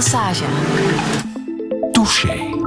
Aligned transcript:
Lesage. 0.00 0.46
Touché. 1.92 2.59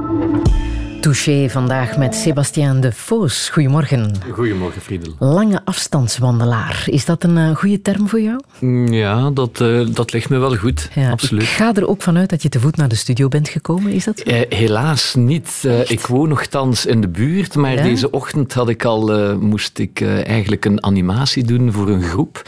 Touché 1.04 1.48
vandaag 1.50 1.96
met 1.96 2.14
Sebastien 2.14 2.80
de 2.80 2.92
Foos. 2.92 3.48
Goedemorgen. 3.48 4.14
Goedemorgen, 4.30 4.80
Friedel. 4.80 5.14
Lange 5.18 5.60
afstandswandelaar. 5.64 6.82
Is 6.86 7.04
dat 7.04 7.24
een 7.24 7.36
uh, 7.36 7.56
goede 7.56 7.82
term 7.82 8.08
voor 8.08 8.20
jou? 8.20 8.40
Mm, 8.58 8.92
ja, 8.92 9.30
dat, 9.30 9.60
uh, 9.60 9.86
dat 9.94 10.12
ligt 10.12 10.28
me 10.28 10.38
wel 10.38 10.56
goed. 10.56 10.88
Ja, 10.94 11.10
Absoluut. 11.10 11.42
Ik 11.42 11.48
ga 11.48 11.74
er 11.74 11.88
ook 11.88 12.02
vanuit 12.02 12.30
dat 12.30 12.42
je 12.42 12.48
te 12.48 12.60
voet 12.60 12.76
naar 12.76 12.88
de 12.88 12.94
studio 12.94 13.28
bent 13.28 13.48
gekomen. 13.48 13.92
Is 13.92 14.04
dat 14.04 14.26
uh, 14.26 14.40
helaas 14.48 15.14
niet. 15.14 15.64
ik 15.86 16.06
woon 16.06 16.28
nogthans 16.28 16.86
in 16.86 17.00
de 17.00 17.08
buurt, 17.08 17.54
maar 17.54 17.74
ja? 17.74 17.82
deze 17.82 18.10
ochtend 18.10 18.52
had 18.52 18.68
ik 18.68 18.84
al, 18.84 19.36
moest 19.38 19.78
ik 19.78 20.00
eigenlijk 20.26 20.64
een 20.64 20.84
animatie 20.84 21.44
doen 21.44 21.72
voor 21.72 21.88
een 21.88 22.02
groep. 22.02 22.42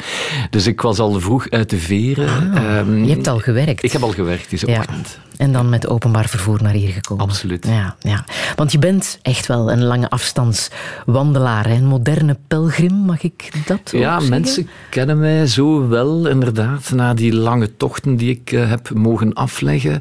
Dus 0.51 0.67
ik 0.67 0.81
was 0.81 0.99
al 0.99 1.21
vroeg 1.21 1.51
uit 1.51 1.71
de 1.71 1.79
veren. 1.79 2.53
Ah, 2.55 2.79
um, 2.79 3.05
je 3.05 3.13
hebt 3.13 3.27
al 3.27 3.39
gewerkt. 3.39 3.85
Ik 3.85 3.93
heb 3.93 4.03
al 4.03 4.13
gewerkt 4.13 4.51
deze 4.51 4.67
ja. 4.67 4.79
ochtend. 4.79 5.19
En 5.37 5.53
dan 5.53 5.69
met 5.69 5.87
openbaar 5.87 6.29
vervoer 6.29 6.63
naar 6.63 6.73
hier 6.73 6.93
gekomen. 6.93 7.25
Absoluut. 7.25 7.67
Ja, 7.67 7.97
ja. 7.99 8.25
Want 8.57 8.73
je 8.73 8.79
bent 8.79 9.19
echt 9.23 9.47
wel 9.47 9.73
een 9.73 9.85
lange 9.85 10.11
afstandswandelaar, 10.11 11.71
een 11.71 11.87
moderne 11.87 12.37
pelgrim, 12.49 12.95
mag 12.95 13.23
ik 13.23 13.51
dat 13.67 13.81
Ja, 13.91 14.13
zeggen? 14.13 14.29
mensen 14.29 14.69
kennen 14.91 15.19
mij 15.19 15.47
zo 15.47 15.89
wel, 15.89 16.27
inderdaad, 16.27 16.93
na 16.95 17.15
die 17.15 17.35
lange 17.35 17.77
tochten 17.77 18.17
die 18.17 18.31
ik 18.31 18.53
uh, 18.53 18.69
heb 18.69 18.91
mogen 18.95 19.33
afleggen. 19.33 20.01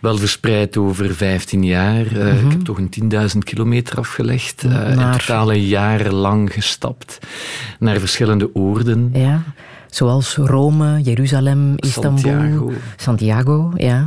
Wel 0.00 0.16
verspreid 0.16 0.76
over 0.76 1.14
15 1.14 1.64
jaar. 1.64 2.04
Uh, 2.06 2.12
mm 2.12 2.38
-hmm. 2.38 2.46
Ik 2.46 2.52
heb 2.52 2.60
toch 2.60 2.78
een 2.78 3.12
10.000 3.32 3.38
kilometer 3.38 3.98
afgelegd. 3.98 4.62
Uh, 4.64 4.72
naar... 4.72 5.12
In 5.12 5.18
totaal 5.18 5.52
een 5.52 5.64
jaar 5.66 6.10
lang 6.10 6.52
gestapt. 6.52 7.18
Naar 7.78 7.98
verschillende 7.98 8.54
oorden. 8.54 9.10
Ja. 9.12 9.42
Zoals 9.96 10.36
Rome, 10.36 11.00
Jeruzalem, 11.02 11.74
Istanbul, 11.76 12.20
Santiago. 12.20 12.72
Santiago 12.96 13.72
ja. 13.76 14.06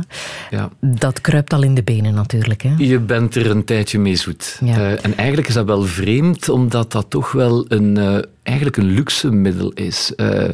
ja. 0.50 0.70
Dat 0.80 1.20
kruipt 1.20 1.52
al 1.52 1.62
in 1.62 1.74
de 1.74 1.82
benen 1.82 2.14
natuurlijk. 2.14 2.62
Hè? 2.62 2.74
Je 2.76 2.98
bent 2.98 3.34
er 3.34 3.50
een 3.50 3.64
tijdje 3.64 3.98
mee 3.98 4.16
zoet. 4.16 4.58
Ja. 4.64 4.78
Uh, 4.78 5.04
en 5.04 5.16
eigenlijk 5.16 5.48
is 5.48 5.54
dat 5.54 5.66
wel 5.66 5.82
vreemd, 5.82 6.48
omdat 6.48 6.92
dat 6.92 7.06
toch 7.08 7.32
wel 7.32 7.64
een... 7.68 8.24
Eigenlijk 8.42 8.76
een 8.76 8.90
luxe 8.90 9.30
middel 9.30 9.70
is. 9.72 10.12
Uh, 10.16 10.44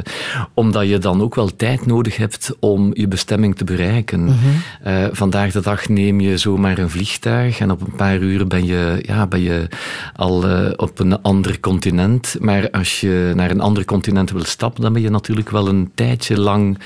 omdat 0.54 0.88
je 0.88 0.98
dan 0.98 1.22
ook 1.22 1.34
wel 1.34 1.56
tijd 1.56 1.86
nodig 1.86 2.16
hebt 2.16 2.50
om 2.60 2.90
je 2.94 3.08
bestemming 3.08 3.56
te 3.56 3.64
bereiken. 3.64 4.20
Mm 4.20 4.28
-hmm. 4.28 4.92
uh, 4.92 5.06
vandaag 5.12 5.52
de 5.52 5.60
dag 5.60 5.88
neem 5.88 6.20
je 6.20 6.36
zomaar 6.36 6.78
een 6.78 6.90
vliegtuig 6.90 7.58
en 7.58 7.70
op 7.70 7.80
een 7.80 7.96
paar 7.96 8.18
uur 8.18 8.46
ben 8.46 8.64
je, 8.64 9.02
ja, 9.02 9.26
ben 9.26 9.40
je 9.40 9.68
al 10.16 10.48
uh, 10.48 10.70
op 10.76 10.98
een 10.98 11.22
ander 11.22 11.60
continent. 11.60 12.36
Maar 12.40 12.70
als 12.70 13.00
je 13.00 13.32
naar 13.34 13.50
een 13.50 13.60
ander 13.60 13.84
continent 13.84 14.30
wil 14.30 14.44
stappen, 14.44 14.82
dan 14.82 14.92
ben 14.92 15.02
je 15.02 15.10
natuurlijk 15.10 15.50
wel 15.50 15.68
een 15.68 15.90
tijdje 15.94 16.40
lang 16.40 16.78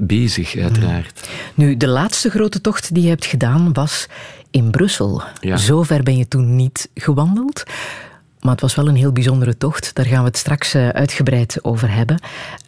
bezig, 0.00 0.56
uiteraard. 0.56 1.28
Mm. 1.54 1.64
Nu, 1.64 1.76
de 1.76 1.88
laatste 1.88 2.30
grote 2.30 2.60
tocht 2.60 2.94
die 2.94 3.02
je 3.02 3.08
hebt 3.08 3.26
gedaan 3.26 3.72
was 3.72 4.06
in 4.50 4.70
Brussel. 4.70 5.22
Ja. 5.40 5.56
Zover 5.56 6.02
ben 6.02 6.16
je 6.16 6.28
toen 6.28 6.56
niet 6.56 6.88
gewandeld. 6.94 7.62
Maar 8.40 8.52
het 8.52 8.60
was 8.60 8.74
wel 8.74 8.88
een 8.88 8.96
heel 8.96 9.12
bijzondere 9.12 9.56
tocht. 9.56 9.94
Daar 9.94 10.06
gaan 10.06 10.20
we 10.20 10.28
het 10.28 10.36
straks 10.36 10.74
uh, 10.74 10.88
uitgebreid 10.88 11.64
over 11.64 11.94
hebben. 11.94 12.20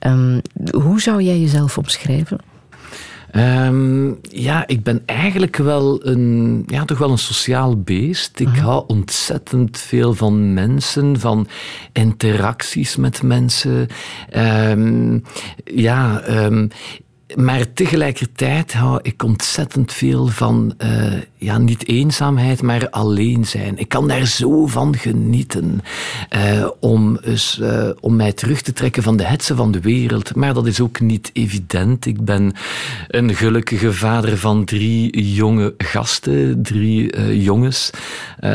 Um, 0.06 0.40
hoe 0.70 1.00
zou 1.00 1.22
jij 1.22 1.38
jezelf 1.38 1.78
omschrijven? 1.78 2.38
Um, 3.36 4.18
ja, 4.22 4.66
ik 4.66 4.82
ben 4.82 5.02
eigenlijk 5.06 5.56
wel 5.56 6.06
een, 6.06 6.62
ja, 6.66 6.84
toch 6.84 6.98
wel 6.98 7.10
een 7.10 7.18
sociaal 7.18 7.80
beest. 7.80 8.40
Ik 8.40 8.48
-huh. 8.48 8.64
hou 8.64 8.84
ontzettend 8.86 9.78
veel 9.78 10.14
van 10.14 10.54
mensen, 10.54 11.20
van 11.20 11.48
interacties 11.92 12.96
met 12.96 13.22
mensen. 13.22 13.88
Um, 14.36 15.24
ja, 15.64 16.22
maar 17.34 17.72
tegelijkertijd 17.72 18.72
hou 18.72 18.98
ik 19.02 19.22
ontzettend 19.22 19.92
veel 19.92 20.26
van, 20.26 20.74
uh, 20.78 21.12
ja, 21.42 21.58
niet 21.58 21.88
eenzaamheid, 21.88 22.62
maar 22.62 22.90
alleen 22.90 23.44
zijn. 23.44 23.78
Ik 23.78 23.88
kan 23.88 24.08
daar 24.08 24.26
zo 24.26 24.66
van 24.66 24.96
genieten. 24.96 25.80
Uh, 26.36 26.68
om, 26.80 27.18
uh, 27.60 27.88
om 28.00 28.16
mij 28.16 28.32
terug 28.32 28.62
te 28.62 28.72
trekken 28.72 29.02
van 29.02 29.16
de 29.16 29.24
hetze 29.24 29.54
van 29.54 29.72
de 29.72 29.80
wereld. 29.80 30.34
Maar 30.34 30.54
dat 30.54 30.66
is 30.66 30.80
ook 30.80 31.00
niet 31.00 31.30
evident. 31.32 32.06
Ik 32.06 32.24
ben 32.24 32.52
een 33.08 33.34
gelukkige 33.34 33.92
vader 33.92 34.38
van 34.38 34.64
drie 34.64 35.32
jonge 35.34 35.74
gasten. 35.78 36.62
Drie 36.62 37.42
jongens. 37.42 37.90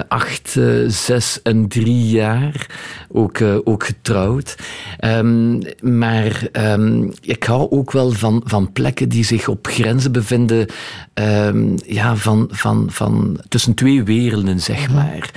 acht, 0.07 0.59
zes 0.87 1.41
en 1.41 1.67
drie 1.67 2.07
jaar. 2.07 2.65
Ook, 3.11 3.41
ook 3.63 3.85
getrouwd. 3.85 4.55
Um, 4.99 5.61
maar 5.81 6.47
um, 6.51 7.11
ik 7.21 7.43
hou 7.43 7.71
ook 7.71 7.91
wel 7.91 8.11
van, 8.11 8.41
van 8.45 8.71
plekken 8.71 9.09
die 9.09 9.23
zich 9.23 9.47
op 9.47 9.67
grenzen 9.67 10.11
bevinden 10.11 10.67
um, 11.13 11.75
ja, 11.85 12.15
van, 12.15 12.47
van, 12.51 12.76
van 12.87 13.39
tussen 13.49 13.73
twee 13.73 14.03
werelden, 14.03 14.59
zeg 14.59 14.91
maar. 14.91 15.31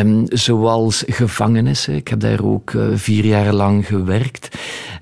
Um, 0.00 0.24
zoals 0.28 1.04
gevangenissen. 1.06 1.94
Ik 1.94 2.08
heb 2.08 2.20
daar 2.20 2.44
ook 2.44 2.72
uh, 2.72 2.86
vier 2.94 3.24
jaar 3.24 3.52
lang 3.52 3.86
gewerkt. 3.86 4.58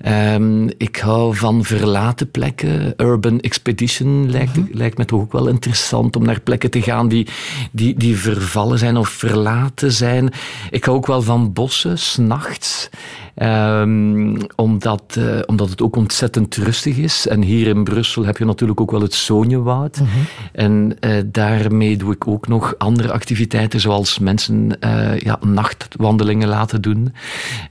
Um, 0.06 0.70
ik 0.76 0.96
hou 0.96 1.36
van 1.36 1.64
verlaten 1.64 2.30
plekken. 2.30 2.94
Urban 2.96 3.40
Expedition 3.40 4.30
lijkt, 4.30 4.54
-hmm. 4.54 4.68
lijkt 4.72 4.98
me 4.98 5.04
toch 5.04 5.20
ook 5.20 5.32
wel 5.32 5.48
interessant 5.48 6.16
om 6.16 6.24
naar 6.24 6.40
plekken 6.40 6.70
te 6.70 6.82
gaan 6.82 7.08
die, 7.08 7.28
die, 7.72 7.94
die 7.94 8.16
vervallen 8.16 8.78
zijn 8.78 8.96
of 8.96 9.08
verlaten 9.08 9.92
zijn. 9.92 10.32
Ik 10.70 10.84
hou 10.84 10.96
ook 10.96 11.06
wel 11.06 11.22
van 11.22 11.52
bossen, 11.52 11.98
s'nachts. 11.98 12.90
Um, 13.36 14.36
omdat, 14.56 15.02
uh, 15.18 15.38
omdat 15.46 15.70
het 15.70 15.82
ook 15.82 15.96
ontzettend 15.96 16.56
rustig 16.56 16.96
is. 16.96 17.26
En 17.26 17.42
hier 17.42 17.66
in 17.66 17.84
Brussel 17.84 18.24
heb 18.24 18.38
je 18.38 18.44
natuurlijk 18.44 18.80
ook 18.80 18.90
wel 18.90 19.00
het 19.00 19.14
Soonjewoud. 19.14 20.00
Mm 20.00 20.06
-hmm. 20.06 20.26
En 20.52 20.96
uh, 21.00 21.22
daarmee 21.26 21.96
doe 21.96 22.12
ik 22.12 22.26
ook 22.26 22.48
nog 22.48 22.74
andere 22.78 23.12
activiteiten, 23.12 23.80
zoals 23.80 24.18
mensen 24.18 24.76
uh, 24.80 25.18
ja, 25.18 25.38
nachtwandelingen 25.46 26.48
laten 26.48 26.82
doen. 26.82 27.14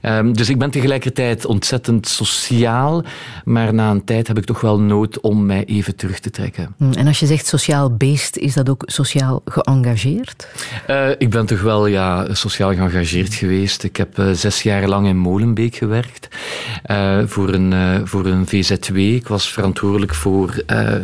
Um, 0.02 0.32
dus 0.32 0.48
ik 0.48 0.58
ben 0.58 0.70
tegelijkertijd 0.70 1.46
ontzettend 1.46 2.08
sociaal, 2.08 3.04
maar 3.44 3.74
na 3.74 3.90
een 3.90 4.04
tijd 4.04 4.28
heb 4.28 4.38
ik 4.38 4.44
toch 4.44 4.60
wel 4.60 4.80
nood 4.80 5.20
om 5.20 5.46
mij 5.46 5.64
even 5.64 5.96
terug 5.96 6.18
te 6.18 6.30
trekken. 6.30 6.74
En 6.94 7.06
als 7.06 7.20
je 7.20 7.26
zegt 7.26 7.46
sociaal 7.46 7.96
beest, 7.96 8.36
is 8.36 8.54
dat 8.54 8.68
ook 8.68 8.82
sociaal 8.86 9.42
geëngageerd? 9.44 10.48
ik 11.18 11.30
ben 11.30 11.46
toch 11.46 11.62
wel 11.62 11.86
ja, 11.86 12.34
sociaal 12.34 12.74
geëngageerd 12.74 13.34
geweest. 13.34 13.82
Ik 13.82 13.96
heb 13.96 14.22
zes 14.32 14.62
jaar 14.62 14.88
lang 14.88 15.06
in 15.06 15.16
Molen 15.16 15.53
Molenbeek 15.54 15.76
gewerkt 15.76 16.28
uh, 16.90 17.18
voor, 17.26 17.48
een, 17.48 17.72
uh, 17.72 18.00
voor 18.04 18.26
een 18.26 18.46
VZW. 18.46 18.96
Ik 18.96 19.28
was 19.28 19.52
verantwoordelijk 19.52 20.14
voor 20.14 20.62
uh, 20.66 20.94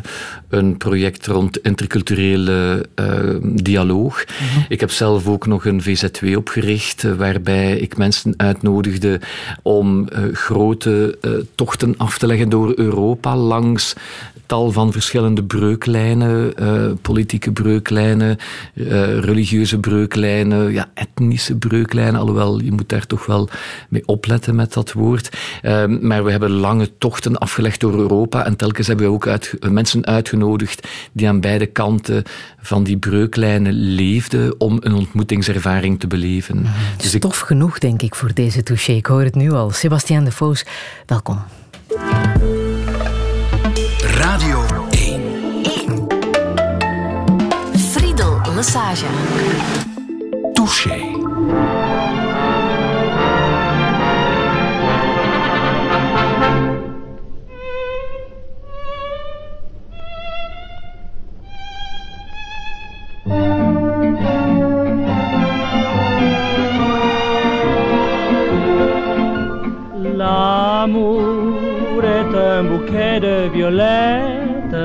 een 0.49 0.77
project 0.77 1.27
rond 1.27 1.59
interculturele 1.59 2.89
dialoog. 3.43 4.25
Mm 4.27 4.47
-hmm. 4.47 4.65
Ik 4.69 4.81
heb 4.81 4.91
zelf 4.91 5.27
ook 5.27 5.47
nog 5.47 5.65
een 5.65 5.83
VZW 5.83 6.37
opgericht 6.37 7.03
waarbij 7.03 7.77
ik 7.77 7.97
mensen 7.97 8.35
uitnodigde 8.37 9.21
om 9.63 10.09
grote 10.33 11.19
tochten 11.55 11.95
af 11.97 12.19
te 12.19 12.27
leggen 12.27 12.49
door 12.49 12.73
Europa 12.77 13.37
langs 13.37 13.95
tal 14.51 14.71
van 14.71 14.93
verschillende 14.93 15.45
breuklijnen, 15.45 16.53
uh, 16.63 16.93
politieke 17.03 17.53
breuklijnen, 17.53 18.37
uh, 18.75 19.19
religieuze 19.19 19.79
breuklijnen, 19.79 20.73
ja, 20.73 20.91
etnische 20.95 21.57
breuklijnen, 21.57 22.21
alhoewel 22.21 22.61
je 22.61 22.73
moet 22.73 22.89
daar 22.89 23.07
toch 23.07 23.27
wel 23.27 23.49
mee 23.89 24.07
opletten 24.07 24.55
met 24.55 24.73
dat 24.73 24.93
woord. 24.93 25.39
Uh, 25.63 25.87
maar 25.87 26.25
we 26.25 26.31
hebben 26.31 26.51
lange 26.51 26.99
tochten 26.99 27.39
afgelegd 27.39 27.81
door 27.81 27.99
Europa 27.99 28.45
en 28.45 28.57
telkens 28.57 28.87
hebben 28.87 29.07
we 29.07 29.13
ook 29.13 29.27
uit, 29.27 29.57
mensen 29.71 30.07
uitgenodigd 30.07 30.89
die 31.13 31.29
aan 31.29 31.41
beide 31.41 31.67
kanten 31.67 32.23
van 32.61 32.85
die 32.85 32.97
breuklijnen 32.99 33.73
leefden 33.73 34.61
om 34.61 34.79
een 34.81 34.95
ontmoetingservaring 34.95 36.01
te 36.01 36.07
beleven. 36.07 36.57
Mm, 36.57 36.67
dus 36.97 37.13
Stof 37.13 37.41
ik... 37.41 37.47
genoeg, 37.47 37.79
denk 37.79 38.03
ik, 38.03 38.15
voor 38.15 38.35
deze 38.35 38.63
touché. 38.63 38.93
Ik 38.93 39.07
hoor 39.07 39.23
het 39.23 39.35
nu 39.35 39.51
al. 39.51 39.71
Sebastien 39.71 40.25
de 40.25 40.33
Voos, 40.33 40.65
welkom. 41.07 41.39
Radio 44.33 44.61
1. 44.93 45.65
1. 45.65 46.07
Friedel 47.91 48.41
Lesage. 48.55 49.05
Touché. 50.55 51.11
L'amour 69.99 71.20
un 72.61 72.65
bouquet 72.65 73.21
de 73.21 73.49
violettes. 73.55 74.85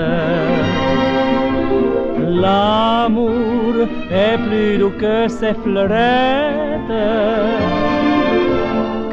L'amour 2.41 3.73
est 4.23 4.37
plus 4.47 4.77
doux 4.77 4.95
que 5.03 5.27
ses 5.27 5.53
fleurettes. 5.63 7.03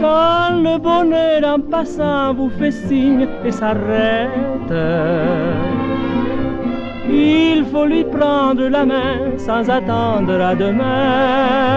Quand 0.00 0.50
le 0.66 0.74
bonheur 0.78 1.40
en 1.54 1.60
passant 1.60 2.34
vous 2.34 2.50
fait 2.58 2.76
signe 2.86 3.26
et 3.44 3.50
s'arrête, 3.50 4.74
Il 7.08 7.64
faut 7.70 7.86
lui 7.92 8.04
prendre 8.04 8.66
la 8.68 8.84
main 8.86 9.16
sans 9.46 9.68
attendre 9.78 10.40
à 10.50 10.54
demain. 10.54 11.72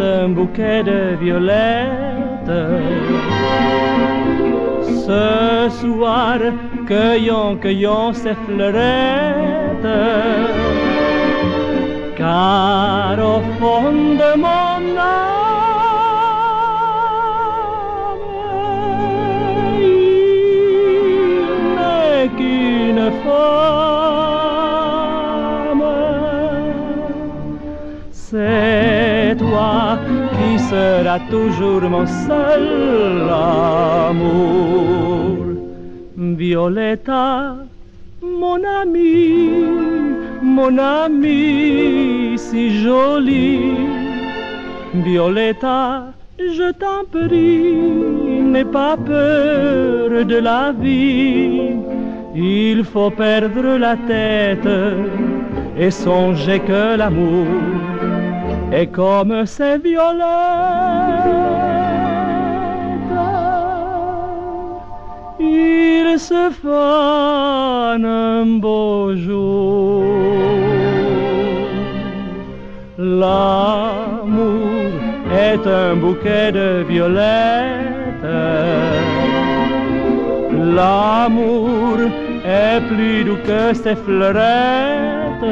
Un 0.00 0.28
bouquet 0.28 0.82
de 0.82 1.16
violettes. 1.20 2.60
Ce 5.06 5.68
soir, 5.80 6.38
cueillons, 6.86 7.56
cueillons 7.56 8.12
ces 8.12 8.34
fleurettes. 8.46 10.00
Car 12.16 13.18
au 13.18 13.40
fond 13.58 13.92
de 14.22 14.30
mon 14.44 14.96
âme, 14.96 15.44
il 22.20 22.30
qu'une. 22.36 23.63
Qui 30.34 30.58
seras 30.70 31.20
toujours 31.30 31.82
mon 31.94 32.06
seul 32.06 33.28
amour. 34.08 35.36
Violetta, 36.16 37.56
mon 38.22 38.62
ami, 38.80 39.50
mon 40.42 40.78
ami 40.78 42.36
si 42.36 42.62
jolie. 42.82 43.76
Violetta, 45.06 46.12
je 46.38 46.68
t'en 46.72 47.04
prie, 47.10 48.42
n'aie 48.52 48.64
pas 48.64 48.96
peur 48.96 50.24
de 50.32 50.38
la 50.50 50.72
vie. 50.72 51.76
Il 52.34 52.84
faut 52.84 53.10
perdre 53.10 53.76
la 53.78 53.96
tête 53.96 54.68
et 55.78 55.90
songer 55.90 56.60
que 56.60 56.96
l'amour 56.96 57.46
est 58.74 58.88
comme 58.88 59.46
ces 59.46 59.78
violettes. 59.78 60.24
Il 65.38 66.18
se 66.18 66.50
fane 66.62 68.04
un 68.04 68.46
beau 68.64 69.14
jour. 69.14 70.02
L'amour 72.98 74.92
est 75.48 75.66
un 75.66 75.94
bouquet 75.96 76.50
de 76.52 76.84
violettes. 76.88 78.30
L'amour 80.76 81.98
est 82.60 82.80
plus 82.88 83.24
doux 83.24 83.40
que 83.46 83.74
ces 83.74 83.96
fleurettes. 84.04 85.50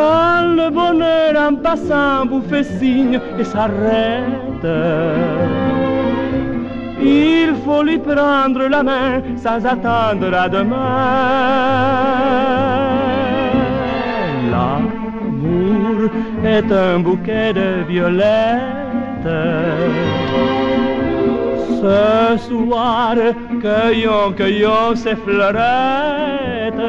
Quand 0.00 0.46
le 0.60 0.68
bonheur 0.70 1.32
en 1.48 1.54
passant 1.56 2.24
vous 2.30 2.42
fait 2.50 2.64
signe 2.78 3.20
et 3.38 3.44
s'arrête, 3.44 4.68
il 7.02 7.50
faut 7.62 7.82
lui 7.82 7.98
prendre 7.98 8.62
la 8.74 8.82
main 8.82 9.12
sans 9.44 9.60
attendre 9.74 10.32
à 10.44 10.48
demain. 10.48 10.96
L'amour 14.52 15.98
est 16.54 16.70
un 16.72 16.98
bouquet 17.00 17.52
de 17.60 17.68
violettes. 17.92 19.38
Ce 21.82 22.38
soir, 22.48 23.16
cueillons, 23.64 24.32
cueillons 24.38 24.94
ces 25.02 25.16
fleurettes. 25.24 26.86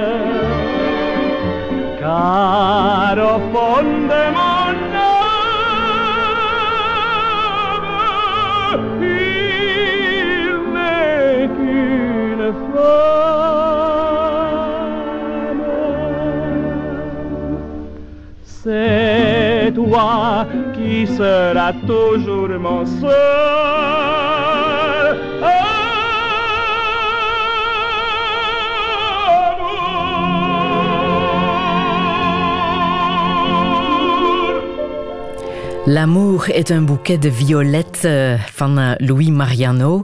Car 2.02 3.16
au 3.16 3.38
fond 3.54 3.90
de 4.12 4.22
mon 4.38 4.74
âme, 4.98 5.30
il 9.04 10.48
n'est 10.74 11.46
qu'une 11.56 12.48
femme. 12.74 13.22
C'est 18.44 19.72
toi 19.76 20.48
qui 20.74 21.06
seras 21.06 21.74
toujours 21.86 22.50
mon 22.60 22.84
seul 22.88 23.12
L'amour 35.92 36.50
est 36.50 36.72
un 36.72 36.86
bouquet 36.86 37.18
de 37.18 37.30
violettes 37.30 38.06
eh, 38.06 38.40
van 38.52 38.78
eh, 38.80 38.92
Louis 38.98 39.30
Mariano. 39.30 40.04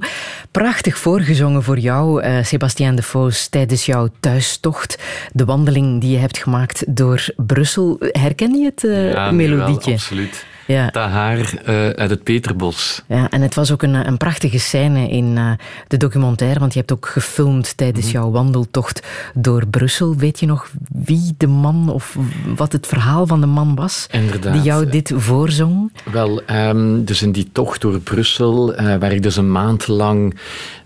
Prachtig 0.52 0.98
voorgezongen 0.98 1.64
voor 1.64 1.78
jou, 1.78 2.22
eh, 2.22 2.44
Sebastien 2.44 2.96
de 2.96 3.02
Foos, 3.02 3.48
tijdens 3.48 3.86
jouw 3.86 4.08
thuistocht. 4.20 4.98
De 5.32 5.46
wandeling 5.46 6.02
die 6.02 6.12
je 6.12 6.18
hebt 6.18 6.38
gemaakt 6.38 6.84
door 6.88 7.26
Brussel. 7.36 7.98
Herken 8.00 8.54
je 8.54 8.66
het 8.66 8.82
Ja, 9.14 9.32
melodietje? 9.32 9.92
Wel, 9.92 10.00
absoluut. 10.00 10.46
Ja. 10.68 10.90
Tahar 10.90 11.54
eh, 11.66 11.90
uit 11.90 12.10
het 12.10 12.24
Peterbos. 12.24 13.02
Ja, 13.08 13.30
en 13.30 13.42
het 13.42 13.56
was 13.56 13.72
ook 13.72 13.82
een, 13.84 14.08
een 14.08 14.18
prachtige 14.18 14.60
scène 14.60 15.10
in 15.10 15.38
eh, 15.38 15.52
de 15.88 15.98
documentaire, 15.98 16.60
want 16.60 16.74
je 16.74 16.80
hebt 16.80 16.92
ook 16.92 17.06
gefilmd 17.08 17.78
tijdens 17.78 18.06
Mhm. 18.06 18.14
jouw 18.16 18.32
wandeltocht 18.32 19.08
door 19.34 19.68
Brussel. 19.68 20.16
Weet 20.16 20.40
je 20.40 20.46
nog 20.46 20.70
wie 20.92 21.34
de 21.38 21.48
man 21.48 21.90
of 21.90 22.18
wat 22.56 22.72
het 22.72 22.88
verhaal 22.88 23.28
van 23.28 23.40
de 23.42 23.46
man 23.48 23.76
was 23.76 24.08
Inderdaad. 24.12 24.54
die 24.54 24.62
jou 24.62 24.90
dit 24.90 25.12
voorzong? 25.16 25.92
Wel, 26.12 26.42
ehm, 26.46 27.04
dus 27.04 27.22
in 27.22 27.32
die 27.32 27.50
tocht 27.52 27.82
door 27.82 28.00
Brussel, 28.00 28.74
eh, 28.76 28.86
waar 28.96 29.12
ik 29.12 29.24
dus 29.24 29.36
een 29.38 29.52
maand 29.52 29.88
lang 29.88 30.38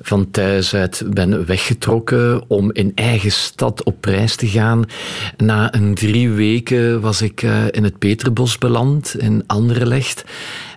van 0.01 0.31
thuis 0.31 0.73
uit 0.73 1.03
ben 1.07 1.45
weggetrokken 1.45 2.43
om 2.47 2.69
in 2.73 2.91
eigen 2.95 3.31
stad 3.31 3.83
op 3.83 4.05
reis 4.05 4.35
te 4.35 4.47
gaan. 4.47 4.85
Na 5.37 5.73
een 5.75 5.93
drie 5.95 6.29
weken 6.29 7.01
was 7.01 7.21
ik 7.21 7.41
in 7.71 7.83
het 7.83 7.97
Peterbos 7.99 8.57
beland, 8.57 9.15
in 9.17 9.43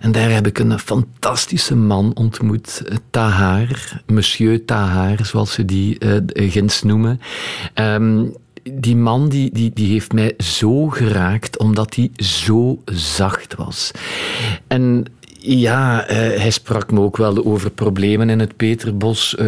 En 0.01 0.13
daar 0.13 0.31
heb 0.31 0.47
ik 0.47 0.59
een 0.59 0.79
fantastische 0.79 1.77
man 1.77 2.11
ontmoet, 2.15 2.83
eh, 2.87 2.97
Tahar, 3.11 4.03
monsieur 4.07 4.65
Tahar, 4.65 5.27
zoals 5.27 5.53
ze 5.53 5.65
die 5.65 5.99
eh 5.99 6.53
ginds 6.53 6.83
noemen. 6.83 7.21
Ehm, 7.75 8.25
die 8.73 8.97
man 8.97 9.29
die, 9.29 9.51
die, 9.53 9.71
die 9.75 9.93
heeft 9.93 10.13
mij 10.13 10.35
zo 10.39 10.89
geraakt 10.89 11.59
omdat 11.59 11.95
hij 11.95 12.11
zo 12.17 12.83
zacht 12.85 13.55
was. 13.55 13.91
En 14.67 15.05
ja, 15.47 16.07
eh, 16.07 16.17
hij 16.17 16.51
sprak 16.51 16.91
me 16.91 17.01
ook 17.01 17.17
wel 17.17 17.45
over 17.45 17.71
problemen 17.71 18.31
in 18.31 18.41
het 18.41 18.57
Peterbos, 18.57 19.37
eh, 19.37 19.47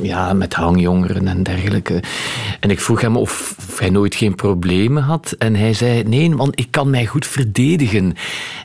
ja, 0.00 0.32
met 0.32 0.54
hangjongeren 0.54 1.28
en 1.28 1.42
dergelijke. 1.42 2.02
En 2.60 2.70
ik 2.70 2.80
vroeg 2.80 3.00
hem 3.00 3.16
of, 3.16 3.54
of 3.68 3.78
hij 3.78 3.90
nooit 3.90 4.14
geen 4.14 4.34
problemen 4.34 5.02
had. 5.02 5.34
En 5.38 5.54
hij 5.54 5.72
zei, 5.72 6.02
nee, 6.02 6.36
want 6.36 6.58
ik 6.60 6.66
kan 6.70 6.90
mij 6.90 7.06
goed 7.06 7.26
verdedigen. 7.26 8.14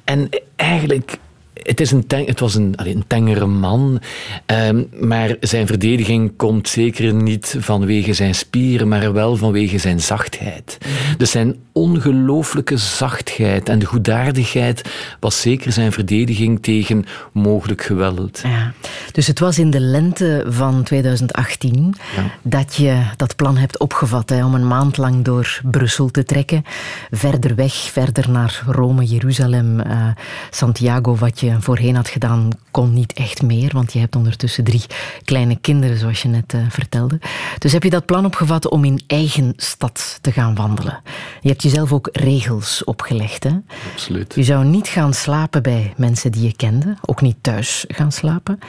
En 0.03 0.29
eigenlijk 0.55 1.17
het, 1.61 1.81
is 1.81 1.91
een 1.91 2.07
teng- 2.07 2.27
het 2.27 2.39
was 2.39 2.55
een, 2.55 2.73
een 2.75 3.03
tengere 3.07 3.45
man, 3.45 3.99
ehm, 4.45 4.83
maar 4.99 5.35
zijn 5.39 5.67
verdediging 5.67 6.33
komt 6.35 6.69
zeker 6.69 7.13
niet 7.13 7.55
vanwege 7.59 8.13
zijn 8.13 8.35
spieren, 8.35 8.87
maar 8.87 9.13
wel 9.13 9.35
vanwege 9.35 9.77
zijn 9.77 9.99
zachtheid. 10.01 10.77
Dus 11.17 11.31
zijn 11.31 11.55
ongelooflijke 11.71 12.77
zachtheid 12.77 13.69
en 13.69 13.79
de 13.79 13.85
goedaardigheid 13.85 14.89
was 15.19 15.41
zeker 15.41 15.71
zijn 15.71 15.91
verdediging 15.91 16.63
tegen 16.63 17.05
mogelijk 17.31 17.83
geweld. 17.83 18.39
Ja. 18.43 18.73
Dus 19.11 19.27
het 19.27 19.39
was 19.39 19.59
in 19.59 19.69
de 19.69 19.79
lente 19.79 20.45
van 20.47 20.83
2018 20.83 21.95
Ja. 22.15 22.23
dat 22.41 22.75
je 22.75 23.01
dat 23.15 23.35
plan 23.35 23.57
hebt 23.57 23.79
opgevat 23.79 24.29
hè, 24.29 24.45
om 24.45 24.53
een 24.53 24.67
maand 24.67 24.97
lang 24.97 25.23
door 25.23 25.59
Brussel 25.71 26.09
te 26.11 26.23
trekken. 26.23 26.63
Verder 27.11 27.55
weg, 27.55 27.73
verder 27.73 28.29
naar 28.31 28.63
Rome, 28.67 29.03
Jeruzalem, 29.05 29.79
eh, 29.79 30.07
Santiago. 30.49 31.15
Wat 31.15 31.39
je 31.39 31.46
voorheen 31.59 31.95
had 31.95 32.07
gedaan, 32.07 32.49
kon 32.71 32.93
niet 32.93 33.13
echt 33.13 33.41
meer, 33.41 33.69
want 33.73 33.93
je 33.93 33.99
hebt 33.99 34.15
ondertussen 34.15 34.63
drie 34.63 34.83
kleine 35.23 35.55
kinderen, 35.61 35.97
zoals 35.97 36.21
je 36.21 36.27
net 36.27 36.53
eh, 36.53 36.61
vertelde. 36.69 37.19
Dus 37.57 37.71
heb 37.71 37.83
je 37.83 37.89
dat 37.89 38.05
plan 38.05 38.25
opgevat 38.25 38.69
om 38.69 38.83
in 38.83 39.01
eigen 39.07 39.53
stad 39.55 40.17
te 40.21 40.31
gaan 40.31 40.55
wandelen. 40.55 41.01
Je 41.41 41.49
hebt 41.49 41.63
jezelf 41.63 41.93
ook 41.93 42.09
regels 42.11 42.83
opgelegd. 42.83 43.43
Hè? 43.43 43.51
Absoluut. 43.91 44.35
Je 44.35 44.43
zou 44.43 44.65
niet 44.65 44.87
gaan 44.87 45.13
slapen 45.13 45.63
bij 45.63 45.93
mensen 45.97 46.31
die 46.31 46.43
je 46.43 46.55
kende, 46.55 46.97
ook 47.05 47.21
niet 47.21 47.37
thuis 47.41 47.85
gaan 47.87 48.11
slapen. 48.11 48.59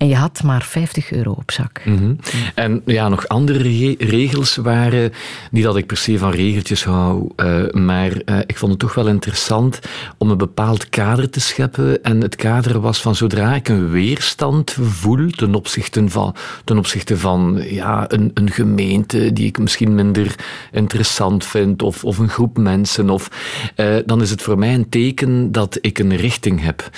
En 0.00 0.08
je 0.08 0.16
had 0.16 0.42
maar 0.42 0.62
50 0.62 1.12
euro 1.12 1.30
op 1.30 1.50
zak. 1.50 1.82
Mhm. 1.84 2.14
En 2.54 2.82
ja, 2.84 3.08
nog 3.08 3.28
andere 3.28 3.94
regels 3.98 4.56
waren, 4.56 5.12
niet 5.50 5.64
dat 5.64 5.76
ik 5.76 5.86
per 5.86 5.96
se 5.96 6.18
van 6.18 6.30
regeltjes 6.30 6.84
hou, 6.84 7.30
uh, 7.36 7.70
maar 7.70 8.10
uh, 8.10 8.38
ik 8.46 8.58
vond 8.58 8.70
het 8.70 8.80
toch 8.80 8.94
wel 8.94 9.08
interessant 9.08 9.80
om 10.18 10.30
een 10.30 10.36
bepaald 10.36 10.88
kader 10.88 11.30
te 11.30 11.40
scheppen. 11.40 12.02
En 12.02 12.20
het 12.20 12.36
kader 12.36 12.80
was 12.80 13.00
van 13.00 13.14
zodra 13.14 13.54
ik 13.54 13.68
een 13.68 13.90
weerstand 13.90 14.76
voel 14.80 15.30
ten 15.30 15.54
opzichte 15.54 16.08
van, 16.08 16.34
ten 16.64 16.78
opzichte 16.78 17.18
van 17.18 17.62
ja, 17.64 18.04
een, 18.08 18.30
een 18.34 18.50
gemeente 18.50 19.32
die 19.32 19.46
ik 19.46 19.58
misschien 19.58 19.94
minder 19.94 20.34
interessant 20.72 21.44
vind, 21.44 21.82
of, 21.82 22.04
of 22.04 22.18
een 22.18 22.28
groep 22.28 22.58
mensen, 22.58 23.10
of, 23.10 23.30
uh, 23.76 23.96
dan 24.06 24.20
is 24.20 24.30
het 24.30 24.42
voor 24.42 24.58
mij 24.58 24.74
een 24.74 24.88
teken 24.88 25.52
dat 25.52 25.78
ik 25.80 25.98
een 25.98 26.16
richting 26.16 26.60
heb. 26.62 26.90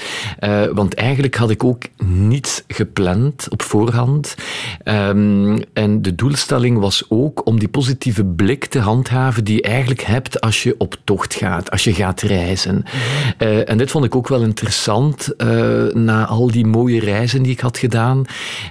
want 0.75 0.95
eigenlijk 0.95 1.35
had 1.35 1.51
ik 1.51 1.65
ook 1.65 1.83
niets 2.05 2.63
gepland 2.67 2.91
op 3.49 3.63
voorhand. 3.63 4.35
Um, 4.85 5.63
en 5.73 6.03
de 6.03 6.15
doelstelling 6.15 6.79
was 6.79 7.05
ook 7.09 7.47
om 7.47 7.59
die 7.59 7.69
positieve 7.69 8.25
blik 8.25 8.65
te 8.65 8.79
handhaven 8.79 9.45
die 9.45 9.57
je 9.57 9.63
eigenlijk 9.63 10.03
hebt 10.03 10.41
als 10.41 10.63
je 10.63 10.75
op 10.79 10.97
tocht 11.05 11.35
gaat, 11.35 11.71
als 11.71 11.85
je 11.85 11.95
gaat 11.95 12.21
reizen. 12.21 12.85
Uh, 13.39 13.69
en 13.69 13.79
dit 13.79 13.91
vond 13.91 14.05
ik 14.05 14.17
ook 14.17 14.29
wel 14.29 14.43
interessant 14.43 15.33
uh, 15.39 15.93
na 15.93 16.27
al 16.27 16.51
die 16.51 16.67
mooie 16.67 17.01
reizen 17.01 17.43
die 17.43 17.53
ik 17.53 17.61
had 17.61 17.79
gedaan. 17.79 18.25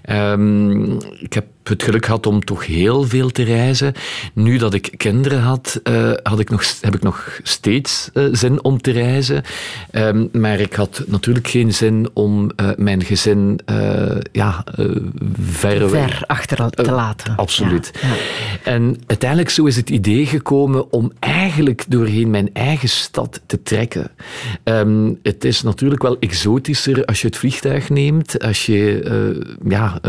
Um, 0.10 0.98
ik 1.20 1.34
heb 1.34 1.46
het 1.72 1.84
geluk 1.84 2.06
had 2.06 2.26
om 2.26 2.46
toch 2.46 2.66
heel 2.66 3.04
veel 3.04 3.30
te 3.30 3.44
reizen. 3.44 3.94
Nu 4.34 4.58
dat 4.58 4.74
ik 4.74 4.94
kinderen 4.98 5.40
had, 5.40 5.80
uh, 5.84 6.12
had 6.24 6.40
ik 6.40 6.50
nog, 6.50 6.64
heb 6.82 6.96
ik 6.96 7.02
nog 7.02 7.40
steeds 7.44 8.10
uh, 8.14 8.28
zin 8.32 8.64
om 8.64 8.82
te 8.82 8.92
reizen. 8.92 9.44
Um, 9.92 10.30
maar 10.32 10.60
ik 10.60 10.74
had 10.74 11.04
natuurlijk 11.08 11.48
geen 11.48 11.74
zin 11.74 12.10
om 12.14 12.52
uh, 12.62 12.70
mijn 12.78 13.04
gezin 13.04 13.60
ja, 14.32 14.64
ver, 15.42 15.90
ver 15.90 16.24
achter 16.28 16.70
te 16.70 16.92
laten. 16.92 17.36
absoluut. 17.36 17.92
Ja, 18.02 18.08
ja. 18.08 18.16
En 18.64 19.02
uiteindelijk 19.08 19.50
zo 19.50 19.66
is 19.66 19.76
het 19.76 19.90
idee 19.90 20.26
gekomen 20.26 20.92
om 20.92 21.12
eigenlijk 21.20 21.84
doorheen 21.88 22.30
mijn 22.30 22.50
eigen 22.54 22.90
stad 22.90 23.42
te 23.46 23.62
trekken. 23.62 24.12
Um, 24.64 25.20
het 25.24 25.46
is 25.46 25.62
natuurlijk 25.62 26.02
wel 26.02 26.20
exotischer 26.20 27.06
als 27.06 27.22
je 27.22 27.28
het 27.28 27.38
vliegtuig 27.38 27.90
neemt, 27.90 28.44
als 28.44 28.66
je, 28.66 29.58
ja, 29.68 30.00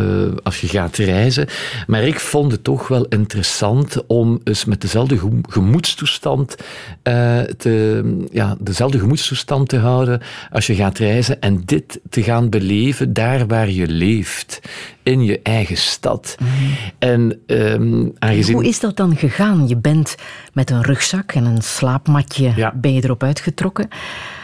als 0.42 0.60
je 0.60 0.68
gaat 0.68 0.96
reizen. 0.96 1.46
Maar 1.86 2.02
ik 2.02 2.20
vond 2.20 2.52
het 2.52 2.64
toch 2.64 2.88
wel 2.88 3.04
interessant 3.04 4.06
om 4.06 4.40
eens 4.44 4.64
met 4.64 4.80
dezelfde 4.80 5.18
gemoedstoestand 5.48 6.56
uh, 7.02 7.40
te, 7.40 8.26
ja, 8.30 8.56
dezelfde 8.60 8.98
gemoedstoestand 8.98 9.68
te 9.68 9.78
houden 9.78 10.20
als 10.50 10.66
je 10.66 10.74
gaat 10.74 10.98
reizen 10.98 11.40
en 11.40 11.62
dit 11.64 12.00
te 12.10 12.22
gaan 12.22 12.48
beleven 12.48 13.12
daar 13.12 13.46
waar 13.46 13.70
je 13.70 13.88
leeft, 13.88 14.60
in 15.02 15.22
je 15.22 15.40
eigen 15.42 15.76
stad. 15.76 16.36
Mhm. 16.38 16.50
En, 16.98 17.40
um, 17.46 18.12
aangezien... 18.18 18.54
Hoe 18.54 18.66
is 18.66 18.80
dat 18.80 18.96
dan 18.96 19.16
gegaan? 19.16 19.68
Je 19.68 19.76
bent 19.76 20.14
met 20.52 20.70
een 20.70 20.82
rugzak 20.82 21.32
en 21.32 21.44
een 21.44 21.62
slaapmatje 21.62 22.52
ja. 22.56 22.72
ben 22.74 22.94
je 22.94 23.04
erop 23.04 23.22
uitgetrokken. 23.22 23.88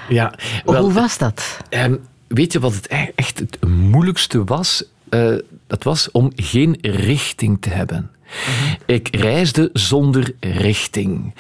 Ja, 0.09 0.35
wel, 0.65 0.83
Hoe 0.83 0.93
was 0.93 1.19
dat? 1.19 1.59
Um, 1.71 2.01
weet 2.29 2.53
je 2.53 2.61
wat 2.61 2.75
het 2.75 2.87
e-, 2.91 3.11
echt 3.15 3.39
het 3.39 3.67
moeilijkste 3.67 4.45
was? 4.45 4.85
Uh, 5.11 5.39
dat 5.67 5.83
was 5.83 6.11
om 6.11 6.33
geen 6.37 6.79
richting 6.81 7.61
te 7.61 7.71
hebben. 7.71 8.11
Mhm. 8.29 8.75
Ik 8.87 9.17
reisde 9.17 9.71
zonder 9.73 10.33
richting. 10.41 11.35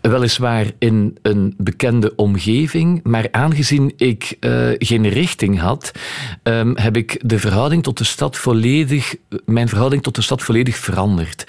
Weliswaar 0.00 0.66
in 0.78 1.18
een 1.22 1.54
bekende 1.58 2.12
omgeving, 2.16 3.00
maar 3.02 3.28
aangezien 3.30 3.92
ik 3.96 4.36
uh, 4.40 4.68
geen 4.78 5.08
richting 5.08 5.58
had, 5.58 5.92
um, 6.42 6.76
heb 6.76 6.96
ik 6.96 7.20
de 7.24 7.38
verhouding 7.38 7.82
tot 7.82 7.98
de 7.98 8.04
stad 8.04 8.36
volledig, 8.36 9.14
mijn 9.44 9.68
verhouding 9.68 10.02
tot 10.02 10.14
de 10.14 10.22
stad 10.22 10.42
volledig 10.42 10.76
veranderd. 10.76 11.44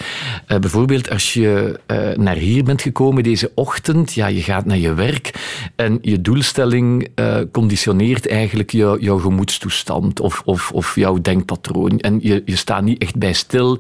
Uh, 0.48 0.58
bijvoorbeeld 0.58 1.10
als 1.10 1.34
je 1.34 1.80
uh, 1.88 2.18
naar 2.18 2.36
hier 2.36 2.64
bent 2.64 2.82
gekomen 2.82 3.24
deze 3.24 3.52
ochtend, 3.56 4.14
ja, 4.14 4.28
je 4.28 4.42
gaat 4.42 4.66
naar 4.66 4.78
je 4.78 4.94
werk 4.94 5.32
en 5.76 6.00
je 6.02 6.22
doelstelling 6.22 7.10
conditioneert 7.52 8.28
eigenlijk 8.28 8.72
jou, 8.72 9.02
jouw 9.02 9.18
gemoedstoestand 9.18 10.20
of, 10.20 10.42
of, 10.46 10.72
of 10.72 10.96
jouw 10.96 11.22
denkpatroon. 11.22 12.00
En 12.00 12.20
je, 12.22 12.42
je 12.46 12.56
staat 12.56 12.84
niet 12.84 13.02
echt 13.02 13.18
bij 13.18 13.34
stil 13.34 13.80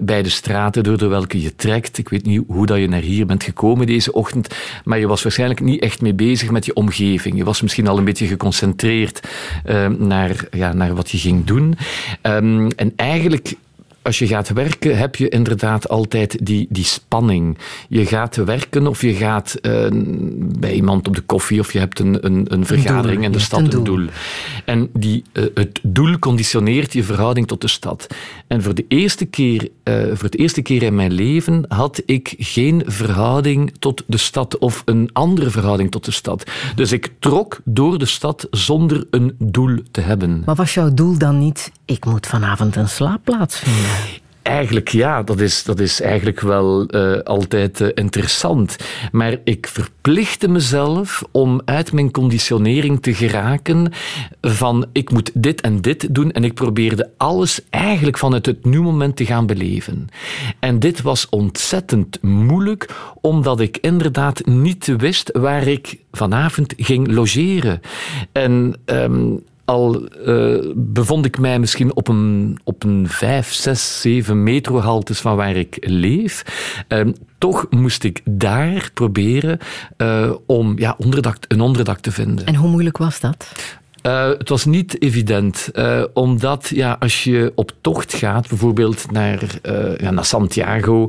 bij 0.00 0.22
de 0.24 0.30
straten 0.30 0.82
door 0.82 1.08
welke 1.08 1.42
je 1.42 1.54
trekt. 1.56 1.98
Ik 1.98 2.08
weet 2.08 2.26
niet 2.26 2.42
hoe 2.46 2.66
dat 2.66 2.78
je 2.78 2.88
naar 2.88 3.00
hier 3.00 3.26
bent 3.26 3.44
gekomen 3.44 3.86
deze 3.86 4.12
ochtend, 4.12 4.54
maar 4.84 4.98
je 4.98 5.06
was 5.06 5.22
waarschijnlijk 5.22 5.60
niet 5.60 5.80
echt 5.80 6.00
mee 6.00 6.14
bezig 6.14 6.50
met 6.50 6.64
je 6.64 6.74
omgeving. 6.74 7.36
Je 7.36 7.44
was 7.44 7.62
misschien 7.62 7.88
al 7.88 7.98
een 7.98 8.04
beetje 8.04 8.26
geconcentreerd 8.26 9.28
uh, 9.66 9.86
naar, 9.86 10.46
ja, 10.50 10.72
naar 10.72 10.94
wat 10.94 11.10
je 11.10 11.18
ging 11.18 11.44
doen. 11.44 11.76
Um, 12.22 12.70
en 12.70 12.92
eigenlijk 12.96 13.54
als 14.04 14.18
je 14.18 14.26
gaat 14.26 14.48
werken, 14.48 14.98
heb 14.98 15.16
je 15.16 15.28
inderdaad 15.28 15.88
altijd 15.88 16.46
die, 16.46 16.66
die 16.70 16.84
spanning. 16.84 17.58
Je 17.88 18.06
gaat 18.06 18.36
werken 18.36 18.86
of 18.86 19.00
je 19.00 19.14
gaat 19.14 19.56
uh, 19.62 19.86
bij 20.58 20.72
iemand 20.72 21.08
op 21.08 21.14
de 21.14 21.20
koffie 21.20 21.60
of 21.60 21.72
je 21.72 21.78
hebt 21.78 21.98
een, 21.98 22.26
een, 22.26 22.46
een 22.48 22.66
vergadering 22.66 23.16
doel, 23.16 23.24
in 23.24 23.32
de 23.32 23.38
stad, 23.38 23.58
een 23.58 23.64
een 23.64 23.70
doel. 23.70 23.84
doel. 23.84 24.06
En 24.64 24.90
die, 24.92 25.24
uh, 25.32 25.44
het 25.54 25.80
doel 25.82 26.18
conditioneert 26.18 26.92
je 26.92 27.04
verhouding 27.04 27.46
tot 27.46 27.60
de 27.60 27.68
stad. 27.68 28.06
En 28.46 28.62
voor, 28.62 28.74
de 28.74 28.84
eerste 28.88 29.24
keer, 29.24 29.68
uh, 29.84 30.04
voor 30.06 30.24
het 30.24 30.38
eerste 30.38 30.62
keer 30.62 30.82
in 30.82 30.94
mijn 30.94 31.12
leven 31.12 31.64
had 31.68 32.02
ik 32.06 32.34
geen 32.38 32.82
verhouding 32.86 33.72
tot 33.78 34.02
de 34.06 34.16
stad 34.16 34.58
of 34.58 34.82
een 34.84 35.10
andere 35.12 35.50
verhouding 35.50 35.90
tot 35.90 36.04
de 36.04 36.10
stad. 36.10 36.50
Dus 36.74 36.92
ik 36.92 37.10
trok 37.18 37.60
door 37.64 37.98
de 37.98 38.06
stad 38.06 38.46
zonder 38.50 39.06
een 39.10 39.36
doel 39.38 39.78
te 39.90 40.00
hebben. 40.00 40.42
Maar 40.46 40.54
was 40.54 40.74
jouw 40.74 40.94
doel 40.94 41.18
dan 41.18 41.38
niet, 41.38 41.72
ik 41.84 42.04
moet 42.04 42.26
vanavond 42.26 42.76
een 42.76 42.88
slaapplaats 42.88 43.58
vinden? 43.58 43.93
Eigenlijk 44.44 44.88
ja, 44.88 45.22
dat 45.22 45.40
is, 45.40 45.62
dat 45.62 45.80
is 45.80 46.00
eigenlijk 46.00 46.40
wel 46.40 46.94
uh, 46.94 47.18
altijd 47.18 47.80
uh, 47.80 47.88
interessant. 47.94 48.76
Maar 49.12 49.36
ik 49.44 49.66
verplichtte 49.66 50.48
mezelf 50.48 51.24
om 51.30 51.60
uit 51.64 51.92
mijn 51.92 52.10
conditionering 52.10 53.02
te 53.02 53.14
geraken 53.14 53.92
van 54.40 54.86
ik 54.92 55.10
moet 55.10 55.30
dit 55.34 55.60
en 55.60 55.80
dit 55.80 56.14
doen 56.14 56.32
en 56.32 56.44
ik 56.44 56.54
probeerde 56.54 57.10
alles 57.16 57.60
eigenlijk 57.70 58.18
vanuit 58.18 58.46
het 58.46 58.64
nu-moment 58.64 59.16
te 59.16 59.26
gaan 59.26 59.46
beleven. 59.46 60.08
En 60.60 60.78
dit 60.78 61.02
was 61.02 61.28
ontzettend 61.28 62.22
moeilijk, 62.22 62.88
omdat 63.20 63.60
ik 63.60 63.78
inderdaad 63.80 64.46
niet 64.46 64.86
wist 64.96 65.30
waar 65.32 65.66
ik 65.66 65.98
vanavond 66.12 66.74
ging 66.76 67.10
logeren. 67.10 67.80
En 68.32 68.74
um, 68.84 69.44
al 69.64 70.08
uh, 70.26 70.72
bevond 70.74 71.24
ik 71.24 71.38
mij 71.38 71.58
misschien 71.58 71.94
op 71.94 72.08
een, 72.08 72.58
op 72.64 72.82
een 72.82 73.08
vijf, 73.08 73.52
zes, 73.52 74.00
zeven 74.00 74.42
metrohaltes 74.42 75.20
van 75.20 75.36
waar 75.36 75.56
ik 75.56 75.76
leef. 75.80 76.44
Uh, 76.88 77.00
toch 77.38 77.66
moest 77.70 78.04
ik 78.04 78.20
daar 78.24 78.90
proberen 78.94 79.58
uh, 79.98 80.32
om 80.46 80.78
ja, 80.78 80.94
onderdak, 80.98 81.36
een 81.48 81.60
onderdak 81.60 81.98
te 81.98 82.12
vinden. 82.12 82.46
En 82.46 82.54
hoe 82.54 82.70
moeilijk 82.70 82.96
was 82.96 83.20
dat? 83.20 83.52
Uh, 84.06 84.28
het 84.28 84.48
was 84.48 84.64
niet 84.64 85.02
evident, 85.02 85.70
uh, 85.74 86.04
omdat 86.12 86.68
ja, 86.68 86.96
als 86.98 87.24
je 87.24 87.52
op 87.54 87.72
tocht 87.80 88.14
gaat, 88.14 88.48
bijvoorbeeld 88.48 89.10
naar, 89.10 89.42
uh, 89.62 89.96
ja, 89.96 90.10
naar 90.10 90.24
Santiago, 90.24 91.08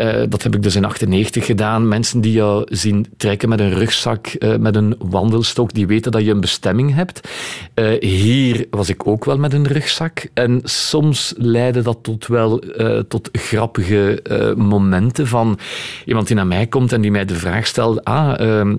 uh, 0.00 0.22
dat 0.28 0.42
heb 0.42 0.54
ik 0.54 0.62
dus 0.62 0.76
in 0.76 0.84
98 0.84 1.46
gedaan. 1.46 1.88
Mensen 1.88 2.20
die 2.20 2.32
jou 2.32 2.66
zien 2.68 3.06
trekken 3.16 3.48
met 3.48 3.60
een 3.60 3.74
rugzak, 3.74 4.26
uh, 4.38 4.56
met 4.56 4.76
een 4.76 4.94
wandelstok, 4.98 5.74
die 5.74 5.86
weten 5.86 6.12
dat 6.12 6.24
je 6.24 6.30
een 6.30 6.40
bestemming 6.40 6.94
hebt. 6.94 7.28
Uh, 7.74 8.00
hier 8.00 8.66
was 8.70 8.88
ik 8.88 9.06
ook 9.06 9.24
wel 9.24 9.38
met 9.38 9.52
een 9.52 9.66
rugzak. 9.66 10.28
En 10.34 10.60
soms 10.64 11.34
leidde 11.36 11.82
dat 11.82 11.98
tot 12.02 12.26
wel 12.26 12.62
tot 13.08 13.28
grappige 13.32 14.22
momenten 14.56 15.26
van 15.26 15.58
iemand 16.04 16.26
die 16.26 16.36
naar 16.36 16.46
mij 16.46 16.66
komt 16.66 16.92
en 16.92 17.00
die 17.00 17.10
mij 17.10 17.24
de 17.24 17.34
vraag 17.34 17.66
stelt: 17.66 18.04
Ah, 18.04 18.40
ehm, 18.40 18.76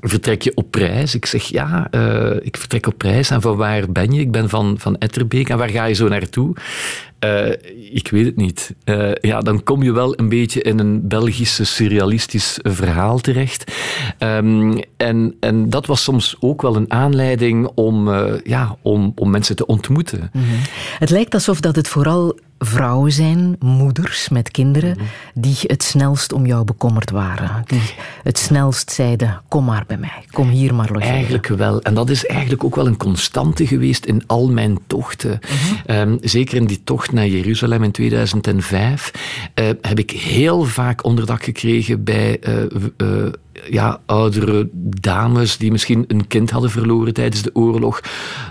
Vertrek 0.00 0.42
je 0.42 0.52
op 0.54 0.74
reis? 0.74 1.14
Ik 1.14 1.26
zeg 1.26 1.44
ja, 1.44 1.88
uh, 1.90 2.36
ik 2.40 2.56
vertrek 2.56 2.86
op 2.86 3.02
reis. 3.02 3.30
En 3.30 3.40
van 3.40 3.56
waar 3.56 3.92
ben 3.92 4.12
je? 4.12 4.20
Ik 4.20 4.30
ben 4.30 4.48
van, 4.48 4.76
van 4.78 4.98
Etterbeek. 4.98 5.48
En 5.48 5.58
waar 5.58 5.68
ga 5.68 5.84
je 5.84 5.94
zo 5.94 6.08
naartoe? 6.08 6.54
Uh, 7.24 7.50
ik 7.92 8.08
weet 8.10 8.26
het 8.26 8.36
niet. 8.36 8.74
Uh, 8.84 9.12
ja, 9.20 9.40
dan 9.40 9.62
kom 9.62 9.82
je 9.82 9.92
wel 9.92 10.18
een 10.18 10.28
beetje 10.28 10.62
in 10.62 10.78
een 10.78 11.08
Belgische 11.08 11.64
surrealistisch 11.64 12.58
verhaal 12.62 13.18
terecht. 13.18 13.72
Um, 14.18 14.80
en, 14.96 15.36
en 15.40 15.70
dat 15.70 15.86
was 15.86 16.02
soms 16.02 16.36
ook 16.40 16.62
wel 16.62 16.76
een 16.76 16.90
aanleiding 16.90 17.70
om, 17.74 18.08
ja, 18.44 18.76
om, 18.82 19.12
om 19.14 19.30
mensen 19.30 19.56
te 19.56 19.66
ontmoeten. 19.66 20.30
-hmm. 20.32 20.42
Het 20.98 21.10
lijkt 21.10 21.34
alsof 21.34 21.60
dat 21.60 21.76
het 21.76 21.88
vooral 21.88 22.38
vrouwen 22.64 23.12
zijn, 23.12 23.56
moeders 23.58 24.28
met 24.28 24.50
kinderen, 24.50 24.98
-hmm. 24.98 25.06
die 25.34 25.56
het 25.60 25.82
snelst 25.82 26.32
om 26.32 26.46
jou 26.46 26.64
bekommerd 26.64 27.10
waren. 27.10 27.62
Die 27.66 27.94
het 28.22 28.38
snelst 28.38 28.90
zeiden, 28.90 29.40
kom 29.48 29.64
maar 29.64 29.84
bij 29.86 29.96
mij, 29.96 30.24
kom 30.30 30.48
hier 30.48 30.74
maar 30.74 30.88
logeren. 30.92 31.14
Eigenlijk 31.14 31.46
wel. 31.46 31.82
En 31.82 31.94
dat 31.94 32.10
is 32.10 32.26
eigenlijk 32.26 32.64
ook 32.64 32.74
wel 32.74 32.86
een 32.86 32.96
constante 32.96 33.66
geweest 33.66 34.04
in 34.04 34.22
al 34.26 34.48
mijn 34.48 34.78
tochten. 34.86 35.38
-hmm. 35.86 35.96
um, 35.96 36.18
zeker 36.20 36.56
in 36.56 36.66
die 36.66 36.80
tocht 36.84 37.12
naar 37.12 37.26
Jeruzalem 37.26 37.82
in 37.82 37.90
2005 37.90 39.12
uh, 39.54 39.66
heb 39.80 39.98
ik 39.98 40.10
heel 40.10 40.64
vaak 40.64 41.04
onderdak 41.04 41.42
gekregen 41.42 42.04
bij 42.04 42.38
uh, 42.48 42.64
uh, 42.96 43.32
ja, 43.70 44.00
oudere 44.06 44.68
dames 45.00 45.56
die 45.56 45.70
misschien 45.70 46.04
een 46.08 46.26
kind 46.26 46.50
hadden 46.50 46.70
verloren 46.70 47.14
tijdens 47.14 47.42
de 47.42 47.54
oorlog, 47.54 48.00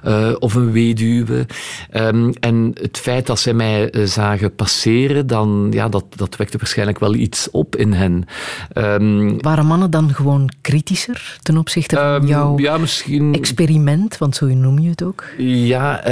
uh, 0.08 0.32
of 0.40 0.54
een 0.54 0.72
weduwe. 0.72 1.46
Um, 1.94 2.34
en 2.40 2.72
het 2.82 2.98
feit 2.98 3.28
dat 3.28 3.40
zij 3.40 3.54
mij 3.54 3.94
uh, 3.94 4.06
zagen 4.06 4.56
passeren, 4.56 5.28
dan, 5.28 5.68
ja, 5.72 5.90
dat, 5.90 6.06
dat 6.16 6.36
wekte 6.36 6.58
waarschijnlijk 6.58 7.00
wel 7.00 7.14
iets 7.14 7.50
op 7.52 7.76
in 7.76 7.94
hen. 7.94 8.26
Um, 8.74 9.42
Waren 9.42 9.66
mannen 9.66 9.92
dan 9.92 10.14
gewoon 10.14 10.50
kritischer 10.62 11.38
ten 11.42 11.58
opzichte 11.58 11.96
van 11.96 12.06
um, 12.06 12.28
jouw 12.28 12.60
ja, 12.60 12.78
misschien... 12.78 13.34
experiment? 13.34 14.18
Want 14.18 14.36
zo 14.36 14.46
noem 14.46 14.80
je 14.80 14.90
het 14.90 15.04
ook. 15.04 15.26
Ja, 15.38 16.04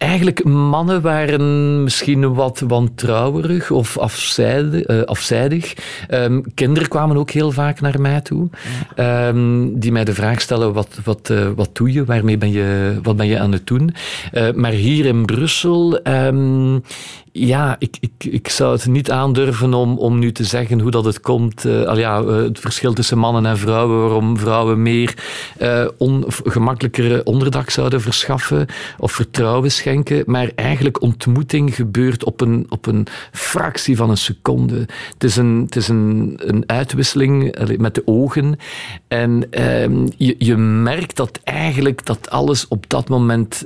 Eigenlijk, 0.00 0.44
mannen 0.44 1.02
waren 1.02 1.82
misschien 1.82 2.34
wat 2.34 2.62
wantrouwerig 2.66 3.70
of 3.70 3.98
afzijdig. 3.98 4.88
Uh, 4.88 5.02
afzijdig. 5.02 5.74
Um, 6.10 6.44
kinderen 6.54 6.88
kwamen 6.88 7.16
ook 7.16 7.30
heel 7.30 7.50
vaak 7.50 7.80
naar 7.80 8.00
mij 8.00 8.20
toe. 8.20 8.48
Um, 8.96 9.78
die 9.78 9.92
mij 9.92 10.04
de 10.04 10.14
vraag 10.14 10.40
stellen, 10.40 10.72
wat, 10.72 10.98
wat, 11.04 11.28
uh, 11.30 11.48
wat 11.56 11.70
doe 11.72 11.92
je? 11.92 12.04
Waarmee 12.04 12.38
ben 12.38 12.50
je, 12.50 12.98
wat 13.02 13.16
ben 13.16 13.26
je 13.26 13.38
aan 13.38 13.52
het 13.52 13.66
doen? 13.66 13.94
Uh, 14.32 14.52
maar 14.52 14.72
hier 14.72 15.06
in 15.06 15.24
Brussel 15.24 16.00
um, 16.08 16.82
ja, 17.32 17.76
ik, 17.78 17.96
ik, 18.00 18.32
ik 18.32 18.48
zou 18.48 18.72
het 18.72 18.86
niet 18.86 19.10
aandurven 19.10 19.74
om, 19.74 19.98
om 19.98 20.18
nu 20.18 20.32
te 20.32 20.44
zeggen 20.44 20.80
hoe 20.80 20.90
dat 20.90 21.04
het 21.04 21.20
komt. 21.20 21.64
Uh, 21.64 21.82
al 21.82 21.98
ja, 21.98 22.20
uh, 22.20 22.36
het 22.36 22.58
verschil 22.58 22.92
tussen 22.92 23.18
mannen 23.18 23.46
en 23.46 23.58
vrouwen, 23.58 24.00
waarom 24.00 24.38
vrouwen 24.38 24.82
meer 24.82 25.14
uh, 25.62 25.86
on, 25.98 26.24
gemakkelijker 26.26 27.24
onderdak 27.24 27.70
zouden 27.70 28.00
verschaffen 28.00 28.66
of 28.98 29.12
vertrouwen 29.12 29.72
schenken. 29.72 30.22
Maar 30.26 30.50
eigenlijk 30.54 31.02
ontmoeting 31.02 31.74
gebeurt 31.74 32.24
op 32.24 32.40
een, 32.40 32.66
op 32.68 32.86
een 32.86 33.06
fractie 33.32 33.96
van 33.96 34.10
een 34.10 34.16
seconde. 34.16 34.86
Het 35.12 35.24
is 35.24 35.36
een, 35.36 35.62
het 35.64 35.76
is 35.76 35.88
een, 35.88 36.34
een 36.36 36.62
uitwisseling 36.66 37.56
met 37.78 37.94
de 37.94 38.02
ogen. 38.04 38.58
En 39.08 39.46
ehm, 39.50 40.06
je, 40.16 40.34
je 40.38 40.56
merkt 40.56 41.16
dat 41.16 41.40
eigenlijk 41.44 42.06
dat 42.06 42.30
alles 42.30 42.68
op 42.68 42.84
dat 42.88 43.08
moment 43.08 43.64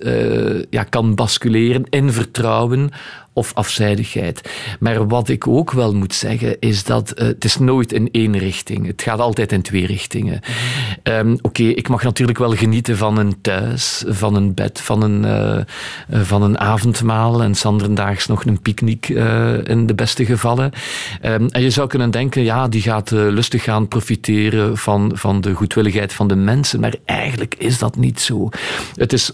ja, 0.71 0.83
kan 0.83 1.15
basculeren 1.15 1.85
in 1.91 2.13
vertrouwen 2.13 2.91
of 3.35 3.55
afzijdigheid. 3.55 4.51
Maar 4.81 5.09
wat 5.09 5.29
ik 5.29 5.47
ook 5.47 5.73
wel 5.73 5.95
moet 5.95 6.15
zeggen, 6.15 6.57
is 6.61 6.85
dat 6.85 7.13
uh, 7.17 7.27
het 7.27 7.45
is 7.45 7.59
nooit 7.59 7.93
in 7.93 8.09
één 8.11 8.39
richting. 8.39 8.87
Het 8.87 9.03
gaat 9.03 9.19
altijd 9.19 9.53
in 9.53 9.63
twee 9.63 9.87
richtingen. 9.87 10.41
Um, 11.03 11.39
Oké, 11.43 11.63
ik 11.63 11.89
mag 11.89 12.03
natuurlijk 12.03 12.39
wel 12.39 12.55
genieten 12.55 12.97
van 12.97 13.19
een 13.19 13.41
thuis, 13.41 14.05
van 14.07 14.35
een 14.35 14.55
bed, 14.55 14.81
van 14.81 15.03
een, 15.03 15.25
uh, 15.25 16.25
van 16.25 16.43
een 16.43 16.59
avondmaal 16.59 17.43
en 17.43 17.55
zanderdaags 17.55 18.27
nog 18.27 18.45
een 18.45 18.61
picknick 18.61 19.09
in 19.65 19.87
de 19.87 19.95
beste 19.95 20.25
gevallen. 20.25 20.73
Um, 21.25 21.49
en 21.49 21.63
je 21.63 21.71
zou 21.71 21.89
kunnen 21.89 22.11
denken, 22.11 22.43
ja, 22.43 22.69
die 22.69 22.83
gaat 22.83 23.11
lustig 23.11 23.63
gaan 23.63 23.89
profiteren 23.89 24.77
van, 24.77 25.13
van 25.15 25.41
de 25.41 25.53
goedwilligheid 25.53 26.13
van 26.13 26.29
de 26.29 26.37
mensen. 26.37 26.81
Maar 26.81 26.95
eigenlijk 27.05 27.55
is 27.59 27.79
dat 27.79 27.97
niet 27.97 28.21
zo. 28.21 28.49
Het 28.95 29.13
is 29.13 29.33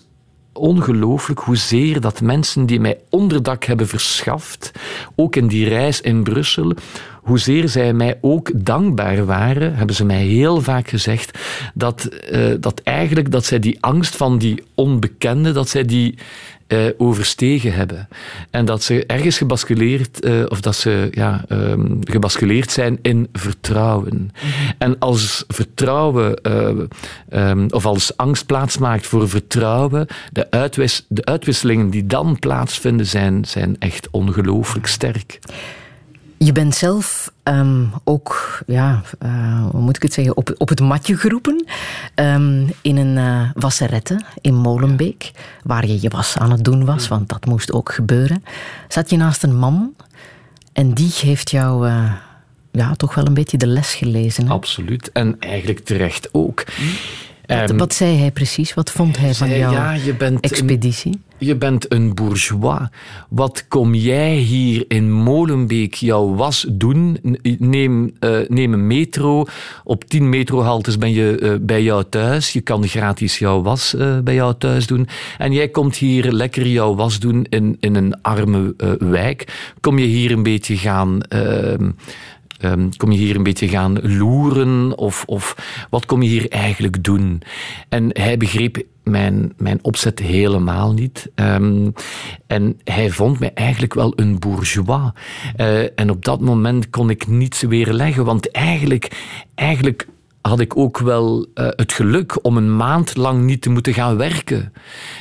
ongelooflijk 0.61 1.41
hoezeer 1.41 2.01
dat 2.01 2.21
mensen 2.21 2.67
die 2.67 2.81
mij 2.81 2.99
onderdak 3.09 3.65
hebben 3.65 3.89
verschaft, 3.89 4.73
ook 5.17 5.37
in 5.37 5.47
die 5.47 5.69
reis 5.69 6.01
in 6.01 6.23
Brussel, 6.23 6.75
hoezeer 7.23 7.69
zij 7.69 7.93
mij 7.93 8.19
ook 8.21 8.51
dankbaar 8.55 9.25
waren, 9.25 9.75
hebben 9.75 9.97
ze 9.97 10.05
mij 10.05 10.25
heel 10.25 10.61
vaak 10.61 10.89
gezegd, 10.89 11.39
dat, 11.75 12.09
uh, 12.33 12.55
dat 12.61 12.81
eigenlijk 12.85 13.31
dat 13.31 13.45
zij 13.45 13.59
die 13.59 13.79
angst 13.81 14.17
van 14.17 14.39
die 14.39 14.63
onbekende, 14.75 15.53
dat 15.53 15.69
zij 15.69 15.85
die 15.85 16.19
uh, 16.73 16.85
overstegen 16.99 17.73
hebben. 17.73 18.09
En 18.51 18.65
dat 18.65 18.83
ze 18.83 19.07
ergens 19.07 19.39
gebasculeerd, 19.39 20.25
uh, 20.25 20.45
of 20.49 20.61
dat 20.61 20.77
ze 20.77 21.09
ja, 21.11 21.45
um, 21.49 21.99
gebasculeerd 22.05 22.71
zijn 22.71 22.99
in 23.03 23.29
vertrouwen. 23.33 24.31
En 24.79 24.99
als 24.99 25.45
vertrouwen, 25.49 26.41
uh, 26.43 27.49
um, 27.49 27.67
of 27.71 27.87
als 27.87 28.17
angst 28.17 28.47
plaatsmaakt 28.47 29.07
voor 29.07 29.29
vertrouwen, 29.29 30.07
de, 30.33 30.71
de 31.09 31.25
uitwisselingen 31.25 31.91
die 31.91 32.07
dan 32.07 32.39
plaatsvinden 32.39 33.07
zijn, 33.07 33.45
zijn 33.45 33.77
echt 33.79 34.09
ongelooflijk 34.11 34.87
sterk. 34.87 35.39
Je 36.45 36.53
bent 36.53 36.75
zelf 36.75 37.33
um, 37.45 37.91
ook, 38.05 38.59
ja, 38.67 39.03
uh, 39.23 39.67
hoe 39.71 39.81
moet 39.81 39.97
ik 39.97 40.03
het 40.03 40.13
zeggen, 40.13 40.37
op, 40.37 40.55
op 40.59 40.69
het 40.69 40.81
matje 40.81 41.17
geroepen 41.17 41.65
um, 42.15 42.71
in 42.83 42.97
een 42.97 43.17
uh, 43.17 43.51
wasserette 43.55 44.21
in 44.41 44.55
Molenbeek, 44.55 45.31
waar 45.63 45.87
je 45.87 46.01
je 46.01 46.09
was 46.09 46.37
aan 46.37 46.51
het 46.51 46.65
doen 46.65 46.85
was, 46.85 47.09
want 47.09 47.29
dat 47.29 47.47
moest 47.47 47.73
ook 47.73 47.93
gebeuren. 47.93 48.45
Zat 48.89 49.11
je 49.11 49.17
naast 49.17 49.43
een 49.43 49.57
man 49.57 49.95
en 50.73 50.95
die 50.95 51.13
heeft 51.15 51.51
jou 51.51 51.89
uh, 51.89 52.13
ja, 52.71 52.95
toch 52.95 53.15
wel 53.15 53.27
een 53.27 53.35
beetje 53.35 53.59
de 53.59 53.67
les 53.67 53.95
gelezen. 53.95 54.47
Hè? 54.47 54.53
Absoluut, 54.53 55.13
en 55.13 55.37
eigenlijk 55.39 55.85
terecht 55.85 56.29
ook. 56.33 56.65
Hm? 56.77 56.83
Wat, 57.59 57.71
um, 57.71 57.79
wat, 57.79 57.95
zei 57.95 58.19
hij 58.19 58.31
precies? 58.31 58.75
Wat 58.75 58.91
vond 58.91 59.19
hij 59.19 59.35
van 59.35 59.49
jouw 59.49 59.73
ja, 59.73 59.93
je 59.93 60.15
bent 60.15 60.41
expeditie? 60.41 61.13
Een, 61.13 61.47
je 61.47 61.57
bent 61.57 61.93
een 61.93 62.15
bourgeois. 62.15 62.81
Wat 63.29 63.69
kom 63.69 63.95
jij 63.95 64.35
hier 64.35 64.85
in 64.89 65.13
Molenbeek 65.13 65.95
jouw 65.95 66.35
was 66.35 66.67
doen? 66.69 67.19
Neem, 67.59 68.13
uh, 68.21 68.39
neem 68.49 68.73
een 68.73 68.87
metro. 68.87 69.45
Op 69.85 70.05
tien 70.05 70.29
metrohaltes 70.29 70.99
ben 70.99 71.13
je 71.13 71.39
uh, 71.41 71.53
bij 71.61 71.83
jou 71.83 72.05
thuis. 72.09 72.53
Je 72.53 72.61
kan 72.61 72.87
gratis 72.87 73.39
jouw 73.39 73.63
was 73.63 73.95
uh, 73.95 74.19
bij 74.19 74.35
jou 74.35 74.55
thuis 74.59 74.87
doen. 74.87 75.09
En 75.39 75.53
jij 75.53 75.69
komt 75.69 75.97
hier 75.97 76.33
lekker 76.33 76.67
jouw 76.67 76.95
was 76.95 77.19
doen 77.19 77.47
in, 77.49 77.77
in 77.81 77.95
een 77.95 78.23
arme 78.23 78.75
wijk. 78.99 79.73
Kom 79.81 79.99
je 79.99 80.07
hier 80.07 80.31
een 80.31 80.43
beetje 80.43 80.77
gaan 80.77 81.23
ehm, 81.23 81.91
Um, 82.65 82.97
kom 82.97 83.13
je 83.13 83.19
hier 83.19 83.37
een 83.37 83.43
beetje 83.43 83.69
gaan 83.69 84.17
loeren? 84.19 84.99
Of, 84.99 85.25
of 85.27 85.57
wat 85.91 86.07
kom 86.07 86.23
je 86.23 86.29
hier 86.29 86.49
eigenlijk 86.49 87.05
doen? 87.05 87.43
En 87.89 88.09
hij 88.13 88.37
begreep 88.37 88.83
mijn, 89.03 89.53
mijn 89.57 89.79
opzet 89.83 90.19
helemaal 90.19 90.93
niet. 90.93 91.31
Um, 91.35 91.93
en 92.47 92.81
hij 92.85 93.11
vond 93.11 93.39
mij 93.39 93.51
eigenlijk 93.55 93.95
wel 93.95 94.13
een 94.17 94.39
bourgeois. 94.39 95.11
Uh, 95.57 95.99
en 95.99 96.11
op 96.11 96.25
dat 96.25 96.41
moment 96.41 96.91
kon 96.91 97.11
ik 97.11 97.27
niets 97.27 97.63
weerleggen, 97.63 98.25
want 98.25 98.51
eigenlijk, 98.51 99.11
eigenlijk 99.55 100.07
had 100.41 100.61
ik 100.61 100.77
ook 100.77 100.99
wel 100.99 101.47
uh, 101.55 101.69
het 101.71 101.93
geluk 101.93 102.45
om 102.45 102.57
een 102.57 102.77
maand 102.77 103.17
lang 103.17 103.43
niet 103.43 103.63
te 103.63 103.71
moeten 103.71 103.95
gaan 103.95 104.17
werken. 104.17 104.73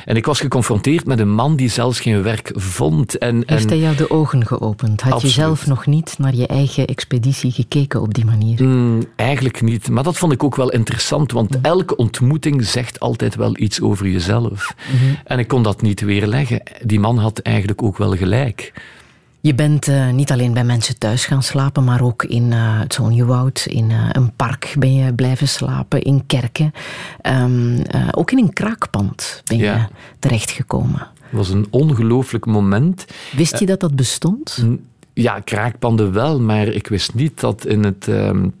En 0.04 0.16
ik 0.16 0.26
was 0.26 0.40
geconfronteerd 0.40 1.06
met 1.06 1.18
een 1.18 1.30
man 1.30 1.56
die 1.56 1.68
zelfs 1.68 2.00
geen 2.00 2.22
werk 2.22 2.50
vond. 2.54 3.18
En, 3.18 3.42
Heeft 3.46 3.68
hij 3.68 3.78
jou 3.78 3.96
de 3.96 4.10
ogen 4.10 4.46
geopend? 4.46 5.00
Had 5.00 5.12
absoluut. 5.12 5.34
je 5.34 5.40
zelf 5.40 5.66
nog 5.66 5.86
niet 5.86 6.14
naar 6.18 6.34
je 6.34 6.46
eigen 6.46 6.86
expeditie 6.86 7.50
gekeken 7.50 8.00
op 8.00 8.14
die 8.14 8.24
manier? 8.24 8.62
Mm, 8.62 9.02
eigenlijk 9.16 9.62
niet. 9.62 9.88
Maar 9.88 10.02
dat 10.02 10.18
vond 10.18 10.32
ik 10.32 10.44
ook 10.44 10.56
wel 10.56 10.70
interessant, 10.70 11.32
want 11.32 11.54
mm. 11.54 11.58
elke 11.62 11.96
ontmoeting 11.96 12.64
zegt 12.64 13.00
altijd 13.00 13.34
wel 13.34 13.58
iets 13.58 13.80
over 13.80 14.08
jezelf. 14.08 14.74
Mm 14.92 14.98
-hmm. 14.98 15.18
En 15.24 15.38
ik 15.38 15.48
kon 15.48 15.62
dat 15.62 15.82
niet 15.82 16.00
weerleggen. 16.00 16.62
Die 16.82 17.00
man 17.00 17.18
had 17.18 17.38
eigenlijk 17.38 17.82
ook 17.82 17.98
wel 17.98 18.16
gelijk. 18.16 18.72
Je 19.42 19.54
bent 19.54 19.88
uh, 19.88 20.10
niet 20.10 20.30
alleen 20.30 20.52
bij 20.52 20.64
mensen 20.64 20.98
thuis 20.98 21.24
gaan 21.24 21.42
slapen, 21.42 21.84
maar 21.84 22.02
ook 22.02 22.24
in 22.24 22.52
uh, 22.52 22.80
het 22.80 22.94
Zonjewoud, 22.94 23.66
in 23.68 23.90
uh, 23.90 24.08
een 24.12 24.32
park 24.36 24.74
ben 24.78 24.94
je 24.94 25.14
blijven 25.14 25.48
slapen, 25.48 26.02
in 26.02 26.26
kerken. 26.26 26.72
Um, 27.22 27.82
ook 28.10 28.30
in 28.30 28.38
een 28.38 28.52
kraakpand 28.52 29.42
ben 29.44 29.58
ja. 29.58 29.74
je 29.74 29.86
terechtgekomen. 30.18 31.06
Het 31.22 31.32
was 31.38 31.48
een 31.48 31.66
ongelooflijk 31.70 32.46
moment. 32.46 33.04
Wist 33.36 33.58
je 33.58 33.66
dat 33.66 33.80
dat 33.80 33.96
bestond? 33.96 34.64
Ja, 35.12 35.40
kraakpanden 35.40 36.12
wel, 36.12 36.40
maar 36.40 36.68
ik 36.68 36.86
wist 36.86 37.14
niet 37.14 37.40
dat 37.40 37.66
in 37.66 37.84
het... 37.84 38.06
Um, 38.06 38.52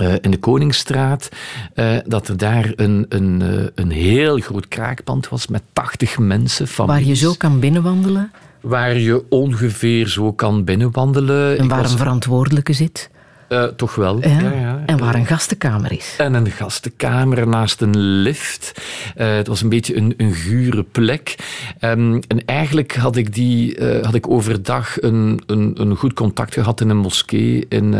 uh, 0.00 0.14
in 0.20 0.30
de 0.30 0.38
Koningsstraat, 0.38 1.28
uh, 1.74 1.96
dat 2.06 2.28
er 2.28 2.36
daar 2.36 2.72
een, 2.76 3.06
een, 3.08 3.40
uh, 3.40 3.66
een 3.74 3.90
heel 3.90 4.38
groot 4.38 4.68
kraakpand 4.68 5.28
was 5.28 5.46
met 5.46 5.62
80 5.72 6.18
mensen. 6.18 6.68
Families. 6.68 7.00
Waar 7.00 7.08
je 7.08 7.14
zo 7.14 7.34
kan 7.38 7.60
binnenwandelen? 7.60 8.32
Waar 8.64 8.98
je 8.98 9.24
ongeveer 9.28 10.08
zo 10.08 10.32
kan 10.32 10.64
binnenwandelen. 10.64 11.58
En 11.58 11.68
waar 11.68 11.82
was... 11.82 11.92
een 11.92 11.98
verantwoordelijke 11.98 12.72
zit? 12.72 13.10
Uh, 13.48 13.64
toch 13.64 13.94
wel. 13.94 14.20
Ja. 14.20 14.40
Ja, 14.40 14.52
ja. 14.52 14.82
En 14.86 14.98
waar 14.98 15.14
een 15.14 15.26
gastenkamer 15.26 15.92
is. 15.92 16.14
En 16.18 16.34
een 16.34 16.50
gastenkamer 16.50 17.48
naast 17.48 17.80
een 17.80 17.98
lift. 17.98 18.72
Uh, 19.16 19.34
het 19.34 19.46
was 19.46 19.62
een 19.62 19.68
beetje 19.68 19.96
een, 19.96 20.14
een 20.16 20.32
gure 20.32 20.82
plek. 20.82 21.34
Um, 21.80 22.20
en 22.28 22.44
eigenlijk 22.44 22.94
had 22.94 23.16
ik, 23.16 23.34
die, 23.34 23.78
uh, 23.78 24.04
had 24.04 24.14
ik 24.14 24.28
overdag 24.28 25.02
een, 25.02 25.42
een, 25.46 25.72
een, 25.80 25.96
goed 25.96 26.12
contact 26.12 26.54
gehad 26.54 26.80
in 26.80 26.88
een 26.88 26.96
moskee 26.96 27.66
in, 27.68 27.94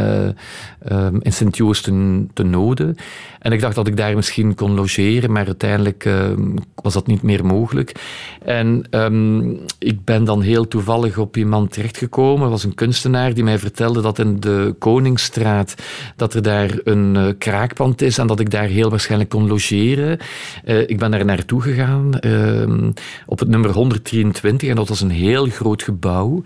um, 0.92 1.18
in 1.22 1.32
Sint-Joost 1.32 1.84
te 2.34 2.42
Node. 2.42 2.94
En 3.44 3.52
ik 3.52 3.60
dacht 3.60 3.74
dat 3.74 3.86
ik 3.86 3.96
daar 3.96 4.14
misschien 4.14 4.54
kon 4.54 4.74
logeren, 4.74 5.32
maar 5.32 5.46
uiteindelijk 5.46 6.04
um, 6.04 6.54
was 6.74 6.92
dat 6.92 7.06
niet 7.06 7.22
meer 7.22 7.46
mogelijk. 7.46 7.92
En 8.44 8.84
um, 8.90 9.58
ik 9.78 10.04
ben 10.04 10.24
dan 10.24 10.42
heel 10.42 10.68
toevallig 10.68 11.18
op 11.18 11.36
iemand 11.36 11.72
terechtgekomen. 11.72 12.40
Het 12.40 12.50
was 12.50 12.64
een 12.64 12.74
kunstenaar 12.74 13.34
die 13.34 13.44
mij 13.44 13.58
vertelde 13.58 14.00
dat 14.00 14.18
in 14.18 14.40
de 14.40 14.74
Koningsstraat 14.78 15.74
dat 16.16 16.34
er 16.34 16.42
daar 16.42 16.78
een 16.84 17.14
uh, 17.14 17.28
kraakpand 17.38 18.02
is 18.02 18.18
en 18.18 18.26
dat 18.26 18.40
ik 18.40 18.50
daar 18.50 18.66
heel 18.66 18.90
waarschijnlijk 18.90 19.30
kon 19.30 19.48
logeren. 19.48 20.18
Uh, 20.64 20.80
ik 20.80 20.98
ben 20.98 21.10
daar 21.10 21.24
naartoe 21.24 21.60
gegaan 21.60 22.10
uh, 22.20 22.90
op 23.26 23.38
het 23.38 23.48
nummer 23.48 23.70
123 23.70 24.68
en 24.68 24.76
dat 24.76 24.88
was 24.88 25.00
een 25.00 25.10
heel 25.10 25.46
groot 25.46 25.82
gebouw. 25.82 26.42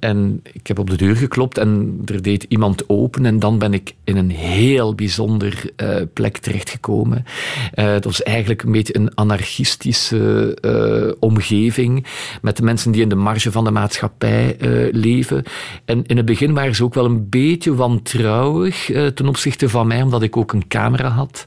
en 0.00 0.40
ik 0.52 0.66
heb 0.66 0.78
op 0.78 0.90
de 0.90 0.96
deur 0.96 1.16
geklopt 1.16 1.58
en 1.58 2.00
er 2.04 2.22
deed 2.22 2.46
iemand 2.48 2.88
open 2.88 3.26
en 3.26 3.38
dan 3.38 3.58
ben 3.58 3.74
ik 3.74 3.94
in 4.04 4.16
een 4.16 4.30
heel 4.30 4.94
bijzonder 4.94 5.70
plek 6.12 6.36
terechtgekomen. 6.36 7.24
het 7.70 8.04
was 8.04 8.22
eigenlijk 8.22 8.62
een 8.62 8.72
beetje 8.72 8.96
een 8.96 9.14
anarchistische 9.14 11.16
omgeving 11.20 12.06
met 12.42 12.56
de 12.56 12.62
mensen 12.62 12.92
die 12.92 13.02
in 13.02 13.08
de 13.08 13.14
marge 13.14 13.52
van 13.52 13.64
de 13.64 13.70
maatschappij 13.70 14.56
leven. 14.92 15.44
En 15.84 16.06
in 16.06 16.16
het 16.16 16.26
begin 16.26 16.54
waren 16.54 16.74
ze 16.74 16.84
ook 16.84 16.94
wel 16.94 17.04
een 17.04 17.28
beetje 17.28 17.74
wantrouwig 17.74 18.90
ten 19.14 19.28
opzichte 19.28 19.68
van 19.68 19.86
mij, 19.86 20.02
omdat 20.02 20.22
ik 20.22 20.36
ook 20.36 20.52
een 20.52 20.68
camera 20.68 21.08
had. 21.08 21.44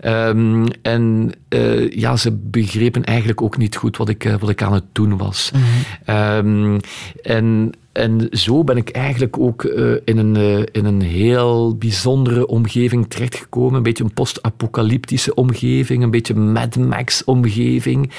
Ehm, 0.00 0.66
en 0.82 1.32
uh, 1.48 1.90
ja, 1.90 2.16
ze 2.16 2.32
begrepen 2.32 3.04
eigenlijk 3.04 3.42
ook 3.42 3.56
niet 3.56 3.76
goed 3.76 3.96
wat 3.96 4.08
ik, 4.08 4.24
uh, 4.24 4.34
wat 4.34 4.48
ik 4.48 4.62
aan 4.62 4.72
het 4.72 4.84
doen 4.92 5.16
was. 5.16 5.50
Mm 5.54 5.60
-hmm. 6.04 6.16
um, 6.16 6.80
en 7.22 7.72
en 7.94 8.28
zo 8.30 8.64
ben 8.64 8.76
ik 8.76 8.90
eigenlijk 8.90 9.38
ook 9.38 9.62
uh, 9.62 9.96
in, 10.04 10.18
een, 10.18 10.36
uh, 10.36 10.62
in 10.72 10.84
een 10.84 11.00
heel 11.00 11.76
bijzondere 11.76 12.46
omgeving 12.46 13.08
terechtgekomen. 13.08 13.74
Een 13.74 13.82
beetje 13.82 14.04
een 14.04 14.12
post-apocalyptische 14.12 15.34
omgeving, 15.34 16.02
een 16.02 16.10
beetje 16.10 16.34
Mad 16.34 16.76
Max-omgeving, 16.76 18.10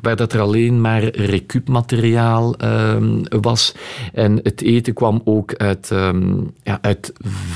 waar 0.00 0.16
dat 0.16 0.32
er 0.32 0.40
alleen 0.40 0.80
maar 0.80 1.04
recupmateriaal 1.04 2.54
uh, 2.64 2.96
was. 3.40 3.74
En 4.12 4.40
het 4.42 4.62
eten 4.62 4.94
kwam 4.94 5.20
ook 5.24 5.54
uit, 5.54 5.90
um, 5.90 6.52
ja, 6.62 6.78
uit 6.80 7.12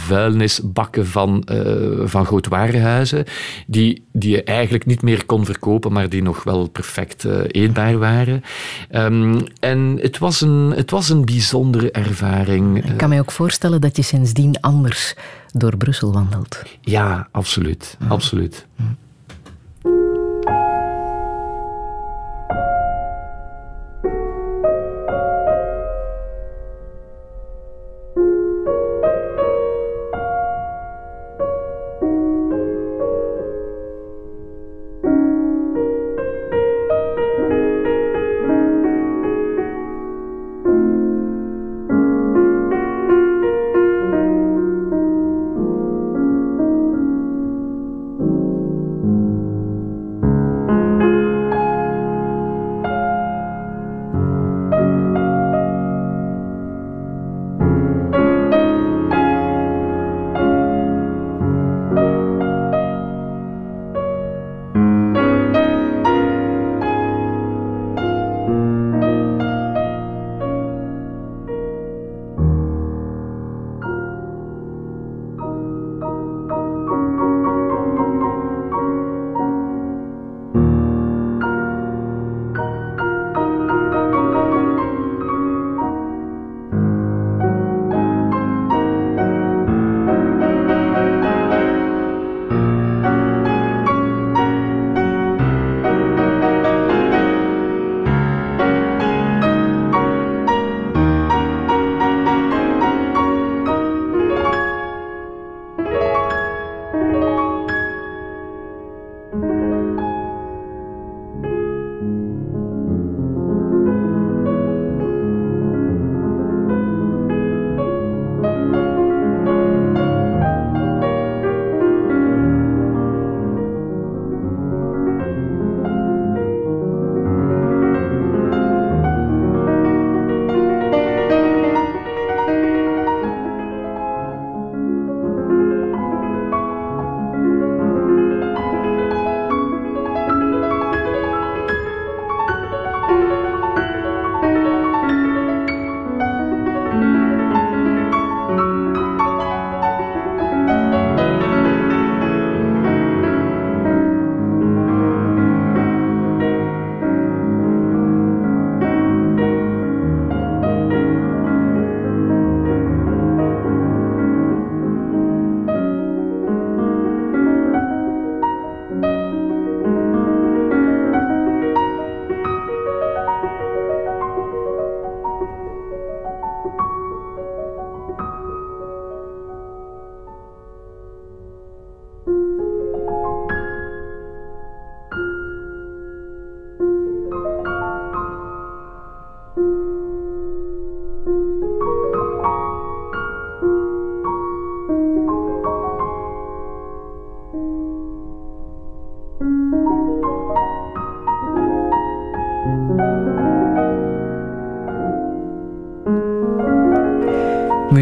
vuilnisbakken 0.07 1.07
van, 1.07 1.47
uh, 1.53 2.01
van 2.05 2.27
grootwarenhuizen, 2.27 3.25
die, 3.67 4.05
die 4.13 4.31
je 4.31 4.43
eigenlijk 4.43 4.87
niet 4.87 5.03
meer 5.03 5.27
kon 5.27 5.45
verkopen, 5.45 5.93
maar 5.93 6.09
die 6.09 6.23
nog 6.23 6.45
wel 6.45 6.69
perfect 6.69 7.25
eetbaar 7.47 7.99
waren. 7.99 8.43
Um, 8.91 9.37
en 9.61 9.99
het 10.01 10.19
was 10.19 10.41
een, 10.41 10.73
het 10.77 10.91
was 10.91 11.09
een 11.09 11.25
bijzonder 11.25 11.67
ervaring. 11.77 12.85
Ik 12.85 12.97
kan 12.97 13.09
mij 13.09 13.21
ook 13.21 13.33
voorstellen 13.33 13.81
dat 13.81 13.97
je 13.97 14.03
sindsdien 14.03 14.61
anders 14.61 15.15
door 15.53 15.77
Brussel 15.77 16.13
wandelt. 16.13 16.63
Ja, 16.81 17.29
absoluut. 17.31 17.97
absoluut. 18.09 18.67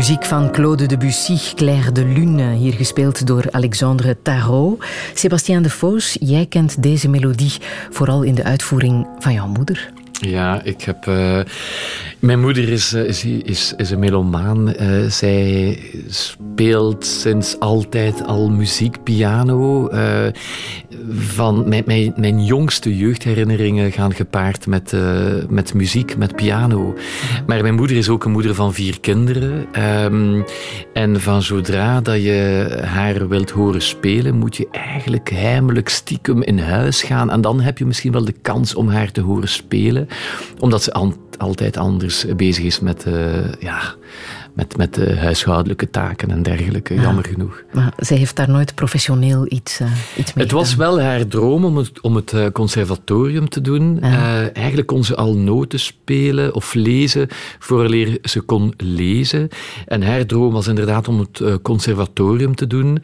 Muziek 0.06 0.24
van 0.24 0.50
Claude 0.52 0.86
Debussy, 0.86 1.54
Claire 1.54 1.92
de 1.92 2.04
Lune, 2.04 2.54
hier 2.54 2.72
gespeeld 2.72 3.26
door 3.26 3.44
Alexandre 3.50 4.16
Tarot. 4.22 4.84
Sébastien 5.14 5.62
de 5.62 5.70
Foos, 5.70 6.16
jij 6.20 6.46
kent 6.46 6.82
deze 6.82 7.08
melodie 7.08 7.52
vooral 7.90 8.22
in 8.22 8.34
de 8.34 8.44
uitvoering 8.44 9.06
van 9.18 9.32
jouw 9.32 9.46
moeder. 9.46 9.92
Ja, 10.20 10.62
ik 10.62 10.82
heb. 10.82 11.06
Uh, 11.06 11.40
mijn 12.18 12.40
moeder 12.40 12.68
is, 12.68 12.92
is, 12.92 13.24
is, 13.24 13.74
is 13.76 13.90
een 13.90 13.98
melomaan. 13.98 14.68
Uh, 14.68 15.10
zij 15.10 15.78
speelt 16.08 17.06
sinds 17.06 17.58
altijd 17.58 18.26
al 18.26 18.50
muziek, 18.50 19.02
piano. 19.02 19.88
Van 21.10 21.68
mijn, 21.68 21.82
mijn, 21.86 22.12
mijn, 22.16 22.44
jongste 22.44 22.96
jeugdherinneringen 22.96 23.92
gaan 23.92 24.14
gepaard 24.14 24.66
met, 24.66 24.96
met 25.48 25.74
muziek, 25.74 26.16
met 26.16 26.36
piano. 26.36 26.94
Maar 27.46 27.62
mijn 27.62 27.74
moeder 27.74 27.96
is 27.96 28.08
ook 28.08 28.24
een 28.24 28.30
moeder 28.30 28.54
van 28.54 28.74
vier 28.74 29.00
kinderen. 29.00 29.66
Um, 30.04 30.44
en 30.92 31.20
van 31.20 31.42
zodra 31.42 32.00
dat 32.00 32.22
je 32.22 32.68
haar 32.84 33.28
wilt 33.28 33.50
horen 33.50 33.82
spelen, 33.82 34.38
moet 34.38 34.56
je 34.56 34.68
eigenlijk 34.70 35.30
heimelijk 35.30 35.88
stiekem 35.88 36.42
in 36.42 36.58
huis 36.58 37.02
gaan. 37.02 37.30
En 37.30 37.40
dan 37.40 37.60
heb 37.60 37.78
je 37.78 37.86
misschien 37.86 38.12
wel 38.12 38.24
de 38.24 38.34
kans 38.42 38.74
om 38.74 38.88
haar 38.88 39.10
te 39.12 39.20
horen 39.20 39.48
spelen. 39.48 40.08
Omdat 40.58 40.82
ze 40.82 41.10
altijd 41.38 41.76
anders 41.76 42.26
bezig 42.36 42.64
is 42.64 42.80
met, 42.80 43.06
ja, 43.58 43.94
met, 44.56 44.76
met 44.76 44.94
de 44.94 45.16
huishoudelijke 45.16 45.90
taken 45.90 46.30
en 46.30 46.42
dergelijke, 46.42 46.94
jammer 46.94 47.24
genoeg. 47.24 47.62
Maar 47.72 47.92
ze 47.98 48.14
heeft 48.14 48.36
daar 48.36 48.50
nooit 48.50 48.74
professioneel 48.74 49.46
iets, 49.48 49.80
uh, 49.80 49.90
iets 50.16 50.34
mee 50.34 50.44
Het 50.44 50.54
was 50.54 50.74
wel 50.74 51.00
haar 51.00 51.26
droom 51.26 51.64
om 51.64 51.76
het, 51.76 52.00
om 52.00 52.14
het 52.16 52.32
eh, 52.32 52.46
conservatorium 52.52 53.48
te 53.48 53.60
doen. 53.60 53.98
Uh, 54.02 54.56
eigenlijk 54.56 54.86
kon 54.86 55.04
ze 55.04 55.16
al 55.16 55.36
noten 55.36 55.80
spelen 55.80 56.54
of 56.54 56.74
lezen 56.74 57.28
vooraleer 57.58 58.18
ze 58.22 58.40
kon 58.40 58.74
lezen. 58.76 59.48
En 59.86 60.02
haar 60.02 60.26
droom 60.26 60.52
was 60.52 60.66
inderdaad 60.66 61.08
om 61.08 61.18
het 61.18 61.42
conservatorium 61.62 62.54
te 62.54 62.66
doen. 62.66 63.02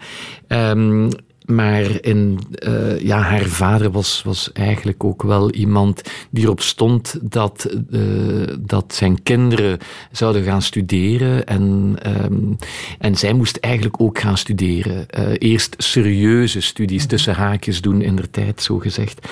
Um, 0.49 1.11
maar 1.47 2.01
in, 2.01 2.39
uh, 2.67 3.01
ja, 3.01 3.19
haar 3.19 3.45
vader 3.45 3.91
was, 3.91 4.23
was 4.23 4.53
eigenlijk 4.53 5.05
ook 5.05 5.23
wel 5.23 5.51
iemand 5.51 6.03
die 6.31 6.45
erop 6.45 6.61
stond 6.61 7.19
dat, 7.23 7.77
uh, 7.91 8.47
dat 8.59 8.95
zijn 8.95 9.23
kinderen 9.23 9.79
zouden 10.13 10.43
gaan 10.43 10.63
studeren. 10.63 11.47
En, 11.47 11.97
um, 12.25 12.57
en 12.99 13.17
zij 13.17 13.33
moest 13.33 13.57
eigenlijk 13.57 14.01
ook 14.01 14.19
gaan 14.19 14.37
studeren. 14.37 15.07
Uh, 15.19 15.29
eerst 15.39 15.75
serieuze 15.79 16.61
studies, 16.61 17.01
mhm. 17.01 17.09
tussen 17.09 17.35
haakjes 17.35 17.81
doen 17.81 18.03
in 18.03 18.17
der 18.17 18.31
tijd, 18.31 18.63
zo 18.63 18.79
gezegd. 18.79 19.29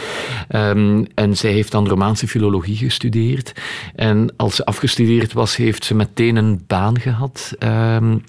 Um, 0.48 1.06
en 1.14 1.36
zij 1.36 1.52
heeft 1.52 1.72
dan 1.72 1.88
Romaanse 1.88 2.28
filologie 2.28 2.76
gestudeerd. 2.76 3.52
En 3.94 4.34
als 4.36 4.54
ze 4.56 4.64
afgestudeerd 4.64 5.32
was, 5.32 5.56
heeft 5.56 5.84
ze 5.84 5.94
meteen 5.94 6.36
een 6.36 6.64
baan 6.66 7.00
gehad. 7.00 7.52
Um, 7.58 8.22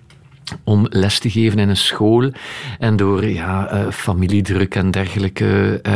om 0.63 0.85
les 0.89 1.19
te 1.19 1.29
geven 1.29 1.59
in 1.59 1.69
een 1.69 1.77
school. 1.77 2.31
En 2.79 2.95
door 2.95 3.25
ja, 3.25 3.73
uh, 3.73 3.91
familiedruk 3.91 4.75
en 4.75 4.91
dergelijke 4.91 5.79
uh, 5.83 5.93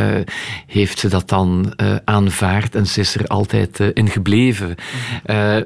heeft 0.67 0.99
ze 0.99 1.07
dat 1.07 1.29
dan 1.29 1.73
uh, 1.77 1.95
aanvaard 2.03 2.75
en 2.75 2.87
ze 2.87 2.99
is 2.99 3.15
er 3.15 3.27
altijd 3.27 3.79
in 3.79 4.09
gebleven. 4.09 4.75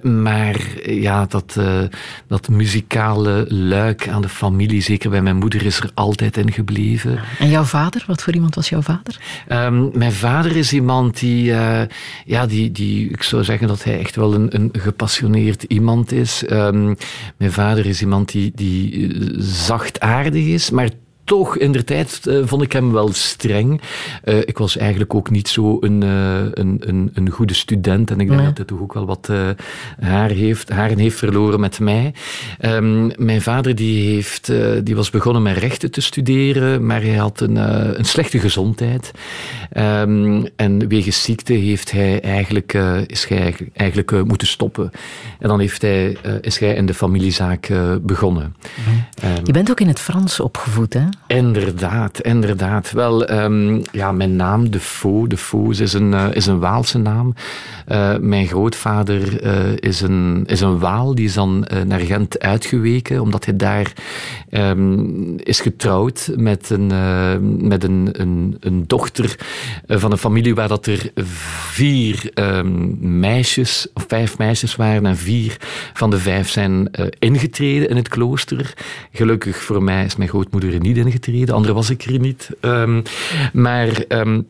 maar 0.02 0.58
ja, 0.86 1.26
dat, 1.26 1.60
dat 2.28 2.50
muzikale 2.50 3.46
luik 3.48 4.08
aan 4.08 4.22
de 4.22 4.30
familie, 4.30 4.82
zeker 4.82 5.10
bij 5.10 5.22
mijn 5.22 5.36
moeder, 5.36 5.66
is 5.66 5.80
er 5.80 5.92
altijd 5.94 6.38
in 6.38 6.52
gebleven. 6.52 7.20
En 7.40 7.50
jouw 7.50 7.64
vader? 7.64 8.04
Wat 8.08 8.24
voor 8.24 8.34
iemand 8.34 8.56
was 8.56 8.70
jouw 8.70 8.82
vader? 8.82 9.20
Um, 9.52 9.92
mijn 9.94 10.12
vader 10.12 10.56
is 10.56 10.74
iemand 10.74 11.20
die, 11.20 11.44
ja, 12.26 12.46
die, 12.48 12.72
die, 12.72 13.10
ik 13.10 13.24
zou 13.24 13.44
zeggen 13.44 13.68
dat 13.68 13.84
hij 13.84 14.00
echt 14.00 14.16
wel 14.16 14.34
een, 14.34 14.56
een 14.56 14.70
gepassioneerd 14.72 15.64
iemand 15.64 16.12
is. 16.12 16.44
Um, 16.52 16.96
mijn 17.38 17.52
vader 17.52 17.86
is 17.86 18.02
iemand 18.02 18.32
die, 18.32 18.52
die 18.56 18.79
die 18.80 19.08
eh, 19.08 19.40
zachtaardig 19.40 20.46
is, 20.46 20.70
maar 20.70 20.90
toch, 21.30 21.58
in 21.58 21.72
de 21.72 21.84
tijd 21.84 22.22
uh, 22.28 22.42
vond 22.46 22.62
ik 22.62 22.72
hem 22.72 22.92
wel 22.92 23.14
streng. 23.14 23.82
Uh, 24.24 24.38
ik 24.38 24.58
was 24.58 24.78
eigenlijk 24.78 25.16
ook 25.16 25.30
niet 25.30 25.48
zo 25.48 25.78
een, 25.80 26.04
uh, 26.04 26.40
een, 26.52 26.78
een, 26.80 27.12
een, 27.14 27.30
goede 27.30 27.54
student. 27.54 28.12
En 28.12 28.20
ik 28.20 28.28
denk 28.28 28.44
dat 28.44 28.58
hij 28.58 28.66
toch 28.66 28.80
ook 28.80 28.94
wel 28.94 29.06
wat 29.06 29.32
haar 30.00 30.30
heeft, 30.30 30.70
haren 30.70 30.98
heeft 30.98 31.18
verloren 31.18 31.60
met 31.60 31.80
mij. 31.80 32.14
Um, 32.62 33.12
mijn 33.18 33.42
vader 33.42 33.76
die 33.76 34.14
heeft, 34.14 34.52
die 34.84 34.96
was 34.96 35.10
begonnen 35.10 35.42
met 35.42 35.58
rechten 35.58 35.92
te 35.92 36.02
studeren, 36.02 36.86
maar 36.86 37.02
hij 37.02 37.16
had 37.16 37.40
een, 37.40 37.56
een 38.00 38.06
slechte 38.06 38.40
gezondheid. 38.40 39.12
Um, 39.78 40.48
en 40.56 40.88
wegens 40.88 41.24
ziekte 41.24 41.54
heeft 41.54 41.92
hij 41.92 42.22
eigenlijk, 42.22 42.74
is 43.06 43.26
hij 43.26 43.56
eigenlijk 43.74 44.26
moeten 44.26 44.48
stoppen. 44.48 44.92
En 45.40 45.48
dan 45.48 45.60
heeft 45.60 45.82
hij, 45.82 46.18
is 46.42 46.60
hij 46.60 46.76
in 46.76 46.86
de 46.86 46.94
familiezaak 46.94 47.72
begonnen. 48.02 48.56
Um, 49.24 49.46
Je 49.46 49.54
bent 49.54 49.70
ook 49.70 49.80
in 49.80 49.88
het 49.88 50.00
Frans 50.00 50.40
opgevoed, 50.40 50.94
hè? 50.94 51.06
Inderdaad, 51.28 52.22
inderdaad. 52.22 52.92
Wel, 52.92 53.32
um, 53.32 53.82
ja, 53.92 54.12
mijn 54.12 54.36
naam, 54.36 54.72
De 54.72 54.80
Faux, 54.80 55.30
De 55.30 55.38
Faux 55.38 55.80
is 55.80 55.94
een, 55.94 56.12
uh, 56.12 56.26
is 56.32 56.46
een 56.46 56.60
Waalse 56.60 56.98
naam. 56.98 57.34
Uh, 57.92 58.18
mijn 58.18 58.48
grootvader 58.48 59.44
uh, 59.44 59.76
is, 59.76 60.02
een, 60.02 60.44
is 60.48 60.62
een 60.62 60.80
Waal, 60.80 61.16
die 61.16 61.26
is 61.26 61.34
dan 61.34 61.68
naar 61.86 62.00
Gent 62.00 62.40
uitgeweken, 62.40 63.22
omdat 63.22 63.46
hij 63.46 63.56
daar 63.56 63.94
um, 64.52 65.38
is 65.38 65.60
getrouwd 65.60 66.32
met 66.36 66.70
een, 66.70 66.88
met 67.68 67.84
een, 67.84 68.10
een, 68.60 68.84
dochter 68.88 69.36
van 69.88 70.12
een 70.12 70.18
familie 70.18 70.56
waar 70.56 70.68
dat 70.68 70.86
er 70.86 71.12
vier 71.72 72.32
um, 72.34 72.98
meisjes, 73.20 73.88
of 73.94 74.06
vijf 74.08 74.38
meisjes 74.38 74.76
waren, 74.76 75.06
en 75.06 75.18
vier 75.18 75.58
van 75.94 76.10
de 76.10 76.20
vijf 76.20 76.50
zijn 76.50 76.92
ingetreden 77.20 77.90
in 77.90 77.96
het 77.96 78.08
klooster. 78.08 78.74
Gelukkig 79.14 79.58
voor 79.58 79.84
mij 79.84 80.06
is 80.06 80.16
mijn 80.16 80.30
grootmoeder 80.30 80.80
niet 80.80 80.98
ingetreden 80.98 81.09
de 81.46 81.54
andere 81.54 81.74
was 81.74 81.90
ik 81.90 82.04
er 82.04 82.20
niet. 82.20 82.50
Um, 82.62 83.04
maar... 83.54 84.04
Um, 84.08 84.48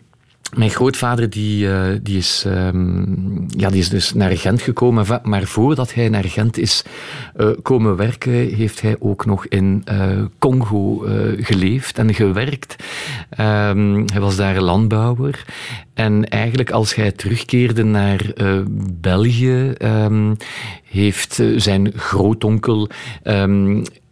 mijn 0.55 0.69
grootvader 0.69 1.29
die, 1.29 1.65
uh, 1.65 1.81
die, 2.01 2.17
is, 2.17 2.43
um, 2.47 3.45
ja, 3.47 3.69
die 3.69 3.79
is 3.79 3.89
dus 3.89 4.13
naar 4.13 4.37
Gent 4.37 4.61
gekomen, 4.61 5.05
maar 5.23 5.43
voordat 5.43 5.93
hij 5.93 6.09
naar 6.09 6.23
Gent 6.23 6.57
is 6.57 6.83
uh, 7.37 7.49
komen 7.61 7.95
werken, 7.95 8.31
heeft 8.33 8.81
hij 8.81 8.95
ook 8.99 9.25
nog 9.25 9.45
in 9.45 9.83
uh, 9.91 10.25
Congo 10.39 11.05
geleefd 11.37 11.97
en 11.97 12.13
gewerkt. 12.13 12.75
Hij 13.29 14.19
was 14.19 14.35
daar 14.35 14.61
landbouwer. 14.61 15.45
En 15.93 16.29
eigenlijk 16.29 16.71
als 16.71 16.95
hij 16.95 17.11
terugkeerde 17.11 17.83
naar 17.83 18.33
België, 19.01 19.73
heeft 20.83 21.41
zijn 21.55 21.91
grootonkel 21.95 22.89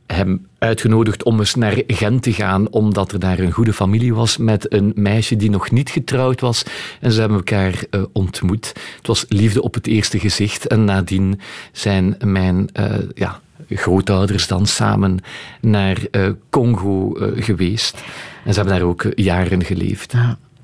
hem 0.07 0.47
uitgenodigd 0.57 1.23
om 1.23 1.39
eens 1.39 1.55
naar 1.55 1.83
Gent 1.87 2.23
te 2.23 2.33
gaan, 2.33 2.69
omdat 2.69 3.11
er 3.11 3.19
daar 3.19 3.39
een 3.39 3.51
goede 3.51 3.73
familie 3.73 4.13
was 4.13 4.37
met 4.37 4.73
een 4.73 4.91
meisje 4.95 5.35
die 5.35 5.49
nog 5.49 5.71
niet 5.71 5.89
getrouwd 5.89 6.41
was. 6.41 6.63
En 7.01 7.11
ze 7.11 7.19
hebben 7.19 7.37
elkaar 7.37 7.83
uh, 7.91 8.03
ontmoet. 8.11 8.73
Het 8.97 9.07
was 9.07 9.25
liefde 9.29 9.61
op 9.61 9.73
het 9.73 9.87
eerste 9.87 10.19
gezicht. 10.19 10.67
En 10.67 10.85
nadien 10.85 11.39
zijn 11.71 12.17
mijn 12.23 12.69
uh, 12.79 12.95
ja, 13.13 13.39
grootouders 13.69 14.47
dan 14.47 14.65
samen 14.65 15.19
naar 15.61 15.97
uh, 16.11 16.29
Congo 16.49 17.15
geweest. 17.35 18.03
En 18.45 18.53
ze 18.53 18.59
hebben 18.59 18.79
daar 18.79 18.87
ook 18.87 19.05
jaren 19.15 19.63
geleefd. 19.63 20.13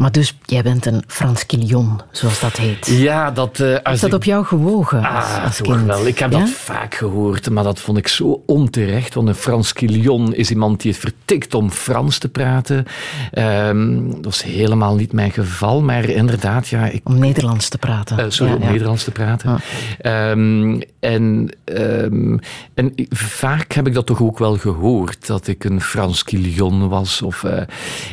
Maar 0.03 0.11
dus, 0.11 0.37
jij 0.45 0.63
bent 0.63 0.85
een 0.85 1.03
Frans 1.07 1.45
Quillion, 1.45 2.01
zoals 2.11 2.39
dat 2.39 2.57
heet. 2.57 2.87
Ja, 2.87 3.31
dat... 3.31 3.59
Uh, 3.59 3.77
Is 3.91 3.99
dat 3.99 4.13
op 4.13 4.23
jou 4.23 4.45
gewogen 4.45 4.97
als, 4.97 5.25
ah, 5.25 5.43
als 5.43 5.61
kind? 5.61 5.85
wel. 5.85 6.07
Ik 6.07 6.19
heb 6.19 6.31
dat 6.31 6.49
vaak 6.49 6.95
gehoord, 6.95 7.49
maar 7.49 7.63
dat 7.63 7.79
vond 7.79 7.97
ik 7.97 8.07
zo 8.07 8.43
onterecht. 8.45 9.13
Want 9.13 9.27
een 9.27 9.35
Frans 9.35 9.73
Quillion 9.73 10.33
is 10.35 10.49
iemand 10.49 10.81
die 10.81 10.91
het 10.91 10.99
vertikt 10.99 11.53
om 11.53 11.71
Frans 11.71 12.17
te 12.17 12.29
praten. 12.29 12.85
Um, 13.33 14.11
dat 14.11 14.25
was 14.25 14.43
helemaal 14.43 14.95
niet 14.95 15.13
mijn 15.13 15.31
geval, 15.31 15.81
maar 15.81 16.09
inderdaad, 16.09 16.67
ja... 16.67 16.85
Ik, 16.85 17.01
om 17.03 17.19
Nederlands 17.19 17.69
te 17.69 17.77
praten. 17.77 18.19
Uh, 18.19 18.25
sorry, 18.27 18.53
ja, 18.53 18.59
om 18.59 18.65
Nederlands 18.65 19.03
te 19.03 19.11
praten. 19.11 19.59
Um, 20.01 20.81
en, 20.99 21.49
um, 21.65 22.39
en 22.73 22.93
vaak 23.09 23.73
heb 23.73 23.87
ik 23.87 23.93
dat 23.93 24.05
toch 24.05 24.21
ook 24.21 24.39
wel 24.39 24.57
gehoord, 24.57 25.27
dat 25.27 25.47
ik 25.47 25.63
een 25.63 25.81
Frans 25.81 26.23
Quillion 26.23 26.89
was. 26.89 27.21
Of, 27.21 27.43
uh, 27.43 27.61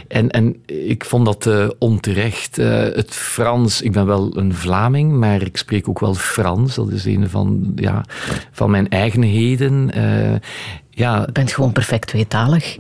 en, 0.09 0.31
en 0.31 0.57
ik 0.67 1.05
vond 1.05 1.25
dat 1.25 1.75
onterecht. 1.81 2.59
Uh, 2.59 2.67
het 2.83 3.15
Frans, 3.15 3.83
ik 3.83 3.93
ben 3.93 4.07
wel 4.07 4.37
een 4.37 4.55
Vlaming, 4.55 5.13
maar 5.13 5.43
ik 5.43 5.57
spreek 5.57 5.89
ook 5.89 6.01
wel 6.01 6.15
Frans. 6.15 6.75
Dat 6.75 6.91
is 6.91 7.05
een 7.05 7.29
van, 7.29 7.73
ja, 7.77 8.05
van 8.51 8.71
mijn 8.71 8.89
eigenheden. 8.89 9.91
Uh, 9.97 10.35
ja, 10.91 11.23
je 11.27 11.33
bent 11.33 11.53
gewoon 11.53 11.73
perfect 11.73 12.07
tweetalig. 12.07 12.77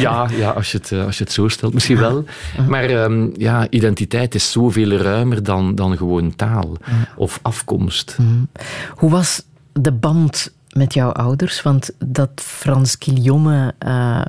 Ja, 0.00 0.28
ja 0.36 0.50
als, 0.50 0.72
je 0.72 0.78
het, 0.78 0.92
eh, 0.92 1.04
als 1.04 1.18
je 1.18 1.24
het 1.24 1.32
zo 1.32 1.48
stelt, 1.48 1.74
misschien 1.74 1.98
wel. 1.98 2.24
Maar 2.68 2.90
um, 2.90 3.32
ja, 3.36 3.70
identiteit 3.70 4.34
is 4.34 4.52
zoveel 4.52 4.90
ruimer 4.90 5.42
dan, 5.42 5.74
dan 5.74 5.96
gewoon 5.96 6.36
taal 6.36 6.76
of 7.16 7.38
afkomst. 7.42 8.16
Mhm. 8.18 8.64
Hoe 8.90 9.10
was 9.10 9.42
de 9.72 9.92
band 9.92 10.52
met 10.76 10.94
jouw 10.94 11.10
ouders? 11.10 11.62
Want 11.62 11.90
dat 11.98 12.30
Frans 12.34 12.98
Quillonne 12.98 13.74
uh, 13.86 14.22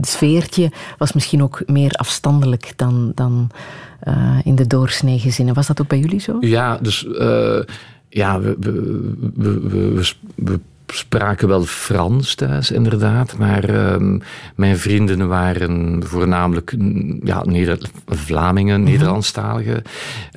sfeertje 0.00 0.70
was 0.98 1.12
misschien 1.12 1.42
ook 1.42 1.62
meer 1.66 1.92
afstandelijk 1.92 2.72
dan, 2.76 3.12
dan 3.14 3.50
uh, 4.08 4.38
in 4.44 4.54
de 4.54 4.66
doorsnee 4.66 5.18
gezinnen. 5.18 5.54
Was 5.54 5.66
dat 5.66 5.80
ook 5.80 5.88
bij 5.88 5.98
jullie 5.98 6.20
zo? 6.20 6.36
Ja, 6.40 6.78
dus 6.78 7.04
uh, 7.04 7.62
ja, 8.08 8.40
we, 8.40 8.56
we 10.34 10.60
spraken 10.86 11.48
wel 11.48 11.64
Frans 11.64 12.34
thuis, 12.34 12.70
inderdaad. 12.70 13.38
Maar 13.38 13.92
um, 13.92 14.22
mijn 14.54 14.78
vrienden 14.78 15.28
waren 15.28 16.02
voornamelijk 16.04 16.74
ja, 17.22 17.44
Neder 17.44 17.78
Vlamingen, 18.06 18.80
mm 18.80 18.84
-hmm. 18.84 18.92
Nederlandstaligen. 18.92 19.82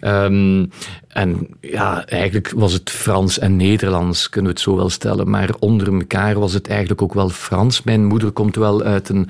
Um, 0.03 0.69
en 1.09 1.47
ja, 1.61 2.05
eigenlijk 2.05 2.51
was 2.55 2.73
het 2.73 2.89
Frans 2.89 3.39
en 3.39 3.55
Nederlands, 3.55 4.29
kunnen 4.29 4.51
we 4.51 4.57
het 4.57 4.67
zo 4.67 4.75
wel 4.75 4.89
stellen. 4.89 5.29
Maar 5.29 5.49
onder 5.59 5.93
elkaar 5.93 6.39
was 6.39 6.53
het 6.53 6.67
eigenlijk 6.67 7.01
ook 7.01 7.13
wel 7.13 7.29
Frans. 7.29 7.83
Mijn 7.83 8.05
moeder 8.05 8.31
komt 8.31 8.55
wel 8.55 8.83
uit 8.83 9.09
een, 9.09 9.29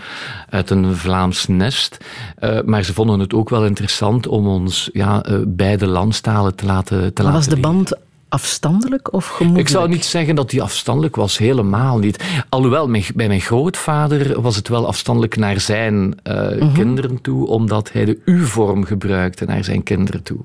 uit 0.50 0.70
een 0.70 0.96
Vlaams 0.96 1.48
nest. 1.48 1.98
Uh, 2.44 2.62
maar 2.66 2.84
ze 2.84 2.94
vonden 2.94 3.20
het 3.20 3.34
ook 3.34 3.50
wel 3.50 3.66
interessant 3.66 4.28
om 4.28 4.48
ons 4.48 4.90
ja, 4.94 5.26
uh, 5.30 5.38
beide 5.48 5.88
landstalen 5.88 6.56
te 6.56 6.66
laten 6.66 7.14
te 7.14 7.24
maar 7.24 7.34
laten 7.34 7.50
was 7.50 7.60
de 7.60 7.68
band 7.68 7.98
afstandelijk 8.30 9.14
of 9.14 9.28
gemoedelijk? 9.28 9.68
Ik 9.70 9.76
zou 9.76 9.90
niet 9.90 10.06
zeggen 10.06 10.36
dat 10.36 10.52
hij 10.52 10.62
afstandelijk 10.62 11.16
was, 11.16 11.38
helemaal 11.38 11.98
niet. 11.98 12.44
Alhoewel, 12.50 12.92
bij 13.16 13.28
mijn 13.28 13.42
grootvader 13.42 14.42
was 14.42 14.56
het 14.56 14.68
wel 14.68 14.88
afstandelijk 14.88 15.38
naar 15.38 15.60
zijn 15.60 16.16
uh, 16.24 16.74
kinderen 16.74 17.22
toe, 17.22 17.48
omdat 17.48 17.92
hij 17.92 18.06
de 18.06 18.20
U-vorm 18.26 18.84
gebruikte 18.84 19.46
naar 19.46 19.64
zijn 19.64 19.84
kinderen 19.84 20.24
toe. 20.24 20.40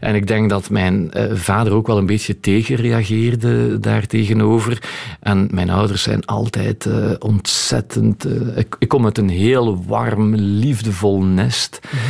En 0.00 0.14
ik 0.14 0.26
denk 0.26 0.50
dat 0.50 0.70
mijn 0.70 1.10
uh, 1.16 1.24
vader 1.34 1.72
ook 1.72 1.86
wel 1.86 1.98
een 1.98 2.06
beetje 2.06 2.40
tegenreageerde 2.40 3.80
daar 3.80 4.06
tegenover. 4.06 4.82
En 5.20 5.48
mijn 5.50 5.70
ouders 5.70 6.02
zijn 6.02 6.24
altijd 6.24 6.84
uh, 6.84 7.10
ontzettend... 7.18 8.26
Ik, 8.56 8.76
ik, 8.78 8.88
kom 8.88 9.04
uit 9.04 9.18
een 9.18 9.28
heel 9.28 9.84
warm, 9.86 10.34
liefdevol 10.34 11.22
nest. 11.22 11.80
Mm 11.82 12.00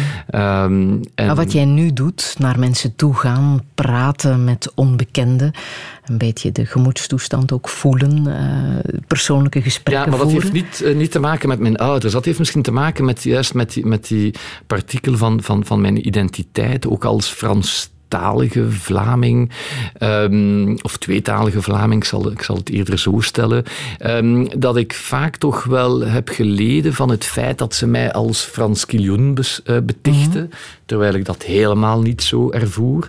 um, 0.41 1.01
en... 1.15 1.27
Maar 1.27 1.35
wat 1.35 1.53
jij 1.53 1.65
nu 1.65 1.93
doet, 1.93 2.35
naar 2.39 2.59
mensen 2.59 2.97
toe 2.97 3.15
gaan, 3.15 3.61
praten 3.75 4.45
met 4.45 4.73
onbekenden 4.75 5.14
een 5.19 6.19
beetje 6.19 6.53
de 6.53 6.67
gemoedstoestand 6.67 7.53
ook 7.53 7.69
voelen, 7.69 8.25
uh, 8.27 9.01
persoonlijke 9.07 9.63
gesprekken 9.63 10.05
Ja, 10.05 10.11
maar 10.11 10.19
dat 10.19 10.33
heeft 10.33 10.53
niet, 10.53 10.81
uh, 10.85 10.95
niet 10.95 11.11
te 11.11 11.19
maken 11.19 11.49
met 11.49 11.59
mijn 11.59 11.77
ouders. 11.77 12.13
Dat 12.13 12.25
heeft 12.25 12.39
misschien 12.39 12.63
te 12.63 12.73
maken 12.73 13.05
met, 13.05 13.23
juist 13.23 13.55
met 13.55 13.73
die, 13.73 13.87
met 13.87 14.09
die 14.09 14.35
partikel 14.67 15.17
van, 15.17 15.43
van, 15.43 15.65
van 15.65 15.81
mijn 15.81 16.07
identiteit, 16.07 16.87
ook 16.87 17.05
als 17.05 17.29
Frans 17.29 17.93
talige 18.15 18.71
Vlaming, 18.71 19.51
um, 19.99 20.77
of 20.83 20.97
tweetalige 20.97 21.63
Vlaming, 21.63 22.03
ik 22.03 22.09
zal, 22.09 22.31
ik 22.31 22.43
zal 22.43 22.57
het 22.57 22.71
eerder 22.71 22.99
zo 22.99 23.21
stellen, 23.21 23.65
um, 24.07 24.61
dat 24.61 24.77
ik 24.77 24.95
vaak 24.95 25.37
toch 25.37 25.65
wel 25.65 26.01
heb 26.01 26.29
geleden 26.29 26.95
van 26.95 27.11
het 27.11 27.25
feit 27.25 27.59
dat 27.59 27.75
ze 27.75 27.87
mij 27.87 28.13
als 28.13 28.41
Frans 28.41 28.87
Kiljoen 28.87 29.39
uh, 29.65 29.77
betichten. 29.85 30.43
Mm 30.43 30.49
-hmm 30.51 30.83
terwijl 30.87 31.15
ik 31.15 31.25
dat 31.25 31.43
helemaal 31.43 32.01
niet 32.01 32.23
zo 32.23 32.51
ervoer. 32.51 33.09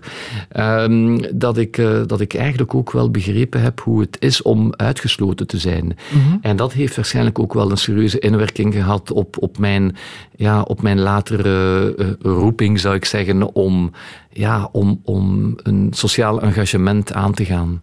Um, 0.57 1.37
dat, 1.39 1.57
ik, 1.57 1.77
uh, 1.77 2.01
dat 2.05 2.21
ik 2.21 2.33
eigenlijk 2.33 2.75
ook 2.75 2.91
wel 2.91 3.11
begrepen 3.11 3.61
heb 3.61 3.79
hoe 3.79 3.99
het 3.99 4.17
is 4.19 4.41
om 4.41 4.73
uitgesloten 4.75 5.47
te 5.47 5.57
zijn. 5.57 5.85
Mm 5.85 6.21
-hmm. 6.21 6.37
En 6.41 6.55
dat 6.55 6.73
heeft 6.73 6.95
waarschijnlijk 6.95 7.39
ook 7.39 7.53
wel 7.53 7.71
een 7.71 7.77
serieuze 7.77 8.19
inwerking 8.19 8.73
gehad 8.73 9.11
op, 9.11 9.35
op, 9.39 9.57
mijn, 9.57 9.95
ja, 10.35 10.61
op 10.61 10.81
mijn 10.81 10.99
latere 10.99 11.95
uh, 11.97 12.07
roeping, 12.21 12.79
zou 12.79 12.95
ik 12.95 13.05
zeggen, 13.05 13.53
om, 13.55 13.91
ja, 14.37 14.69
om, 14.71 15.01
om 15.03 15.55
een 15.63 15.87
sociaal 15.91 16.41
engagement 16.41 17.13
aan 17.13 17.33
te 17.33 17.45
gaan. 17.45 17.79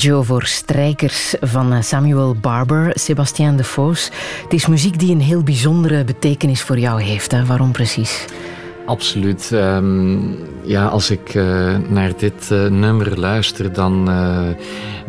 Adagio 0.00 0.22
voor 0.22 0.44
strijkers 0.44 1.34
van 1.40 1.72
eh, 1.72 1.82
Samuel 1.82 2.34
Barber, 2.34 2.90
Sebastien 2.94 3.56
de 3.56 3.64
Vos. 3.64 4.10
Het 4.42 4.52
is 4.52 4.66
muziek 4.66 4.98
die 4.98 5.14
een 5.14 5.20
heel 5.20 5.42
bijzondere 5.42 6.04
betekenis 6.04 6.62
voor 6.62 6.78
jou 6.78 7.02
heeft. 7.02 7.46
Waarom 7.46 7.72
precies? 7.72 8.24
Absoluut. 8.86 9.50
Um, 9.52 10.38
ja, 10.70 10.86
als 10.86 11.10
ik 11.10 11.34
uh, 11.34 11.76
naar 11.88 12.12
dit 12.16 12.48
uh, 12.52 12.66
nummer 12.66 13.20
luister, 13.20 13.72
dan, 13.72 14.08
uh, 14.08 14.48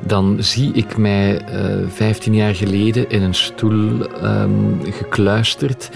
dan 0.06 0.38
zie 0.39 0.71
ik 0.74 0.97
mij 0.97 1.41
15 1.93 2.34
jaar 2.34 2.56
geleden 2.56 3.10
in 3.10 3.21
een 3.21 3.34
stoel 3.34 3.89
um, 4.24 4.80
gekluisterd 4.84 5.89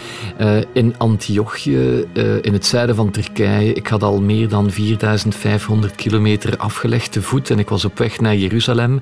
in 0.74 0.98
Antiochië, 0.98 2.06
in 2.42 2.54
het 2.54 2.66
zuiden 2.66 2.96
van 2.96 3.12
Turkije. 3.12 3.74
Ik 3.74 3.88
had 3.88 4.04
al 4.04 4.22
meer 4.22 4.50
dan 4.50 4.72
4500 4.72 5.96
kilometer 5.96 6.58
afgelegd 6.58 7.12
te 7.12 7.22
voet 7.22 7.50
en 7.50 7.60
ik 7.60 7.70
was 7.70 7.86
op 7.86 7.98
weg 7.98 8.20
naar 8.20 8.36
Jeruzalem. 8.36 9.02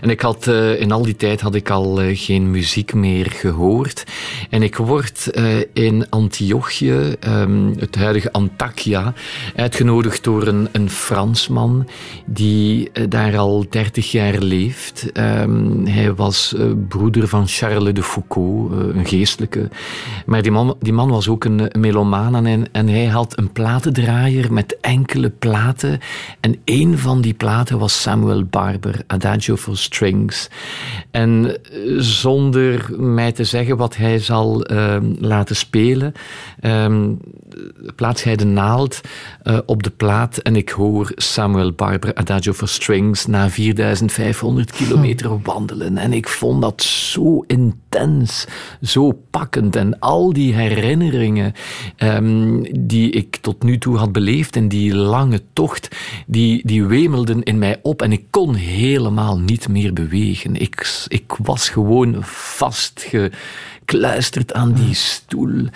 En 0.00 0.10
ik 0.10 0.20
had, 0.20 0.46
in 0.78 0.92
al 0.92 1.02
die 1.02 1.16
tijd 1.16 1.40
had 1.40 1.54
ik 1.54 1.70
al 1.70 2.00
geen 2.12 2.50
muziek 2.50 2.94
meer 2.94 3.30
gehoord. 3.30 4.04
En 4.50 4.62
ik 4.62 4.76
word 4.76 5.30
in 5.72 6.06
Antiochië, 6.10 7.14
um, 7.28 7.74
het 7.78 7.94
huidige 7.94 8.32
Antakya, 8.32 9.12
uitgenodigd 9.56 10.01
door 10.02 10.46
een, 10.46 10.90
Fransman 10.90 11.88
die 12.26 12.90
eh, 12.92 13.04
daar 13.08 13.38
al 13.38 13.64
30 13.70 14.10
jaar 14.10 14.38
leeft. 14.38 15.12
Ehm, 15.12 15.86
hij 15.86 16.14
was 16.14 16.54
uh, 16.56 16.72
broeder 16.88 17.28
van 17.28 17.46
Charles 17.46 17.94
de 17.94 18.02
Foucault, 18.02 18.72
uh, 18.72 18.78
een 18.78 19.06
geestelijke. 19.06 19.68
Maar 20.26 20.42
die 20.42 20.50
man, 20.50 20.76
die 20.80 20.92
man 20.92 21.10
was 21.10 21.28
ook 21.28 21.44
een, 21.44 21.70
melomaan 21.78 22.46
en, 22.46 22.72
en 22.72 22.88
hij 22.88 23.06
had 23.06 23.38
een 23.38 23.52
platendraaier 23.52 24.52
met 24.52 24.76
enkele 24.80 25.30
platen. 25.30 25.98
En 26.40 26.60
een 26.64 26.98
van 26.98 27.20
die 27.20 27.34
platen 27.34 27.78
was 27.78 28.02
Samuel 28.02 28.44
Barber, 28.44 29.00
Adagio 29.06 29.56
for 29.56 29.76
Strings. 29.76 30.48
En 31.10 31.58
zonder 31.96 32.90
mij 33.00 33.32
te 33.32 33.44
zeggen 33.44 33.76
wat 33.76 33.96
hij 33.96 34.18
zal 34.18 34.64
ehm, 34.64 35.12
laten 35.18 35.56
spelen, 35.56 36.12
um, 36.60 37.18
plaats 37.96 38.22
hij 38.22 38.36
de 38.36 38.44
naald 38.44 39.00
op 39.66 39.82
de 39.82 39.91
plaat 39.96 40.38
en 40.38 40.56
ik 40.56 40.68
hoor 40.68 41.12
Samuel 41.14 41.72
Barber 41.72 42.14
Adagio 42.14 42.52
for 42.52 42.68
Strings 42.68 43.26
na 43.26 43.50
4500 43.50 44.72
kilometer 44.72 45.40
wandelen. 45.42 45.98
En 45.98 46.12
ik 46.12 46.28
vond 46.28 46.62
dat 46.62 46.82
zo 46.82 47.44
intens, 47.46 48.46
zo 48.82 49.12
pakkend. 49.30 49.76
En 49.76 49.98
al 49.98 50.32
die 50.32 50.54
herinneringen 50.54 51.52
um, 51.98 52.66
die 52.86 53.10
ik 53.10 53.36
tot 53.36 53.62
nu 53.62 53.78
toe 53.78 53.96
had 53.96 54.12
beleefd 54.12 54.56
in 54.56 54.68
die 54.68 54.94
lange 54.94 55.42
tocht, 55.52 55.96
die, 56.26 56.66
die 56.66 56.84
wemelden 56.84 57.42
in 57.42 57.58
mij 57.58 57.78
op 57.82 58.02
en 58.02 58.12
ik 58.12 58.24
kon 58.30 58.54
helemaal 58.54 59.38
niet 59.38 59.68
meer 59.68 59.92
bewegen. 59.92 60.56
Ik, 60.56 61.04
ik 61.08 61.36
was 61.42 61.68
gewoon 61.68 62.16
vastgekluisterd 62.20 64.52
aan 64.52 64.72
die 64.72 64.94
stoel 64.94 65.68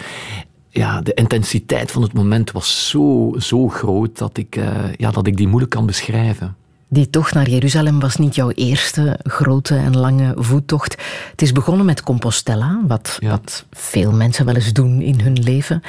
ja, 0.76 1.00
de 1.00 1.14
intensiteit 1.14 1.90
van 1.90 2.02
het 2.02 2.12
moment 2.12 2.52
was 2.52 2.88
zo, 2.88 3.34
zo 3.38 3.68
groot 3.68 4.18
dat 4.18 4.38
ik, 4.38 4.56
uh, 4.56 4.94
ja, 4.96 5.10
dat 5.10 5.26
ik 5.26 5.36
die 5.36 5.46
moeilijk 5.48 5.72
kan 5.72 5.86
beschrijven. 5.86 6.56
Die 6.88 7.10
tocht 7.10 7.34
naar 7.34 7.48
Jeruzalem 7.48 8.00
was 8.00 8.16
niet 8.16 8.34
jouw 8.34 8.50
eerste 8.50 9.18
grote 9.22 9.76
en 9.76 9.96
lange 9.96 10.34
voettocht. 10.36 10.96
Het 11.30 11.42
is 11.42 11.52
begonnen 11.52 11.86
met 11.86 12.02
Compostela, 12.02 12.80
wat, 12.86 13.16
ja. 13.20 13.30
wat 13.30 13.64
veel 13.70 14.12
mensen 14.12 14.44
wel 14.44 14.54
eens 14.54 14.72
doen 14.72 15.00
in 15.00 15.20
hun 15.20 15.42
leven. 15.42 15.82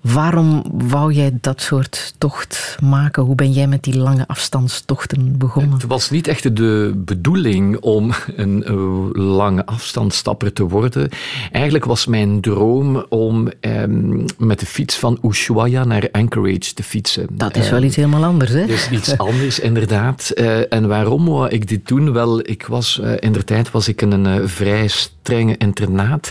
Waarom 0.00 0.64
wou 0.72 1.12
jij 1.12 1.38
dat 1.40 1.60
soort 1.60 2.14
tocht 2.18 2.76
maken? 2.82 3.22
Hoe 3.22 3.34
ben 3.34 3.52
jij 3.52 3.66
met 3.66 3.82
die 3.82 3.96
lange 3.96 4.26
afstandstochten 4.26 5.38
begonnen? 5.38 5.72
Het 5.72 5.86
was 5.86 6.10
niet 6.10 6.28
echt 6.28 6.56
de 6.56 6.92
bedoeling 6.96 7.78
om 7.78 8.12
een 8.36 8.64
lange 9.12 9.66
afstandstapper 9.66 10.52
te 10.52 10.68
worden. 10.68 11.08
Eigenlijk 11.52 11.84
was 11.84 12.06
mijn 12.06 12.40
droom 12.40 13.04
om 13.08 13.48
ehm, 13.60 14.26
met 14.38 14.60
de 14.60 14.66
fiets 14.66 14.96
van 14.96 15.18
Ushuaia 15.22 15.84
naar 15.84 16.08
Anchorage 16.12 16.74
te 16.74 16.82
fietsen. 16.82 17.26
Dat 17.30 17.56
is 17.56 17.70
wel 17.70 17.82
iets 17.82 17.96
helemaal 17.96 18.24
anders, 18.24 18.50
hè? 18.50 18.60
Dat 18.60 18.68
is 18.68 18.90
iets 18.90 19.18
anders, 19.18 19.58
inderdaad. 19.58 20.32
Uh, 20.34 20.72
en 20.72 20.88
waarom 20.88 21.24
wou 21.24 21.48
ik 21.48 21.68
dit 21.68 21.88
doen? 21.88 22.12
Wel, 22.12 22.40
ik 22.40 22.66
was, 22.66 23.00
uh, 23.02 23.12
in 23.18 23.32
de 23.32 23.44
tijd 23.44 23.70
was 23.70 23.88
ik 23.88 24.02
in 24.02 24.12
een 24.12 24.48
vrij 24.48 24.88
strenge 24.88 25.56
internaat. 25.56 26.30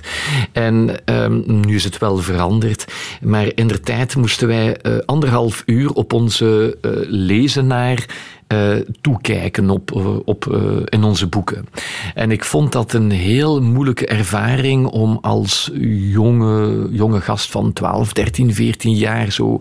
En 0.52 0.90
um, 1.06 1.44
nu 1.46 1.76
is 1.76 1.84
het 1.84 1.98
wel 1.98 2.18
veranderd. 2.18 2.86
Maar 3.22 3.46
in 3.58 3.68
de 3.68 3.80
tijd 3.80 4.16
moesten 4.16 4.48
wij 4.48 4.78
uh, 4.82 4.98
anderhalf 5.06 5.64
uur 5.66 5.92
op 5.94 6.14
onze 6.14 6.78
uh, 6.82 6.92
lezenaar 7.08 8.06
uh, 8.54 8.76
toekijken 9.02 9.70
op, 9.70 9.92
op, 10.26 10.46
in 10.86 11.04
onze 11.04 11.28
boeken. 11.28 11.68
En 12.14 12.32
ik 12.32 12.44
vond 12.44 12.72
dat 12.72 12.94
een 12.94 13.12
heel 13.12 13.62
moeilijke 13.62 14.08
ervaring 14.08 14.86
om 14.86 15.18
als 15.22 15.72
jonge, 16.12 16.88
jonge 16.92 17.22
gast 17.22 17.52
van 17.52 17.74
12, 17.74 18.14
13, 18.14 18.54
14 18.54 18.96
jaar 18.96 19.32
zo 19.32 19.58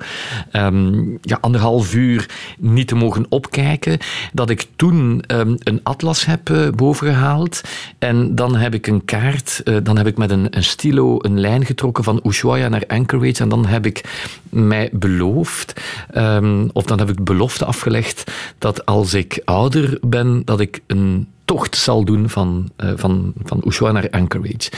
um, 0.53 1.18
ja, 1.22 1.39
anderhalf 1.41 1.95
uur 1.95 2.28
niet 2.59 2.89
te 2.89 2.95
mogen 2.95 3.26
opkijken. 3.28 3.99
Dat 4.32 4.51
ik 4.51 4.66
toen 4.76 5.22
um, 5.26 5.57
een 5.59 5.80
atlas 5.82 6.26
heb 6.26 6.72
bovengehaald 6.74 7.61
en 7.99 8.34
dan 8.34 8.57
heb 8.57 8.74
ik 8.74 8.87
een 8.87 9.05
kaart, 9.05 9.62
dan 9.82 9.97
heb 9.97 10.07
ik 10.07 10.16
met 10.16 10.30
een, 10.30 10.47
een 10.51 10.64
stilo 10.64 11.16
een 11.20 11.41
lijn 11.41 11.64
getrokken 11.64 12.05
van 12.05 12.20
Ushuaia 12.24 12.68
naar 12.68 12.87
Anchorage 12.87 13.43
en 13.43 13.49
dan 13.49 13.66
heb 13.66 13.87
ik 13.87 14.05
mij 14.51 14.91
beloofd, 14.93 15.80
um, 16.16 16.70
of 16.72 16.84
dan 16.84 16.99
heb 16.99 17.11
ik 17.11 17.24
belofte 17.24 17.64
afgelegd 17.64 18.32
dat 18.59 18.87
als 18.87 19.14
ik 19.14 19.41
ouder 19.45 19.99
ben, 20.01 20.43
dat 20.45 20.61
ik 20.61 20.80
een 20.87 21.28
tocht 21.47 21.77
zal 21.77 22.05
doen 22.05 22.29
van, 22.29 22.71
uh, 22.79 22.93
van, 22.95 23.33
van 23.45 23.63
Ushuaia 23.67 23.93
naar 23.93 24.11
Anchorage. 24.11 24.71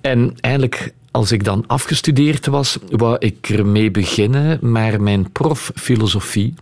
En 0.00 0.34
eigenlijk 0.40 0.94
als 1.12 1.32
ik 1.32 1.44
dan 1.44 1.64
afgestudeerd 1.66 2.46
was, 2.46 2.78
wou 2.90 3.16
ik 3.18 3.48
ermee 3.48 3.90
beginnen, 3.90 4.58
maar 4.60 5.02
mijn 5.02 5.32
prof 5.32 5.70
filosofie, 5.74 6.54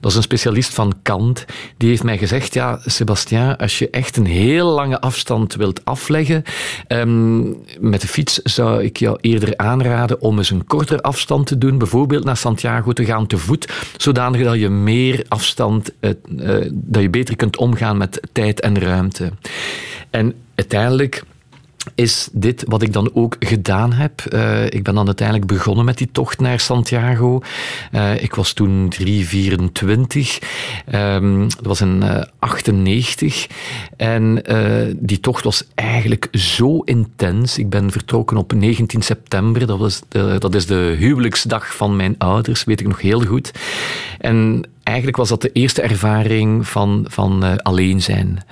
dat 0.00 0.10
is 0.10 0.16
een 0.16 0.22
specialist 0.22 0.74
van 0.74 0.94
Kant, 1.02 1.44
die 1.76 1.88
heeft 1.88 2.02
mij 2.02 2.18
gezegd, 2.18 2.54
ja, 2.54 2.80
Sebastien, 2.84 3.56
als 3.56 3.78
je 3.78 3.90
echt 3.90 4.16
een 4.16 4.26
heel 4.26 4.66
lange 4.66 5.00
afstand 5.00 5.54
wilt 5.54 5.84
afleggen, 5.84 6.42
um, 6.88 7.56
met 7.80 8.00
de 8.00 8.08
fiets 8.08 8.42
zou 8.42 8.82
ik 8.82 8.96
jou 8.96 9.18
eerder 9.20 9.56
aanraden 9.56 10.20
om 10.20 10.38
eens 10.38 10.50
een 10.50 10.66
kortere 10.66 11.02
afstand 11.02 11.46
te 11.46 11.58
doen, 11.58 11.78
bijvoorbeeld 11.78 12.24
naar 12.24 12.36
Santiago 12.36 12.92
te 12.92 13.04
gaan 13.04 13.26
te 13.26 13.38
voet, 13.38 13.72
zodanig 13.96 14.44
dat 14.44 14.58
je 14.58 14.68
meer 14.68 15.24
afstand, 15.28 15.92
uh, 16.00 16.10
uh, 16.36 16.70
dat 16.72 17.02
je 17.02 17.10
beter 17.10 17.36
kunt 17.36 17.56
omgaan 17.56 17.96
met 17.96 18.20
tijd 18.32 18.60
en 18.60 18.78
ruimte. 18.78 19.32
En 20.10 20.34
uiteindelijk 20.54 21.24
is 21.94 22.28
dit 22.32 22.64
wat 22.66 22.82
ik 22.82 22.92
dan 22.92 23.10
ook 23.14 23.36
gedaan 23.38 23.92
heb. 23.92 24.24
Uh, 24.32 24.64
ik 24.64 24.82
ben 24.82 24.94
dan 24.94 25.06
uiteindelijk 25.06 25.46
begonnen 25.46 25.84
met 25.84 25.98
die 25.98 26.08
tocht 26.12 26.40
naar 26.40 26.60
Santiago. 26.60 27.40
Uh, 27.92 28.22
ik 28.22 28.34
was 28.34 28.52
toen 28.52 28.88
324. 28.88 30.38
Um, 30.94 31.48
dat 31.48 31.66
was 31.66 31.80
in 31.80 32.00
uh, 32.02 32.22
98. 32.38 33.46
En 33.96 34.42
die 34.96 35.20
tocht 35.20 35.44
was 35.44 35.64
eigenlijk 35.74 36.28
zo 36.32 36.78
intens. 36.78 37.58
Ik 37.58 37.70
ben 37.70 37.90
vertrokken 37.90 38.36
op 38.36 38.52
19 38.52 39.02
september. 39.02 39.66
Dat, 39.66 39.78
was 39.78 40.02
dat 40.38 40.54
is 40.54 40.66
de 40.66 40.94
huwelijksdag 40.98 41.76
van 41.76 41.96
mijn 41.96 42.14
ouders, 42.18 42.64
weet 42.64 42.80
ik 42.80 42.88
nog 42.88 43.00
heel 43.00 43.20
goed. 43.20 43.52
En 44.18 44.64
eigenlijk 44.84 45.16
was 45.16 45.28
dat 45.28 45.42
de 45.42 45.52
eerste 45.52 45.82
ervaring 45.82 46.68
van, 46.68 47.04
van 47.08 47.44
uh, 47.44 47.56
alleen 47.56 48.02
zijn. 48.02 48.44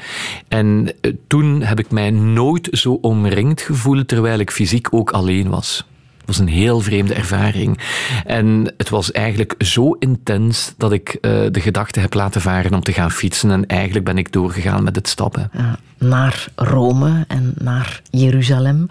En 0.48 0.92
uh, 1.00 1.12
toen 1.26 1.62
heb 1.62 1.78
ik 1.78 1.90
mij 1.90 2.10
nooit 2.10 2.68
zo 2.70 2.98
omringd 3.00 3.60
gevoeld, 3.60 4.08
terwijl 4.08 4.38
ik 4.38 4.50
fysiek 4.50 4.94
ook 4.94 5.10
alleen 5.10 5.48
was. 5.48 5.86
Het 6.16 6.26
was 6.26 6.38
een 6.38 6.52
heel 6.52 6.80
vreemde 6.80 7.14
ervaring. 7.14 7.78
En 8.26 8.74
het 8.76 8.88
was 8.88 9.12
eigenlijk 9.12 9.54
zo 9.58 9.92
intens 9.92 10.74
dat 10.76 10.92
ik 10.92 11.08
uh, 11.20 11.20
de 11.50 11.60
gedachte 11.60 12.00
heb 12.00 12.14
laten 12.14 12.40
varen 12.40 12.74
om 12.74 12.82
te 12.82 12.92
gaan 12.92 13.10
fietsen. 13.10 13.50
En 13.50 13.66
eigenlijk 13.66 14.04
ben 14.04 14.18
ik 14.18 14.32
doorgegaan 14.32 14.84
met 14.84 14.96
het 14.96 15.08
stappen. 15.08 15.50
Naar 15.98 16.48
Rome 16.54 17.24
en 17.28 17.54
naar 17.58 18.02
Jeruzalem. 18.10 18.86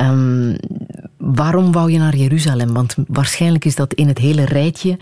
Um, 0.00 0.56
waarom 1.16 1.72
wou 1.72 1.90
je 1.90 1.98
naar 1.98 2.16
Jeruzalem? 2.16 2.72
Want 2.72 2.94
waarschijnlijk 3.06 3.64
is 3.64 3.74
dat 3.74 3.94
in 3.94 4.08
het 4.08 4.18
hele 4.18 4.44
rijtje 4.44 4.98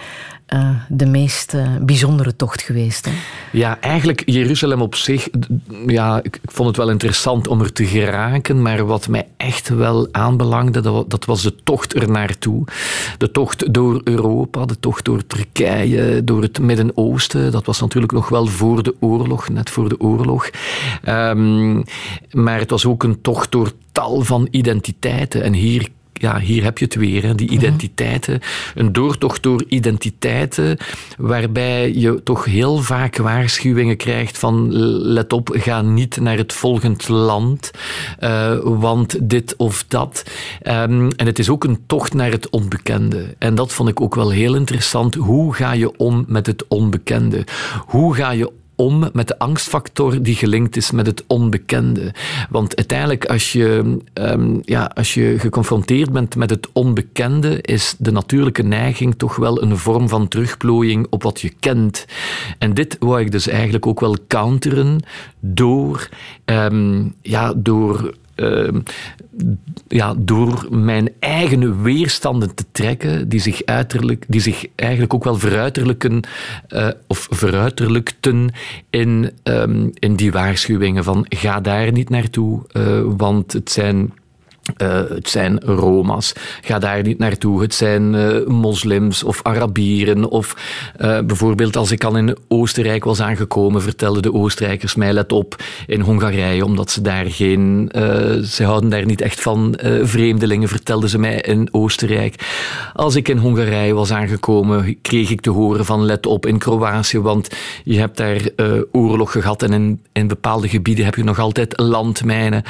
uh, 0.52 0.68
de 0.88 1.06
meest 1.06 1.54
uh, 1.54 1.76
bijzondere 1.80 2.36
tocht 2.36 2.62
geweest. 2.62 3.04
Hè? 3.04 3.12
Ja, 3.52 3.80
eigenlijk 3.80 4.22
Jeruzalem 4.26 4.80
op 4.80 4.94
zich, 4.94 5.28
ja, 5.86 6.20
ik, 6.22 6.38
ik, 6.42 6.50
vond 6.50 6.68
het 6.68 6.76
wel 6.76 6.90
interessant 6.90 7.48
om 7.48 7.60
er 7.60 7.72
te 7.72 7.84
geraken, 7.84 8.62
maar 8.62 8.86
wat 8.86 9.08
mij 9.08 9.28
echt 9.36 9.68
wel 9.68 10.08
aanbelangde, 10.10 10.80
dat, 10.80 11.10
dat 11.10 11.24
was 11.24 11.42
de 11.42 11.54
tocht 11.62 11.94
er 11.94 12.10
naartoe. 12.10 12.64
De 13.18 13.30
tocht 13.30 13.72
door 13.72 14.00
Europa, 14.04 14.64
de 14.64 14.80
tocht 14.80 15.04
door 15.04 15.26
Turkije, 15.26 16.24
door 16.24 16.42
het 16.42 16.58
Midden-Oosten. 16.58 17.52
Dat 17.52 17.66
was 17.66 17.80
natuurlijk 17.80 18.12
nog 18.12 18.28
wel 18.28 18.46
voor 18.46 18.82
de 18.82 18.94
oorlog, 19.00 19.48
net 19.48 19.70
voor 19.70 19.88
de 19.88 20.00
oorlog. 20.00 20.50
Um, 21.08 21.84
maar 22.30 22.58
het 22.58 22.70
was 22.70 22.86
ook 22.86 23.02
een 23.02 23.20
tocht 23.20 23.50
door 23.50 23.72
tal 23.92 24.20
van 24.20 24.48
identiteiten. 24.50 25.42
En 25.42 25.52
hier 25.52 25.88
ja, 26.22 26.38
hier 26.38 26.62
heb 26.62 26.78
je 26.78 26.84
het 26.84 26.94
weer, 26.94 27.22
hè, 27.22 27.34
die 27.34 27.46
mhm. 27.46 27.56
identiteiten. 27.56 28.40
Een 28.74 28.92
doortocht 28.92 29.42
door 29.42 29.64
waarbij 31.18 31.92
je 31.94 32.22
toch 32.22 32.44
heel 32.44 32.78
vaak 32.78 33.16
waarschuwingen 33.16 33.96
krijgt 33.96 34.38
van 34.38 34.72
let 35.02 35.32
op, 35.32 35.50
ga 35.52 35.82
niet 35.82 36.20
naar 36.20 36.36
het 36.36 36.52
volgend 36.52 37.08
land, 37.08 37.70
uh, 38.20 38.58
want 38.62 39.16
dit 39.20 39.54
of 39.56 39.84
dat. 39.88 40.22
Um, 40.62 41.10
en 41.10 41.26
het 41.26 41.38
is 41.38 41.48
ook 41.48 41.64
een 41.64 41.78
tocht 41.86 42.14
naar 42.14 42.30
het 42.30 42.50
onbekende. 42.50 43.34
En 43.38 43.54
dat 43.54 43.72
vond 43.72 43.88
ik 43.88 44.00
ook 44.00 44.14
wel 44.14 44.30
heel 44.30 44.54
interessant. 44.54 45.14
Hoe 45.14 45.54
ga 45.54 45.72
je 45.72 45.96
om 45.96 46.24
met 46.28 46.46
het 46.46 46.64
onbekende? 46.68 47.44
Hoe 47.86 48.14
ga 48.14 48.30
je 48.30 48.50
om 48.76 49.08
met 49.12 49.28
de 49.28 49.38
angstfactor 49.38 50.22
die 50.22 50.34
gelinkt 50.34 50.76
is 50.76 50.90
met 50.90 51.06
het 51.06 51.24
onbekende. 51.26 52.14
Want 52.50 52.76
uiteindelijk, 52.76 53.24
als 53.24 53.52
je, 53.52 53.96
um, 54.14 54.60
ja, 54.64 54.90
als 54.94 55.14
je 55.14 55.38
geconfronteerd 55.38 56.12
bent 56.12 56.36
met 56.36 56.50
het 56.50 56.68
onbekende, 56.72 57.60
is 57.60 57.94
de 57.98 58.12
natuurlijke 58.12 58.62
neiging 58.62 59.14
toch 59.16 59.36
wel 59.36 59.62
een 59.62 59.76
vorm 59.76 60.08
van 60.08 60.28
terugplooiing 60.28 61.06
op 61.10 61.22
wat 61.22 61.40
je 61.40 61.52
kent. 61.60 62.04
En 62.58 62.74
dit 62.74 62.96
wou 62.98 63.20
ik 63.20 63.30
dus 63.30 63.48
eigenlijk 63.48 63.86
ook 63.86 64.00
wel 64.00 64.16
counteren 64.26 65.00
door, 65.40 66.08
um, 66.44 67.14
ja, 67.22 67.52
door 67.56 68.14
ehm, 68.42 68.80
ja, 69.88 70.14
door 70.18 70.66
mijn 70.70 71.10
eigen 71.18 71.82
weerstanden 71.82 72.54
te 72.54 72.64
trekken, 72.72 73.28
die 73.28 73.40
zich, 73.40 73.64
uiterlijk, 73.64 74.24
die 74.28 74.40
zich 74.40 74.66
eigenlijk 74.74 75.14
ook 75.14 75.24
wel 75.24 75.38
veruiterlijken, 75.38 76.20
uh, 76.68 76.88
of 77.06 77.26
veruiterlijkten 77.30 78.50
in, 78.90 79.30
um, 79.44 79.90
in 79.94 80.16
die 80.16 80.32
waarschuwingen 80.32 81.04
van 81.04 81.26
ga 81.28 81.60
daar 81.60 81.92
niet 81.92 82.08
naartoe, 82.08 82.62
uh, 82.72 83.00
want 83.16 83.52
het 83.52 83.70
zijn 83.70 84.12
uh, 84.82 85.00
het 85.08 85.28
zijn 85.28 85.60
Roma's. 85.60 86.32
Ga 86.60 86.78
daar 86.78 87.02
niet 87.02 87.18
naartoe. 87.18 87.62
Het 87.62 87.74
zijn 87.74 88.14
uh, 88.14 88.46
moslims 88.46 89.22
of 89.22 89.40
Arabieren. 89.42 90.28
Of 90.28 90.56
uh, 91.00 91.20
bijvoorbeeld 91.20 91.76
als 91.76 91.90
ik 91.90 92.04
al 92.04 92.16
in 92.16 92.36
Oostenrijk 92.48 93.04
was 93.04 93.20
aangekomen, 93.20 93.82
vertelden 93.82 94.22
de 94.22 94.32
Oostenrijkers 94.32 94.94
mij, 94.94 95.12
let 95.12 95.32
op, 95.32 95.62
in 95.86 96.00
Hongarije, 96.00 96.64
omdat 96.64 96.90
ze 96.90 97.00
daar 97.00 97.26
geen... 97.26 97.90
ze 98.44 98.64
houden 98.64 98.90
daar 98.90 99.04
niet 99.04 99.20
echt 99.20 99.40
van 99.40 99.78
vreemdelingen, 100.02 100.68
vertelden 100.68 101.08
ze 101.08 101.18
mij 101.18 101.40
in 101.40 101.68
Oostenrijk. 101.70 102.34
Als 102.92 103.14
ik 103.14 103.28
in 103.28 103.36
Hongarije 103.36 103.94
was 103.94 104.12
aangekomen, 104.12 104.96
kreeg 105.02 105.30
ik 105.30 105.40
te 105.40 105.50
horen 105.50 105.84
van, 105.84 106.04
let 106.04 106.26
op, 106.26 106.46
in 106.46 106.58
Kroatië, 106.58 107.20
want 107.20 107.48
je 107.84 107.98
hebt 107.98 108.16
daar 108.16 108.40
oorlog 108.92 109.32
gehad 109.32 109.62
en 109.62 109.72
in, 109.72 110.00
in 110.12 110.28
bepaalde 110.28 110.68
gebieden 110.68 111.04
heb 111.04 111.14
je 111.14 111.24
nog 111.24 111.38
altijd 111.38 111.80
landmijnen 111.80 112.62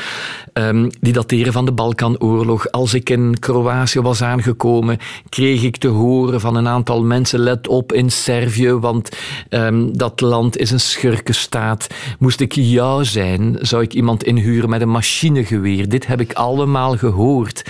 um, 0.52 0.90
die 1.00 1.12
dateren 1.12 1.52
van 1.52 1.64
de 1.64 1.72
Balkanoorlog. 1.94 2.70
Als 2.70 2.94
ik 2.94 3.10
in 3.10 3.38
Kroatië 3.38 4.00
was 4.00 4.22
aangekomen, 4.22 4.98
kreeg 5.28 5.62
ik 5.62 5.76
te 5.76 5.88
horen 5.88 6.40
van 6.40 6.56
een 6.56 6.68
aantal 6.68 7.02
mensen: 7.02 7.38
let 7.38 7.68
op 7.68 7.92
in 7.92 8.10
Servië, 8.10 8.72
want 8.72 9.16
um, 9.50 9.96
dat 9.96 10.20
land 10.20 10.56
is 10.56 10.70
een 10.70 10.80
schurkenstaat. 10.80 11.86
Moest 12.18 12.40
ik 12.40 12.52
jou 12.52 13.04
zijn, 13.04 13.56
zou 13.60 13.82
ik 13.82 13.94
iemand 13.94 14.24
inhuren 14.24 14.70
met 14.70 14.80
een 14.80 14.88
machinegeweer. 14.88 15.88
Dit 15.88 16.06
heb 16.06 16.20
ik 16.20 16.32
allemaal 16.32 16.96
gehoord. 16.96 17.64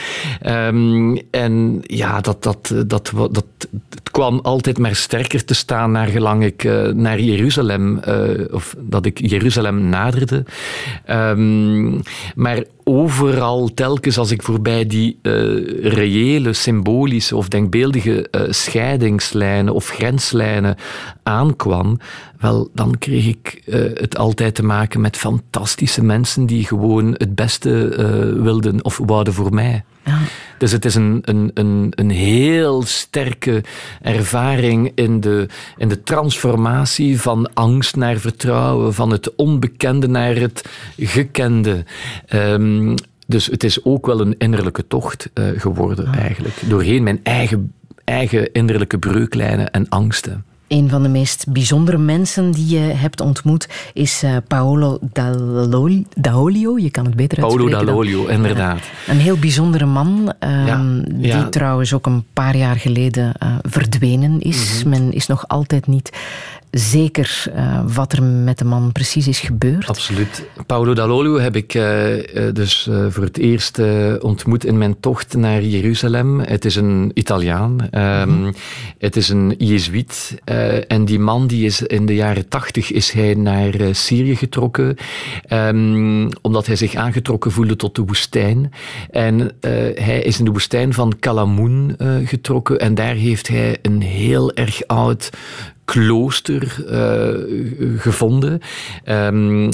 Um, 0.46 1.20
en 1.30 1.80
ja, 1.82 2.20
dat, 2.20 2.42
dat, 2.42 2.74
dat, 2.86 3.12
dat, 3.14 3.32
dat 3.32 4.01
kwam 4.12 4.40
altijd 4.42 4.78
maar 4.78 4.94
sterker 4.94 5.44
te 5.44 5.54
staan 5.54 5.90
naar 5.90 6.06
gelang 6.06 6.44
ik 6.44 6.64
uh, 6.64 6.88
naar 6.88 7.20
Jeruzalem, 7.20 8.00
uh, 8.08 8.54
of 8.54 8.74
dat 8.78 9.06
ik 9.06 9.28
Jeruzalem 9.28 9.88
naderde. 9.88 10.44
Um, 11.10 12.02
maar 12.34 12.64
overal, 12.84 13.74
telkens 13.74 14.18
als 14.18 14.30
ik 14.30 14.42
voorbij 14.42 14.86
die 14.86 15.18
uh, 15.22 15.32
reële, 15.82 16.52
symbolische 16.52 17.36
of 17.36 17.48
denkbeeldige 17.48 18.28
scheidingslijnen 18.48 19.74
of 19.74 19.88
grenslijnen 19.88 20.76
aankwam, 21.22 21.98
wel, 22.40 22.70
dan 22.74 22.98
kreeg 22.98 23.26
ik 23.26 23.62
het 23.94 24.16
altijd 24.16 24.54
te 24.54 24.64
maken 24.64 25.00
met 25.00 25.16
fantastische 25.16 26.04
mensen 26.04 26.46
die 26.46 26.66
gewoon 26.66 27.14
het 27.16 27.34
beste 27.34 27.70
wilden 28.42 28.84
of 28.84 29.00
wouden 29.04 29.32
voor 29.32 29.54
mij. 29.54 29.84
Ja. 30.04 30.18
Dus 30.58 30.72
het 30.72 30.84
is 30.84 30.94
een, 30.94 31.22
een, 31.24 31.50
een, 31.54 31.92
een 31.94 32.10
heel 32.10 32.82
sterke 32.82 33.62
ervaring 34.02 34.92
in 34.94 35.20
de, 35.20 35.46
in 35.76 35.88
de 35.88 36.02
transformatie 36.02 37.20
van 37.20 37.54
angst 37.54 37.96
naar 37.96 38.16
vertrouwen, 38.16 38.94
van 38.94 39.10
het 39.10 39.34
onbekende 39.34 40.08
naar 40.08 40.34
het 40.34 40.68
gekende. 40.96 41.84
Um, 42.34 42.94
dus 43.26 43.46
het 43.46 43.64
is 43.64 43.84
ook 43.84 44.06
wel 44.06 44.20
een 44.20 44.34
innerlijke 44.38 44.86
tocht 44.86 45.30
uh, 45.34 45.60
geworden, 45.60 46.04
ja. 46.04 46.18
eigenlijk. 46.18 46.54
Doorheen 46.68 47.02
mijn 47.02 47.20
eigen, 47.22 47.72
eigen 48.04 48.52
innerlijke 48.52 48.98
breuklijnen 48.98 49.70
en 49.70 49.88
angsten. 49.88 50.44
Een 50.72 50.88
van 50.88 51.02
de 51.02 51.08
meest 51.08 51.44
bijzondere 51.48 51.98
mensen 51.98 52.50
die 52.50 52.68
je 52.68 52.78
hebt 52.78 53.20
ontmoet 53.20 53.68
is 53.92 54.22
uh, 54.24 54.36
Paolo 54.48 54.98
D'Aolio. 56.14 56.78
Je 56.78 56.90
kan 56.90 57.04
het 57.04 57.16
beter 57.16 57.40
Paolo 57.40 57.68
D'Aolio, 57.68 58.26
inderdaad. 58.26 58.76
Uh, 58.78 59.14
een 59.14 59.20
heel 59.20 59.36
bijzondere 59.36 59.86
man, 59.86 60.32
uh, 60.44 60.66
ja, 60.66 60.82
die 61.06 61.26
ja. 61.26 61.48
trouwens 61.48 61.94
ook 61.94 62.06
een 62.06 62.24
paar 62.32 62.56
jaar 62.56 62.76
geleden 62.76 63.32
eh, 63.38 63.48
verdwenen 63.62 64.40
is. 64.40 64.82
Mm 64.84 64.92
-hmm. 64.92 65.00
Men 65.00 65.12
is 65.12 65.26
nog 65.26 65.48
altijd 65.48 65.86
niet 65.86 66.10
zeker 66.72 67.44
uh, 67.56 67.80
wat 67.94 68.12
er 68.12 68.22
met 68.22 68.58
de 68.58 68.64
man 68.64 68.92
precies 68.92 69.28
is 69.28 69.40
gebeurd? 69.40 69.86
Absoluut. 69.86 70.46
Paolo 70.66 70.94
Dall'Olio 70.94 71.38
heb 71.38 71.56
ik 71.56 71.74
uh, 71.74 71.82
dus 72.52 72.86
uh, 72.90 73.06
voor 73.08 73.22
het 73.22 73.38
eerst 73.38 73.80
ontmoet 74.20 74.64
in 74.64 74.78
mijn 74.78 75.00
tocht 75.00 75.36
naar 75.36 75.62
Jeruzalem. 75.62 76.40
Het 76.40 76.64
is 76.64 76.76
een 76.76 77.10
Italiaan. 77.14 77.88
Um, 77.90 78.28
mm 78.28 78.42
-hmm. 78.42 78.54
Het 78.98 79.16
is 79.16 79.28
een 79.28 79.54
Jezuïet. 79.58 80.38
en 80.88 81.04
die 81.04 81.18
man 81.18 81.46
die 81.46 81.64
is 81.64 81.82
in 81.82 82.06
de 82.06 82.14
jaren 82.14 82.48
tachtig 82.48 82.92
is 82.92 83.10
hij 83.10 83.34
naar 83.34 83.74
Syrië 83.90 84.36
getrokken. 84.36 84.96
Um, 85.52 86.28
omdat 86.40 86.66
hij 86.66 86.76
zich 86.76 86.94
aangetrokken 86.94 87.50
voelde 87.50 87.76
tot 87.76 87.94
de 87.94 88.04
woestijn. 88.04 88.72
En 89.10 89.52
hij 89.94 90.22
is 90.22 90.38
in 90.38 90.44
de 90.44 90.50
woestijn 90.50 90.92
van 90.92 91.18
Kalamoun 91.18 91.96
getrokken. 92.24 92.78
En 92.78 92.94
daar 92.94 93.14
heeft 93.14 93.48
hij 93.48 93.78
een 93.82 94.02
heel 94.02 94.52
erg 94.52 94.86
oud 94.86 95.30
klooster 95.84 96.84
uh, 96.88 98.00
gevonden. 98.00 98.60
Um, 99.04 99.70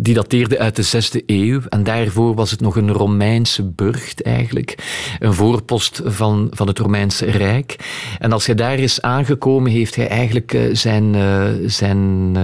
die 0.00 0.14
dateerde 0.14 0.58
uit 0.58 0.76
de 0.76 0.82
zesde 0.82 1.22
eeuw. 1.26 1.60
En 1.68 1.84
daarvoor 1.84 2.34
was 2.34 2.50
het 2.50 2.60
nog 2.60 2.76
een 2.76 2.92
Romeinse 2.92 3.62
burcht 3.64 4.22
eigenlijk. 4.22 4.78
Een 5.18 5.34
voorpost 5.34 6.00
van, 6.04 6.50
van 6.50 6.66
het 6.66 6.78
Romeinse 6.78 7.24
Rijk. 7.24 7.76
En 8.18 8.32
als 8.32 8.46
hij 8.46 8.54
daar 8.54 8.78
is 8.78 9.02
aangekomen, 9.02 9.70
heeft 9.70 9.94
hij 9.96 10.08
eigenlijk 10.08 10.52
uh, 10.52 10.74
zijn, 10.74 11.14
uh, 11.14 11.48
zijn 11.66 12.36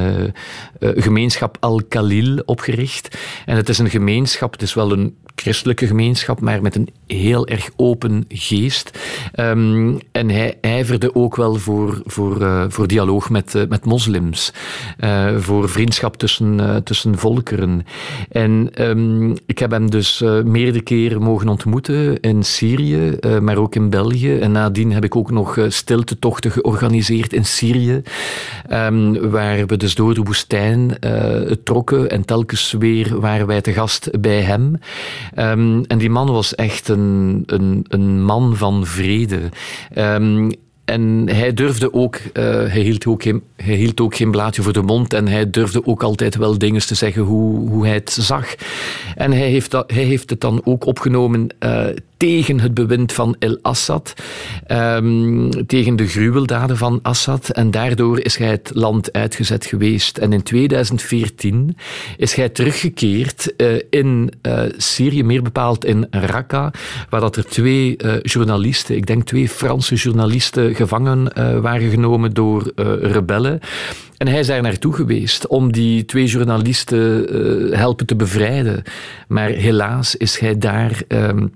gemeenschap 0.81 1.57
Al-Khalil 1.61 2.43
opgericht. 2.45 3.19
En 3.47 3.57
het 3.57 3.69
is 3.69 3.79
een 3.79 3.91
gemeenschap, 3.91 4.53
het 4.53 4.63
is 4.63 4.75
wel 4.75 4.93
een 4.93 5.17
christelijke 5.43 5.87
gemeenschap, 5.87 6.41
maar 6.41 6.63
met 6.63 6.77
een 6.77 6.89
heel 7.07 7.47
erg 7.47 7.71
open 7.77 8.25
geest. 8.29 8.99
Um, 9.37 9.99
en 10.13 10.31
hij 10.31 10.59
ijverde 10.61 11.15
ook 11.15 11.37
wel 11.37 11.55
voor, 11.55 12.03
voor, 12.05 12.41
uh, 12.41 12.65
voor 12.69 12.87
dialoog 12.87 13.31
met, 13.31 13.55
uh, 13.55 13.63
met 13.69 13.85
moslims, 13.85 14.53
uh, 15.01 15.37
voor 15.39 15.69
vriendschap 15.69 16.17
tussen, 16.17 16.81
tussen 16.85 17.19
volkeren. 17.19 17.87
En 18.31 18.71
um, 18.81 19.37
ik 19.47 19.59
heb 19.59 19.71
hem 19.71 19.91
dus 19.91 20.21
meerdere 20.45 20.83
keren 20.83 21.23
mogen 21.23 21.49
ontmoeten 21.49 22.21
in 22.21 22.43
Syrië, 22.43 23.19
maar 23.41 23.57
ook 23.57 23.75
in 23.75 23.91
België. 23.91 24.39
En 24.39 24.53
nadien 24.53 24.93
heb 24.93 25.05
ik 25.05 25.17
ook 25.17 25.31
nog 25.31 25.59
stiltetochten 25.69 26.51
georganiseerd 26.51 27.33
in 27.33 27.45
Syrië, 27.45 28.03
um, 28.71 29.31
waar 29.31 29.67
we 29.67 29.77
dus 29.77 29.95
door 29.95 30.15
de 30.15 30.23
woestijn 30.23 30.99
trokken 31.65 32.11
en 32.11 32.25
telkens 32.25 32.75
weer 32.79 33.21
waren 33.21 33.47
wij 33.47 33.61
te 33.61 33.73
gast 33.73 34.21
bij 34.21 34.41
hem. 34.41 34.79
Um, 35.39 35.85
en 35.85 35.99
die 35.99 36.11
man 36.11 36.31
was 36.31 36.55
echt 36.55 36.89
een, 36.89 37.43
een, 37.47 37.85
een 37.89 38.23
man 38.23 38.57
van 38.57 38.87
vrede. 38.87 39.41
Um, 39.99 40.51
en 40.85 41.29
hij 41.29 41.55
durfde 41.55 41.93
ook, 41.93 42.17
uh, 42.17 42.43
hij, 42.45 42.81
hield 42.81 43.07
ook 43.07 43.23
geen, 43.23 43.43
hield 43.57 44.01
ook 44.01 44.31
blaadje 44.31 44.63
voor 44.63 44.73
de 44.73 44.83
mond 44.83 45.13
en 45.13 45.29
hij 45.29 45.51
durfde 45.51 45.87
ook 45.87 46.03
altijd 46.03 46.37
wel 46.37 46.59
dingen 46.59 46.87
te 46.87 46.95
zeggen 46.95 47.23
hoe, 47.23 47.69
hoe 47.69 47.85
hij 47.85 47.95
het 47.95 48.11
zag. 48.11 48.55
En 49.17 49.33
hij 49.33 49.49
heeft, 49.49 49.71
dat, 49.71 49.91
hij 49.91 50.03
heeft 50.03 50.31
het 50.31 50.41
dan 50.41 50.61
ook 50.65 50.87
opgenomen 50.87 51.49
uh, 51.61 51.87
tegen 52.23 52.61
het 52.61 52.75
bewind 52.75 53.13
van 53.13 53.37
El-Assad, 53.39 54.15
um, 54.69 55.67
tegen 55.67 55.97
de 55.97 56.07
gruweldaden 56.07 56.77
van 56.77 56.99
Assad. 57.03 57.49
En 57.49 57.71
daardoor 57.71 58.21
is 58.21 58.37
hij 58.37 58.49
het 58.49 58.71
land 58.75 59.13
uitgezet 59.13 59.67
geweest. 59.67 60.19
En 60.19 60.33
in 60.33 60.43
2014 60.43 61.77
is 62.17 62.35
hij 62.35 62.49
teruggekeerd 62.49 63.53
uh, 63.57 63.81
in 63.91 64.33
uh, 64.43 64.63
Syrië, 64.77 65.25
meer 65.25 65.43
bepaald 65.43 65.85
in 65.85 66.07
Raqqa, 66.11 66.71
waar 67.11 67.21
dat 67.21 67.37
er 67.37 67.47
twee 67.47 67.97
uh, 68.05 68.15
journalisten, 68.23 68.97
ik 68.97 69.07
denk 69.07 69.25
twee 69.25 69.49
Franse 69.49 69.95
journalisten, 69.95 70.75
gevangen 70.75 71.33
waren 71.63 71.91
genomen 71.91 72.35
door 72.35 72.73
rebellen. 73.01 73.61
En 74.17 74.29
hij 74.29 74.39
is 74.39 74.47
daar 74.47 74.63
naartoe 74.63 74.93
geweest 74.93 75.47
om 75.47 75.73
die 75.73 76.05
twee 76.05 76.27
journalisten 76.27 77.27
helpen 77.77 78.07
te 78.07 78.17
bevrijden. 78.17 78.83
Maar 79.29 79.49
helaas 79.49 80.17
is 80.17 80.39
hij 80.39 80.59
daar. 80.59 81.03
Um, 81.09 81.53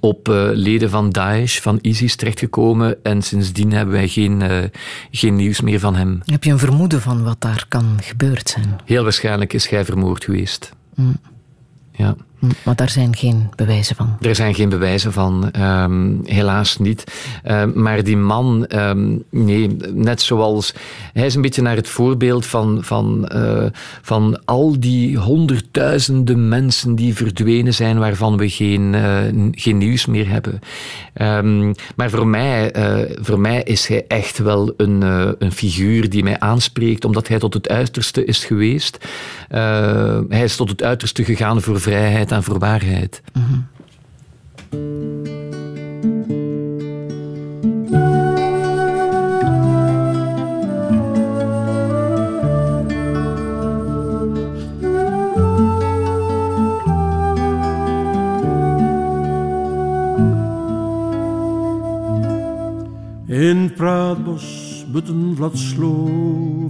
op 0.00 0.28
uh, 0.28 0.48
leden 0.52 0.90
van 0.90 1.10
Daesh, 1.10 1.60
van 1.60 1.78
ISIS 1.82 2.16
terechtgekomen. 2.16 3.04
En 3.04 3.22
sindsdien 3.22 3.72
hebben 3.72 3.94
wij 3.94 4.08
geen, 4.08 4.40
uh, 4.40 4.58
geen 5.10 5.36
nieuws 5.36 5.60
meer 5.60 5.80
van 5.80 5.94
hem. 5.94 6.20
Heb 6.24 6.44
je 6.44 6.50
een 6.50 6.58
vermoeden 6.58 7.00
van 7.00 7.24
wat 7.24 7.40
daar 7.40 7.64
kan 7.68 7.98
gebeurd 8.02 8.48
zijn? 8.48 8.80
Heel 8.84 9.02
waarschijnlijk 9.02 9.52
is 9.52 9.68
hij 9.68 9.84
vermoord 9.84 10.24
geweest. 10.24 10.72
Mm. 10.94 11.16
Ja. 11.92 12.16
Maar 12.64 12.76
daar 12.76 12.88
zijn 12.88 13.16
geen 13.16 13.50
bewijzen 13.56 13.96
van. 13.96 14.16
Er 14.20 14.34
zijn 14.34 14.54
geen 14.54 14.68
bewijzen 14.68 15.12
van, 15.12 15.50
um, 15.60 16.20
helaas 16.24 16.78
niet. 16.78 17.04
Um, 17.44 17.72
maar 17.74 18.04
die 18.04 18.16
man, 18.16 18.66
um, 18.68 19.24
nee, 19.30 19.76
net 19.92 20.22
zoals. 20.22 20.74
Hij 21.12 21.26
is 21.26 21.34
een 21.34 21.42
beetje 21.42 21.62
naar 21.62 21.76
het 21.76 21.88
voorbeeld 21.88 22.46
van, 22.46 22.78
van, 22.82 23.30
uh, 23.34 23.66
van 24.02 24.40
al 24.44 24.80
die 24.80 25.16
honderdduizenden 25.16 26.48
mensen 26.48 26.94
die 26.94 27.14
verdwenen 27.14 27.74
zijn, 27.74 27.98
waarvan 27.98 28.36
we 28.36 28.48
geen, 28.48 28.92
uh, 28.92 29.18
geen 29.52 29.78
nieuws 29.78 30.06
meer 30.06 30.28
hebben. 30.28 30.60
maar 31.96 32.10
voor 32.10 32.26
mij, 32.26 32.76
uh, 32.76 33.16
voor 33.20 33.40
mij 33.40 33.62
is 33.62 33.86
hij 33.86 34.04
echt 34.08 34.38
wel 34.38 34.74
een, 34.76 35.02
een 35.38 35.52
figuur 35.52 36.10
die 36.10 36.22
mij 36.22 36.38
aanspreekt, 36.38 37.04
omdat 37.04 37.28
hij 37.28 37.38
tot 37.38 37.54
het 37.54 37.68
uiterste 37.68 38.24
is 38.24 38.44
geweest. 38.44 38.98
hij 40.28 40.42
is 40.42 40.56
tot 40.56 40.68
het 40.68 40.82
uiterste 40.82 41.24
gegaan 41.24 41.62
voor 41.62 41.80
vrijheid 41.80 42.27
vrijheid 42.28 42.32
en 42.32 42.42
voor 42.42 42.58
waarheid. 42.58 43.22
Mm 43.32 43.66
In 63.28 63.72
Praatbos, 63.74 64.84
butten 64.92 65.36
Vladslo, 65.36 66.08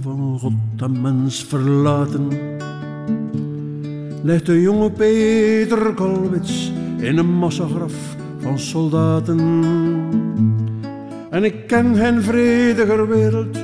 van 0.01 0.39
God 0.39 0.81
en 0.81 1.01
mens 1.01 1.43
verlaten, 1.43 2.27
ligt 4.21 4.45
de 4.45 4.61
jonge 4.61 4.91
Peter 4.91 5.93
Kolwits 5.93 6.71
in 6.97 7.17
een 7.17 7.37
massagraf 7.37 8.15
van 8.39 8.59
soldaten. 8.59 9.39
En 11.29 11.43
ik 11.43 11.67
ken 11.67 11.95
geen 11.95 12.21
vrediger 12.21 13.07
wereld, 13.07 13.57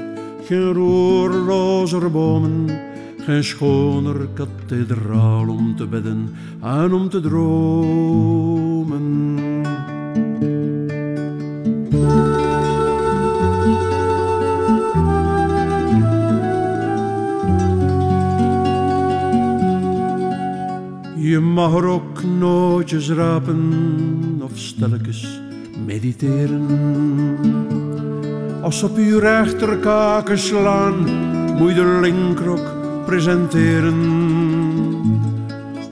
geen 0.44 0.74
roerlozer 0.74 2.12
bomen, 2.12 2.70
geen 3.18 3.44
schoner 3.44 4.28
kathedraal 4.34 5.48
om 5.48 5.76
te 5.76 5.88
bidden 5.88 6.36
en 6.62 6.94
om 6.94 7.10
te 7.10 7.20
dromen. 7.20 8.94
Je 21.26 21.40
mag 21.40 21.74
er 21.74 21.86
ook 21.86 22.24
nootjes 22.24 23.10
rapen 23.10 24.42
of 24.44 24.52
stilletjes 24.54 25.42
mediteren. 25.86 26.68
Als 28.62 28.84
op 28.84 28.98
je 28.98 29.20
rechterkaken 29.20 30.38
slaan, 30.38 30.96
moet 31.58 31.70
je 31.70 31.76
de 31.76 32.00
linkerok 32.02 32.74
presenteren. 33.06 34.02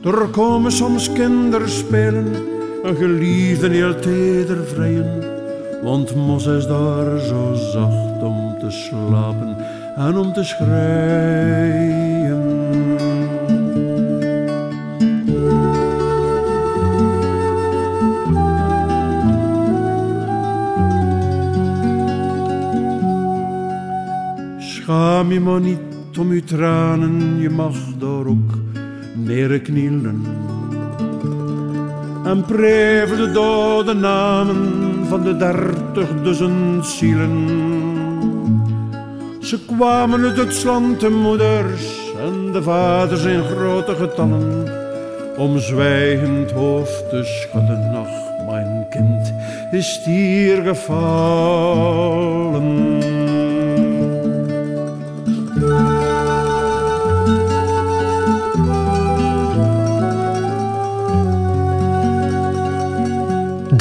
Er 0.03 0.27
komen 0.31 0.71
soms 0.71 1.13
kinderen 1.13 1.69
spelen, 1.69 2.33
een 2.83 2.95
geliefde 2.95 3.69
heel 3.69 3.99
teder 3.99 4.65
vrijen. 4.65 5.23
Want 5.83 6.15
Mos 6.15 6.45
is 6.45 6.67
daar 6.67 7.19
zo 7.19 7.53
zacht 7.53 8.23
om 8.23 8.55
te 8.59 8.71
slapen 8.71 9.57
en 9.95 10.17
om 10.17 10.33
te 10.33 10.43
schreien. 10.43 12.02
Schaam 25.23 25.35
je 25.35 25.39
maar 25.39 25.59
niet 25.59 26.17
om 26.19 26.33
je 26.33 26.43
tranen, 26.43 27.39
je 27.39 27.49
mag 27.49 27.75
daar 27.97 28.25
ook 28.25 28.57
neerknielen. 29.15 30.25
En 32.25 32.45
preven 32.45 33.17
de 33.17 33.31
dode 33.31 33.93
namen 33.93 35.05
van 35.07 35.23
de 35.23 35.37
dertigduizend 35.37 36.85
zielen. 36.85 37.47
Ze 39.41 39.59
kwamen 39.65 40.23
uit 40.23 40.37
het 40.37 40.63
land, 40.63 40.99
de 40.99 41.09
moeders 41.09 42.11
en 42.19 42.51
de 42.51 42.63
vaders 42.63 43.23
in 43.23 43.43
grote 43.43 43.95
getallen, 43.95 44.67
om 45.37 45.59
zwijgend 45.59 46.51
hoofd 46.51 47.09
te 47.09 47.23
schudden. 47.23 47.91
Ach, 47.95 48.45
mijn 48.45 48.85
kind 48.89 49.33
is 49.71 50.01
hier 50.05 50.61
gevallen. 50.61 51.73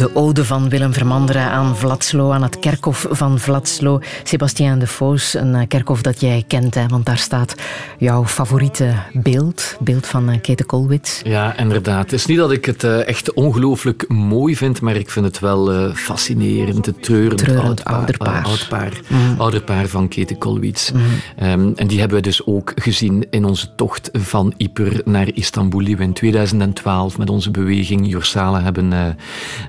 De 0.03 0.15
ode 0.15 0.45
van 0.45 0.69
Willem 0.69 0.93
Vermanderen 0.93 1.51
aan 1.51 1.77
Vladslo, 1.77 2.31
aan 2.31 2.43
het 2.43 2.59
kerkhof 2.59 3.07
van 3.11 3.39
Vladslo. 3.39 4.01
Sebastien 4.23 4.79
de 4.79 4.87
Foos, 4.87 5.35
een 5.35 5.55
eh, 5.55 5.69
kerkhof 5.69 6.03
dat 6.03 6.21
jij 6.21 6.45
kent, 6.47 6.75
hè, 6.75 6.87
want 6.87 7.07
daar 7.07 7.19
staat 7.19 7.55
jouw 7.99 8.27
favoriete 8.27 8.95
beeld, 9.13 9.77
beeld 9.81 10.07
van 10.07 10.31
uh, 10.31 10.37
Kete 10.41 10.65
Kolwitz. 10.65 11.21
Ja, 11.25 11.57
inderdaad. 11.57 12.03
Het 12.03 12.13
is 12.13 12.27
niet 12.27 12.39
dat 12.39 12.53
ik 12.53 12.65
het 12.65 12.85
uh, 12.85 13.09
echt 13.09 13.33
ongelooflijk 13.33 14.09
mooi 14.09 14.57
vind, 14.57 14.81
maar 14.81 14.97
ik 14.97 15.11
vind 15.11 15.27
het 15.27 15.39
wel 15.39 15.93
fascinerend. 15.95 16.87
Het 16.87 17.03
treurend, 17.03 17.39
treurend 17.39 17.85
ouderpaar. 17.85 18.45
ouderpaar, 18.45 19.01
mm. 19.09 19.35
ouderpaar 19.39 19.87
van 19.87 20.09
Kete 20.09 20.37
Kolwitz. 20.37 20.91
Mm. 20.91 21.01
Um, 21.49 21.73
en 21.77 21.87
die 21.87 21.99
hebben 21.99 22.17
we 22.17 22.23
dus 22.23 22.47
ook 22.47 22.73
gezien 22.75 23.27
in 23.31 23.45
onze 23.45 23.75
tocht 23.75 24.11
van 24.13 24.55
Yper 24.57 25.01
naar 25.05 25.29
Istanbul, 25.35 25.85
die 25.85 25.97
we 25.97 26.03
in 26.03 26.13
2012 26.13 27.19
met 27.19 27.31
onze 27.31 27.51
beweging 27.51 28.09
Jursala 28.11 28.63
hebben 28.63 28.91
hebben 28.91 29.17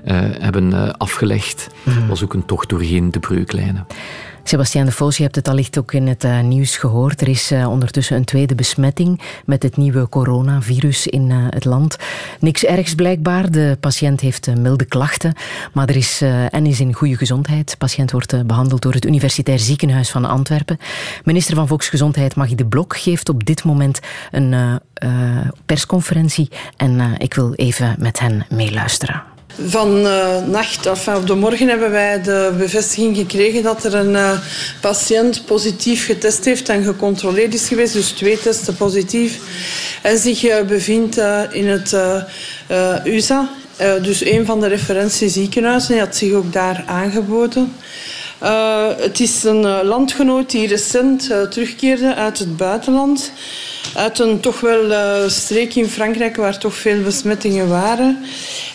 uh, 0.04 0.23
afgelegd. 0.96 1.68
Mm. 1.82 2.06
was 2.06 2.22
ook 2.22 2.34
een 2.34 2.44
tocht 2.44 2.68
doorheen 2.68 3.10
de 3.10 3.20
breuklijnen. 3.20 3.86
Sebastiaan 4.46 4.86
de 4.86 4.92
Vos, 4.92 5.16
je 5.16 5.22
hebt 5.22 5.34
het 5.34 5.48
allicht 5.48 5.78
ook 5.78 5.92
in 5.92 6.06
het 6.06 6.24
uh, 6.24 6.40
nieuws 6.40 6.76
gehoord. 6.76 7.20
Er 7.20 7.28
is 7.28 7.52
uh, 7.52 7.70
ondertussen 7.70 8.16
een 8.16 8.24
tweede 8.24 8.54
besmetting 8.54 9.20
met 9.46 9.62
het 9.62 9.76
nieuwe 9.76 10.08
coronavirus 10.08 11.06
in 11.06 11.30
uh, 11.30 11.46
het 11.50 11.64
land. 11.64 11.96
Niks 12.40 12.64
ergs 12.64 12.94
blijkbaar. 12.94 13.50
De 13.50 13.76
patiënt 13.80 14.20
heeft 14.20 14.56
milde 14.56 14.84
klachten, 14.84 15.34
maar 15.72 15.88
er 15.88 15.96
is, 15.96 16.22
en 16.50 16.66
is 16.66 16.80
in 16.80 16.92
goede 16.92 17.16
gezondheid. 17.16 17.70
De 17.70 17.76
patiënt 17.76 18.10
wordt 18.10 18.46
behandeld 18.46 18.82
door 18.82 18.92
het 18.92 19.06
Universitair 19.06 19.58
Ziekenhuis 19.58 20.10
van 20.10 20.24
Antwerpen. 20.24 20.78
Minister 21.24 21.54
van 21.54 21.68
Volksgezondheid 21.68 22.36
Maggie 22.36 22.56
de 22.56 22.66
Blok 22.66 22.96
geeft 22.96 23.28
op 23.28 23.44
dit 23.44 23.64
moment 23.64 24.00
een 24.30 24.80
persconferentie 25.66 26.48
en 26.76 27.16
ik 27.18 27.34
wil 27.34 27.52
even 27.54 27.96
met 27.98 28.18
hen 28.18 28.46
meeluisteren. 28.48 29.33
Van 29.66 30.06
uh, 30.06 30.46
nacht 30.46 30.86
of 30.86 31.08
op 31.08 31.26
de 31.26 31.34
morgen 31.34 31.68
hebben 31.68 31.90
wij 31.90 32.22
de 32.22 32.54
bevestiging 32.58 33.16
gekregen 33.16 33.62
dat 33.62 33.84
er 33.84 33.94
een 33.94 34.12
uh, 34.12 34.38
patiënt 34.80 35.44
positief 35.44 36.06
getest 36.06 36.44
heeft 36.44 36.68
en 36.68 36.84
gecontroleerd 36.84 37.54
is 37.54 37.68
geweest. 37.68 37.92
Dus 37.92 38.08
twee 38.08 38.38
testen 38.38 38.76
positief. 38.76 39.38
En 40.02 40.18
zich 40.18 40.44
uh, 40.44 40.62
bevindt 40.62 41.16
in 41.50 41.68
het 41.68 41.96
USA. 43.04 43.48
dus 44.02 44.24
een 44.24 44.46
van 44.46 44.60
de 44.60 44.66
referentieziekenhuizen. 44.66 45.94
Hij 45.94 46.04
had 46.04 46.16
zich 46.16 46.32
ook 46.32 46.52
daar 46.52 46.84
aangeboden. 46.86 47.72
Het 48.98 49.20
is 49.20 49.44
een 49.44 49.84
landgenoot 49.84 50.50
die 50.50 50.68
recent 50.68 51.26
terugkeerde 51.50 52.14
uit 52.14 52.38
het 52.38 52.56
buitenland 52.56 53.32
uit 53.94 54.18
een 54.18 54.40
toch 54.40 54.60
wel 54.60 54.90
uh, 54.90 55.28
streek 55.28 55.74
in 55.74 55.88
Frankrijk 55.88 56.36
waar 56.36 56.58
toch 56.58 56.74
veel 56.74 57.02
besmettingen 57.02 57.68
waren. 57.68 58.24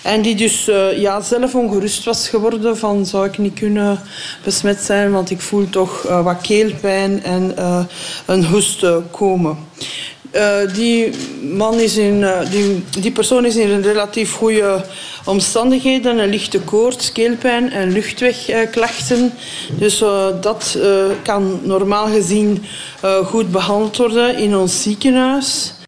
En 0.01 0.21
die 0.21 0.35
dus 0.35 0.65
ja, 0.95 1.21
zelf 1.21 1.55
ongerust 1.55 2.03
was 2.03 2.29
geworden 2.29 2.77
van 2.77 3.05
zou 3.05 3.25
ik 3.25 3.37
niet 3.37 3.59
kunnen 3.59 3.99
besmet 4.43 4.79
zijn, 4.79 5.11
want 5.11 5.29
ik 5.29 5.41
voel 5.41 5.69
toch 5.69 6.01
wat 6.01 6.41
keelpijn 6.41 7.23
en 7.23 7.53
een 8.25 8.45
hoest 8.45 8.85
komen. 9.11 9.57
Uh, 10.35 10.73
die 10.73 11.09
man 11.41 11.79
is 11.79 11.97
in, 11.97 12.21
uh, 12.21 12.39
die, 12.51 12.83
die 13.01 13.11
persoon 13.11 13.45
is 13.45 13.55
in 13.55 13.81
relatief 13.81 14.31
goede 14.31 14.85
omstandigheden. 15.25 16.17
Een 16.17 16.29
lichte 16.29 16.59
koorts, 16.59 17.11
keelpijn 17.11 17.71
en 17.71 17.91
luchtwegklachten. 17.91 19.33
Dus 19.79 20.01
uh, 20.01 20.27
dat 20.41 20.77
kan 21.23 21.59
normaal 21.63 22.07
gezien 22.07 22.63
goed 23.23 23.51
behandeld 23.51 23.97
worden 23.97 24.37
in 24.37 24.55
ons 24.55 24.81
ziekenhuis. 24.81 25.78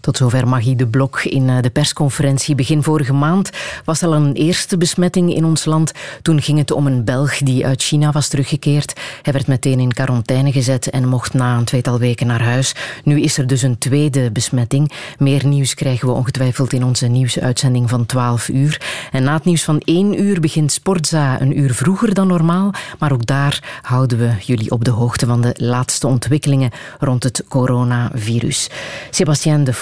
Tot 0.00 0.16
zover 0.16 0.48
Magie 0.48 0.76
de 0.76 0.86
Blok 0.86 1.22
in 1.22 1.48
eh, 1.48 1.60
de 1.60 1.70
persconferentie. 1.70 2.54
Begin 2.54 2.82
vorige 2.82 3.12
maand 3.12 3.50
was 3.84 4.02
al 4.02 4.14
een 4.14 4.32
eerste 4.32 4.76
besmetting 4.76 5.34
in 5.34 5.44
ons 5.44 5.64
land. 5.64 5.92
Toen 6.22 6.42
ging 6.42 6.58
het 6.58 6.70
om 6.70 6.86
een 6.86 7.04
Belg 7.04 7.38
die 7.38 7.66
uit 7.66 7.82
China 7.82 8.12
was 8.12 8.28
teruggekeerd. 8.28 9.00
Hij 9.22 9.32
werd 9.32 9.46
meteen 9.46 9.80
in 9.80 9.92
quarantaine 9.92 10.52
gezet 10.52 10.90
en 10.90 11.08
mocht 11.08 11.34
na 11.34 11.56
een 11.56 11.64
tweetal 11.64 11.98
weken 11.98 12.26
naar 12.26 12.42
huis. 12.42 12.74
Nu 13.04 13.20
is 13.20 13.38
er 13.38 13.46
dus 13.46 13.62
een 13.62 13.78
tweede 13.78 14.30
besmetting. 14.30 14.92
Meer 15.18 15.46
nieuws 15.46 15.74
krijgen 15.74 16.08
we 16.08 16.14
ongetwijfeld 16.14 16.72
in 16.72 16.84
onze 16.84 17.06
nieuwsuitzending 17.06 17.88
van 17.88 18.06
12 18.06 18.48
uur. 18.48 18.80
En 19.12 19.22
na 19.22 19.34
het 19.34 19.44
nieuws 19.44 19.62
van 19.62 19.80
1 19.84 20.20
uur 20.20 20.40
begint 20.40 20.72
Sportza 20.72 21.40
een 21.40 21.58
uur 21.58 21.74
vroeger 21.74 22.14
dan 22.14 22.26
normaal. 22.26 22.70
Maar 22.98 23.12
ook 23.12 23.26
daar 23.26 23.80
houden 23.82 24.18
we 24.18 24.30
jullie 24.40 24.70
op 24.70 24.84
de 24.84 24.90
hoogte 24.90 25.26
van 25.26 25.40
de 25.40 25.54
laatste 25.56 26.06
ontwikkelingen 26.06 26.70
rond 26.98 27.22
het 27.22 27.44
coronavirus. 27.48 28.70
Sebastien 29.10 29.64
de 29.64 29.72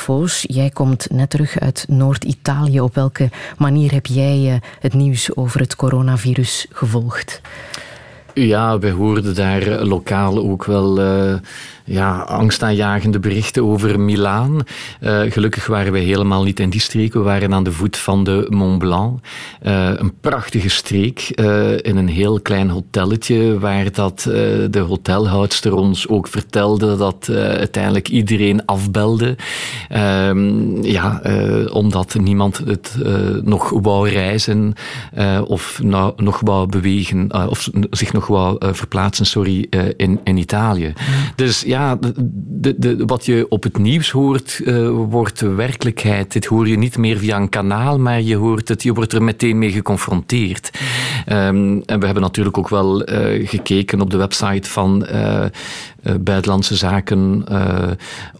Jij 0.42 0.70
komt 0.70 1.06
net 1.10 1.30
terug 1.30 1.58
uit 1.58 1.84
Noord-Italië. 1.88 2.80
Op 2.80 2.94
welke 2.94 3.30
manier 3.58 3.92
heb 3.92 4.06
jij 4.06 4.52
eh, 4.52 4.68
het 4.80 4.94
nieuws 4.94 5.36
over 5.36 5.60
het 5.60 5.76
coronavirus 5.76 6.66
gevolgd? 6.72 7.40
Ja, 8.34 8.78
wij 8.78 8.90
hoorden 8.90 9.34
daar 9.34 9.84
lokaal 9.84 10.38
ook 10.38 10.64
wel 10.64 11.00
ja, 11.88 12.18
angstaanjagende 12.18 13.18
berichten 13.18 13.64
over 13.64 14.00
Milaan. 14.00 14.60
Uh, 15.00 15.20
gelukkig 15.28 15.66
waren 15.66 15.92
wij 15.92 16.00
helemaal 16.00 16.42
niet 16.42 16.60
in 16.60 16.70
die 16.70 16.80
streek. 16.80 17.12
We 17.12 17.18
waren 17.18 17.54
aan 17.54 17.64
de 17.64 17.72
voet 17.72 17.96
van 17.96 18.24
de 18.24 18.46
Mont 18.48 18.78
Blanc. 18.78 19.20
Uh, 19.62 19.90
een 19.94 20.14
prachtige 20.20 20.68
streek 20.68 21.32
uh, 21.34 21.72
in 21.72 21.96
een 21.96 22.08
heel 22.08 22.40
klein 22.40 22.70
hotelletje 22.70 23.58
waar 23.58 23.92
dat, 23.92 24.20
de 24.70 24.84
hotelhoudster 24.88 25.74
ons 25.74 26.08
ook 26.08 26.28
vertelde 26.28 26.96
dat 26.96 27.28
uiteindelijk 27.30 28.08
iedereen 28.08 28.64
afbelde. 28.66 29.36
Ehm, 29.88 30.82
ja, 30.82 31.22
omdat 31.72 32.14
niemand 32.14 32.58
het 32.58 32.96
nog 33.44 33.70
wou 33.70 34.08
reizen 34.08 34.72
of 35.46 35.80
nou, 35.82 36.12
nog 36.16 36.40
wou 36.40 36.66
bewegen 36.66 37.48
of 37.48 37.68
zich 37.90 38.12
nog 38.12 38.26
wou 38.26 38.74
verplaatsen 38.74 39.26
sorry, 39.26 39.66
in, 39.96 40.20
in 40.24 40.36
Italië. 40.36 40.92
Dus 41.36 41.60
ja, 41.60 41.77
ja, 41.78 41.98
de, 42.76 43.02
wat 43.06 43.26
je 43.26 43.46
op 43.48 43.62
het 43.62 43.78
nieuws 43.78 44.10
hoort, 44.10 44.60
uh, 44.64 44.88
wordt 44.90 45.40
werkelijkheid. 45.40 46.32
Dit 46.32 46.44
hoor 46.44 46.68
je 46.68 46.78
niet 46.78 46.98
meer 46.98 47.18
via 47.18 47.36
een 47.36 47.48
kanaal, 47.48 47.98
maar 47.98 48.20
je, 48.20 48.36
hoort 48.36 48.68
het, 48.68 48.82
je 48.82 48.92
wordt 48.92 49.12
er 49.12 49.22
meteen 49.22 49.58
mee 49.58 49.72
geconfronteerd. 49.72 50.70
Um, 51.28 51.82
en 51.86 51.98
we 51.98 52.04
hebben 52.04 52.22
natuurlijk 52.22 52.58
ook 52.58 52.68
wel 52.68 53.10
uh, 53.10 53.48
gekeken 53.48 54.00
op 54.00 54.10
de 54.10 54.16
website 54.16 54.70
van 54.70 55.06
uh, 55.12 55.44
Buitenlandse 56.20 56.76
Zaken 56.76 57.44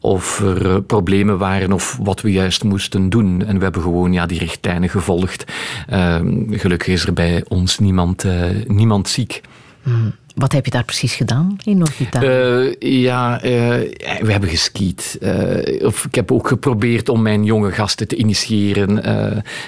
of 0.01 0.41
er 0.41 0.83
problemen 0.83 1.39
waren 1.39 1.73
of 1.73 1.99
wat 2.03 2.21
we 2.21 2.33
juist 2.33 2.65
moesten 2.65 3.11
doen. 3.11 3.45
En 3.45 3.57
we 3.57 3.63
hebben 3.63 3.83
gewoon 3.83 4.13
ja, 4.13 4.27
die 4.27 4.39
richtlijnen 4.39 4.89
gevolgd. 4.89 5.53
Ehm, 5.87 6.53
gelukkig 6.53 6.89
is 6.89 7.07
er 7.07 7.13
bij 7.13 7.45
ons 7.49 7.79
niemand, 7.79 8.25
niemand 8.67 9.09
ziek. 9.09 9.41
Mm. 9.83 10.13
Wat 10.39 10.53
heb 10.53 10.65
je 10.65 10.71
daar 10.71 10.85
precies 10.85 11.15
gedaan 11.15 11.57
in 11.65 11.79
Noord-Italië? 11.79 12.27
Uh, 12.27 13.03
ja, 13.03 13.45
uh, 13.45 13.51
we 14.21 14.33
hebben 14.33 14.49
geskiet. 14.49 15.19
Uh, 15.21 15.87
of 15.87 16.05
ik 16.05 16.15
heb 16.15 16.33
ook 16.33 16.49
geprobeerd 16.49 17.09
om 17.09 17.23
mijn 17.23 17.45
jonge 17.45 17.73
gasten 17.73 18.09
te 18.09 18.17
initiëren 18.17 19.03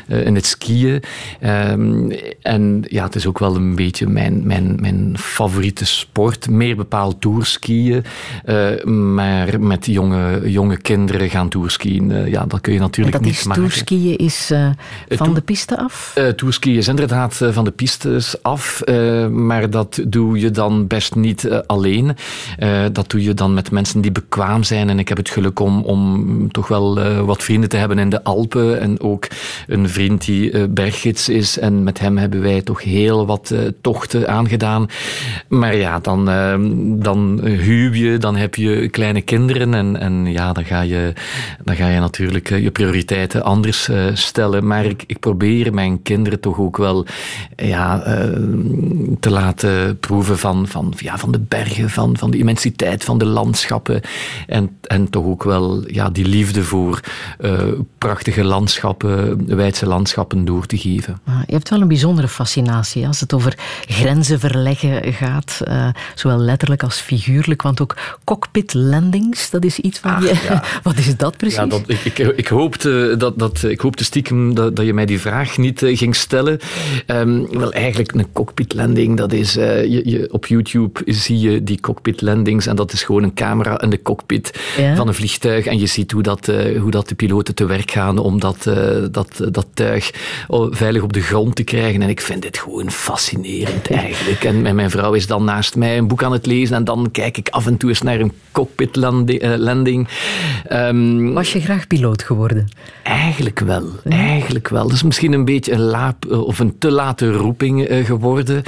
in 0.07 0.35
het 0.35 0.47
skiën. 0.47 1.03
Um, 1.41 2.13
en 2.43 2.85
ja, 2.89 3.05
het 3.05 3.15
is 3.15 3.27
ook 3.27 3.39
wel 3.39 3.57
een 3.57 3.75
beetje 3.75 4.07
mijn, 4.07 4.47
mijn, 4.47 4.77
mijn 4.81 5.19
favoriete 5.19 5.87
sport. 5.87 6.51
Meer 6.51 6.77
bepaald 6.77 7.21
tourskiën. 7.21 8.05
maar 8.85 9.61
met 9.61 9.87
jonge, 9.87 10.51
jonge 10.51 10.77
kinderen 10.77 11.31
gaan 11.31 11.49
tourskiën, 11.49 12.31
ja, 12.31 12.47
dat 12.47 12.61
kun 12.61 12.73
je 12.73 12.79
natuurlijk 12.79 13.17
en 13.17 13.23
dat 13.23 13.31
niet 13.31 13.41
is, 13.41 13.55
Tourskiën 13.55 14.17
is 14.17 14.53
van 15.09 15.35
de 15.35 15.41
piste 15.41 15.79
af? 15.79 16.17
tourskiën 16.37 16.77
is 16.77 16.89
inderdaad 16.89 17.41
van 17.51 17.65
de 17.65 17.71
pistes 17.71 18.43
af. 18.43 18.83
maar 19.31 19.71
dat 19.71 20.01
doe 20.07 20.39
je 20.39 20.51
dan 20.51 20.60
best 20.69 21.15
niet 21.15 21.45
uh, 21.45 21.59
alleen. 21.67 22.17
Uh, 22.59 22.85
dat 22.93 23.11
doe 23.11 23.23
je 23.23 23.35
dan 23.35 23.55
met 23.55 23.71
mensen 23.71 24.01
die 24.01 24.13
bekwaam 24.13 24.63
zijn. 24.63 24.89
En 24.89 24.99
ik 24.99 25.09
heb 25.09 25.17
het 25.17 25.31
geluk 25.31 25.61
om, 25.61 25.83
om 25.83 26.53
toch 26.53 26.69
wel 26.69 26.99
uh, 26.99 27.21
wat 27.21 27.43
vrienden 27.43 27.69
te 27.69 27.77
hebben 27.77 27.99
in 27.99 28.09
de 28.09 28.25
Alpen. 28.25 28.81
En 28.81 29.01
ook 29.01 29.29
een 29.67 29.89
vriend 29.89 30.25
die 30.25 30.69
berggids 30.69 31.29
is. 31.29 31.59
En 31.59 31.83
met 31.83 31.99
hem 31.99 32.19
hebben 32.19 32.43
wij 32.43 32.63
toch 32.63 32.83
heel 32.83 33.27
wat 33.27 33.55
tochten 33.81 34.29
aangedaan. 34.29 34.87
Maar 35.49 35.77
ja, 35.77 35.99
dan, 35.99 36.25
dan 37.03 37.41
huw 37.43 37.93
je, 37.93 38.19
dan 38.19 38.37
heb 38.37 38.55
je 38.55 38.89
kleine 38.89 39.21
kinderen. 39.23 39.75
En, 39.75 40.01
en 40.01 40.33
ja, 40.33 40.53
dan 40.53 40.65
ga 40.65 40.81
je, 40.81 41.13
dan 41.65 41.77
ga 41.77 41.89
je 41.89 42.01
natuurlijk 42.01 42.49
je 42.49 42.71
prioriteiten 42.71 43.43
anders 43.43 43.91
stellen. 44.13 44.67
Maar 44.67 44.85
ik, 44.85 45.05
ik 45.07 45.19
probeer 45.19 45.75
mijn 45.75 46.03
kinderen 46.03 46.41
toch 46.41 46.59
ook 46.59 46.77
wel 46.77 47.07
ja, 47.57 48.03
te 49.21 49.31
laten 49.31 49.99
proeven 49.99 50.39
van, 50.41 50.69
van, 50.69 50.93
ja, 50.97 51.19
van 51.19 51.33
de 51.33 51.39
bergen, 51.39 51.91
van, 51.91 52.17
van 52.17 52.31
de 52.31 52.39
immensiteit 52.39 53.05
van 53.05 53.19
de 53.19 53.25
landschappen. 53.25 54.01
En, 54.47 54.79
en 54.83 55.11
toch 55.11 55.25
ook 55.25 55.45
wel 55.45 55.85
ja, 55.87 56.11
die 56.11 56.27
liefde 56.27 56.63
voor 56.63 57.01
uh, 57.41 57.63
prachtige 57.99 58.45
landschappen, 58.45 59.47
wijdse 59.57 59.87
landschappen 59.87 60.45
door 60.45 60.67
te 60.67 60.79
geven. 60.79 61.21
Ah, 61.25 61.41
je 61.47 61.53
hebt 61.53 61.69
wel 61.69 61.81
een 61.81 61.89
bijzondere 61.89 62.29
fascinatie 62.29 63.07
als 63.07 63.21
het 63.21 63.33
over 63.33 63.59
grenzen 63.87 64.41
verleggen 64.41 65.13
gaat. 65.13 65.61
Uh, 65.69 65.89
zowel 66.15 66.39
letterlijk 66.39 66.83
als 66.83 67.01
figuurlijk. 67.01 67.63
Want 67.63 67.81
ook 67.81 67.97
cockpit 68.25 68.75
landings, 68.75 69.51
dat 69.51 69.65
is 69.65 69.79
iets 69.79 70.01
waar 70.01 70.23
je... 70.23 70.41
Ja. 70.49 70.65
Wat 70.83 70.97
is 70.97 71.17
dat 71.17 71.37
precies? 71.37 71.57
Ja, 71.57 71.67
dat, 71.67 71.83
ik, 71.87 72.05
ik, 72.05 72.19
ik, 72.19 72.47
hoopte, 72.47 73.15
dat, 73.19 73.39
dat, 73.39 73.63
ik 73.63 73.81
hoopte 73.81 74.05
stiekem 74.05 74.55
dat, 74.55 74.77
dat 74.77 74.87
je 74.87 74.95
mij 74.95 75.07
die 75.07 75.21
vraag 75.21 75.59
niet 75.59 75.83
uh, 75.83 75.97
ging 75.97 76.17
stellen. 76.17 76.59
Um, 77.07 77.59
wel, 77.59 77.73
eigenlijk 77.73 78.13
een 78.13 78.33
cockpit 78.33 78.75
landing, 78.75 79.17
dat 79.17 79.33
is... 79.33 79.55
je, 79.55 80.03
je, 80.05 80.30
op 80.31 80.47
YouTube 80.47 81.01
zie 81.07 81.39
je 81.39 81.65
die 81.65 81.81
cockpit 81.81 82.21
landings 82.21 82.67
en 82.67 82.77
dat 82.77 82.93
is 82.93 83.03
gewoon 83.03 83.23
een 83.23 83.35
camera 83.35 83.81
in 83.81 83.91
de 83.91 84.03
cockpit 84.03 84.61
van 84.95 85.09
een 85.09 85.15
vliegtuig 85.15 85.67
en 85.67 85.79
je 85.79 85.87
ziet 85.87 86.11
hoe 86.11 86.23
dat, 86.23 86.49
uh, 86.49 86.81
hoe 86.81 86.91
dat 86.91 87.09
de 87.09 87.15
piloten 87.15 87.55
te 87.55 87.67
werk 87.67 87.91
gaan 87.91 88.19
om 88.19 88.41
dat, 88.41 88.67
uh, 88.67 88.75
dat, 89.11 89.41
dat 89.51 89.67
tuig 89.75 90.11
oh, 90.49 90.75
veilig 90.75 91.03
op 91.03 91.13
de 91.13 91.21
grond 91.21 91.57
te 91.57 91.63
krijgen. 91.63 92.03
En 92.03 92.09
ik 92.09 92.21
vind 92.21 92.43
dit 92.43 92.59
gewoon 92.59 92.91
fascinerend 92.91 93.91
eigenlijk. 93.91 94.45
En 94.45 94.75
mijn 94.75 94.91
vrouw 94.91 95.13
is 95.13 95.27
dan 95.27 95.45
naast 95.45 95.77
mij 95.77 95.99
een 95.99 96.09
boek 96.09 96.23
aan 96.23 96.33
het 96.33 96.47
lezen 96.47 96.77
en 96.77 96.85
dan 96.85 97.09
kijk 97.13 97.37
ik 97.37 97.49
af 97.49 97.67
en 97.67 97.77
toe 97.77 97.89
eens 97.89 98.03
naar 98.03 98.21
een 98.21 98.33
cockpit 98.53 98.97
landing. 98.97 99.57
Landing. 99.57 100.09
Um, 100.73 101.33
Was 101.33 101.53
je 101.53 101.61
graag 101.61 101.87
piloot 101.87 102.23
geworden? 102.23 102.69
Eigenlijk 103.03 103.61
wel. 103.61 103.89
Eigenlijk 104.05 104.69
wel. 104.69 104.83
Dat 104.83 104.93
is 104.93 105.03
misschien 105.03 105.33
een 105.33 105.45
beetje 105.45 105.73
een 105.73 105.81
laap 105.81 106.31
of 106.31 106.59
een 106.59 106.79
te 106.79 106.91
late 106.91 107.33
roeping 107.33 107.89
geworden. 108.05 108.63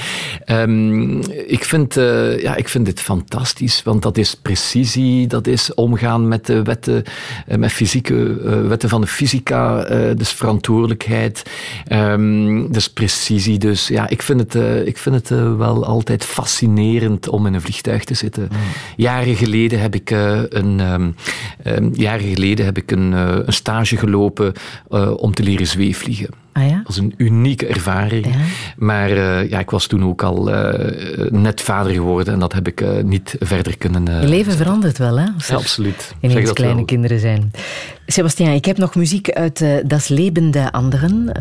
Um, 0.47 1.21
ik 1.53 1.65
vind 1.65 1.97
uh, 1.97 2.41
ja, 2.41 2.57
ik 2.57 2.69
vind 2.69 2.85
dit 2.85 3.01
fantastisch, 3.01 3.83
want 3.83 4.03
dat 4.03 4.17
is 4.19 4.35
precisie, 4.35 5.27
dat 5.27 5.47
is 5.47 5.75
omgaan 5.75 6.29
met 6.29 6.47
de 6.47 6.63
wetten, 6.63 7.03
uh, 7.49 7.57
met 7.57 7.73
fysieke 7.73 8.15
uh, 8.15 8.67
wetten 8.67 8.89
van 8.89 9.01
de 9.01 9.07
fysica, 9.07 9.85
dus 10.15 10.31
verantwoordelijkheid, 10.31 11.43
um, 11.93 12.73
dus 12.73 12.91
precisie. 12.91 13.59
Dus 13.59 13.89
ja, 13.89 14.09
ik 14.09 14.23
vind 14.23 14.41
het, 14.41 14.87
ik 14.87 14.99
vind 14.99 15.15
het 15.15 15.29
wel 15.57 15.85
altijd 15.85 16.25
fascinerend 16.25 17.29
om 17.29 17.47
in 17.47 17.55
een 17.55 17.61
vliegtuig 17.61 18.05
te 18.05 18.15
zitten. 18.15 18.49
Mm. 18.53 18.59
Jaren 18.97 19.37
geleden 19.37 19.81
heb 19.81 19.95
ik 19.95 20.11
een, 20.11 20.81
um, 20.81 21.15
um, 21.67 21.91
jaren 21.95 22.35
geleden 22.35 22.65
heb 22.65 22.77
ik 22.77 22.91
een, 22.91 23.13
een 23.13 23.53
stage 23.53 23.97
gelopen 23.97 24.53
om 25.17 25.35
te 25.35 25.43
leren 25.43 25.67
zweefvliegen. 25.67 26.42
Ah, 26.53 26.69
ja? 26.69 26.77
Dat 26.77 26.87
was 26.87 26.97
een 26.97 27.15
unieke 27.17 27.67
ervaring. 27.67 28.27
Ja. 28.27 28.33
Maar 28.77 29.11
uh, 29.11 29.51
ja, 29.51 29.59
ik 29.59 29.71
was 29.71 29.87
toen 29.87 30.05
ook 30.05 30.23
al 30.23 30.55
uh, 30.55 31.31
net 31.31 31.61
vader 31.61 31.93
geworden 31.93 32.35
en 32.35 32.41
dat 32.41 32.53
heb 32.53 32.67
ik 32.67 32.81
uh, 32.81 33.03
niet 33.03 33.37
verder 33.39 33.79
kunnen... 33.79 34.21
Je 34.21 34.29
leven 34.29 34.53
verandert 34.53 34.99
wel, 34.99 35.19
hè? 35.19 35.25
Ja, 35.25 35.55
absoluut. 35.55 36.15
Ineens 36.21 36.53
kleine 36.53 36.77
wel. 36.77 36.85
kinderen 36.85 37.21
zijn. 37.21 37.51
Sebastian, 38.07 38.53
ik 38.53 38.65
heb 38.65 38.79
nog 38.79 38.95
muziek 38.95 39.31
uit 39.31 39.65
Das 39.87 40.09
Leben 40.09 40.51
der 40.51 40.71
Anderen. 40.71 41.33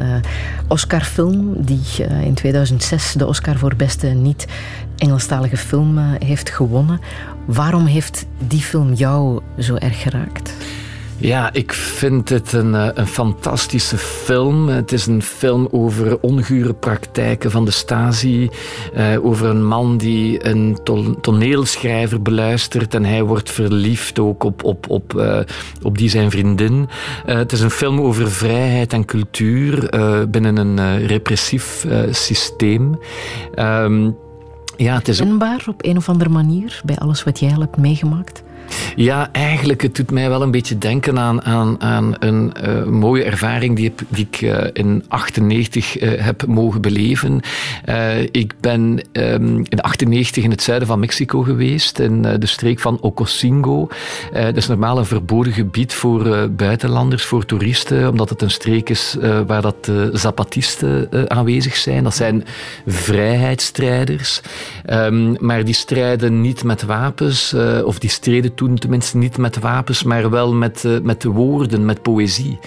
Oscar-film 0.67 1.53
die 1.57 2.05
in 2.23 2.33
2006 2.33 3.13
de 3.13 3.27
Oscar 3.27 3.57
voor 3.57 3.75
beste 3.75 4.07
niet-Engelstalige 4.07 5.57
film 5.57 5.97
heeft 6.25 6.49
gewonnen. 6.49 6.99
Waarom 7.45 7.85
heeft 7.85 8.25
die 8.47 8.61
film 8.61 8.93
jou 8.93 9.41
zo 9.57 9.75
erg 9.75 10.01
geraakt? 10.01 10.53
Ja, 11.21 11.53
ik 11.53 11.73
vind 11.73 12.29
het 12.29 12.53
een, 12.53 12.75
eh, 12.75 12.87
een 12.93 13.07
fantastische 13.07 13.97
film. 13.97 14.67
Het 14.67 14.91
is 14.91 15.05
een 15.05 15.21
film 15.21 15.67
over 15.71 16.19
ongure 16.19 16.73
praktijken 16.73 17.51
van 17.51 17.65
de 17.65 17.71
Stasi. 17.71 18.49
Uh, 18.97 19.25
over 19.25 19.47
een 19.47 19.65
man 19.65 19.97
die 19.97 20.47
een 20.47 20.77
toneelschrijver 21.21 22.21
beluistert 22.21 22.93
en 22.93 23.05
hij 23.05 23.23
wordt 23.23 23.51
verliefd 23.51 24.19
ook 24.19 24.43
op, 24.43 24.63
op, 24.63 24.89
op, 24.89 25.13
uh, 25.13 25.39
op 25.81 25.97
die 25.97 26.09
zijn 26.09 26.31
vriendin. 26.31 26.89
het 27.25 27.51
is 27.51 27.61
een 27.61 27.69
film 27.69 28.01
over 28.01 28.31
vrijheid 28.31 28.93
en 28.93 29.05
cultuur 29.05 29.89
binnen 30.29 30.57
een 30.57 31.05
repressief 31.07 31.85
systeem. 32.11 32.99
Um, 33.55 34.15
ja, 34.77 34.95
het 34.95 35.07
is 35.07 35.21
op 35.21 35.85
een 35.85 35.97
of 35.97 36.09
andere 36.09 36.29
manier 36.29 36.81
bij 36.85 36.97
alles 36.97 37.23
wat 37.23 37.39
jij 37.39 37.49
hebt 37.49 37.77
meegemaakt? 37.77 38.43
Ja, 38.95 39.29
eigenlijk, 39.31 39.81
het 39.81 39.95
doet 39.95 40.11
mij 40.11 40.29
wel 40.29 40.41
een 40.41 40.51
beetje 40.51 40.77
denken 40.77 41.19
aan, 41.19 41.43
aan, 41.43 41.81
aan 41.81 42.15
een 42.19 42.51
uh, 42.63 42.83
mooie 42.83 43.23
ervaring 43.23 43.75
die, 43.75 43.93
die 44.07 44.27
ik 44.31 44.41
uh, 44.41 44.63
in 44.73 45.05
98 45.07 46.01
uh, 46.01 46.13
eh, 46.13 46.25
heb 46.25 46.45
mogen 46.47 46.81
beleven. 46.81 47.41
ik 48.31 48.53
ben 48.59 49.01
um, 49.11 49.57
in 49.69 49.81
98 49.81 50.43
in 50.43 50.51
het 50.51 50.61
zuiden 50.61 50.87
van 50.87 50.99
Mexico 50.99 51.41
geweest, 51.41 51.99
in 51.99 52.21
de 52.21 52.45
streek 52.45 52.79
van 52.79 52.99
Ocosingo. 53.01 53.87
dat 54.31 54.57
is 54.57 54.67
normaal 54.67 54.97
een 54.97 55.05
verboden 55.05 55.53
gebied 55.53 55.93
voor 55.93 56.49
buitenlanders, 56.49 57.25
voor 57.25 57.45
toeristen, 57.45 58.09
omdat 58.09 58.29
het 58.29 58.41
een 58.41 58.51
streek 58.51 58.89
is 58.89 59.17
waar 59.47 59.61
dat 59.61 59.91
Zapatisten 60.11 61.09
aanwezig 61.27 61.75
zijn. 61.75 62.03
Dat 62.03 62.15
zijn 62.15 62.43
vrijheidsstrijders, 62.85 64.41
um, 64.89 65.35
maar 65.39 65.65
die 65.65 65.73
strijden 65.73 66.41
niet 66.41 66.63
met 66.63 66.83
wapens, 66.83 67.55
of 67.83 67.99
die 67.99 68.09
streden 68.09 68.53
toen 68.61 68.75
tenminste 68.75 69.17
niet 69.17 69.37
met 69.37 69.59
wapens, 69.59 70.03
maar 70.03 70.29
wel 70.29 70.53
met, 70.53 70.83
uh, 70.85 70.99
met 71.03 71.23
woorden, 71.23 71.85
met 71.85 72.01
poëzie. 72.01 72.59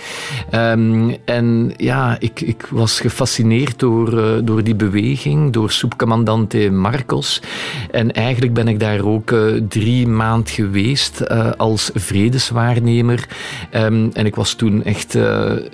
Um, 0.55 1.17
en 1.25 1.73
ja, 1.77 2.17
ik, 2.19 2.41
ik 2.41 2.67
was 2.71 3.01
gefascineerd 3.01 3.79
door, 3.79 4.13
uh, 4.13 4.25
door 4.45 4.63
die 4.63 4.75
beweging, 4.75 5.53
door 5.53 5.71
Subcomandante 5.71 6.71
Marcos. 6.71 7.43
En 7.91 8.13
eigenlijk 8.13 8.55
ben 8.55 8.69
ik 8.69 8.81
daar 8.81 9.05
ook 9.05 9.31
uh, 9.31 9.61
drie 9.69 10.07
maand 10.07 10.51
geweest 10.51 11.29
als 11.57 11.91
vredeswaarnemer. 11.95 13.29
Um, 13.75 14.11
en 14.13 14.27
ik 14.27 14.35
was 14.35 14.55
toen 14.55 14.85
echt 14.85 15.19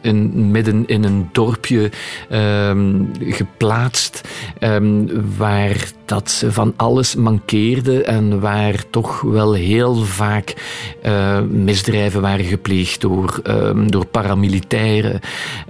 in, 0.00 0.50
midden 0.50 0.86
in 0.86 1.04
een 1.04 1.28
dorpje 1.32 1.90
um, 2.32 3.10
geplaatst, 3.20 4.28
waar 5.38 5.92
dat 6.10 6.44
van 6.48 6.72
alles 6.76 7.14
mankeerde 7.14 8.02
en 8.02 8.40
waar 8.40 8.84
toch 8.90 9.20
wel 9.20 9.52
heel 9.52 9.94
vaak 9.94 10.54
uh, 11.06 11.40
misdrijven 11.40 12.20
waren 12.20 12.44
gepleegd 12.44 13.00
door, 13.00 13.40
um, 13.44 13.90
door 13.90 14.06
paramilitairen. 14.06 15.20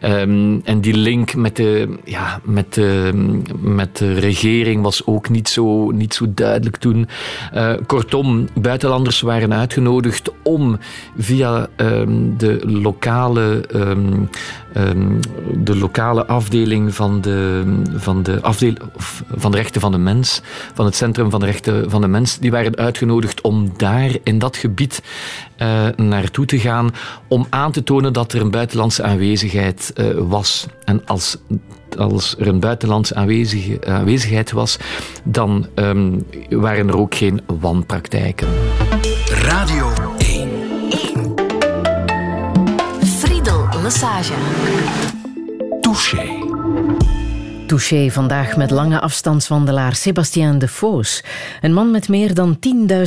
Um, 0.05 0.61
en 0.64 0.80
die 0.80 0.95
link 0.95 1.34
met 1.34 1.57
de, 1.57 1.99
ja, 2.05 2.41
met, 2.45 2.74
de, 2.74 3.11
met 3.61 3.97
de 3.97 4.12
regering 4.12 4.82
was 4.82 5.07
ook 5.07 5.28
niet 5.28 5.49
zo, 5.49 5.91
niet 5.91 6.14
zo 6.14 6.26
duidelijk 6.34 6.76
toen. 6.76 7.09
Uh, 7.55 7.72
kortom, 7.86 8.49
buitenlanders 8.61 9.20
waren 9.20 9.55
uitgenodigd 9.55 10.30
om 10.43 10.78
via 11.18 11.68
um, 11.76 12.38
de 12.38 12.61
lokale 12.66 13.64
um, 14.77 15.21
de 15.55 15.77
lokale 15.77 16.27
afdeling 16.27 16.95
van 16.95 17.21
de, 17.21 17.62
van, 17.97 18.23
de 18.23 18.41
afdeel, 18.43 18.75
van 19.37 19.51
de 19.51 19.57
rechten 19.57 19.81
van 19.81 19.93
de 19.93 19.99
mens, 19.99 20.43
van 20.75 20.85
het 20.85 20.95
Centrum 20.97 21.31
van 21.31 21.41
de 21.41 21.47
Rechten 21.47 21.91
van 21.91 22.01
de 22.01 22.09
Mens, 22.09 22.39
die 22.39 22.51
waren 22.51 22.77
uitgenodigd 22.77 23.41
om 23.41 23.73
daar 23.77 24.11
in 24.23 24.39
dat 24.39 24.57
gebied 24.57 25.03
uh, 25.59 25.89
naartoe 25.97 26.47
te 26.47 26.59
gaan 26.59 26.91
om 27.29 27.47
aan 27.51 27.73
te 27.73 27.83
tonen 27.83 28.12
dat 28.12 28.33
er 28.33 28.41
een 28.41 28.51
buitenlandse 28.51 29.03
aanwezigheid 29.03 29.93
uh, 29.95 30.07
was. 30.18 30.66
En 30.85 31.07
als, 31.07 31.37
als 31.97 32.37
er 32.39 32.47
een 32.47 32.61
buitenlandse 32.61 33.14
aanwezigheid 33.85 34.53
was, 34.53 34.79
dan 35.25 35.66
um, 35.75 36.27
waren 36.49 36.89
er 36.89 36.99
ook 36.99 37.14
geen 37.14 37.41
wanpraktijken. 37.47 38.49
Radio 39.43 39.93
Friedel 43.91 44.30
Massage. 44.30 44.30
Touché. 44.30 44.89
Touché 47.71 48.11
vandaag 48.11 48.57
met 48.57 48.71
lange 48.71 49.01
afstandswandelaar 49.01 49.95
Sébastien 49.95 50.59
de 50.59 50.68
Foos. 50.68 51.25
Een 51.61 51.73
man 51.73 51.91
met 51.91 52.09
meer 52.09 52.35
dan 52.35 52.59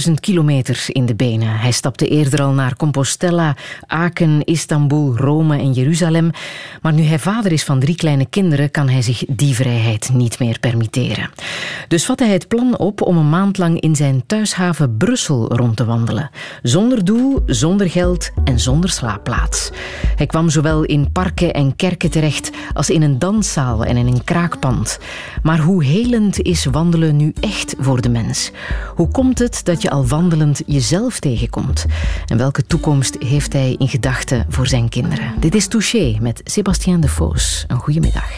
10.000 0.07 0.13
kilometer 0.19 0.85
in 0.87 1.05
de 1.05 1.15
benen. 1.15 1.59
Hij 1.59 1.71
stapte 1.71 2.07
eerder 2.07 2.41
al 2.41 2.51
naar 2.51 2.75
Compostela, 2.75 3.55
Aken, 3.87 4.43
Istanbul, 4.43 5.17
Rome 5.17 5.57
en 5.57 5.71
Jeruzalem. 5.71 6.31
Maar 6.81 6.93
nu 6.93 7.03
hij 7.03 7.19
vader 7.19 7.51
is 7.51 7.63
van 7.63 7.79
drie 7.79 7.95
kleine 7.95 8.25
kinderen, 8.25 8.71
kan 8.71 8.89
hij 8.89 9.01
zich 9.01 9.23
die 9.27 9.55
vrijheid 9.55 10.09
niet 10.13 10.39
meer 10.39 10.59
permitteren. 10.59 11.29
Dus 11.87 12.05
vatte 12.05 12.23
hij 12.23 12.33
het 12.33 12.47
plan 12.47 12.77
op 12.77 13.01
om 13.01 13.17
een 13.17 13.29
maand 13.29 13.57
lang 13.57 13.79
in 13.79 13.95
zijn 13.95 14.23
thuishaven 14.25 14.97
Brussel 14.97 15.55
rond 15.55 15.75
te 15.75 15.85
wandelen. 15.85 16.29
Zonder 16.61 17.05
doel, 17.05 17.43
zonder 17.45 17.89
geld 17.89 18.31
en 18.43 18.59
zonder 18.59 18.89
slaapplaats. 18.89 19.71
Hij 20.15 20.25
kwam 20.25 20.49
zowel 20.49 20.83
in 20.83 21.11
parken 21.11 21.53
en 21.53 21.75
kerken 21.75 22.11
terecht 22.11 22.51
als 22.73 22.89
in 22.89 23.01
een 23.01 23.19
danszaal 23.19 23.85
en 23.85 23.97
in 23.97 24.07
een 24.07 24.23
kraak 24.23 24.52
maar 25.43 25.59
hoe 25.59 25.83
helend 25.83 26.41
is 26.41 26.65
wandelen 26.65 27.15
nu 27.15 27.33
echt 27.39 27.75
voor 27.79 28.01
de 28.01 28.09
mens? 28.09 28.51
Hoe 28.95 29.07
komt 29.07 29.39
het 29.39 29.61
dat 29.63 29.81
je 29.81 29.89
al 29.89 30.07
wandelend 30.07 30.61
jezelf 30.65 31.19
tegenkomt? 31.19 31.85
En 32.27 32.37
welke 32.37 32.65
toekomst 32.65 33.15
heeft 33.19 33.53
hij 33.53 33.75
in 33.77 33.87
gedachten 33.87 34.45
voor 34.49 34.67
zijn 34.67 34.89
kinderen? 34.89 35.33
Dit 35.39 35.55
is 35.55 35.67
Touché 35.67 36.17
met 36.21 36.41
Sébastien 36.43 36.99
de 36.99 37.09
Foos. 37.09 37.65
Een 37.67 37.77
goede 37.79 37.99
middag. 37.99 38.31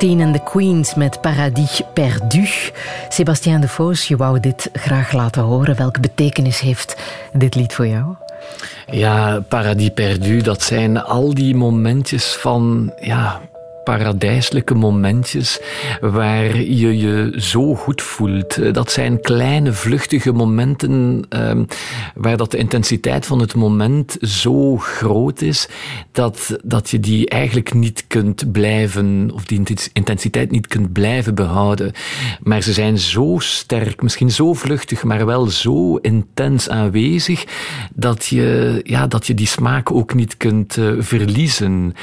Christine 0.00 0.24
and 0.24 0.34
the 0.34 0.42
Queens 0.42 0.94
met 0.94 1.20
Paradis 1.20 1.82
Perdu. 1.92 2.48
Sébastien 3.08 3.60
de 3.60 3.68
Vos, 3.68 4.08
je 4.08 4.16
wou 4.16 4.40
dit 4.40 4.70
graag 4.72 5.12
laten 5.12 5.42
horen. 5.42 5.76
Welke 5.76 6.00
betekenis 6.00 6.60
heeft 6.60 6.96
dit 7.32 7.54
lied 7.54 7.72
voor 7.74 7.86
jou? 7.86 8.14
Ja, 8.90 9.40
Paradis 9.48 9.90
Perdu, 9.94 10.40
dat 10.40 10.62
zijn 10.62 11.02
al 11.02 11.34
die 11.34 11.54
momentjes 11.54 12.36
van 12.36 12.92
ja, 13.00 13.40
paradijselijke 13.84 14.74
momentjes 14.74 15.60
waar 16.00 16.56
je 16.56 16.98
je 16.98 17.34
zo 17.36 17.74
goed 17.74 18.02
voelt. 18.02 18.56
Eh, 18.56 18.72
dat 18.72 18.90
zijn 18.90 19.20
kleine, 19.20 19.72
vluchtige 19.72 20.32
momenten 20.32 21.26
um, 21.28 21.66
waar 22.14 22.36
dat 22.36 22.50
de 22.50 22.56
intensiteit 22.56 23.26
van 23.26 23.40
het 23.40 23.54
moment 23.54 24.16
zo 24.20 24.76
groot 24.76 25.40
is 25.40 25.68
dat, 26.12 26.58
dat 26.64 26.90
je 26.90 27.00
die 27.00 27.28
eigenlijk 27.28 27.74
niet 27.74 28.04
kunt 28.06 28.52
blijven, 28.52 29.30
of 29.34 29.44
die 29.44 29.62
intensiteit 29.92 30.50
niet 30.50 30.66
kunt 30.66 30.92
blijven 30.92 31.34
behouden. 31.34 31.92
Maar 32.40 32.62
ze 32.62 32.72
zijn 32.72 32.98
zo 32.98 33.36
sterk, 33.38 34.02
misschien 34.02 34.30
zo 34.30 34.54
vluchtig, 34.54 35.04
maar 35.04 35.26
wel 35.26 35.46
zo 35.46 35.96
intens 35.96 36.68
aanwezig 36.68 37.44
dat 37.94 38.26
je, 38.26 38.80
ja, 38.84 39.06
dat 39.06 39.26
je 39.26 39.34
die 39.34 39.46
smaak 39.46 39.90
ook 39.90 40.14
niet 40.14 40.36
kunt 40.36 40.76
uh, 40.76 40.92
verliezen. 40.98 41.94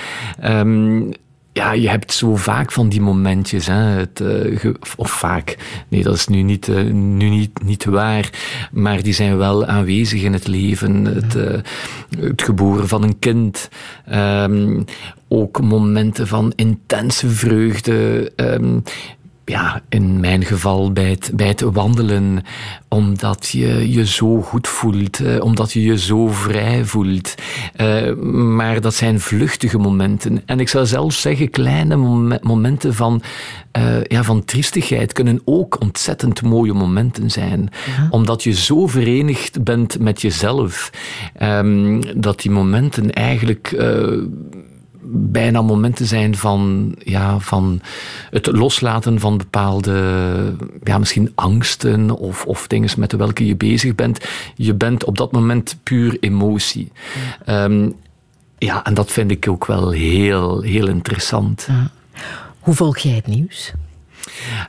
Um, 0.44 1.12
ja, 1.58 1.72
je 1.72 1.90
hebt 1.90 2.14
zo 2.14 2.36
vaak 2.36 2.72
van 2.72 2.90
die 2.90 3.02
momentjes. 3.02 3.68
Hè, 3.68 3.74
het, 3.74 4.20
uh, 4.20 4.74
of 4.96 5.12
vaak. 5.12 5.58
Nee, 5.88 6.04
dat 6.04 6.16
is 6.16 6.28
nu, 6.28 6.42
niet, 6.42 6.68
uh, 6.68 6.92
nu 6.92 7.30
niet, 7.30 7.64
niet 7.64 7.86
waar. 7.86 8.30
Maar 8.72 9.04
die 9.04 9.14
zijn 9.14 9.38
wel 9.38 9.66
aanwezig 9.66 10.24
in 10.24 10.34
het 10.34 10.48
leven. 10.48 11.06
Het, 11.06 11.36
uh, 11.36 11.58
het 12.20 12.42
geboren 12.42 12.88
van 12.88 13.04
een 13.04 13.20
kind. 13.20 13.70
Um, 14.14 14.86
ook 15.28 15.62
momenten 15.62 16.28
van 16.28 16.54
intense 16.56 17.30
vreugde. 17.30 18.32
Um, 18.36 18.84
ja, 19.50 19.82
in 19.90 20.20
mijn 20.20 20.46
geval 20.46 20.92
bij 20.92 21.10
het, 21.10 21.32
bij 21.34 21.48
het 21.48 21.62
wandelen, 21.62 22.44
omdat 22.88 23.48
je 23.48 23.92
je 23.92 24.06
zo 24.06 24.42
goed 24.42 24.68
voelt, 24.68 25.20
eh, 25.20 25.42
omdat 25.42 25.72
je 25.72 25.82
je 25.82 25.98
zo 25.98 26.28
vrij 26.28 26.86
voelt. 26.86 27.36
Uh, 27.82 28.16
maar 28.34 28.82
dat 28.82 28.94
zijn 28.94 29.20
vluchtige 29.20 29.78
momenten. 29.78 30.42
En 30.46 30.60
ik 30.60 30.70
zou 30.70 30.86
zelfs 30.86 31.22
zeggen, 31.22 31.50
kleine 31.50 31.96
momenten 32.42 32.94
van, 32.94 33.22
uh, 33.78 34.04
ja, 34.04 34.24
van 34.24 34.46
triestigheid 34.46 35.14
kunnen 35.14 35.42
ook 35.46 35.82
ontzettend 35.82 36.42
mooie 36.42 36.74
momenten 36.74 37.32
zijn. 37.32 37.70
Ja. 37.98 38.08
Omdat 38.10 38.44
je 38.44 38.52
zo 38.52 38.88
verenigd 38.88 39.64
bent 39.64 40.00
met 40.00 40.22
jezelf, 40.22 40.90
um, 41.42 42.02
dat 42.22 42.42
die 42.42 42.52
momenten 42.52 43.14
eigenlijk 43.14 43.76
bijna 45.10 45.62
momenten 45.62 46.06
zijn 46.06 46.36
van, 46.36 46.94
ja, 47.00 47.40
van 47.40 47.82
het 48.30 48.48
loslaten 48.48 49.20
van 49.20 49.38
bepaalde, 49.38 49.94
ja, 50.84 50.98
misschien 50.98 51.32
angsten 51.36 52.12
of, 52.12 52.46
of 52.46 52.68
dingen 52.68 52.90
met 52.98 53.12
welke 53.12 53.46
je 53.46 53.56
bezig 53.56 53.96
bent. 53.96 54.28
Je 54.56 54.74
bent 54.74 55.04
op 55.04 55.18
dat 55.18 55.32
moment 55.32 55.78
puur 55.84 56.18
emotie. 56.20 56.92
Ja, 57.46 57.64
um, 57.64 57.96
ja 58.58 58.84
en 58.86 58.94
dat 58.94 59.12
vind 59.12 59.32
ik 59.32 59.48
ook 59.50 59.66
wel 59.66 59.92
heel, 59.92 60.62
heel 60.62 60.88
interessant. 60.88 61.66
Ja. 61.70 61.92
Hoe 62.60 62.74
volg 62.74 62.98
jij 62.98 63.16
het 63.16 63.28
nieuws? 63.28 63.74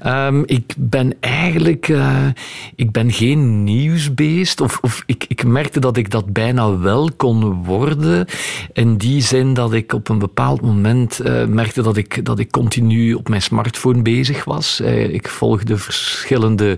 Um, 0.07 0.43
ik 0.47 0.75
ben 0.77 1.14
eigenlijk 1.21 1.89
uh, 1.89 2.27
ik 2.75 2.93
ben 2.93 3.12
geen 3.12 3.64
nieuwsbeest. 3.64 4.61
Of, 4.61 4.79
of 4.81 5.03
ik, 5.07 5.25
ik 5.29 5.45
merkte 5.45 5.81
dat 5.81 5.97
ik 5.97 6.11
dat 6.11 6.33
bijna 6.33 6.79
wel 6.79 7.11
kon 7.16 7.64
worden. 7.64 8.27
In 8.73 8.97
die 8.97 9.23
zin 9.23 9.55
dat 9.55 9.73
ik 9.73 9.93
op 9.93 10.09
een 10.09 10.19
bepaald 10.19 10.61
moment 10.61 11.21
uh, 11.25 11.45
merkte 11.45 11.83
dat 11.83 11.97
ik, 11.97 12.25
dat 12.25 12.39
ik 12.39 12.51
continu 12.51 13.14
op 13.14 13.29
mijn 13.29 13.43
smartphone 13.43 14.03
bezig 14.03 14.45
was. 14.45 14.81
Uh, 14.81 15.12
ik 15.12 15.29
volgde 15.29 15.77
verschillende 15.77 16.77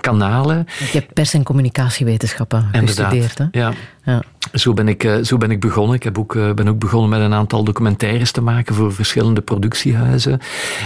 kanalen. 0.00 0.66
Je 0.78 0.98
hebt 0.98 1.12
pers- 1.12 1.34
en 1.34 1.42
communicatiewetenschappen 1.42 2.68
gestudeerd. 2.72 3.38
Hè? 3.38 3.44
Ja. 3.50 3.72
ja. 4.04 4.22
Zo 4.52 4.72
ben, 4.72 4.88
ik, 4.88 5.18
zo 5.22 5.36
ben 5.36 5.50
ik 5.50 5.60
begonnen. 5.60 5.94
Ik 5.94 6.02
heb 6.02 6.18
ook, 6.18 6.32
ben 6.54 6.68
ook 6.68 6.78
begonnen 6.78 7.10
met 7.10 7.20
een 7.20 7.34
aantal 7.34 7.64
documentaires 7.64 8.30
te 8.30 8.40
maken 8.40 8.74
voor 8.74 8.92
verschillende 8.92 9.40
productiehuizen. 9.40 10.40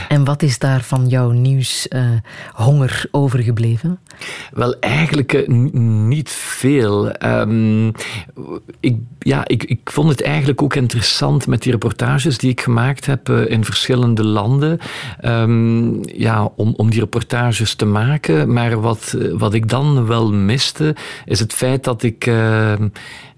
En 0.08 0.24
wat 0.24 0.42
is 0.42 0.58
daar 0.58 0.82
van 0.82 1.08
jouw 1.26 1.40
nieuwshonger 1.40 3.02
uh, 3.04 3.10
overgebleven? 3.10 3.98
Wel, 4.52 4.78
eigenlijk 4.80 5.32
uh, 5.32 5.48
niet 6.08 6.30
veel. 6.30 7.24
Um, 7.24 7.92
ik, 8.80 8.96
ja, 9.18 9.42
ik, 9.46 9.64
ik 9.64 9.90
vond 9.90 10.08
het 10.08 10.22
eigenlijk 10.22 10.62
ook 10.62 10.74
interessant 10.74 11.46
met 11.46 11.62
die 11.62 11.72
reportages 11.72 12.38
die 12.38 12.50
ik 12.50 12.60
gemaakt 12.60 13.06
heb 13.06 13.28
uh, 13.28 13.50
in 13.50 13.64
verschillende 13.64 14.24
landen. 14.24 14.78
Um, 15.24 16.00
ja, 16.08 16.44
om, 16.56 16.74
om 16.76 16.90
die 16.90 17.00
reportages 17.00 17.74
te 17.74 17.84
maken. 17.84 18.52
Maar 18.52 18.80
wat, 18.80 19.16
wat 19.32 19.54
ik 19.54 19.68
dan 19.68 20.06
wel 20.06 20.32
miste, 20.32 20.96
is 21.24 21.40
het 21.40 21.52
feit 21.52 21.84
dat 21.84 22.02
ik 22.02 22.30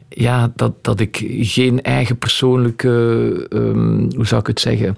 ja, 0.09 0.53
dat, 0.57 0.73
dat 0.85 1.01
ik 1.01 1.25
geen 1.41 1.83
eigen 1.83 2.19
persoonlijke, 2.19 2.89
um, 3.51 4.09
hoe 4.17 4.27
zou 4.27 4.41
ik 4.41 4.47
het 4.47 4.61
zeggen? 4.61 4.97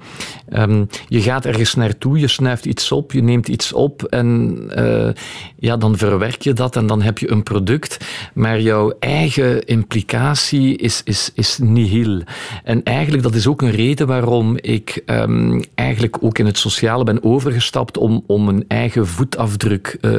Um, 0.52 0.88
je 1.08 1.20
gaat 1.20 1.44
ergens 1.44 1.74
naartoe, 1.74 2.18
je 2.18 2.28
snuift 2.28 2.64
iets 2.64 2.92
op, 2.92 3.12
je 3.12 3.22
neemt 3.22 3.48
iets 3.48 3.72
op 3.72 4.02
en 4.02 4.58
uh, 4.78 5.08
ja, 5.58 5.76
dan 5.76 5.96
verwerk 5.96 6.42
je 6.42 6.52
dat 6.52 6.76
en 6.76 6.86
dan 6.86 7.02
heb 7.02 7.18
je 7.18 7.30
een 7.30 7.42
product. 7.42 8.04
Maar 8.34 8.60
jouw 8.60 8.92
eigen 8.98 9.64
implicatie 9.64 10.76
is, 10.76 11.00
is, 11.04 11.30
is 11.34 11.58
nihil. 11.58 12.22
En 12.64 12.82
eigenlijk, 12.82 13.22
dat 13.22 13.34
is 13.34 13.46
ook 13.46 13.62
een 13.62 13.70
reden 13.70 14.06
waarom 14.06 14.56
ik 14.60 15.02
um, 15.06 15.62
eigenlijk 15.74 16.16
ook 16.20 16.38
in 16.38 16.46
het 16.46 16.58
sociale 16.58 17.04
ben 17.04 17.22
overgestapt 17.24 17.96
om, 17.96 18.24
om 18.26 18.48
een 18.48 18.64
eigen 18.68 19.06
voetafdruk 19.06 19.98
uh, 20.00 20.10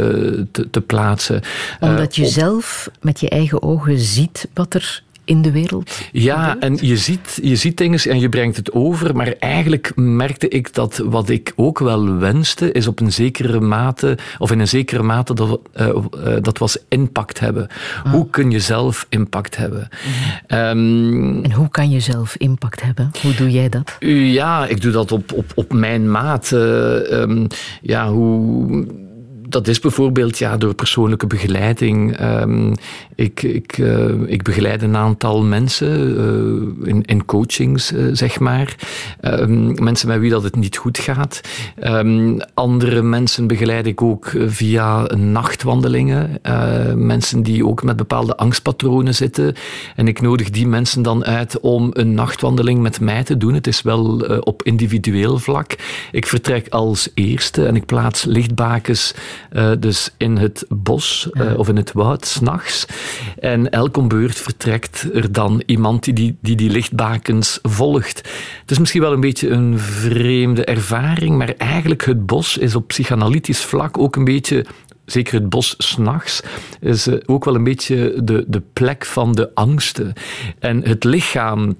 te, 0.51 0.67
te 0.71 0.81
plaatsen. 0.81 1.41
Omdat 1.79 2.15
je 2.15 2.21
uh, 2.21 2.27
zelf 2.27 2.89
met 3.01 3.19
je 3.19 3.29
eigen 3.29 3.63
ogen 3.63 3.99
ziet 3.99 4.49
wat 4.53 4.73
er 4.73 4.80
in 5.31 5.41
de 5.41 5.51
wereld? 5.51 5.99
Ja, 6.11 6.57
en 6.59 6.77
je 6.81 6.97
ziet, 6.97 7.39
je 7.43 7.55
ziet 7.55 7.77
dingen 7.77 7.99
en 7.99 8.19
je 8.19 8.29
brengt 8.29 8.57
het 8.57 8.71
over, 8.71 9.15
maar 9.15 9.33
eigenlijk 9.39 9.91
merkte 9.95 10.47
ik 10.47 10.73
dat 10.73 10.97
wat 11.05 11.29
ik 11.29 11.53
ook 11.55 11.79
wel 11.79 12.17
wenste, 12.17 12.71
is 12.71 12.87
op 12.87 12.99
een 12.99 13.11
zekere 13.11 13.59
mate, 13.59 14.17
of 14.37 14.51
in 14.51 14.59
een 14.59 14.67
zekere 14.67 15.03
mate, 15.03 15.33
dat, 15.33 15.59
uh, 15.79 15.87
uh, 15.87 16.35
dat 16.41 16.57
was 16.57 16.77
impact 16.89 17.39
hebben. 17.39 17.67
Ah. 18.03 18.11
Hoe 18.11 18.29
kun 18.29 18.51
je 18.51 18.59
zelf 18.59 19.05
impact 19.09 19.57
hebben? 19.57 19.87
Mm. 20.49 20.57
Um, 20.57 21.43
en 21.43 21.51
hoe 21.51 21.69
kan 21.69 21.89
je 21.89 21.99
zelf 21.99 22.35
impact 22.37 22.81
hebben? 22.81 23.11
Hoe 23.21 23.33
doe 23.33 23.51
jij 23.51 23.69
dat? 23.69 23.95
Ja, 23.99 24.67
ik 24.67 24.81
doe 24.81 24.91
dat 24.91 25.11
op, 25.11 25.33
op, 25.33 25.51
op 25.55 25.73
mijn 25.73 26.11
maat. 26.11 26.51
Uh, 26.53 27.11
um, 27.11 27.47
ja, 27.81 28.09
hoe 28.09 28.85
dat 29.51 29.67
is 29.67 29.79
bijvoorbeeld 29.79 30.37
ja, 30.37 30.57
door 30.57 30.73
persoonlijke 30.73 31.27
begeleiding. 31.27 32.19
Um, 32.21 32.73
ik, 33.15 33.43
ik, 33.43 33.77
uh, 33.77 34.09
ik 34.25 34.43
begeleid 34.43 34.81
een 34.81 34.95
aantal 34.95 35.43
mensen 35.43 36.17
uh, 36.83 36.87
in, 36.87 37.05
in 37.05 37.25
coachings, 37.25 37.91
uh, 37.91 38.09
zeg 38.11 38.39
maar. 38.39 38.75
Um, 39.21 39.83
mensen 39.83 40.07
met 40.07 40.19
wie 40.19 40.29
dat 40.29 40.43
het 40.43 40.55
niet 40.55 40.77
goed 40.77 40.97
gaat. 40.97 41.41
Um, 41.83 42.39
andere 42.53 43.01
mensen 43.01 43.47
begeleid 43.47 43.85
ik 43.85 44.01
ook 44.01 44.31
via 44.45 45.15
nachtwandelingen. 45.15 46.39
mensen 46.95 47.43
die 47.43 47.65
ook 47.65 47.83
met 47.83 47.95
bepaalde 47.95 48.37
angstpatronen 48.37 49.15
zitten. 49.15 49.53
En 49.95 50.07
ik 50.07 50.21
nodig 50.21 50.49
die 50.49 50.67
mensen 50.67 51.01
dan 51.01 51.25
uit 51.25 51.59
om 51.59 51.89
een 51.93 52.13
nachtwandeling 52.13 52.81
met 52.81 52.99
mij 52.99 53.23
te 53.23 53.37
doen. 53.37 53.53
Het 53.53 53.67
is 53.67 53.81
wel 53.81 54.19
op 54.39 54.63
individueel 54.63 55.39
vlak. 55.39 55.75
Ik 56.11 56.27
vertrek 56.27 56.67
als 56.69 57.09
eerste 57.13 57.65
en 57.65 57.75
ik 57.75 57.85
plaats 57.85 58.23
lichtbakens 58.23 59.13
uh, 59.51 59.71
dus 59.79 60.13
in 60.17 60.37
het 60.37 60.65
bos 60.69 61.29
uh, 61.31 61.57
of 61.57 61.67
in 61.67 61.75
het 61.75 61.91
woud, 61.91 62.25
s'nachts. 62.25 62.85
En 63.39 63.69
elke 63.69 64.01
beurt 64.01 64.39
vertrekt 64.39 65.09
er 65.13 65.31
dan 65.31 65.63
iemand 65.65 66.03
die 66.03 66.13
die, 66.13 66.37
die 66.41 66.55
die 66.55 66.69
lichtbakens 66.69 67.59
volgt. 67.61 68.17
Het 68.61 68.71
is 68.71 68.79
misschien 68.79 69.01
wel 69.01 69.13
een 69.13 69.19
beetje 69.19 69.49
een 69.49 69.79
vreemde 69.79 70.65
ervaring, 70.65 71.37
maar 71.37 71.53
eigenlijk 71.57 72.05
het 72.05 72.25
bos 72.25 72.57
is 72.57 72.75
op 72.75 72.87
psychanalytisch 72.87 73.63
vlak 73.63 73.97
ook 73.97 74.15
een 74.15 74.23
beetje 74.23 74.65
zeker 75.05 75.33
het 75.33 75.49
bos 75.49 75.75
s'nachts, 75.77 76.41
is 76.79 77.07
uh, 77.07 77.15
ook 77.25 77.45
wel 77.45 77.55
een 77.55 77.63
beetje 77.63 78.13
de, 78.23 78.45
de 78.47 78.61
plek 78.73 79.05
van 79.05 79.33
de 79.33 79.51
angsten. 79.53 80.13
En 80.59 80.87
het 80.87 81.03
lichaam 81.03 81.75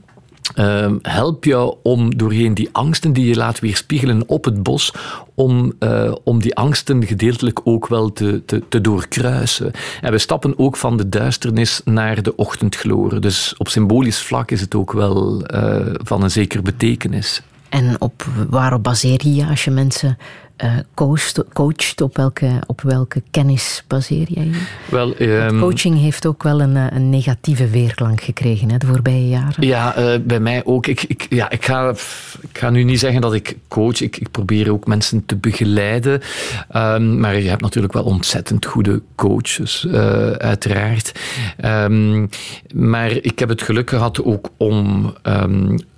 uh, 0.55 0.91
help 1.01 1.43
jou 1.43 1.75
om 1.83 2.17
doorheen 2.17 2.53
die 2.53 2.69
angsten 2.71 3.13
die 3.13 3.25
je 3.25 3.35
laat 3.35 3.59
weerspiegelen 3.59 4.23
op 4.27 4.45
het 4.45 4.63
bos, 4.63 4.93
om, 5.35 5.73
uh, 5.79 6.11
om 6.23 6.39
die 6.39 6.55
angsten 6.55 7.05
gedeeltelijk 7.05 7.59
ook 7.63 7.87
wel 7.87 8.13
te, 8.13 8.41
te, 8.45 8.63
te, 8.69 8.81
doorkruisen. 8.81 9.71
En 10.01 10.11
we 10.11 10.17
stappen 10.17 10.59
ook 10.59 10.77
van 10.77 10.97
de 10.97 11.09
duisternis 11.09 11.81
naar 11.85 12.23
de 12.23 12.35
ochtendgloren. 12.35 13.21
Dus 13.21 13.53
op 13.57 13.67
symbolisch 13.67 14.21
vlak 14.21 14.51
is 14.51 14.61
het 14.61 14.75
ook 14.75 14.91
wel 14.91 15.43
uh, 15.53 15.75
van 16.03 16.23
een 16.23 16.31
zekere 16.31 16.61
betekenis. 16.61 17.41
En 17.69 18.01
op 18.01 18.25
waarop 18.49 18.83
baseer 18.83 19.27
je 19.27 19.45
als 19.45 19.63
je 19.63 19.71
mensen 19.71 20.17
uh, 20.63 20.71
coacht, 20.93 21.43
coacht, 21.53 22.01
op 22.01 22.17
welke, 22.17 22.49
op 22.67 22.81
welke 22.81 23.23
kennis 23.31 23.83
baseer 23.87 24.27
jij 24.29 24.45
je? 24.45 24.61
Wel, 24.89 25.21
um, 25.21 25.59
coaching 25.59 25.99
heeft 25.99 26.25
ook 26.25 26.43
wel 26.43 26.61
een, 26.61 26.75
een 26.75 27.09
negatieve 27.09 27.67
weerklank 27.67 28.21
gekregen 28.21 28.69
hè, 28.69 28.77
de 28.77 28.85
voorbije 28.85 29.29
jaren. 29.29 29.67
Ja, 29.67 29.97
uh, 29.97 30.19
bij 30.21 30.39
mij 30.39 30.65
ook. 30.65 30.87
Ik, 30.87 31.03
ik, 31.03 31.25
ja, 31.29 31.49
ik, 31.49 31.65
ga, 31.65 31.89
ik 32.41 32.57
ga 32.57 32.69
nu 32.69 32.83
niet 32.83 32.99
zeggen 32.99 33.21
dat 33.21 33.33
ik 33.33 33.57
coach. 33.67 34.01
Ik, 34.01 34.17
ik 34.17 34.31
probeer 34.31 34.71
ook 34.71 34.87
mensen 34.87 35.25
te 35.25 35.35
begeleiden. 35.35 36.21
Um, 36.75 37.19
maar 37.19 37.39
je 37.39 37.49
hebt 37.49 37.61
natuurlijk 37.61 37.93
wel 37.93 38.03
ontzettend 38.03 38.65
goede 38.65 39.01
coaches, 39.15 39.85
uh, 39.87 39.93
uiteraard. 40.31 41.19
Um, 41.65 42.29
maar 42.73 43.11
ik 43.11 43.39
heb 43.39 43.49
het 43.49 43.61
geluk 43.61 43.89
gehad 43.89 44.23
ook 44.23 44.49
om 44.57 45.13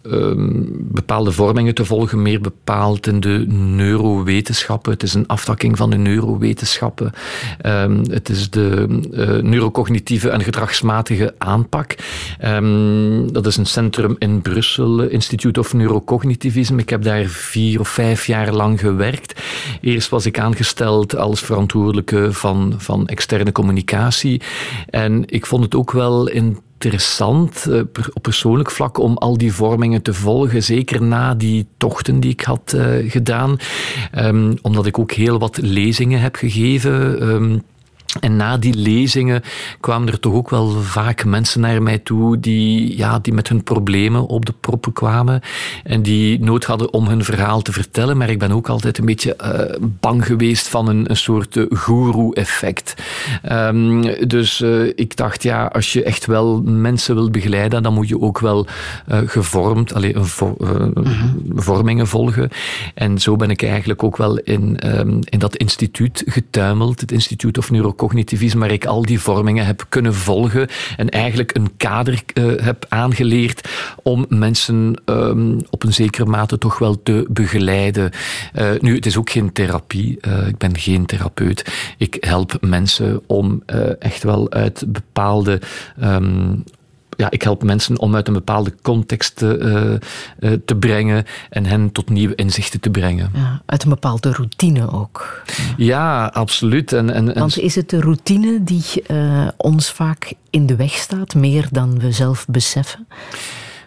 um, 0.04 0.68
bepaalde 0.80 1.32
vormingen 1.32 1.76
te 1.76 1.86
volgen, 1.86 2.22
meer 2.22 2.42
bepaald 2.42 3.08
in 3.08 3.20
de 3.20 3.46
neurowetenschappen. 3.48 4.92
Het 4.92 5.04
is 5.04 5.14
een 5.14 5.28
aftakking 5.28 5.78
van 5.78 5.90
de 5.90 5.98
neurowetenschappen. 5.98 7.12
Um, 7.66 8.02
het 8.10 8.30
is 8.30 8.50
de 8.50 9.02
uh, 9.12 9.44
neurocognitieve 9.44 10.30
en 10.30 10.42
gedragsmatige 10.42 11.36
aanpak. 11.38 11.96
Um, 12.46 13.32
dat 13.34 13.46
is 13.46 13.58
een 13.58 13.66
centrum 13.66 14.16
in 14.20 14.42
Brussel, 14.42 15.02
Institute 15.02 15.60
of 15.60 15.74
Neurocognitivisme. 15.74 16.82
Ik 16.82 16.90
heb 16.90 17.04
daar 17.04 17.26
vier 17.26 17.80
of 17.80 17.88
vijf 17.88 18.26
jaar 18.26 18.54
lang 18.54 18.80
gewerkt. 18.80 19.42
Eerst 19.82 20.10
was 20.10 20.26
ik 20.26 20.40
aangesteld 20.40 21.16
als 21.16 21.42
verantwoordelijke 21.42 22.34
van, 22.34 22.74
van 22.78 23.08
externe 23.08 23.52
communicatie. 23.52 24.42
En 24.90 25.24
ik 25.26 25.46
vond 25.46 25.64
het 25.64 25.76
ook 25.76 25.92
wel 25.92 26.28
in 26.28 26.58
interessant 26.84 27.66
uh, 27.70 27.80
op 28.14 28.22
persoonlijk 28.22 28.72
vlak 28.72 28.98
om 28.98 29.18
al 29.18 29.38
die 29.38 29.54
vormingen 29.54 30.02
te 30.02 30.14
volgen. 30.14 30.64
Zeker 30.64 31.02
na 31.02 31.36
die 31.36 31.66
tochten 31.78 32.20
die 32.20 32.32
ik 32.32 32.42
had 32.42 32.74
uh, 32.76 33.12
gedaan. 33.12 33.58
Um, 34.18 34.58
omdat 34.62 34.86
ik 34.86 35.00
ook 35.00 35.12
heel 35.12 35.40
wat 35.40 35.58
lezingen 35.62 36.20
heb 36.20 36.36
gegeven. 36.36 37.28
Um, 37.30 37.64
en 38.20 38.36
na 38.36 38.58
die 38.58 38.76
lezingen 38.76 39.42
kwamen 39.80 40.08
er 40.08 40.20
toch 40.20 40.34
ook 40.34 40.50
wel 40.50 40.70
vaak 40.70 41.26
mensen 41.26 41.62
naar 41.62 41.84
mij 41.84 41.98
toe 41.98 42.40
die, 42.40 42.98
ja, 42.98 43.20
die 43.20 43.34
met 43.34 43.50
hun 43.50 43.64
problemen 43.64 44.28
op 44.28 44.46
de 44.46 44.54
proppen 44.60 44.94
kwamen 44.94 45.42
en 45.84 46.02
die 46.02 46.40
nood 46.40 46.66
hadden 46.66 46.94
om 46.94 47.08
hun 47.08 47.24
verhaal 47.24 47.62
te 47.62 47.72
vertellen. 47.72 48.18
Maar 48.18 48.30
ik 48.30 48.40
ben 48.40 48.52
ook 48.52 48.70
altijd 48.70 48.98
een 48.98 49.06
beetje 49.06 49.38
uh, 49.44 49.88
bang 50.00 50.26
geweest 50.26 50.68
van 50.68 50.88
een, 50.88 51.10
een 51.10 51.18
soort 51.18 51.56
uh, 51.56 51.66
guru-effect. 51.70 52.94
Um, 53.52 54.28
dus 54.28 54.62
uh, 54.62 54.92
ik 54.96 55.16
dacht, 55.16 55.44
ja, 55.44 55.66
als 55.66 55.94
je 55.94 56.04
echt 56.04 56.26
wel 56.26 56.62
mensen 56.62 57.16
wilt 57.16 57.32
begeleiden, 57.32 57.84
dan 57.84 57.94
moet 57.94 58.08
je 58.08 58.22
ook 58.22 58.40
wel 58.40 58.68
gevormd, 59.26 59.94
alleen 59.94 60.16
een 60.16 60.26
vo 60.26 60.56
mm-hmm. 60.58 61.42
vormingen 61.56 62.08
volgen. 62.08 62.50
En 62.94 63.20
zo 63.20 63.36
ben 63.36 63.50
ik 63.50 63.64
eigenlijk 63.64 64.04
ook 64.04 64.18
wel 64.18 64.38
in, 64.38 64.98
um, 65.00 65.20
in 65.24 65.40
dat 65.40 65.56
instituut 65.56 66.24
getuimeld, 66.26 67.02
het 67.02 67.12
Instituut 67.12 67.58
of 67.58 67.72
Neurocognitie 67.72 68.03
cognitivisme, 68.04 68.60
waar 68.60 68.72
ik 68.72 68.86
al 68.86 69.02
die 69.02 69.20
vormingen 69.20 69.66
heb 69.66 69.86
kunnen 69.90 70.14
volgen 70.14 70.68
en 70.98 71.10
eigenlijk 71.10 71.56
een 71.56 71.78
kader 71.78 72.24
uh, 72.34 72.62
heb 72.62 72.86
aangeleerd 72.90 73.70
om 74.04 74.26
mensen 74.30 75.02
um, 75.06 75.60
op 75.70 75.84
een 75.84 75.94
zekere 75.94 76.26
mate 76.26 76.58
toch 76.58 76.80
wel 76.80 77.04
te 77.04 77.26
begeleiden. 77.30 78.12
Uh, 78.56 78.70
nu, 78.80 78.96
het 78.96 79.06
is 79.06 79.18
ook 79.18 79.30
geen 79.30 79.52
therapie. 79.52 80.18
Uh, 80.28 80.48
ik 80.48 80.58
ben 80.58 80.78
geen 80.78 81.06
therapeut. 81.06 81.66
Ik 81.98 82.18
help 82.20 82.58
mensen 82.62 83.22
om 83.28 83.64
echt 84.00 84.24
wel 84.24 84.52
uit 84.52 84.84
bepaalde 84.88 85.62
um, 86.04 86.64
ja, 87.24 87.32
ik 87.32 87.42
help 87.42 87.64
mensen 87.64 88.00
om 88.00 88.16
uit 88.16 88.28
een 88.28 88.34
bepaalde 88.34 88.74
context 88.82 89.36
te, 89.36 90.00
uh, 90.42 90.52
uh, 90.52 90.58
te 90.66 90.76
brengen 90.76 91.26
en 91.50 91.66
hen 91.66 91.92
tot 91.92 92.10
nieuwe 92.10 92.36
inzichten 92.36 92.80
te 92.80 92.90
brengen. 92.90 93.30
Ja, 93.34 93.62
uit 93.66 93.84
een 93.84 93.90
bepaalde 93.90 94.32
routine 94.32 94.92
ook. 94.92 95.42
Ja, 95.78 96.26
absoluut. 96.26 96.94
En, 96.94 97.10
en, 97.10 97.34
Want 97.34 97.60
is 97.60 97.76
het 97.76 97.90
de 97.90 98.00
routine 98.00 98.64
die 98.64 98.84
uh, 99.08 99.48
ons 99.58 99.92
vaak 99.92 100.34
in 100.50 100.66
de 100.66 100.76
weg 100.76 100.94
staat, 100.94 101.36
meer 101.36 101.68
dan 101.72 102.00
we 102.00 102.12
zelf 102.12 102.46
beseffen? 102.48 103.08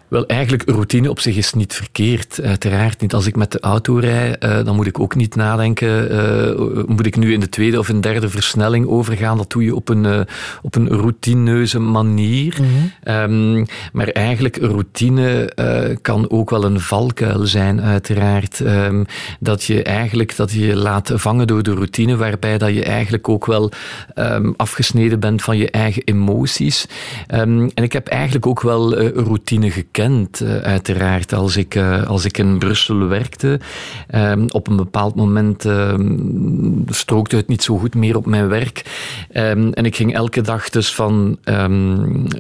Wel, 0.09 0.27
eigenlijk 0.27 0.71
routine 0.71 1.11
op 1.11 1.21
zich 1.21 1.37
is 1.37 1.53
niet 1.53 1.75
verkeerd. 1.75 2.41
Uiteraard 2.43 3.01
niet. 3.01 3.15
Als 3.15 3.27
ik 3.27 3.37
met 3.37 3.53
de 3.53 3.61
auto 3.61 3.97
rij, 3.97 4.37
uh, 4.41 4.65
dan 4.65 4.77
moet 4.77 4.87
ik 4.87 5.01
ook 5.01 5.15
niet 5.15 5.35
nadenken. 5.35 6.13
Uh, 6.13 6.85
moet 6.87 7.07
ik 7.07 7.17
nu 7.17 7.33
in 7.33 7.41
de 7.41 7.49
tweede 7.49 7.79
of 7.79 7.89
in 7.89 8.01
de 8.01 8.09
derde 8.09 8.29
versnelling 8.29 8.87
overgaan? 8.87 9.37
Dat 9.37 9.51
doe 9.51 9.65
je 9.65 9.75
op 9.75 9.89
een, 9.89 10.05
uh, 10.05 10.21
op 10.63 10.75
een 10.75 10.89
routineuze 10.89 11.79
manier. 11.79 12.59
Mm 12.61 12.67
-hmm. 12.67 13.59
um, 13.59 13.67
maar 13.93 14.09
eigenlijk, 14.09 14.57
routine 14.57 15.25
kan 16.03 16.31
ook 16.31 16.51
wel 16.51 16.65
een 16.65 16.81
valkuil 16.81 17.47
zijn, 17.47 17.81
uiteraard. 17.81 18.61
Um, 18.61 19.07
dat 19.41 19.65
je 19.65 19.83
eigenlijk 19.83 20.37
dat 20.37 20.53
je 20.53 20.77
laat 20.77 21.13
vangen 21.15 21.47
door 21.47 21.63
de 21.63 21.75
routine, 21.75 22.17
waarbij 22.17 22.59
dat 22.59 22.75
je 22.75 22.85
eigenlijk 22.85 23.29
ook 23.29 23.47
wel 23.47 23.71
um, 24.15 24.55
afgesneden 24.57 25.21
bent 25.21 25.43
van 25.43 25.57
je 25.57 25.71
eigen 25.71 26.03
emoties. 26.05 26.87
en 27.27 27.73
ik 27.75 27.93
heb 27.93 28.07
eigenlijk 28.07 28.47
ook 28.47 28.63
wel 28.63 28.99
routine 28.99 29.71
gekend 29.71 29.95
uh, 30.13 30.57
uiteraard. 30.57 31.33
Als 31.33 31.57
ik, 31.57 31.75
uh, 31.75 32.07
als 32.07 32.25
ik 32.25 32.39
in 32.39 32.59
Brussel 32.59 33.07
werkte, 33.07 33.61
um, 34.15 34.45
op 34.51 34.69
een 34.69 34.77
bepaald 34.77 35.15
moment 35.15 35.65
um, 35.65 36.85
strookte 36.89 37.37
het 37.37 37.49
niet 37.49 37.63
zo 37.63 37.79
goed 37.79 37.95
meer 37.95 38.17
op 38.17 38.27
mijn 38.27 38.49
werk. 38.49 38.83
Um, 39.35 39.73
en 39.73 39.85
ik 39.85 39.97
ging 39.97 40.15
elke 40.15 40.41
dag 40.41 40.69
dus 40.69 40.95
van, 40.95 41.39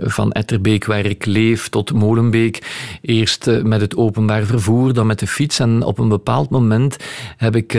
van 0.03 0.33
Etterbeek, 0.33 0.85
waar 0.85 1.05
ik 1.05 1.27
leef, 1.27 1.69
tot 1.69 1.93
Molenbeek. 1.93 2.62
Eerst 3.03 3.47
uh, 3.47 3.62
met 3.62 3.81
het 3.81 3.97
openbaar 3.97 4.45
vervoer, 4.45 4.93
dan 4.93 5.07
met 5.07 5.19
de 5.19 5.27
fiets. 5.27 5.59
En 5.59 5.83
op 5.83 5.99
een 5.99 6.09
bepaald 6.09 6.51
moment 6.51 6.97
heb 7.37 7.57
ik, 7.57 7.73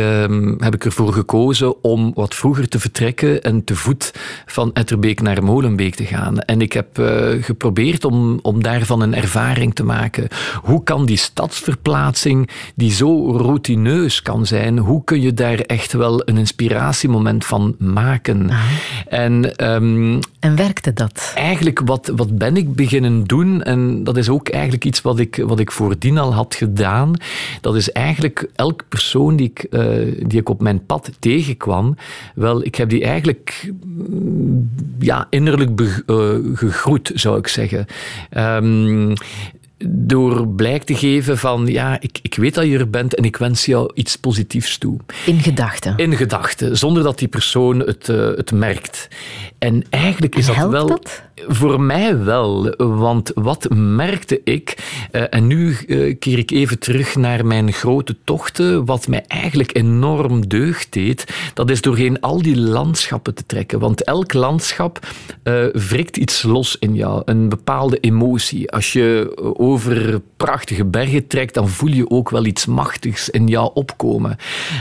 heb 0.58 0.74
ik 0.74 0.86
ervoor 0.86 1.14
gekozen 1.14 1.84
om 1.84 2.12
wat 2.14 2.36
vroeger 2.36 2.68
te 2.68 2.80
vertrekken 2.80 3.44
en 3.44 3.64
te 3.64 3.76
voet 3.76 4.14
van 4.46 4.72
Etterbeek 4.74 5.22
naar 5.22 5.44
Molenbeek 5.44 5.96
te 5.96 6.06
gaan. 6.06 6.40
En 6.40 6.62
ik 6.62 6.74
heb 6.74 6.88
geprobeerd 7.42 8.06
om, 8.06 8.40
om 8.42 8.64
daarvan 8.64 9.02
een 9.02 9.16
ervaring 9.16 9.67
te 9.74 9.84
maken. 9.84 10.28
Hoe 10.62 10.84
kan 10.84 11.06
die 11.06 11.18
stadsverplaatsing, 11.18 12.50
die 12.76 12.92
zo 12.92 13.32
routineus 13.32 14.22
kan 14.22 14.46
zijn, 14.46 14.78
hoe 14.78 15.04
kun 15.04 15.22
je 15.22 15.34
daar 15.34 15.60
echt 15.60 15.94
wel 15.94 16.22
een 16.28 16.38
inspiratiemoment 16.38 17.46
van 17.46 17.76
maken? 17.78 18.50
Ah. 18.50 18.62
En, 19.08 19.66
um, 19.74 20.20
en 20.40 20.56
werkte 20.56 20.94
dat? 20.94 21.32
Eigenlijk, 21.36 21.82
wat, 21.86 22.12
wat 22.16 22.38
ben 22.38 22.58
ik 22.58 22.76
beginnen 22.76 23.24
doen? 23.24 23.64
En 23.64 24.04
dat 24.04 24.18
is 24.18 24.30
ook 24.30 24.50
eigenlijk 24.50 24.86
iets 24.86 25.02
wat 25.02 25.20
ik, 25.20 25.44
wat 25.46 25.60
ik 25.60 25.72
voordien 25.72 26.18
al 26.18 26.34
had 26.34 26.56
gedaan. 26.56 27.14
Dat 27.62 27.76
is 27.76 27.92
eigenlijk 27.92 28.50
elke 28.56 28.84
persoon 28.90 29.36
die 29.36 29.50
ik, 29.50 29.68
uh, 29.70 29.82
die 30.28 30.40
ik 30.40 30.50
op 30.50 30.62
mijn 30.62 30.86
pad 30.86 31.12
tegenkwam, 31.20 31.96
wel, 32.36 32.66
ik 32.66 32.76
heb 32.76 32.90
die 32.90 33.04
eigenlijk 33.04 33.72
ja, 35.00 35.28
innerlijk 35.30 35.76
be, 35.76 36.04
uh, 36.06 36.58
gegroet, 36.58 37.12
zou 37.14 37.38
ik 37.38 37.48
zeggen. 37.48 37.86
Um, 38.38 39.14
door 39.86 40.48
blijk 40.48 40.84
te 40.84 40.96
geven 40.96 41.38
van 41.38 41.68
ja, 41.68 41.98
ik, 42.02 42.20
ik 42.22 42.36
weet 42.36 42.54
dat 42.54 42.66
je 42.66 42.78
er 42.78 42.90
bent 42.90 43.16
en 43.16 43.24
ik 43.24 43.38
wens 43.38 43.66
jou 43.66 43.92
iets 43.94 44.16
positiefs 44.16 44.78
toe. 44.78 44.98
In 45.26 45.40
gedachten. 45.40 45.94
In 45.98 46.16
gedachten, 46.16 46.78
zonder 46.78 47.04
dat 47.04 47.20
die 47.20 47.28
persoon 47.28 47.80
het, 47.80 48.08
uh, 48.08 48.28
het 48.36 48.52
merkt. 48.52 49.08
En 49.58 49.84
eigenlijk 49.90 50.36
is 50.36 50.48
en 50.48 50.56
dat 50.56 50.70
wel. 50.70 50.88
Dat? 50.88 51.26
Voor 51.48 51.82
mij 51.82 52.24
wel, 52.24 52.76
want 52.78 53.32
wat 53.36 53.68
merkte 53.76 54.42
ik, 54.44 54.78
uh, 55.12 55.24
en 55.30 55.48
nu 55.48 55.78
uh, 55.88 56.16
keer 56.20 56.38
ik 56.38 56.52
even 56.52 56.80
terug 56.80 57.16
naar 57.16 57.46
mijn 57.46 57.74
grote 57.74 58.16
tochten, 58.24 58.86
wat 58.86 59.08
mij 59.08 59.24
eigenlijk 59.28 59.78
enorm 59.78 60.48
deugd 60.48 60.94
deed, 60.94 61.34
dat 61.54 61.70
is 61.70 61.82
doorheen 61.82 62.20
al 62.22 62.42
die 62.42 62.58
landschappen 62.60 63.36
te 63.36 63.46
trekken. 63.46 63.80
Want 63.80 64.04
elk 64.04 64.34
landschap 64.34 65.00
wrikt 65.74 66.18
iets 66.18 66.44
los 66.44 66.78
in 66.80 66.94
jou, 66.94 67.22
een 67.26 67.50
bepaalde 67.50 68.00
emotie. 68.00 68.72
Als 68.72 68.94
je 68.94 69.32
over 69.68 70.22
prachtige 70.38 70.86
bergen 70.86 71.28
trekt, 71.28 71.54
dan 71.54 71.70
voel 71.70 71.92
je 71.92 72.10
ook 72.10 72.30
wel 72.30 72.46
iets 72.46 72.66
machtigs 72.66 73.30
in 73.30 73.48
jou 73.48 73.72
opkomen. 73.74 74.38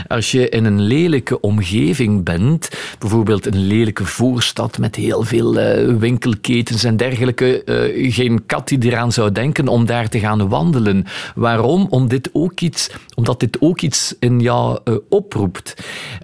Als 0.07 0.31
je 0.31 0.49
in 0.49 0.65
een 0.65 0.81
lelijke 0.81 1.39
omgeving 1.39 2.23
bent, 2.23 2.69
bijvoorbeeld 2.99 3.45
een 3.45 3.67
lelijke 3.67 4.05
voorstad 4.05 4.77
met 4.77 4.95
heel 4.95 5.23
veel 5.23 5.53
winkelketens, 5.99 6.55
ketens 6.57 6.83
en 6.83 6.97
dergelijke 6.97 7.61
uh, 7.65 8.13
geen 8.13 8.45
kat 8.45 8.67
die 8.67 8.85
eraan 8.85 9.11
zou 9.11 9.31
denken 9.31 9.67
om 9.67 9.85
daar 9.85 10.09
te 10.09 10.19
gaan 10.19 10.49
wandelen. 10.49 11.05
Waarom? 11.35 11.87
Om 11.89 12.07
dit 12.07 12.29
ook 12.33 12.59
iets, 12.59 12.89
omdat 13.15 13.39
dit 13.39 13.61
ook 13.61 13.81
iets 13.81 14.15
in 14.19 14.39
jou 14.39 14.79
uh, 14.83 14.95
oproept. 15.09 15.73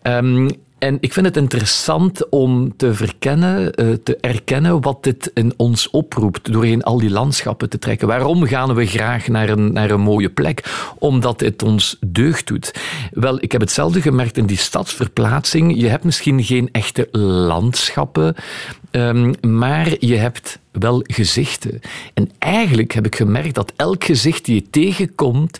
Um, 0.03 0.49
en 0.83 0.97
ik 0.99 1.13
vind 1.13 1.25
het 1.25 1.37
interessant 1.37 2.29
om 2.29 2.73
te 2.77 2.93
verkennen, 2.93 3.71
te 4.03 4.17
erkennen 4.21 4.81
wat 4.81 5.03
dit 5.03 5.31
in 5.33 5.53
ons 5.57 5.89
oproept, 5.89 6.53
doorheen 6.53 6.83
al 6.83 6.97
die 6.97 7.09
landschappen 7.09 7.69
te 7.69 7.79
trekken. 7.79 8.07
Waarom 8.07 8.45
gaan 8.45 8.75
we 8.75 8.85
graag 8.85 9.27
naar 9.27 9.49
een, 9.49 9.73
naar 9.73 9.89
een 9.89 10.01
mooie 10.01 10.29
plek? 10.29 10.63
Omdat 10.99 11.39
het 11.39 11.63
ons 11.63 11.97
deugd 12.05 12.47
doet. 12.47 12.73
Wel, 13.11 13.37
ik 13.41 13.51
heb 13.51 13.61
hetzelfde 13.61 14.01
gemerkt 14.01 14.37
in 14.37 14.45
die 14.45 14.57
stadsverplaatsing. 14.57 15.79
Je 15.79 15.87
hebt 15.87 16.03
misschien 16.03 16.43
geen 16.43 16.69
echte 16.71 17.07
landschappen, 17.47 18.35
um, 18.91 19.33
maar 19.41 19.95
je 19.99 20.15
hebt 20.15 20.59
wel 20.71 21.03
gezichten. 21.03 21.79
En 22.13 22.29
eigenlijk 22.39 22.91
heb 22.93 23.05
ik 23.05 23.15
gemerkt 23.15 23.55
dat 23.55 23.73
elk 23.75 24.03
gezicht 24.03 24.45
die 24.45 24.55
je 24.55 24.69
tegenkomt, 24.69 25.59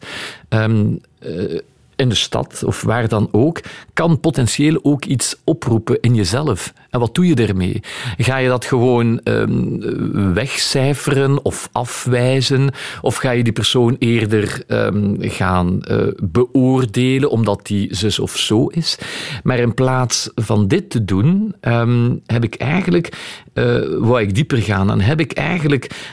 um, 0.50 1.00
uh, 1.26 1.60
in 2.04 2.10
de 2.10 2.16
stad 2.16 2.64
of 2.66 2.82
waar 2.82 3.08
dan 3.08 3.28
ook, 3.32 3.60
kan 3.94 4.20
potentieel 4.20 4.80
ook 4.82 5.06
iets 5.06 5.36
oproepen 5.44 5.98
in 6.00 6.16
jezelf. 6.16 6.74
En 6.90 7.00
wat 7.00 7.16
doe 7.16 7.28
je 7.28 7.36
ermee? 7.36 7.80
Ga 8.18 8.38
je 8.38 8.48
dat 8.48 8.66
gewoon 8.66 9.20
um, 9.24 10.34
wegcijferen 10.34 11.46
of 11.46 11.70
afwijzen? 11.72 12.70
Of 13.02 13.16
ga 13.16 13.32
je 13.32 13.44
die 13.44 13.54
persoon 13.54 13.96
eerder 14.00 14.64
um, 14.68 15.16
gaan 15.20 15.80
uh, 15.92 16.08
beoordelen 16.24 17.30
omdat 17.30 17.66
die 17.66 17.96
zus 17.96 18.20
of 18.20 18.38
zo 18.38 18.68
is? 18.68 18.98
Maar 19.44 19.60
in 19.60 19.74
plaats 19.74 20.30
van 20.36 20.68
dit 20.68 20.90
te 20.90 21.06
doen, 21.06 21.56
um, 21.62 22.22
heb 22.26 22.44
ik 22.44 22.56
eigenlijk, 22.56 23.18
uh, 23.54 23.80
wou 24.00 24.22
ik 24.22 24.36
dieper 24.36 24.58
gaan, 24.58 24.88
dan 24.88 25.00
heb 25.00 25.20
ik 25.20 25.32
eigenlijk 25.32 26.12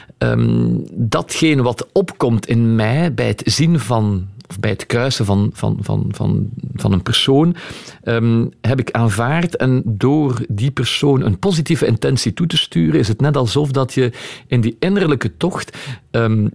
datgene 0.91 1.61
wat 1.61 1.87
opkomt 1.91 2.47
in 2.47 2.75
mij 2.75 3.13
bij 3.13 3.27
het 3.27 3.41
zien 3.45 3.79
van 3.79 4.27
of 4.51 4.59
bij 4.59 4.69
het 4.69 4.85
kruisen 4.85 5.25
van, 5.25 5.49
van, 5.53 5.77
van, 5.81 6.05
van, 6.11 6.49
van 6.75 6.91
een 6.91 7.03
persoon, 7.03 7.55
um, 8.03 8.49
heb 8.61 8.79
ik 8.79 8.91
aanvaard. 8.91 9.55
En 9.55 9.81
door 9.85 10.45
die 10.47 10.71
persoon 10.71 11.21
een 11.21 11.39
positieve 11.39 11.85
intentie 11.85 12.33
toe 12.33 12.47
te 12.47 12.57
sturen, 12.57 12.99
is 12.99 13.07
het 13.07 13.21
net 13.21 13.37
alsof 13.37 13.71
dat 13.71 13.93
je 13.93 14.11
in 14.47 14.61
die 14.61 14.75
innerlijke 14.79 15.37
tocht. 15.37 15.77
Um, 16.11 16.51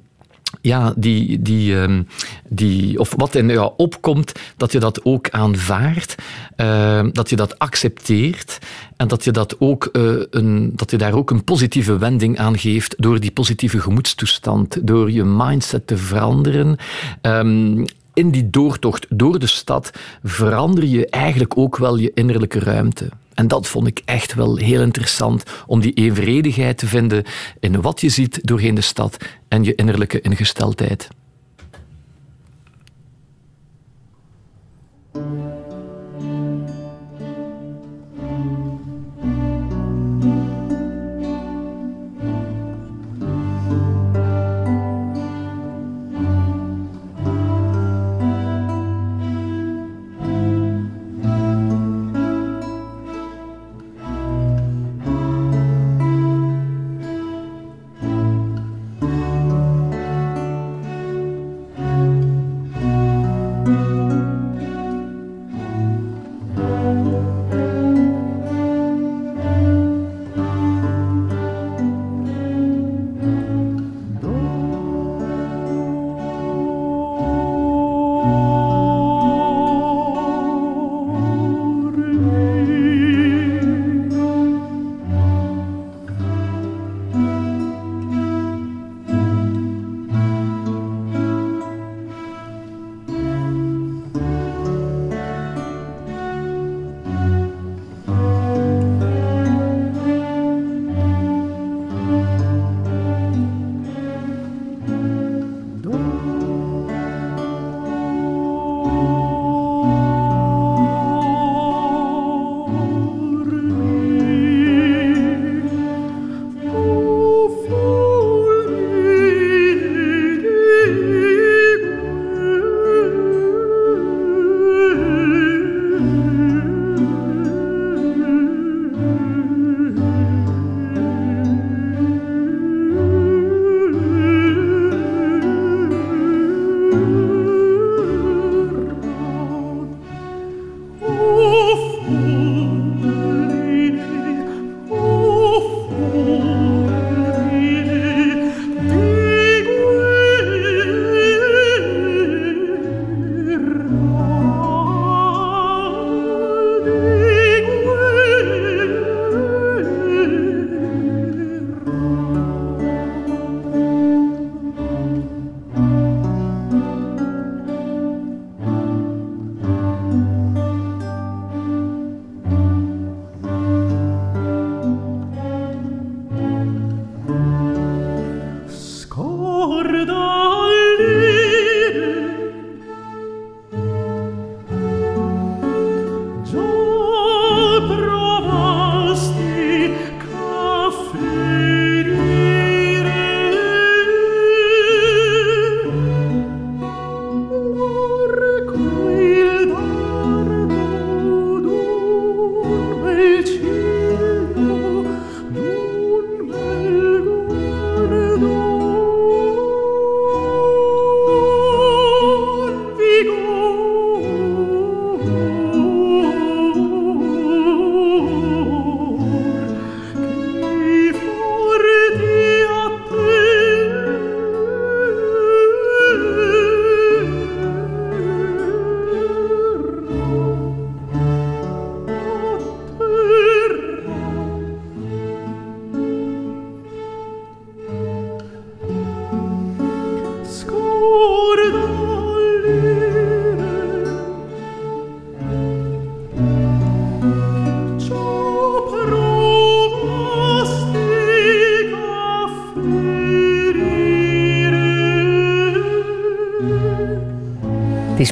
ja, 0.67 0.93
die, 0.97 1.43
die, 1.43 1.75
um, 1.75 2.07
die, 2.49 2.99
of 2.99 3.13
wat 3.17 3.35
in 3.35 3.49
jou 3.49 3.73
opkomt, 3.77 4.33
dat 4.57 4.73
je 4.73 4.79
dat 4.79 5.05
ook 5.05 5.31
aanvaardt, 5.31 6.15
uh, 6.57 7.05
dat 7.13 7.31
je 7.31 7.37
dat 7.37 7.59
accepteert 7.59 8.59
en 8.97 9.09
dat 9.09 9.25
je, 9.25 9.31
dat, 9.31 9.57
ook, 9.59 9.89
uh, 9.93 10.23
een, 10.31 10.73
dat 10.75 10.91
je 10.91 10.97
daar 10.97 11.15
ook 11.15 11.31
een 11.31 11.45
positieve 11.45 11.99
wending 11.99 12.39
aan 12.39 12.59
geeft 12.59 12.95
door 12.99 13.21
die 13.21 13.31
positieve 13.31 13.81
gemoedstoestand, 13.81 14.87
door 14.87 15.11
je 15.11 15.25
mindset 15.25 15.87
te 15.87 15.97
veranderen. 15.97 16.77
Um, 17.23 17.85
in 18.15 18.31
die 18.31 18.51
doortocht 18.51 19.07
door 19.09 19.39
de 19.39 19.47
stad 19.47 19.91
verander 20.23 20.85
je 20.85 21.07
eigenlijk 21.07 21.59
ook 21.59 21.77
wel 21.77 21.97
je 21.97 22.11
innerlijke 22.15 22.59
ruimte. 22.59 23.09
En 23.37 23.49
dat 23.49 23.67
vond 23.67 23.87
ik 23.87 24.03
echt 24.05 24.35
wel 24.35 24.57
heel 24.57 24.83
interessant, 24.83 25.43
om 25.67 25.81
die 25.81 25.93
evenredigheid 25.93 26.79
te 26.79 26.87
vinden 26.87 27.25
in 27.61 27.81
wat 27.81 28.01
je 28.01 28.09
ziet 28.09 28.39
doorheen 28.43 28.75
de 28.75 28.81
stad 28.81 29.17
en 29.49 29.65
je 29.65 29.75
innerlijke 29.75 30.21
ingesteldheid. 30.21 31.09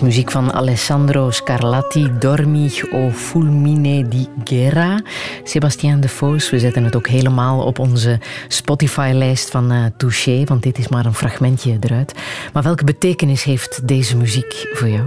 Muziek 0.05 0.31
van 0.31 0.53
Alessandro 0.53 1.31
Scarlatti, 1.31 2.11
Dormi 2.19 2.71
o 2.93 3.11
Fulmine 3.11 4.09
di 4.09 4.27
Guerra. 4.45 5.01
Sebastien 5.45 6.01
de 6.01 6.09
Foos, 6.09 6.51
we 6.51 6.59
zetten 6.59 6.85
het 6.85 6.97
ook 6.97 7.09
helemaal 7.09 7.63
op 7.63 7.79
onze 7.79 8.21
Spotify-lijst 8.49 9.51
van 9.51 9.73
uh, 9.73 9.85
Touché, 9.97 10.45
want 10.45 10.63
dit 10.63 10.79
is 10.79 10.89
maar 10.89 11.07
een 11.07 11.15
fragmentje 11.15 11.77
eruit. 11.81 12.15
Maar 12.53 12.63
welke 12.63 12.85
betekenis 12.85 13.45
heeft 13.45 13.89
deze 13.89 14.17
muziek 14.17 14.69
voor 14.73 14.89
jou? 14.89 15.05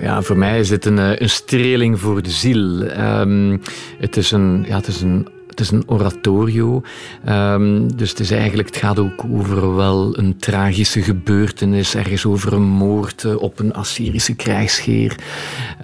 Ja, 0.00 0.22
voor 0.22 0.38
mij 0.38 0.58
is 0.58 0.68
dit 0.68 0.84
een, 0.84 0.98
eh, 0.98 1.20
een 1.20 1.30
streling 1.30 2.00
voor 2.00 2.22
de 2.22 2.30
ziel. 2.30 2.82
Um, 2.82 3.62
het, 3.98 4.16
is 4.16 4.30
een, 4.30 4.64
ja, 4.68 4.76
het 4.76 4.86
is 4.86 5.00
een 5.00 5.28
het 5.56 5.64
is 5.66 5.70
een 5.70 5.88
oratorio. 5.90 6.82
Um, 7.28 7.96
dus 7.96 8.10
het, 8.10 8.20
is 8.20 8.30
eigenlijk, 8.30 8.68
het 8.68 8.76
gaat 8.76 8.98
ook 8.98 9.24
over 9.30 9.76
wel 9.76 10.18
een 10.18 10.36
tragische 10.36 11.02
gebeurtenis, 11.02 11.94
ergens 11.94 12.26
over 12.26 12.52
een 12.52 12.68
moord 12.68 13.24
eh, 13.24 13.42
op 13.42 13.58
een 13.58 13.72
Assyrische 13.72 14.34
krijgsheer. 14.34 15.16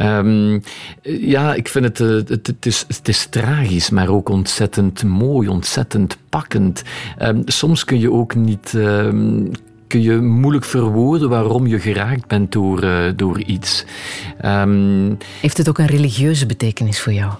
Um, 0.01 0.63
ja, 1.03 1.55
ik 1.55 1.69
vind 1.69 1.85
het, 1.85 2.01
eh, 2.01 2.09
het, 2.09 2.47
het, 2.47 2.67
is, 2.67 2.85
het 2.89 3.09
is 3.09 3.27
tragisch, 3.27 3.91
maar 3.91 4.09
ook 4.09 4.29
ontzettend 4.29 5.05
mooi, 5.05 5.49
ontzettend 5.49 6.19
pakkend. 6.29 6.83
Um, 7.23 7.43
soms 7.45 7.85
kun 7.85 8.01
je 8.01 8.13
ook 8.13 8.35
niet 8.35 8.77
kun 9.87 10.03
je 10.03 10.21
moeilijk 10.21 10.65
verwoorden 10.65 11.29
waarom 11.29 11.67
je 11.67 11.81
geraakt 11.81 12.27
bent 12.27 12.53
door, 12.53 12.85
uh, 12.85 13.05
door 13.17 13.43
iets. 13.43 13.85
Heeft 15.41 15.57
het 15.57 15.69
ook 15.69 15.79
een 15.79 15.87
religieuze 15.87 16.47
betekenis 16.47 17.01
voor 17.01 17.13
jou? 17.13 17.33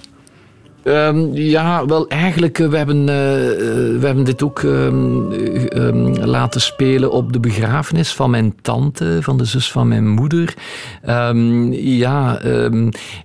Um, 0.85 1.35
ja, 1.35 1.87
wel 1.87 2.09
eigenlijk, 2.09 2.59
uh, 2.59 2.69
we 2.69 2.77
hebben, 2.77 3.01
uh, 3.01 3.07
we 3.07 4.01
hebben 4.03 4.25
dit 4.25 4.43
ook 4.43 4.63
um, 4.63 5.33
um, 5.33 6.17
laten 6.17 6.61
spelen 6.61 7.11
op 7.11 7.33
de 7.33 7.41
begrafenis 7.41 8.13
van 8.13 8.31
mijn 8.31 8.55
tante, 8.63 9.19
van 9.21 9.37
de 9.37 9.45
zus 9.45 9.71
van 9.71 9.89
mijn 9.89 10.09
moeder. 10.09 10.55
ja, 11.71 12.41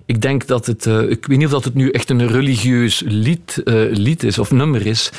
ik 0.06 0.20
denk 0.20 0.46
dat 0.46 0.66
het, 0.66 0.86
uh, 0.86 1.10
ik 1.10 1.26
weet 1.26 1.38
niet 1.38 1.46
of 1.46 1.52
dat 1.52 1.64
het 1.64 1.74
nu 1.74 1.90
echt 1.90 2.10
een 2.10 2.26
religieus 2.26 3.02
lied, 3.06 3.62
lied 3.90 4.22
is 4.22 4.38
of 4.38 4.50
nummer 4.50 4.86
is, 4.86 5.12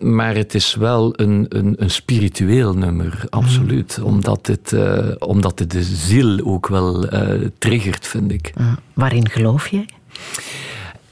maar 0.00 0.34
het 0.34 0.54
is 0.54 0.74
wel 0.74 1.12
een, 1.16 1.46
een, 1.48 1.74
een 1.78 1.90
spiritueel 1.90 2.74
nummer, 2.74 3.24
absoluut. 3.28 3.96
Mm. 4.00 4.04
Omdat, 4.04 4.46
het, 4.46 4.74
omdat 5.18 5.58
het 5.58 5.70
de 5.70 5.82
ziel 5.82 6.40
ook 6.44 6.68
wel 6.68 7.08
triggert, 7.58 8.06
vind 8.06 8.32
ik. 8.32 8.52
waarin 8.94 9.28
geloof 9.28 9.68
je? 9.68 9.84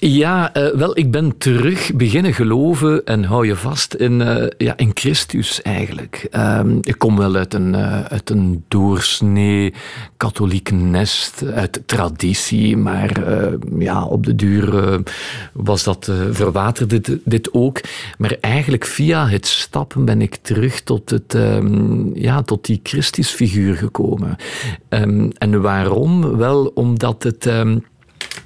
Ja, 0.06 0.56
uh, 0.56 0.68
wel, 0.68 0.98
ik 0.98 1.10
ben 1.10 1.38
terug 1.38 1.94
beginnen 1.94 2.34
geloven 2.34 3.04
en 3.04 3.24
hou 3.24 3.46
je 3.46 3.56
vast 3.56 3.94
in, 3.94 4.20
uh, 4.20 4.46
ja, 4.58 4.76
in 4.76 4.90
Christus 4.94 5.62
eigenlijk. 5.62 6.28
Um, 6.36 6.78
ik 6.82 6.98
kom 6.98 7.16
wel 7.16 7.34
uit 7.34 7.54
een, 7.54 7.74
uh, 7.74 8.04
uit 8.04 8.30
een 8.30 8.64
doorsnee 8.68 9.74
katholiek 10.16 10.70
nest, 10.72 11.44
uit 11.54 11.82
traditie, 11.86 12.76
maar 12.76 13.22
ja, 13.78 14.04
op 14.04 14.26
de 14.26 14.34
duur 14.34 15.00
was 15.52 15.84
dat, 15.84 16.10
verwaterde 16.30 17.00
dit, 17.00 17.18
dit, 17.24 17.52
ook. 17.52 17.80
Maar 18.18 18.36
eigenlijk 18.40 18.84
via 18.84 19.28
het 19.28 19.46
stappen 19.46 20.04
ben 20.04 20.22
ik 20.22 20.36
terug 20.36 20.80
tot, 20.80 21.10
het, 21.10 21.34
um, 21.34 22.10
ja, 22.14 22.42
tot 22.42 22.64
die 22.64 22.80
Christusfiguur 22.82 23.74
gekomen. 23.76 24.36
Um, 24.88 25.30
en 25.38 25.60
waarom? 25.60 26.36
Wel 26.36 26.72
omdat 26.74 27.22
het 27.22 27.46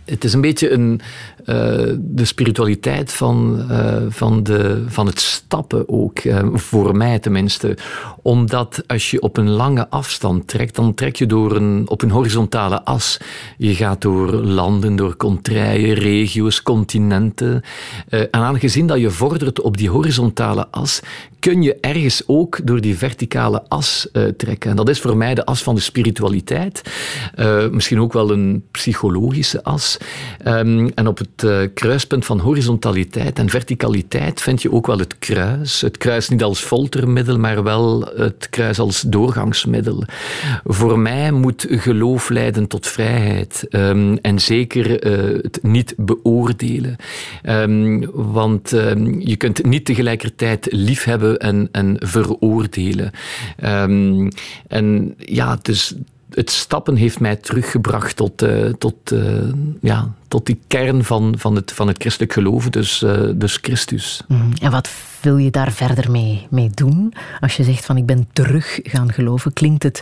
het 0.09 0.25
is 0.25 0.33
een 0.33 0.41
beetje 0.41 0.71
een, 0.71 1.01
uh, 1.41 1.57
de 1.99 2.25
spiritualiteit 2.25 3.13
van, 3.13 3.67
uh, 3.71 3.97
van, 4.09 4.43
de, 4.43 4.85
van 4.89 5.07
het 5.07 5.21
stappen 5.21 5.89
ook, 5.89 6.25
uh, 6.25 6.39
voor 6.53 6.97
mij 6.97 7.19
tenminste. 7.19 7.77
Omdat 8.23 8.83
als 8.87 9.11
je 9.11 9.23
op 9.23 9.37
een 9.37 9.49
lange 9.49 9.89
afstand 9.89 10.49
trekt, 10.49 10.75
dan 10.75 10.95
trek 10.95 11.17
je 11.17 11.27
door 11.27 11.57
een, 11.57 11.85
op 11.89 12.03
een 12.03 12.11
horizontale 12.11 12.85
as. 12.85 13.19
Je 13.57 13.75
gaat 13.75 14.01
door 14.01 14.33
landen, 14.33 14.97
door 14.97 15.17
contraien, 15.17 15.95
regio's, 15.95 16.63
continenten. 16.63 17.63
en 18.09 18.31
aangezien 18.31 18.87
dat 18.87 19.01
je 19.01 19.11
vordert 19.11 19.61
op 19.61 19.77
die 19.77 19.91
horizontale 19.91 20.67
as, 20.71 21.01
kun 21.39 21.63
je 21.63 21.77
ergens 21.81 22.23
ook 22.27 22.67
door 22.67 22.81
die 22.81 22.97
verticale 22.97 23.63
as 23.69 24.09
trekken. 24.37 24.71
En 24.71 24.77
dat 24.77 24.89
is 24.89 25.01
voor 25.01 25.17
mij 25.17 25.35
de 25.35 25.45
as 25.45 25.63
van 25.63 25.75
de 25.75 25.81
spiritualiteit. 25.81 26.83
misschien 27.71 28.01
ook 28.01 28.13
wel 28.13 28.31
een 28.31 28.65
psychologische 28.71 29.65
as. 29.65 29.98
Um, 30.47 30.91
en 30.95 31.07
op 31.07 31.19
het 31.19 31.43
uh, 31.45 31.59
kruispunt 31.75 32.25
van 32.25 32.39
horizontaliteit 32.41 33.39
en 33.39 33.49
verticaliteit 33.49 34.41
vind 34.41 34.63
je 34.63 34.73
ook 34.73 34.87
wel 34.87 34.99
het 34.99 35.19
kruis. 35.19 35.81
Het 35.81 35.97
kruis 35.97 36.29
niet 36.29 36.43
als 36.43 36.61
foltermiddel, 36.61 37.39
maar 37.39 37.63
wel 37.63 38.11
het 38.17 38.47
kruis 38.51 38.79
als 38.79 39.01
doorgangsmiddel. 39.01 40.05
Voor 40.65 40.99
mij 40.99 41.31
moet 41.31 41.67
geloof 41.69 42.29
leiden 42.29 42.67
tot 42.67 42.87
vrijheid. 42.87 43.67
Um, 43.71 44.19
en 44.19 44.39
zeker 44.39 45.07
uh, 45.07 45.43
het 45.43 45.59
niet 45.63 45.95
beoordelen. 45.97 46.97
Um, 47.43 48.11
want 48.13 48.71
je 49.19 49.35
kunt 49.37 49.65
niet 49.65 49.85
tegelijkertijd 49.85 50.67
liefhebben 50.71 51.39
en, 51.39 51.69
en 51.73 51.97
veroordelen. 51.99 53.11
en 54.69 55.15
ja, 55.19 55.59
dus 55.63 55.95
het 56.31 56.51
stappen 56.51 56.97
heeft 56.97 57.21
mij 57.21 57.37
teruggebracht 57.37 58.17
tot, 58.17 58.43
uh, 58.43 58.67
tot, 58.79 59.13
uh, 59.13 59.43
ja, 59.81 60.13
tot 60.29 60.47
die 60.47 60.61
kern 60.67 61.05
van, 61.05 61.35
van, 61.39 61.55
het, 61.55 61.73
van 61.73 61.87
het 61.87 61.97
christelijk 61.99 62.33
geloven, 62.33 62.73
dus, 62.73 63.03
uh, 63.03 63.21
dus 63.35 63.59
Christus. 63.63 64.23
Mm. 64.29 64.51
En 64.63 64.71
wat 64.71 64.91
wil 65.21 65.37
je 65.37 65.51
daar 65.51 65.73
verder 65.73 66.11
mee, 66.11 66.47
mee 66.51 66.71
doen? 66.75 67.15
Als 67.41 67.57
je 67.57 67.65
zegt 67.65 67.85
van 67.85 67.97
ik 67.97 68.07
ben 68.07 68.29
terug 68.33 68.79
gaan 68.83 69.13
geloven, 69.13 69.53
klinkt 69.53 69.83
het 69.83 70.01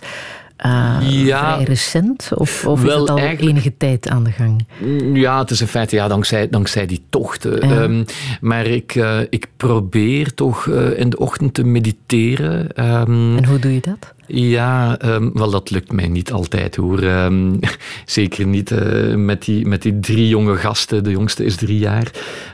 uh, 0.66 0.96
ja, 1.00 1.54
vrij 1.54 1.64
recent? 1.64 2.30
Of, 2.34 2.66
of 2.66 2.84
is 2.84 2.92
het 2.92 3.10
al 3.10 3.18
enige 3.18 3.76
tijd 3.76 4.08
aan 4.08 4.24
de 4.24 4.30
gang? 4.30 4.66
Mm, 4.78 5.16
ja, 5.16 5.38
het 5.38 5.50
is 5.50 5.60
in 5.60 5.66
feite 5.66 5.96
ja, 5.96 6.08
dankzij, 6.08 6.48
dankzij 6.48 6.86
die 6.86 7.02
tochten. 7.08 7.68
Ja. 7.68 7.82
Um, 7.82 8.04
maar 8.40 8.66
ik, 8.66 8.94
uh, 8.94 9.20
ik 9.30 9.48
probeer 9.56 10.34
toch 10.34 10.66
uh, 10.66 10.98
in 10.98 11.10
de 11.10 11.18
ochtend 11.18 11.54
te 11.54 11.64
mediteren. 11.64 12.84
Um, 12.84 13.36
en 13.36 13.44
hoe 13.44 13.58
doe 13.58 13.74
je 13.74 13.80
dat? 13.80 14.14
Ja, 14.26 14.98
um, 15.04 15.30
wel 15.32 15.50
dat 15.50 15.70
lukt 15.70 15.92
mij 15.92 16.08
niet 16.08 16.32
altijd 16.32 16.76
hoor. 16.76 17.02
Um, 17.02 17.58
zeker 18.04 18.46
niet 18.46 18.70
uh, 18.70 19.14
met, 19.14 19.44
die, 19.44 19.66
met 19.66 19.82
die 19.82 20.00
drie 20.00 20.28
jonge 20.28 20.56
gasten. 20.56 21.04
De 21.04 21.10
jongste 21.10 21.44
is 21.44 21.56
drie 21.56 21.78
jaar 21.78 22.10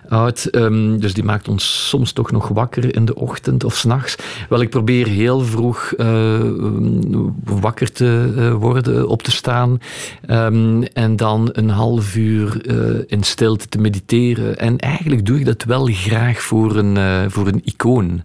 oud. 0.09 0.49
Um, 0.51 1.01
dus 1.01 1.15
die 1.15 1.25
maakt 1.25 1.49
ons 1.49 1.89
soms 1.89 2.13
toch 2.13 2.31
nog 2.31 2.49
wakker 2.49 2.95
in 2.95 3.05
de 3.05 3.15
ochtend 3.15 3.65
of 3.65 3.77
s'nachts. 3.77 4.17
Wel, 4.49 4.61
ik 4.61 4.71
probeer 4.71 5.07
heel 5.07 5.41
vroeg 5.41 5.93
uh, 5.97 6.41
wakker 7.45 7.93
te 7.93 8.33
uh, 8.37 8.55
worden, 8.55 9.09
op 9.09 9.23
te 9.23 9.31
staan. 9.31 9.81
en 10.93 11.17
dan 11.17 11.49
een 11.53 11.69
half 11.69 12.17
uur 12.17 12.61
in 13.07 13.23
stilte 13.23 13.69
te 13.69 13.79
mediteren. 13.79 14.59
En 14.59 14.79
eigenlijk 14.79 15.27
doe 15.27 15.39
ik 15.39 15.45
dat 15.45 15.65
wel 15.65 15.87
graag 15.87 16.43
voor 16.43 16.77
een, 16.77 17.31
voor 17.31 17.47
een 17.47 17.63
icoon. 17.65 18.23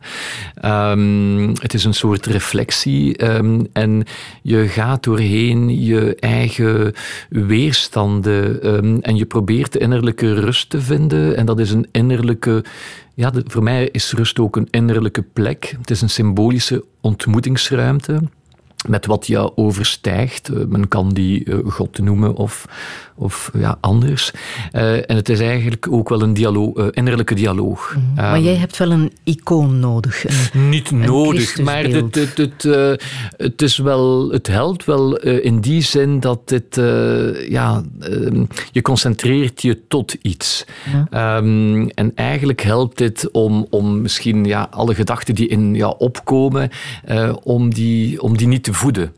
het 1.61 1.73
is 1.73 1.83
een 1.83 1.93
soort 1.93 2.25
reflectie. 2.25 3.15
Um, 3.37 3.67
en 3.73 4.03
je 4.41 4.67
gaat 4.67 5.03
doorheen 5.03 5.83
je 5.83 6.15
eigen 6.15 6.93
weerstanden 7.29 8.67
um, 8.67 9.01
en 9.01 9.15
je 9.15 9.25
probeert 9.25 9.73
de 9.73 9.79
innerlijke 9.79 10.33
rust 10.33 10.69
te 10.69 10.81
vinden. 10.81 11.37
En 11.37 11.45
dat 11.45 11.59
is 11.59 11.71
een 11.71 11.87
innerlijke. 11.91 12.63
Ja, 13.13 13.31
voor 13.45 13.63
mij 13.63 13.89
is 13.91 14.13
rust 14.13 14.39
ook 14.39 14.55
een 14.55 14.67
innerlijke 14.71 15.21
plek. 15.33 15.75
Het 15.79 15.89
is 15.89 16.01
een 16.01 16.09
symbolische 16.09 16.83
ontmoetingsruimte 17.01 18.21
met 18.87 19.05
wat 19.05 19.27
jou 19.27 19.51
overstijgt. 19.55 20.49
Uh, 20.49 20.65
men 20.65 20.87
kan 20.87 21.09
die 21.09 21.45
uh, 21.45 21.71
God 21.71 21.99
noemen 21.99 22.35
of 22.35 22.65
of 23.17 23.51
ja, 23.53 23.77
anders. 23.79 24.31
Uh, 24.73 25.09
en 25.09 25.15
het 25.15 25.29
is 25.29 25.39
eigenlijk 25.39 25.87
ook 25.91 26.09
wel 26.09 26.21
een 26.21 26.33
dialoog, 26.33 26.77
uh, 26.77 26.85
innerlijke 26.91 27.35
dialoog. 27.35 27.95
Mm. 27.95 28.03
Um, 28.09 28.13
maar 28.15 28.39
jij 28.39 28.55
hebt 28.55 28.77
wel 28.77 28.91
een 28.91 29.11
icoon 29.23 29.79
nodig. 29.79 30.25
Een, 30.53 30.69
niet 30.69 30.91
een 30.91 30.99
nodig, 30.99 31.59
maar 31.61 31.83
het, 31.83 32.15
het, 32.15 32.37
het, 32.37 32.63
uh, 32.63 32.93
het, 33.37 33.61
is 33.61 33.77
wel, 33.77 34.29
het 34.29 34.47
helpt 34.47 34.85
wel 34.85 35.17
in 35.17 35.59
die 35.59 35.81
zin 35.81 36.19
dat 36.19 36.39
het, 36.45 36.75
ja, 37.49 37.83
um, 37.99 38.47
je 38.71 38.81
concentreert 38.81 39.61
je 39.61 39.87
tot 39.87 40.15
iets. 40.21 40.65
Ja. 41.09 41.37
Um, 41.37 41.89
en 41.89 42.11
eigenlijk 42.15 42.61
helpt 42.61 42.97
dit 42.97 43.31
om, 43.31 43.67
om 43.69 44.01
misschien 44.01 44.45
ja, 44.45 44.67
alle 44.71 44.95
gedachten 44.95 45.35
die 45.35 45.47
in 45.47 45.75
jou 45.75 45.95
opkomen, 45.97 46.69
om, 47.43 47.73
die, 47.73 48.21
om 48.21 48.37
die 48.37 48.47
niet 48.47 48.63
te 48.63 48.73
voeden. 48.73 49.13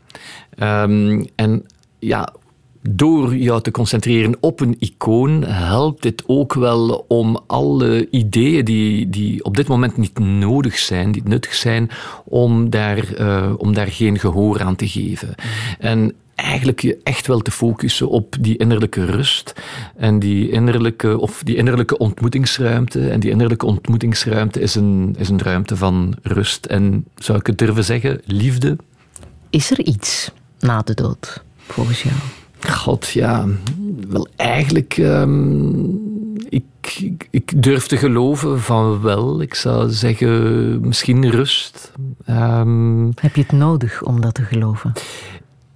en 1.35 1.63
ja, 1.99 2.33
door 2.81 3.35
jou 3.35 3.61
te 3.61 3.71
concentreren 3.71 4.37
op 4.39 4.59
een 4.59 4.75
icoon 4.79 5.43
helpt 5.43 6.01
dit 6.01 6.23
ook 6.27 6.53
wel 6.53 7.05
om 7.07 7.39
alle 7.47 8.07
ideeën 8.09 8.65
die, 8.65 9.09
die 9.09 9.43
op 9.43 9.55
dit 9.57 9.67
moment 9.67 9.97
niet 9.97 10.19
nodig 10.19 10.77
zijn, 10.77 11.11
die 11.11 11.23
nuttig 11.25 11.53
zijn, 11.53 11.89
om 12.25 12.69
daar, 12.69 13.19
uh, 13.19 13.53
om 13.57 13.73
daar 13.73 13.87
geen 13.87 14.19
gehoor 14.19 14.61
aan 14.61 14.75
te 14.75 14.87
geven. 14.87 15.35
En 15.79 16.13
eigenlijk 16.35 16.81
je 16.81 16.99
echt 17.03 17.27
wel 17.27 17.39
te 17.39 17.51
focussen 17.51 18.09
op 18.09 18.35
die 18.39 18.57
innerlijke 18.57 19.05
rust 19.05 19.53
en 19.95 20.19
die 20.19 20.49
innerlijke, 20.49 21.19
of 21.19 21.41
die 21.43 21.55
innerlijke 21.55 21.97
ontmoetingsruimte. 21.97 23.09
En 23.09 23.19
die 23.19 23.29
innerlijke 23.29 23.65
ontmoetingsruimte 23.65 24.59
is 24.59 24.75
een, 24.75 25.15
is 25.17 25.29
een 25.29 25.41
ruimte 25.41 25.75
van 25.75 26.15
rust 26.21 26.65
en, 26.65 27.05
zou 27.15 27.39
ik 27.39 27.47
het 27.47 27.57
durven 27.57 27.83
zeggen, 27.83 28.21
liefde. 28.25 28.75
Is 29.49 29.71
er 29.71 29.79
iets 29.85 30.31
na 30.59 30.81
de 30.81 30.93
dood? 30.93 31.43
volgens 31.71 32.03
jou? 32.03 32.15
God, 32.69 33.09
ja. 33.09 33.45
Wel, 34.09 34.27
eigenlijk... 34.35 34.97
Ehm, 34.97 35.79
ik, 36.49 36.63
ik, 36.99 37.27
ik, 37.31 37.63
durf 37.63 37.87
te 37.87 37.97
geloven 37.97 38.59
van 38.59 39.01
wel. 39.01 39.41
Ik 39.41 39.53
zou 39.53 39.89
zeggen, 39.89 40.87
misschien 40.87 41.29
rust. 41.29 41.91
Um, 42.29 43.11
Heb 43.15 43.35
je 43.35 43.41
het 43.41 43.51
nodig 43.51 44.03
om 44.03 44.21
dat 44.21 44.33
te 44.33 44.43
geloven? 44.43 44.93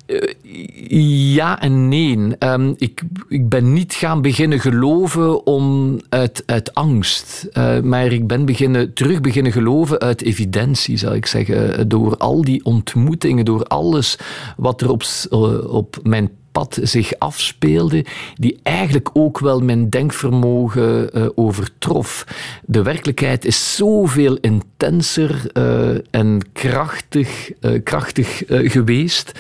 Eh, 0.06 1.34
ja 1.34 1.62
en 1.62 1.88
nee. 1.88 2.18
Um, 2.40 2.74
ik, 2.78 3.02
ik 3.28 3.50
ben 3.50 3.74
niet 3.74 3.94
gaan 3.94 4.22
beginnen 4.22 4.60
geloven 4.60 5.46
om 5.46 6.00
uit, 6.10 6.44
uit 6.46 6.74
angst. 6.74 7.48
Uh, 7.54 7.80
maar 7.80 8.06
ik 8.06 8.28
ben 8.28 8.46
beginnen, 8.46 8.94
terug 8.94 9.22
beginnen 9.22 9.52
geloven 9.52 10.00
uit 10.00 10.22
evidentie, 10.22 10.98
zou 10.98 11.16
ik 11.16 11.26
zeggen. 11.26 11.90
Door 11.90 12.18
al 12.18 12.42
die 12.42 12.66
ontmoetingen, 12.66 13.46
door 13.46 13.64
alles 13.64 14.18
wat 14.58 14.82
er 14.82 14.90
op, 14.90 15.04
uh, 15.32 15.74
op 15.74 16.00
mijn 16.04 16.30
pad 16.54 16.80
zich 16.82 17.14
afspeelde, 17.18 18.06
die 18.36 18.60
eigenlijk 18.64 19.10
ook 19.14 19.40
wel 19.40 19.60
mijn 19.60 19.90
denkvermogen 19.90 21.18
uh, 21.18 21.26
overtrof. 21.36 22.26
De 22.66 22.82
werkelijkheid 22.84 23.46
is 23.46 23.76
zoveel 23.76 24.38
intenser 24.42 25.42
uh, 25.54 25.98
en 26.12 26.40
krachtig, 26.54 27.52
uh, 27.62 27.84
krachtig 27.84 28.44
geweest, 28.48 29.32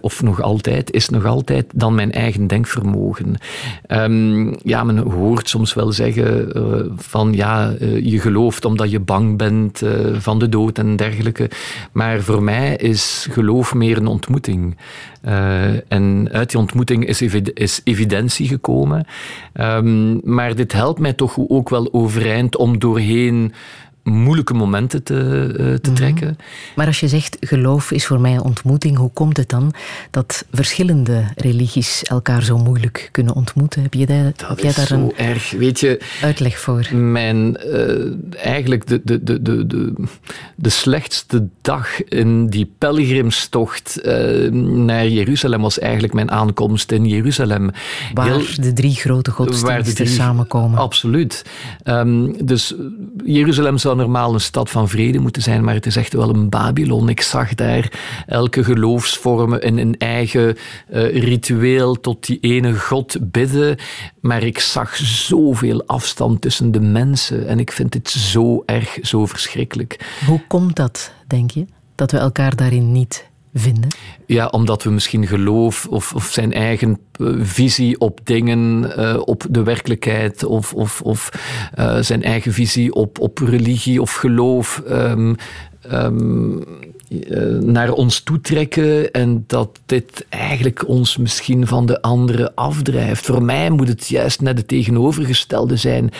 of 0.00 0.22
nog 0.22 0.42
altijd, 0.42 0.92
is 0.92 1.08
nog 1.08 1.24
altijd, 1.24 1.66
dan 1.74 1.94
mijn 1.94 2.12
eigen 2.12 2.46
denkvermogen. 2.46 3.34
Um, 3.88 4.56
ja, 4.62 4.84
men 4.84 4.98
hoort 4.98 5.48
soms 5.48 5.74
wel 5.74 5.92
zeggen 5.92 6.52
van 6.96 7.32
ja, 7.32 7.74
je 8.02 8.20
gelooft 8.20 8.64
omdat 8.64 8.90
je 8.90 9.00
bang 9.00 9.36
bent 9.36 9.82
van 10.12 10.38
de 10.38 10.48
dood 10.48 10.78
en 10.78 10.96
dergelijke. 10.96 11.50
Maar 11.92 12.20
voor 12.20 12.42
mij 12.42 12.76
is 12.76 13.26
geloof 13.30 13.74
meer 13.74 13.96
een 13.96 14.06
ontmoeting. 14.06 14.76
En 15.88 16.28
uit 16.32 16.50
die 16.50 16.60
ontmoeting 16.60 17.06
is, 17.06 17.22
is 17.54 17.80
evidentie 17.84 18.48
gekomen. 18.48 19.06
Um, 19.54 20.20
maar 20.24 20.54
dit 20.54 20.72
helpt 20.72 20.98
mij 20.98 21.12
toch 21.12 21.38
ook 21.48 21.68
wel 21.68 21.92
overeind 21.92 22.56
om 22.56 22.78
doorheen 22.78 23.52
moeilijke 24.02 24.54
momenten 24.54 25.02
te, 25.02 25.14
uh, 25.48 25.56
te 25.56 25.90
mhm. 25.90 25.94
trekken. 25.94 26.38
Maar 26.76 26.86
als 26.86 27.00
je 27.00 27.08
zegt 27.08 27.36
geloof 27.40 27.90
is 27.90 28.06
voor 28.06 28.20
mij 28.20 28.34
een 28.34 28.42
ontmoeting, 28.42 28.96
hoe 28.96 29.10
komt 29.12 29.36
het 29.36 29.48
dan 29.48 29.74
dat 30.10 30.44
verschillende 30.52 31.24
religies 31.36 32.02
elkaar 32.02 32.42
zo 32.42 32.58
moeilijk 32.58 33.08
kunnen 33.12 33.34
ontmoeten? 33.34 33.82
Heb, 33.82 33.94
je 33.94 34.06
daar, 34.06 34.32
dat 34.36 34.48
heb 34.48 34.58
jij 34.58 34.72
daar 34.72 34.90
een 34.90 35.16
erg. 35.16 35.50
Weet 35.50 35.80
je, 35.80 36.00
uitleg 36.22 36.58
voor? 36.58 36.94
Mijn, 36.94 37.58
uh, 37.66 38.44
eigenlijk 38.44 38.86
de, 38.86 39.00
de, 39.04 39.22
de, 39.22 39.42
de, 39.42 39.66
de, 39.66 39.92
de 40.56 40.68
slechtste 40.68 41.48
dag 41.60 42.04
in 42.04 42.46
die 42.46 42.72
pelgrimstocht 42.78 44.00
uh, 44.04 44.50
naar 44.50 45.08
Jeruzalem 45.08 45.62
was 45.62 45.78
eigenlijk 45.78 46.12
mijn 46.12 46.30
aankomst 46.30 46.92
in 46.92 47.06
Jeruzalem. 47.06 47.70
Waar 48.14 48.26
Heel, 48.26 48.44
de 48.60 48.72
drie 48.72 48.94
grote 48.94 49.30
godsdiensten 49.30 50.06
samenkomen. 50.06 50.78
Absoluut. 50.78 51.44
Um, 51.84 52.46
dus 52.46 52.74
Jeruzalem 53.24 53.78
normaal 53.96 54.34
een 54.34 54.40
stad 54.40 54.70
van 54.70 54.88
vrede 54.88 55.18
moeten 55.18 55.42
zijn, 55.42 55.64
maar 55.64 55.74
het 55.74 55.86
is 55.86 55.96
echt 55.96 56.12
wel 56.12 56.28
een 56.28 56.48
Babylon. 56.48 57.08
Ik 57.08 57.20
zag 57.20 57.54
daar 57.54 57.92
elke 58.26 58.64
geloofsvorm 58.64 59.54
in 59.54 59.78
een 59.78 59.98
eigen 59.98 60.56
uh, 60.92 61.22
ritueel 61.22 62.00
tot 62.00 62.26
die 62.26 62.38
ene 62.40 62.74
God 62.74 63.16
bidden. 63.20 63.78
Maar 64.20 64.42
ik 64.42 64.58
zag 64.58 64.96
zoveel 64.96 65.82
afstand 65.86 66.40
tussen 66.40 66.72
de 66.72 66.80
mensen 66.80 67.46
en 67.46 67.58
ik 67.58 67.72
vind 67.72 67.92
dit 67.92 68.10
zo 68.10 68.62
erg, 68.66 68.98
zo 69.02 69.26
verschrikkelijk. 69.26 70.18
Hoe 70.26 70.42
komt 70.48 70.76
dat, 70.76 71.12
denk 71.26 71.50
je? 71.50 71.66
Dat 71.94 72.10
we 72.10 72.18
elkaar 72.18 72.56
daarin 72.56 72.92
niet 72.92 73.29
Ja, 74.26 74.46
omdat 74.46 74.82
we 74.82 74.90
misschien 74.90 75.26
geloof 75.26 75.86
of, 75.86 76.14
of 76.14 76.24
zijn 76.24 76.52
eigen 76.52 76.98
eh, 77.12 77.26
visie 77.40 78.00
op 78.00 78.20
dingen, 78.24 78.92
uh, 78.98 79.20
op 79.24 79.46
de 79.50 79.62
werkelijkheid 79.62 80.44
of, 80.44 80.74
of, 80.74 81.02
of 81.02 81.30
uh, 81.78 81.98
zijn 82.00 82.22
eigen 82.22 82.52
visie 82.52 82.94
op, 82.94 83.18
op 83.18 83.38
religie 83.38 84.00
of 84.00 84.14
geloof 84.14 84.82
um, 84.90 85.36
um, 85.92 86.64
eh, 87.08 87.46
naar 87.48 87.92
ons 87.92 88.20
toetrekken 88.20 89.10
en 89.10 89.44
dat 89.46 89.80
dit 89.86 90.26
eigenlijk 90.28 90.88
ons 90.88 91.16
misschien 91.16 91.66
van 91.66 91.86
de 91.86 92.02
anderen 92.02 92.54
afdrijft. 92.54 93.24
Voor 93.26 93.42
mij 93.42 93.70
moet 93.70 93.88
het 93.88 94.08
juist 94.08 94.40
net 94.40 94.58
het 94.58 94.68
tegenovergestelde 94.68 95.76
zijn. 95.76 96.10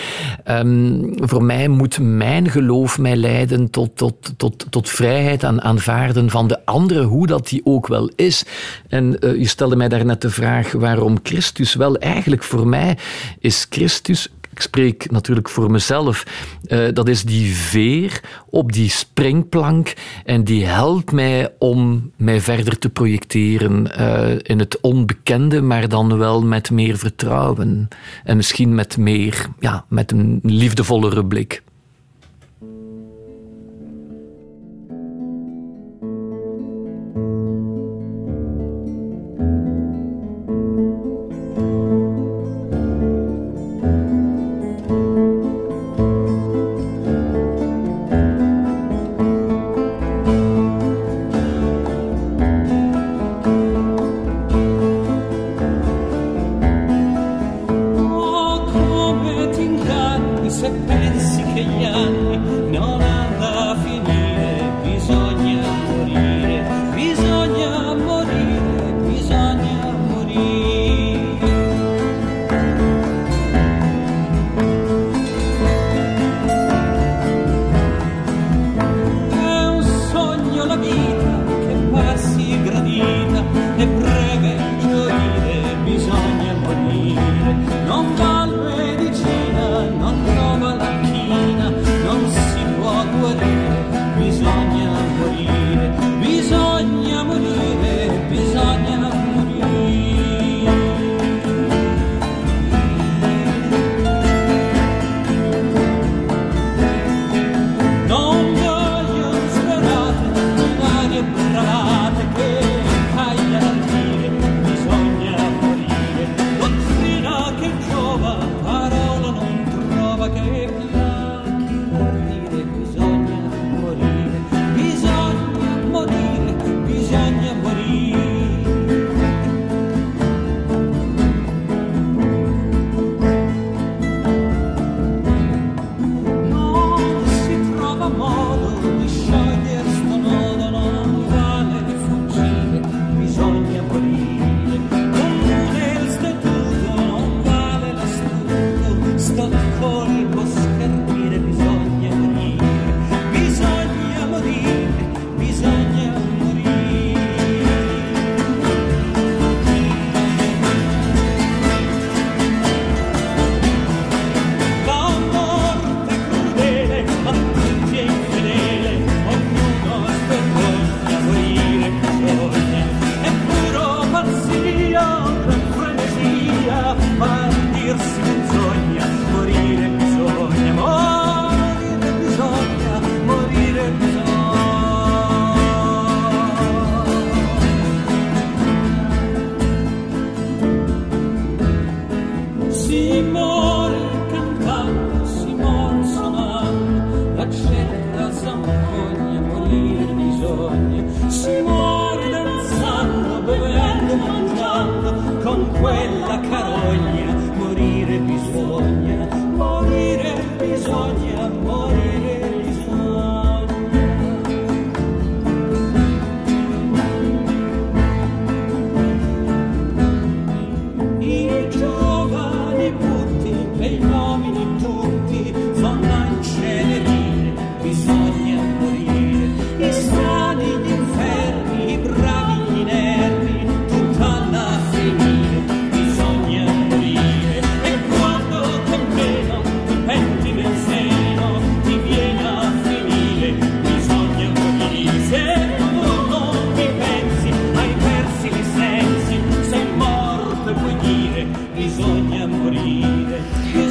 Um, 0.49 1.13
voor 1.17 1.45
mij 1.45 1.69
moet 1.69 1.99
mijn 2.01 2.51
geloof 2.51 2.99
mij 2.99 3.17
leiden 3.17 3.71
tot, 3.71 3.97
tot, 3.97 4.33
tot, 4.37 4.67
tot 4.71 4.89
vrijheid 4.89 5.43
en 5.43 5.63
aanvaarden 5.63 6.31
van 6.31 6.47
de 6.47 6.67
anderen, 6.67 7.05
hoe 7.05 7.27
dat 7.27 7.49
die 7.49 7.61
ook 7.65 7.87
wel 7.87 8.11
is. 8.17 8.45
En 8.89 9.17
uh, 9.21 9.37
je 9.37 9.47
stelde 9.47 9.77
mij 9.77 9.89
daarnet 9.89 10.21
de 10.21 10.31
vraag 10.31 10.73
waarom 10.73 11.19
Christus. 11.23 11.75
Wel, 11.75 11.97
eigenlijk 11.97 12.43
voor 12.43 12.67
mij 12.67 12.99
is 13.39 13.67
Christus 13.71 14.29
ik 14.53 14.61
spreek 14.61 15.11
natuurlijk 15.11 15.49
voor 15.49 15.71
mezelf, 15.71 16.25
uh, 16.69 16.89
dat 16.93 17.09
is 17.09 17.23
die 17.23 17.55
veer 17.55 18.21
op 18.49 18.73
die 18.73 18.91
springplank 18.91 19.95
en 20.25 20.45
die 20.45 20.67
helpt 20.67 21.13
mij 21.13 21.53
om 21.59 22.11
mij 22.17 22.41
verder 22.41 22.79
te 22.79 22.89
projecteren 22.89 23.93
uh, 24.01 24.39
in 24.43 24.59
het 24.59 24.81
onbekende, 24.81 25.61
maar 25.61 25.89
dan 25.89 26.19
wel 26.19 26.43
met 26.43 26.71
meer 26.71 26.99
vertrouwen 26.99 27.89
en 28.25 28.37
misschien 28.37 28.75
met 28.75 28.97
meer, 28.97 29.47
ja, 29.59 29.85
met 29.89 30.13
een 30.13 30.41
liefdevollere 30.43 31.27
blik. 31.27 31.63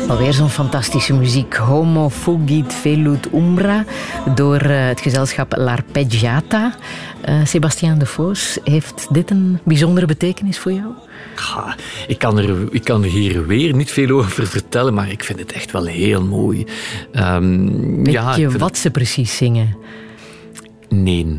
Alweer 0.10 0.34
zo'n 0.34 0.50
fantastische 0.50 1.14
muziek. 1.14 1.56
Homo 1.56 2.10
fugit 2.10 2.74
velut 2.74 3.28
umbra 3.34 3.86
door 4.36 4.58
eh, 4.60 4.88
het 4.88 5.02
gezelschap 5.02 5.56
L'Arpeggiata. 5.58 6.76
Eh 7.22 7.46
Sebastiaan 7.46 8.00
de 8.00 8.06
Vos, 8.06 8.58
heeft 8.64 9.08
dit 9.12 9.30
een 9.32 9.60
bijzondere 9.64 10.06
betekenis 10.06 10.60
voor 10.60 10.72
jou? 10.72 10.88
Ja, 11.36 11.76
ik, 12.08 12.20
kan 12.20 12.38
er, 12.38 12.74
ik 12.74 12.84
kan 12.84 13.04
er 13.04 13.10
hier 13.10 13.48
weer 13.48 13.76
niet 13.76 13.92
veel 13.92 14.10
over 14.10 14.48
vertellen, 14.48 14.94
maar 14.94 15.12
ik 15.12 15.24
vind 15.24 15.40
het 15.40 15.52
echt 15.52 15.72
wel 15.72 15.86
heel 15.86 16.24
mooi. 16.24 16.66
Ehm, 17.12 18.04
Weet 18.04 18.14
ja, 18.14 18.36
je 18.36 18.50
wat 18.58 18.78
ze 18.78 18.92
precies 18.92 19.38
zingen? 19.38 19.78
Nee, 20.90 21.38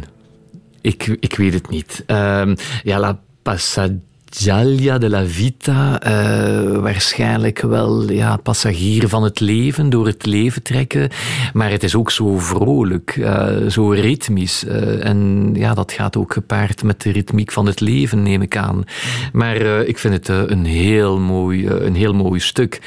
ik, 0.80 1.16
ik 1.20 1.36
weet 1.36 1.54
het 1.54 1.70
niet. 1.70 2.02
Ehm, 2.06 2.54
ja, 2.82 2.98
La 2.98 3.20
Passaglia 3.42 4.08
de 4.30 5.08
la 5.08 5.26
Vita, 5.26 6.00
eh, 6.00 6.76
waarschijnlijk 6.76 7.60
wel 7.60 8.10
ja, 8.10 8.36
passagier 8.36 9.08
van 9.08 9.22
het 9.22 9.40
leven, 9.40 9.90
door 9.90 10.06
het 10.06 10.26
leven 10.26 10.62
trekken. 10.62 11.08
Maar 11.52 11.70
het 11.70 11.82
is 11.82 11.94
ook 11.94 12.10
zo 12.10 12.38
vrolijk, 12.38 13.16
eh, 13.16 13.66
zo 13.68 13.88
ritmisch. 13.88 14.64
eh, 14.64 15.04
en 15.04 15.50
ja, 15.54 15.74
dat 15.74 15.92
gaat 15.92 16.16
ook 16.16 16.32
gepaard 16.32 16.82
met 16.82 17.02
de 17.02 17.10
ritmiek 17.10 17.52
van 17.52 17.66
het 17.66 17.80
leven, 17.80 18.22
neem 18.22 18.42
ik 18.42 18.56
aan. 18.56 18.84
Maar 19.32 19.56
ik 19.60 19.98
vind 19.98 20.14
het 20.14 20.28
een, 20.50 20.64
heel 20.64 21.18
mooi, 21.18 21.68
een 21.68 21.94
heel 21.94 22.14
mooi 22.14 22.40
stuk. 22.40 22.80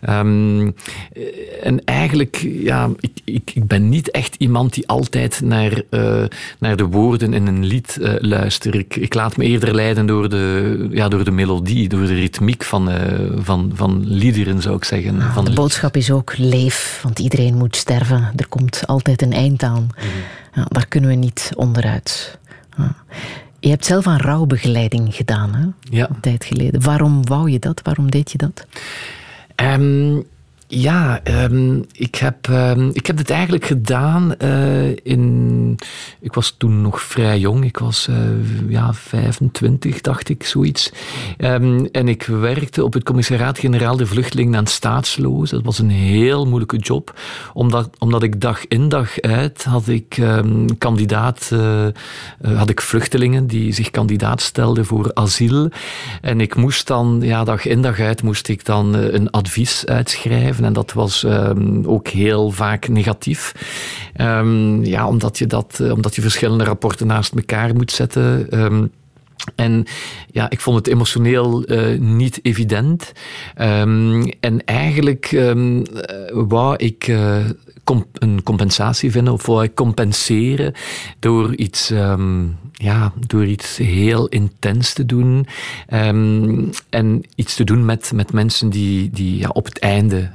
Ehm, 0.00 0.60
eh, 1.12 1.22
en 1.62 1.84
eigenlijk, 1.84 2.46
ja, 2.52 2.90
ik, 3.00 3.12
ik, 3.24 3.50
ik 3.54 3.66
ben 3.66 3.88
niet 3.88 4.10
echt 4.10 4.34
iemand 4.38 4.74
die 4.74 4.88
altijd 4.88 5.40
naar, 5.44 5.82
naar 6.58 6.76
de 6.76 6.84
woorden 6.86 7.34
in 7.34 7.46
een 7.46 7.64
lied 7.64 7.98
luistert. 8.20 8.96
Ik 8.96 9.14
laat 9.14 9.36
me 9.36 9.44
eerder 9.44 9.74
leiden 9.74 10.06
door 10.06 10.28
de, 10.28 10.85
ja, 10.90 11.08
door 11.08 11.24
de 11.24 11.30
melodie, 11.30 11.88
door 11.88 12.06
de 12.06 12.14
ritmiek 12.14 12.64
van, 12.64 12.90
eh, 12.90 13.30
van, 13.36 13.70
van 13.74 14.02
liederen, 14.06 14.62
zou 14.62 14.76
ik 14.76 14.84
zeggen. 14.84 15.22
van 15.32 15.44
De 15.44 15.52
boodschap 15.52 15.96
is 15.96 16.10
ook 16.10 16.36
leef, 16.36 17.00
want 17.02 17.18
iedereen 17.18 17.56
moet 17.56 17.76
sterven. 17.76 18.32
Er 18.36 18.48
komt 18.48 18.82
altijd 18.86 19.22
een 19.22 19.32
eind 19.32 19.62
aan. 19.62 19.88
Ja, 20.54 20.64
daar 20.68 20.86
kunnen 20.86 21.10
we 21.10 21.16
niet 21.16 21.50
onderuit. 21.54 22.38
Ja. 22.76 22.94
Je 23.60 23.68
hebt 23.68 23.84
zelf 23.84 24.06
aan 24.06 24.20
rouwbegeleiding 24.20 25.14
gedaan, 25.14 25.54
hè? 25.54 25.66
Ja. 25.96 26.08
een 26.08 26.20
tijd 26.20 26.44
geleden. 26.44 26.82
Waarom 26.82 27.26
wou 27.26 27.50
je 27.50 27.58
dat? 27.58 27.80
Waarom 27.82 28.10
deed 28.10 28.32
je 28.32 28.38
dat? 28.38 28.66
Ehm, 29.54 30.16
ja, 30.68 31.20
ehm, 31.22 31.82
ik, 31.92 32.14
heb, 32.14 32.48
ehm, 32.48 32.90
ik 32.92 33.06
heb 33.06 33.16
dit 33.16 33.30
eigenlijk 33.30 33.64
gedaan 33.64 34.36
eh, 34.36 34.90
in... 34.90 35.78
Ik 36.20 36.34
was 36.34 36.54
toen 36.58 36.82
nog 36.82 37.02
vrij 37.02 37.38
jong. 37.38 37.64
Ik 37.64 37.78
was 37.78 38.08
eh, 38.08 38.16
ja, 38.68 38.94
25, 38.94 40.00
dacht 40.00 40.28
ik, 40.28 40.44
zoiets. 40.44 40.92
Ehm, 41.36 41.84
en 41.92 42.08
ik 42.08 42.22
werkte 42.22 42.84
op 42.84 42.92
het 42.92 43.02
commissariaat-generaal 43.02 43.96
de 43.96 44.06
vluchtelingen 44.06 44.56
aan 44.56 44.66
staatslozen. 44.66 45.56
Dat 45.56 45.66
was 45.66 45.78
een 45.78 45.90
heel 45.90 46.46
moeilijke 46.46 46.76
job. 46.76 47.18
Omdat, 47.52 47.90
omdat 47.98 48.22
ik 48.22 48.40
dag 48.40 48.66
in 48.68 48.88
dag 48.88 49.20
uit 49.20 49.64
had 49.64 49.88
ik 49.88 50.20
kandidaat... 50.78 51.50
eh, 52.40 52.58
had 52.58 52.70
ik 52.70 52.80
vluchtelingen 52.80 53.46
die 53.46 53.72
zich 53.72 53.90
kandidaat 53.90 54.40
stelden 54.40 54.86
voor 54.86 55.10
asiel. 55.14 55.68
En 56.20 56.40
ik 56.40 56.54
moest 56.54 56.86
dan, 56.86 57.18
ja, 57.22 57.44
dag 57.44 57.66
in 57.66 57.82
dag 57.82 58.00
uit, 58.00 58.22
moest 58.22 58.48
ik 58.48 58.64
dan 58.64 58.94
een 58.94 59.30
advies 59.30 59.86
uitschrijven. 59.86 60.55
En 60.64 60.72
dat 60.72 60.92
was 60.92 61.24
ehm, 61.24 61.84
ook 61.84 62.08
heel 62.08 62.50
vaak 62.50 62.88
negatief. 62.88 63.54
Ehm, 64.14 64.84
ja, 64.84 65.08
omdat 65.08 65.38
je, 65.38 65.46
dat, 65.46 65.78
eh, 65.82 65.92
omdat 65.92 66.14
je 66.14 66.22
verschillende 66.22 66.64
rapporten 66.64 67.06
naast 67.06 67.34
elkaar 67.34 67.74
moet 67.74 67.92
zetten. 67.92 68.48
En 69.54 69.84
ja, 70.30 70.50
ik 70.50 70.60
vond 70.60 70.76
het 70.76 70.86
emotioneel 70.86 71.64
eh, 71.64 71.98
niet 71.98 72.38
evident. 72.42 73.12
Ehm, 73.54 74.30
en 74.40 74.64
eigenlijk 74.64 75.32
eh, 75.32 75.54
wou 76.32 76.76
ik 76.76 77.14
com- 77.84 78.06
een 78.12 78.42
compensatie 78.42 79.10
vinden, 79.10 79.32
of 79.32 79.46
wou 79.46 79.62
ik 79.64 79.74
compenseren 79.74 80.72
door 81.18 81.54
iets, 81.54 81.90
ehm, 81.90 82.44
ja, 82.72 83.12
door 83.26 83.46
iets 83.46 83.76
heel 83.76 84.28
intens 84.28 84.92
te 84.92 85.06
doen. 85.06 85.46
En 86.90 87.24
iets 87.34 87.54
te 87.54 87.64
doen 87.64 87.84
met, 87.84 88.12
met 88.14 88.32
mensen 88.32 88.70
die, 88.70 89.10
die 89.10 89.38
ja, 89.38 89.48
op 89.48 89.64
het 89.64 89.78
einde 89.78 90.30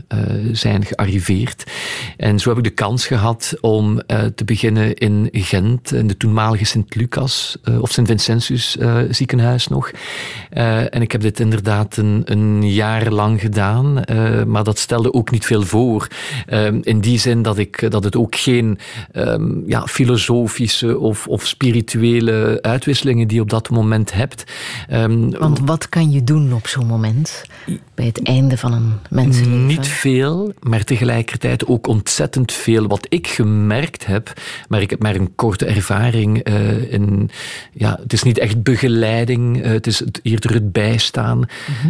zijn 0.51 0.85
gearriveerd. 0.85 1.71
En 2.17 2.39
zo 2.39 2.49
heb 2.49 2.57
ik 2.57 2.63
de 2.63 2.69
kans 2.69 3.07
gehad 3.07 3.53
om 3.61 4.01
te 4.35 4.43
beginnen 4.45 4.95
in 4.95 5.29
Gent, 5.31 5.93
in 5.93 6.07
de 6.07 6.17
toenmalige 6.17 6.65
Sint-Lucas 6.65 7.57
of 7.79 7.91
Sint-Vincentius 7.91 8.77
ziekenhuis 9.09 9.67
nog. 9.67 9.91
Eh, 10.49 10.95
en 10.95 11.01
ik 11.01 11.11
heb 11.11 11.21
dit 11.21 11.39
inderdaad 11.39 11.97
een, 11.97 12.21
een 12.25 12.71
jaar 12.71 13.11
lang 13.11 13.41
gedaan, 13.41 14.03
eh, 14.03 14.43
maar 14.43 14.63
dat 14.63 14.79
stelde 14.79 15.13
ook 15.13 15.31
niet 15.31 15.45
veel 15.45 15.61
voor. 15.61 16.07
Ehm, 16.45 16.79
in 16.81 16.99
die 16.99 17.19
zin 17.19 17.41
dat, 17.41 17.57
ik, 17.57 17.91
dat 17.91 18.03
het 18.03 18.15
ook 18.15 18.35
geen 18.35 18.79
ehm, 19.11 19.69
ja, 19.69 19.85
filosofische 19.87 20.99
of, 20.99 21.27
of 21.27 21.45
spirituele 21.47 22.59
uitwisselingen 22.61 23.27
die 23.27 23.37
je 23.37 23.43
op 23.43 23.49
dat 23.49 23.69
moment 23.69 24.13
hebt. 24.13 24.43
Ehm, 24.87 25.29
Want 25.29 25.59
wat 25.59 25.89
kan 25.89 26.11
je 26.11 26.23
doen 26.23 26.53
op 26.53 26.67
zo'n 26.67 26.87
moment? 26.87 27.43
Bij 27.95 28.05
het 28.05 28.23
einde 28.23 28.57
van 28.57 28.73
een 28.73 28.93
mensenleven? 29.09 29.65
niet 29.65 29.87
veel, 29.87 30.53
maar 30.59 30.83
tegelijkertijd 30.83 31.67
ook 31.67 31.87
ontzettend 31.87 32.51
veel. 32.51 32.87
Wat 32.87 33.05
ik 33.09 33.27
gemerkt 33.27 34.05
heb, 34.05 34.33
maar 34.67 34.81
ik 34.81 34.89
heb 34.89 35.01
maar 35.01 35.15
een 35.15 35.35
korte 35.35 35.65
ervaring 35.65 36.39
eh, 36.39 36.93
in. 36.93 37.29
Ja, 37.73 37.99
het 38.01 38.13
is 38.13 38.23
niet 38.23 38.37
echt 38.37 38.63
begeleiding, 38.81 39.61
eh, 39.61 39.71
het 39.71 39.87
is 39.87 39.99
het- 39.99 40.19
eerder 40.23 40.53
het 40.53 40.71
bijstaan. 40.71 41.45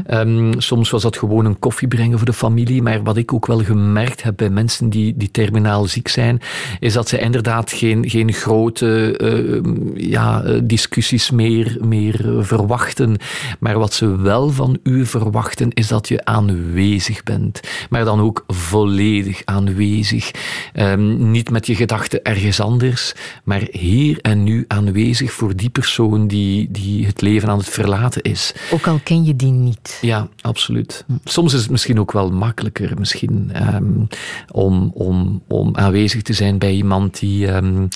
Ehm, 0.05 0.53
soms 0.57 0.89
was 0.89 1.01
dat 1.01 1.17
gewoon 1.17 1.45
een 1.45 1.59
koffie 1.59 1.87
brengen 1.87 2.17
voor 2.17 2.25
de 2.25 2.33
familie, 2.33 2.81
maar 2.81 3.03
wat 3.03 3.17
ik 3.17 3.33
ook 3.33 3.45
wel 3.45 3.63
gemerkt 3.63 4.23
heb 4.23 4.33
bij 4.37 4.49
mensen 4.49 4.89
die, 4.89 5.13
die 5.17 5.31
terminaal 5.31 5.85
ziek 5.85 6.07
zijn, 6.07 6.41
is 6.79 6.93
dat 6.93 7.09
ze 7.09 7.19
inderdaad 7.19 7.71
geen, 7.71 8.09
geen 8.09 8.33
grote 8.33 9.17
eh, 9.17 10.09
ja, 10.09 10.43
eh, 10.43 10.59
discussies 10.63 11.31
meer, 11.31 11.77
meer 11.81 12.45
verwachten. 12.45 13.17
Maar 13.59 13.77
wat 13.79 13.93
ze 13.93 14.15
wel 14.21 14.49
van 14.49 14.79
u 14.83 15.05
verwachten, 15.05 15.69
is 15.73 15.87
dat 15.87 16.07
je 16.07 16.25
aanwezig 16.25 17.23
bent. 17.23 17.59
Maar 17.89 18.05
dan 18.05 18.19
ook 18.19 18.43
volledig 18.47 19.41
aanwezig. 19.45 20.31
Ehm, 20.73 21.31
niet 21.31 21.49
met 21.51 21.67
je 21.67 21.75
gedachten 21.75 22.23
ergens 22.23 22.59
anders, 22.59 23.13
maar 23.43 23.67
hier 23.71 24.19
en 24.21 24.43
nu 24.43 24.65
aanwezig 24.67 25.31
voor 25.31 25.55
die 25.55 25.69
persoon 25.69 26.27
die, 26.27 26.67
die 26.71 26.80
het 26.81 27.21
leven 27.21 27.49
aan 27.49 27.57
het 27.57 27.69
verlaten 27.69 28.21
is. 28.21 28.53
Ook 28.71 28.87
al 28.87 28.99
ken 29.03 29.23
je 29.23 29.35
die 29.35 29.51
niet. 29.51 29.97
Ja, 30.01 30.27
absoluut. 30.41 31.05
Soms 31.23 31.53
is 31.53 31.61
het 31.61 31.69
misschien 31.69 31.99
ook 31.99 32.11
wel 32.11 32.29
makkelijker 32.29 32.99
misschien, 32.99 33.49
ehm, 33.53 34.05
om, 34.51 34.91
om, 34.93 35.41
om 35.47 35.77
aanwezig 35.77 36.21
te 36.21 36.33
zijn 36.33 36.57
bij 36.57 36.73
iemand 36.73 37.19
die, 37.19 37.47
ehm, 37.47 37.87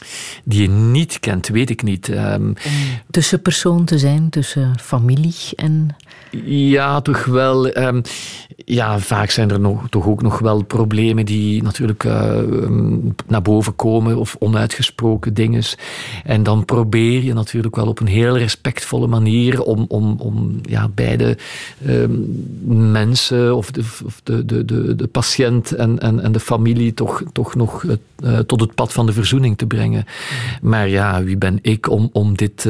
die 0.44 0.62
je 0.62 0.70
niet 0.70 1.20
kent, 1.20 1.48
weet 1.48 1.70
ik 1.70 1.84
niet. 1.84 2.10
Ehm, 2.10 2.54
Tussenpersoon 3.12 3.86
te 3.86 3.98
zijn 3.98 4.30
tussen 4.30 4.80
familie 4.80 5.34
en... 5.56 5.96
ja, 6.46 7.02
toch 7.02 7.26
wel. 7.26 7.68
ehm, 7.68 8.02
ja, 8.66 9.00
vaak 9.00 9.30
zijn 9.30 9.52
er 9.52 9.60
nog, 9.60 9.90
toch 9.90 10.08
ook 10.08 10.22
nog 10.22 10.40
wel 10.40 10.64
problemen 10.64 11.26
die 11.26 11.64
natuurlijk 11.64 12.04
uh, 12.04 12.38
naar 13.28 13.42
boven 13.42 13.76
komen 13.76 14.18
of 14.18 14.36
onuitgesproken 14.40 15.34
dingen. 15.34 15.64
En 16.24 16.44
dan 16.44 16.66
probeer 16.66 17.24
je 17.24 17.34
natuurlijk 17.34 17.76
wel 17.76 17.88
op 17.88 18.00
een 18.00 18.08
heel 18.08 18.38
respectvolle 18.38 19.08
manier 19.08 19.62
om, 19.62 19.86
om, 19.88 20.16
om 20.20 20.60
ja, 20.62 20.90
beide 20.96 21.38
uh, 21.86 22.06
mensen 22.68 23.56
of 23.56 23.72
de, 23.72 23.84
of 24.06 24.22
de, 24.24 24.46
de, 24.46 24.96
de, 24.96 25.08
patiënt 25.08 25.72
en, 25.72 26.00
en, 26.00 26.20
en 26.20 26.32
de 26.32 26.40
familie 26.40 26.94
toch, 26.94 27.24
toch 27.32 27.56
nog 27.56 27.84
uh, 27.84 28.40
tot 28.40 28.60
het 28.60 28.76
pad 28.76 28.94
van 28.94 29.06
de 29.06 29.14
verzoening 29.14 29.58
te 29.58 29.66
brengen. 29.66 30.06
Maar 30.62 30.90
ja, 30.90 31.24
wie 31.24 31.38
ben 31.38 31.60
ik 31.62 31.90
om, 31.90 32.10
om, 32.12 32.38
dit, 32.38 32.68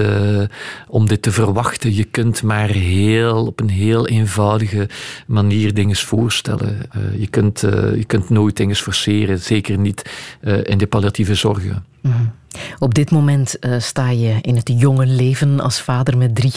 om 0.88 1.08
dit 1.08 1.22
te 1.22 1.32
verwachten? 1.32 1.96
Je 1.96 2.04
kunt 2.04 2.44
maar 2.44 2.70
heel, 2.70 3.52
op 3.56 3.62
een 3.62 3.76
heel 3.76 4.08
eenvoudige 4.08 4.90
manier 5.28 5.74
dingen 5.74 5.96
voorstellen. 5.96 6.78
Uh, 6.98 7.20
je, 7.20 7.28
kunt, 7.28 7.64
uh, 7.64 7.96
je 7.96 8.04
kunt 8.04 8.30
nooit 8.30 8.58
dingen 8.58 8.76
forceren, 8.76 9.40
zeker 9.40 9.78
niet 9.78 10.10
uh, 10.42 10.58
in 10.64 10.78
de 10.78 10.88
palliatieve 10.88 11.36
zorgen. 11.36 11.86
Mm. 12.02 12.32
Op 12.80 12.94
dit 12.94 13.12
moment 13.12 13.58
sta 13.78 14.10
je 14.10 14.38
in 14.42 14.56
het 14.56 14.72
jonge 14.78 15.06
leven 15.06 15.60
als 15.60 15.82
vader 15.82 16.18
met 16.18 16.36
drie 16.36 16.54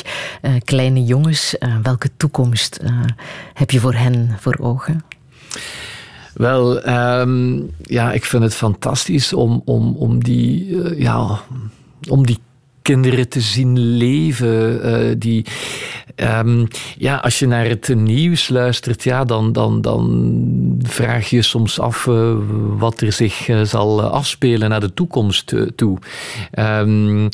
kleine 0.64 1.04
jongens. 1.04 1.56
welke 1.82 2.10
toekomst 2.16 2.80
heb 3.54 3.70
je 3.70 3.80
voor 3.80 3.94
hen 3.94 4.36
voor 4.38 4.56
ogen? 4.60 5.04
Wel, 6.34 6.88
um, 6.88 7.70
ja, 7.82 8.12
ik 8.12 8.24
vind 8.24 8.42
het 8.42 8.54
fantastisch 8.54 9.32
om, 9.32 9.62
om, 9.64 9.96
om 9.96 10.24
die, 10.24 10.78
ja, 11.00 11.40
om 12.08 12.26
die 12.26 12.38
kinderen 12.88 13.28
te 13.28 13.40
zien 13.40 13.78
leven. 13.78 14.86
Uh, 14.86 15.14
die, 15.18 15.44
um, 16.16 16.68
ja, 16.96 17.16
als 17.16 17.38
je 17.38 17.46
naar 17.46 17.66
het 17.66 17.94
nieuws 17.94 18.48
luistert, 18.48 19.02
ja, 19.02 19.24
dan, 19.24 19.52
dan, 19.52 19.80
dan 19.80 20.78
vraag 20.82 21.30
je 21.30 21.42
soms 21.42 21.80
af 21.80 22.06
uh, 22.06 22.32
wat 22.78 23.00
er 23.00 23.12
zich 23.12 23.48
uh, 23.48 23.62
zal 23.62 24.02
afspelen 24.02 24.68
naar 24.68 24.80
de 24.80 24.94
toekomst 24.94 25.54
toe. 25.76 25.98
Um, 26.58 27.28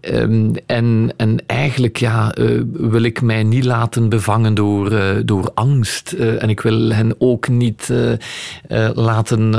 um, 0.00 0.52
en, 0.66 1.12
en 1.16 1.38
eigenlijk 1.46 1.96
ja, 1.96 2.34
wil 2.72 3.02
ik 3.02 3.22
mij 3.22 3.42
niet 3.42 3.64
laten 3.64 4.08
bevangen 4.08 4.54
door, 4.54 4.92
door 5.24 5.50
angst. 5.54 6.12
en 6.12 6.48
ik 6.48 6.60
wil 6.60 6.90
hen 6.90 7.14
ook 7.18 7.48
niet 7.48 7.92
laten 8.94 9.54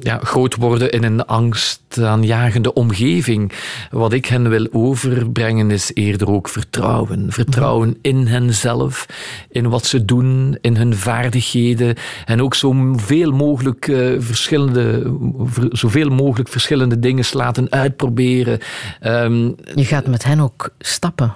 ja, 0.00 0.18
groot 0.22 0.56
worden 0.56 0.90
in 0.90 1.04
een 1.04 1.26
angstaanjagende 1.26 2.72
omgeving. 2.72 3.52
Wat 3.90 4.12
ik 4.12 4.26
hen 4.26 4.48
wil 4.48 4.63
overbrengen 4.72 5.70
is 5.70 5.90
eerder 5.94 6.28
ook 6.28 6.48
vertrouwen. 6.48 7.32
Vertrouwen 7.32 7.96
in 8.02 8.26
henzelf, 8.26 9.06
in 9.50 9.68
wat 9.68 9.86
ze 9.86 10.04
doen, 10.04 10.58
in 10.60 10.76
hun 10.76 10.96
vaardigheden 10.96 11.94
en 12.24 12.42
ook 12.42 12.54
zoveel 12.54 13.32
mogelijk, 13.32 13.86
uh, 13.86 14.14
verschillende, 14.18 15.12
zoveel 15.70 16.08
mogelijk 16.08 16.48
verschillende 16.48 16.98
dingen 16.98 17.24
laten 17.32 17.70
uitproberen. 17.70 18.58
Um, 19.02 19.54
Je 19.74 19.84
gaat 19.84 20.06
met 20.06 20.24
hen 20.24 20.40
ook 20.40 20.70
stappen? 20.78 21.32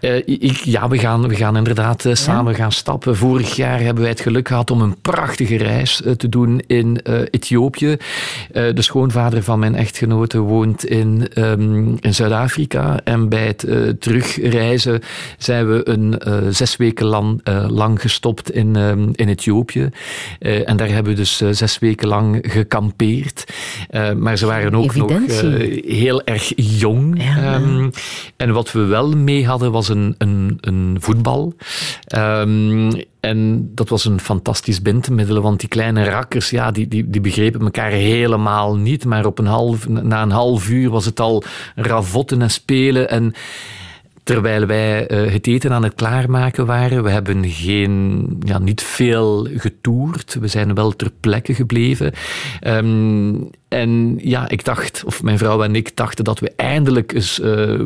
Uh, 0.00 0.16
ik, 0.16 0.56
ja, 0.56 0.88
we 0.88 0.98
gaan, 0.98 1.28
we 1.28 1.34
gaan 1.36 1.56
inderdaad 1.56 2.04
uh, 2.04 2.14
samen 2.14 2.52
ja? 2.52 2.58
gaan 2.58 2.72
stappen. 2.72 3.16
Vorig 3.16 3.56
jaar 3.56 3.80
hebben 3.80 4.02
wij 4.02 4.12
het 4.12 4.20
geluk 4.20 4.48
gehad 4.48 4.70
om 4.70 4.80
een 4.80 5.00
prachtige 5.00 5.56
reis 5.56 6.02
te 6.16 6.28
doen 6.28 6.62
in 6.66 7.00
Ethiopië. 7.30 7.96
de 8.52 8.82
schoonvader 8.82 9.42
van 9.42 9.58
mijn 9.58 9.74
echtgenote 9.74 10.38
woont 10.38 10.84
in, 10.84 11.28
um, 11.34 11.96
in 12.00 12.14
Zuid-Afrika. 12.14 12.61
En 13.04 13.28
bij 13.28 13.46
het 13.46 13.64
uh, 13.64 13.88
terugreizen 13.88 15.00
zijn 15.38 15.68
we 15.68 15.88
een 15.88 16.20
uh, 16.28 16.38
zes 16.50 16.76
weken 16.76 17.06
lang, 17.06 17.40
uh, 17.48 17.66
lang 17.68 18.00
gestopt 18.00 18.50
in, 18.50 18.76
in 19.12 19.28
Ethiopië. 19.28 19.88
en 20.38 20.76
daar 20.76 20.88
hebben 20.88 21.12
we 21.12 21.18
dus 21.18 21.36
zes 21.50 21.78
weken 21.78 22.08
lang 22.08 22.38
gekampeerd. 22.48 23.44
maar 24.16 24.36
ze 24.36 24.46
waren 24.46 24.74
ook 24.74 24.84
Evidentie. 24.84 25.42
nog 25.42 25.84
heel 25.84 26.22
erg 26.24 26.52
jong. 26.56 27.22
Ja. 27.22 27.54
Um, 27.54 27.90
en 28.36 28.52
wat 28.52 28.72
we 28.72 28.84
wel 28.84 29.08
mee 29.16 29.46
hadden 29.46 29.72
was 29.72 29.88
een, 29.88 30.14
een, 30.18 30.58
een 30.60 30.96
voetbal. 31.00 31.54
Um, 32.16 32.90
en 33.22 33.70
dat 33.74 33.88
was 33.88 34.04
een 34.04 34.20
fantastisch 34.20 34.82
bindemiddel, 34.82 35.40
want 35.40 35.60
die 35.60 35.68
kleine 35.68 36.04
rakkers, 36.04 36.50
ja, 36.50 36.70
die, 36.70 36.88
die, 36.88 37.10
die 37.10 37.20
begrepen 37.20 37.60
elkaar 37.60 37.90
helemaal 37.90 38.76
niet. 38.76 39.04
Maar 39.04 39.26
op 39.26 39.38
een 39.38 39.46
half, 39.46 39.88
na 39.88 40.22
een 40.22 40.30
half 40.30 40.68
uur 40.68 40.90
was 40.90 41.04
het 41.04 41.20
al 41.20 41.42
ravotten 41.74 42.42
en 42.42 42.50
spelen. 42.50 43.08
En 43.10 43.34
terwijl 44.22 44.66
wij 44.66 45.10
uh, 45.10 45.32
het 45.32 45.46
eten 45.46 45.72
aan 45.72 45.82
het 45.82 45.94
klaarmaken 45.94 46.66
waren, 46.66 47.02
we 47.02 47.10
hebben 47.10 47.44
geen, 47.48 48.26
ja, 48.44 48.58
niet 48.58 48.82
veel 48.82 49.48
getoerd. 49.56 50.36
We 50.40 50.48
zijn 50.48 50.74
wel 50.74 50.96
ter 50.96 51.10
plekke 51.20 51.54
gebleven. 51.54 52.12
Um, 52.66 53.50
en 53.72 54.18
ja, 54.22 54.48
ik 54.48 54.64
dacht, 54.64 55.02
of 55.06 55.22
mijn 55.22 55.38
vrouw 55.38 55.62
en 55.62 55.74
ik 55.74 55.96
dachten 55.96 56.24
dat 56.24 56.38
we 56.38 56.52
eindelijk 56.56 57.12
eens 57.12 57.38
uh, 57.38 57.80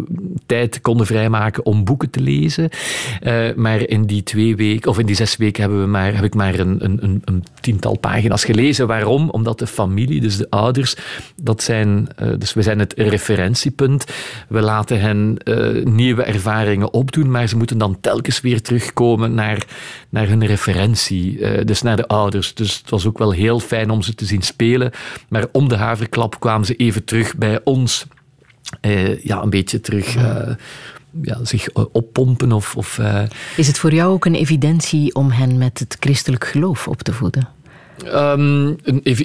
tijd 0.47 0.81
konden 0.81 1.07
vrijmaken 1.07 1.65
om 1.65 1.85
boeken 1.85 2.11
te 2.11 2.21
lezen. 2.21 2.69
Uh, 3.23 3.55
maar 3.57 3.89
in 3.89 4.05
die 4.05 4.23
twee 4.23 4.57
weken, 4.57 4.91
of 4.91 4.99
in 4.99 5.07
die 5.07 5.15
zes 5.15 5.37
weken, 5.37 5.63
hebben 5.63 5.81
we 5.81 5.87
maar, 5.87 6.15
heb 6.15 6.25
ik 6.25 6.35
maar 6.35 6.59
een, 6.59 6.85
een, 6.85 7.23
een 7.25 7.45
tiental 7.61 7.99
pagina's 7.99 8.45
gelezen. 8.45 8.87
Waarom? 8.87 9.31
Omdat 9.31 9.59
de 9.59 9.67
familie, 9.67 10.21
dus 10.21 10.37
de 10.37 10.51
ouders, 10.51 10.97
dat 11.43 11.63
zijn, 11.63 12.09
uh, 12.23 12.33
dus 12.39 12.53
we 12.53 12.63
zijn 12.63 12.79
het 12.79 12.93
referentiepunt. 12.97 14.05
We 14.49 14.61
laten 14.61 15.01
hen 15.01 15.39
nieuwe 15.85 16.23
ervaringen 16.23 16.93
opdoen, 16.93 17.31
maar 17.31 17.47
ze 17.47 17.57
moeten 17.57 17.79
dan 17.79 18.01
telkens 18.01 18.41
weer 18.41 18.63
terugkomen 18.63 19.35
naar, 19.35 19.67
naar 20.09 20.29
hun 20.29 20.47
referentie, 20.47 21.65
dus 21.65 21.83
naar 21.83 21.97
de 21.97 22.09
ouders. 22.09 22.55
Dus 22.55 22.79
het 22.79 22.91
was 22.91 23.07
ook 23.07 23.19
wel 23.19 23.31
heel 23.31 23.61
fijn 23.61 23.91
om 23.91 24.03
ze 24.03 24.15
te 24.15 24.25
zien 24.25 24.43
spelen. 24.43 24.91
Maar 25.29 25.47
om 25.53 25.69
de 25.69 25.76
de 25.77 25.82
haverklap 25.82 26.40
kwamen 26.40 26.66
ze 26.66 26.77
even 26.77 27.05
terug 27.05 27.36
bij 27.36 27.61
ons. 27.65 28.07
Uh, 28.81 29.23
ja, 29.23 29.43
een 29.43 29.51
beetje 29.51 29.81
terug 29.81 30.16
uh, 30.16 30.55
ja, 31.23 31.44
zich 31.44 31.73
oppompen. 31.73 32.53
Of, 32.53 32.77
of, 32.77 32.98
uh... 32.98 33.23
Is 33.57 33.66
het 33.66 33.78
voor 33.78 33.93
jou 33.93 34.12
ook 34.12 34.24
een 34.24 34.35
evidentie 34.35 35.15
om 35.15 35.31
hen 35.31 35.59
met 35.59 35.78
het 35.78 35.97
christelijk 36.01 36.47
geloof 36.47 36.89
op 36.89 37.03
te 37.03 37.12
voeden? 37.12 37.48
Um, 38.05 38.77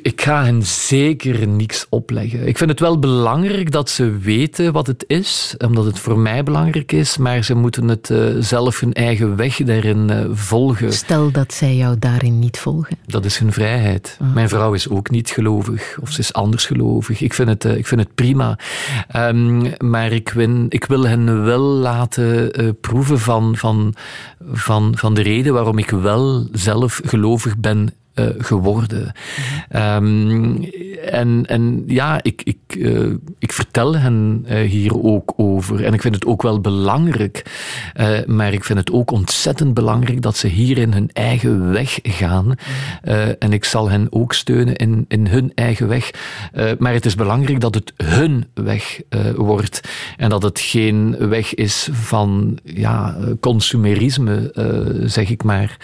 ik 0.01 0.21
ga 0.21 0.43
hen 0.43 0.63
zeker 0.63 1.47
niks 1.47 1.85
opleggen. 1.89 2.47
Ik 2.47 2.57
vind 2.57 2.69
het 2.69 2.79
wel 2.79 2.99
belangrijk 2.99 3.71
dat 3.71 3.89
ze 3.89 4.17
weten 4.17 4.73
wat 4.73 4.87
het 4.87 5.03
is, 5.07 5.55
omdat 5.65 5.85
het 5.85 5.99
voor 5.99 6.19
mij 6.19 6.43
belangrijk 6.43 6.91
is, 6.91 7.17
maar 7.17 7.43
ze 7.43 7.55
moeten 7.55 7.87
het 7.87 8.09
uh, 8.09 8.35
zelf 8.39 8.79
hun 8.79 8.93
eigen 8.93 9.35
weg 9.35 9.55
daarin 9.55 10.11
uh, 10.11 10.25
volgen. 10.31 10.93
Stel 10.93 11.31
dat 11.31 11.53
zij 11.53 11.75
jou 11.75 11.99
daarin 11.99 12.39
niet 12.39 12.59
volgen. 12.59 12.97
Dat 13.05 13.25
is 13.25 13.37
hun 13.37 13.53
vrijheid. 13.53 14.17
Oh. 14.21 14.33
Mijn 14.33 14.49
vrouw 14.49 14.73
is 14.73 14.89
ook 14.89 15.09
niet 15.09 15.29
gelovig, 15.29 15.97
of 16.01 16.11
ze 16.11 16.19
is 16.19 16.33
anders 16.33 16.65
gelovig. 16.65 17.21
Ik 17.21 17.33
vind 17.33 17.49
het, 17.49 17.65
uh, 17.65 17.75
ik 17.75 17.87
vind 17.87 18.01
het 18.01 18.15
prima. 18.15 18.59
Um, 19.15 19.73
maar 19.77 20.11
ik, 20.11 20.29
win, 20.29 20.65
ik 20.69 20.85
wil 20.85 21.07
hen 21.07 21.43
wel 21.43 21.61
laten 21.61 22.51
proeven 22.81 23.19
van, 23.19 23.57
van, 23.57 23.93
van, 24.51 24.93
van 24.97 25.13
de 25.13 25.21
reden 25.21 25.53
waarom 25.53 25.77
ik 25.77 25.89
wel 25.89 26.47
zelf 26.51 27.01
gelovig 27.03 27.57
ben 27.57 27.93
uh, 28.15 28.25
geworden. 28.37 29.11
Um, 29.75 30.63
en, 31.05 31.45
en 31.45 31.83
ja, 31.87 32.19
ik, 32.23 32.41
ik, 32.43 32.75
uh, 32.77 33.13
ik 33.39 33.53
vertel 33.53 33.97
hen 33.97 34.45
uh, 34.49 34.69
hier 34.69 35.03
ook 35.03 35.33
over. 35.35 35.85
En 35.85 35.93
ik 35.93 36.01
vind 36.01 36.15
het 36.15 36.25
ook 36.25 36.41
wel 36.41 36.61
belangrijk. 36.61 37.45
maar 38.25 38.53
ik 38.53 38.63
vind 38.63 38.79
het 38.79 38.91
ook 38.91 39.11
ontzettend 39.11 39.73
belangrijk 39.73 40.21
dat 40.21 40.37
ze 40.37 40.47
hierin 40.47 40.93
hun 40.93 41.09
eigen 41.13 41.71
weg 41.71 41.99
gaan. 42.03 42.55
en 43.39 43.53
ik 43.53 43.65
zal 43.65 43.89
hen 43.89 44.07
ook 44.09 44.33
steunen 44.33 44.75
in, 44.75 45.05
in 45.07 45.27
hun 45.27 45.51
eigen 45.55 45.87
weg. 45.87 46.11
maar 46.79 46.93
het 46.93 47.05
is 47.05 47.15
belangrijk 47.15 47.59
dat 47.59 47.75
het 47.75 47.93
hun 47.97 48.45
weg 48.53 49.01
wordt. 49.35 49.81
En 50.17 50.29
dat 50.29 50.43
het 50.43 50.59
geen 50.59 51.15
weg 51.29 51.53
is 51.53 51.89
van 51.91 52.59
ja, 52.63 53.17
consumerisme, 53.39 54.51
zeg 55.05 55.29
ik 55.29 55.43
maar. 55.43 55.77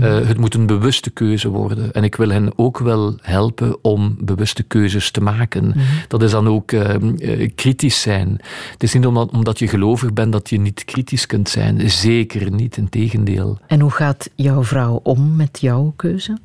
het 0.00 0.38
moet 0.38 0.54
een 0.54 0.66
bewuste 0.66 1.10
keuze 1.10 1.48
worden 1.48 1.73
worden. 1.74 1.92
En 1.92 2.04
ik 2.04 2.14
wil 2.14 2.28
hen 2.28 2.52
ook 2.56 2.78
wel 2.78 3.14
helpen 3.20 3.76
om 3.82 4.16
bewuste 4.20 4.62
keuzes 4.62 5.10
te 5.10 5.20
maken. 5.20 5.64
Mm 5.64 5.72
-hmm. 5.72 5.82
Dat 6.08 6.22
is 6.22 6.30
dan 6.30 6.48
ook 6.48 6.72
uh, 6.72 6.94
uh, 7.18 7.50
kritisch 7.54 8.00
zijn. 8.00 8.38
Het 8.72 8.82
is 8.82 8.94
niet 8.94 9.06
omdat, 9.06 9.30
omdat 9.30 9.58
je 9.58 9.68
gelovig 9.68 10.12
bent 10.12 10.32
dat 10.32 10.50
je 10.50 10.60
niet 10.60 10.84
kritisch 10.84 11.26
kunt 11.26 11.48
zijn. 11.48 11.90
Zeker 11.90 12.50
niet, 12.50 12.76
in 12.76 12.88
tegendeel. 12.88 13.58
En 13.66 13.80
hoe 13.80 13.90
gaat 13.90 14.30
jouw 14.34 14.64
vrouw 14.64 15.00
om 15.02 15.36
met 15.36 15.60
jouw 15.60 15.92
keuze? 15.96 16.38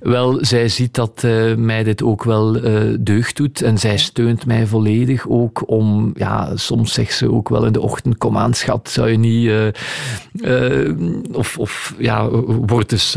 Wel, 0.00 0.38
zij 0.40 0.68
ziet 0.68 0.94
dat 0.94 1.22
uh, 1.24 1.54
mij 1.54 1.84
dit 1.84 2.02
ook 2.02 2.24
wel 2.24 2.52
deugd 3.00 3.36
doet. 3.36 3.62
En 3.62 3.78
zij 3.78 3.98
steunt 3.98 4.46
mij 4.46 4.66
volledig 4.66 5.28
ook 5.28 5.62
om... 5.70 6.12
Ja, 6.14 6.56
soms 6.56 6.92
zegt 6.92 7.14
ze 7.14 7.32
ook 7.32 7.48
wel 7.48 7.66
in 7.66 7.72
de 7.72 7.80
ochtend... 7.80 8.18
Kom 8.18 8.36
aan, 8.36 8.54
schat, 8.54 8.90
zou 8.90 9.10
je 9.10 9.18
niet... 9.18 9.74
of, 11.32 11.58
of 11.58 11.94
ja, 11.98 12.30
wordt 12.46 12.90
dus 12.90 13.16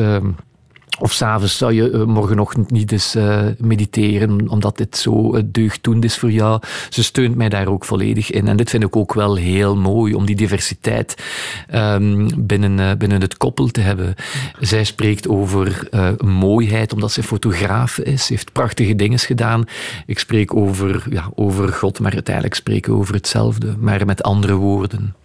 Of 1.01 1.13
s'avonds 1.13 1.57
zou 1.57 1.73
je 1.73 1.91
uh, 1.91 2.03
morgenochtend 2.03 2.71
niet 2.71 2.91
eens 2.91 3.15
uh, 3.15 3.45
mediteren, 3.57 4.49
omdat 4.49 4.77
dit 4.77 4.97
zo 4.97 5.35
uh, 5.35 5.41
deugddoend 5.45 6.03
is 6.03 6.17
voor 6.17 6.31
jou. 6.31 6.61
Ze 6.89 7.03
steunt 7.03 7.35
mij 7.35 7.49
daar 7.49 7.67
ook 7.67 7.85
volledig 7.85 8.31
in. 8.31 8.47
En 8.47 8.57
dit 8.57 8.69
vind 8.69 8.83
ik 8.83 8.95
ook 8.95 9.13
wel 9.13 9.35
heel 9.35 9.75
mooi, 9.75 10.13
om 10.13 10.25
die 10.25 10.35
diversiteit 10.35 11.23
um, 11.73 12.45
binnen, 12.45 12.97
binnen 12.97 13.21
het 13.21 13.37
koppel 13.37 13.67
te 13.67 13.81
hebben. 13.81 14.15
Zij 14.59 14.83
spreekt 14.83 15.27
over 15.27 15.89
mooiheid, 16.25 16.93
omdat 16.93 17.11
ze 17.11 17.23
fotograaf 17.23 17.97
is. 17.97 18.25
Ze 18.25 18.33
heeft 18.33 18.51
prachtige 18.51 18.95
dingen 18.95 19.19
gedaan. 19.19 19.65
Ik 20.05 20.19
spreek 20.19 20.55
over, 20.55 21.03
ja, 21.09 21.31
over 21.35 21.73
God, 21.73 21.99
maar 21.99 22.13
uiteindelijk 22.13 22.55
spreken 22.55 22.93
we 22.93 22.99
over 22.99 23.13
hetzelfde, 23.13 23.75
maar 23.79 24.05
met 24.05 24.23
andere 24.23 24.55
woorden. 24.55 25.15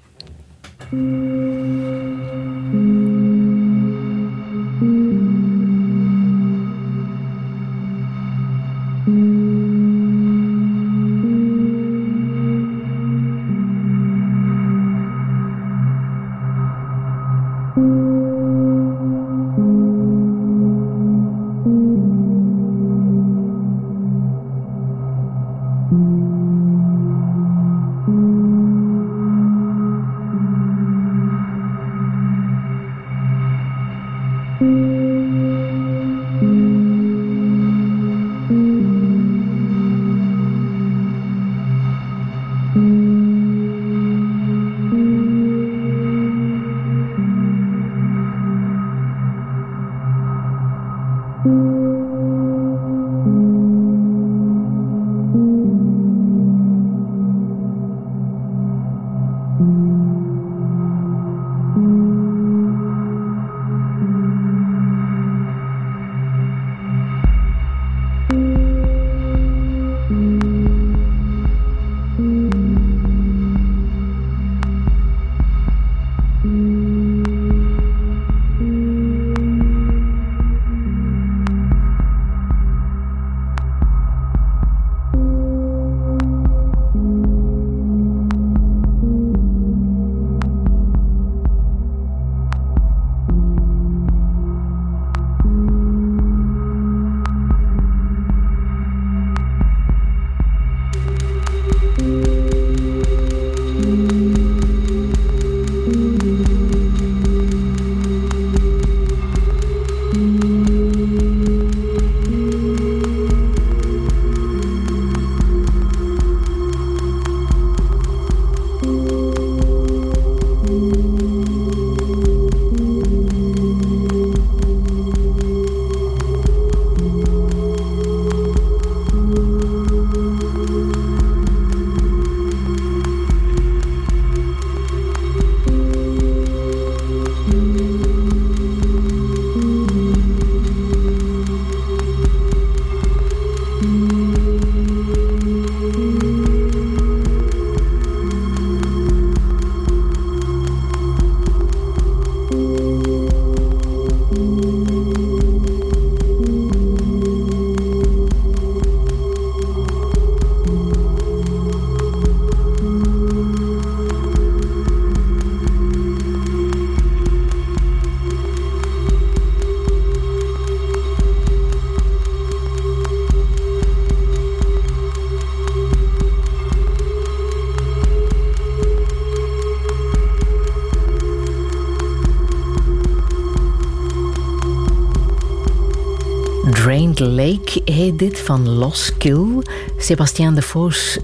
heet 187.84 188.18
dit, 188.18 188.40
van 188.40 188.68
Los 188.68 189.16
Kill. 189.18 189.62
Sebastien 189.98 190.54
de 190.54 190.62
Vos, 190.62 191.18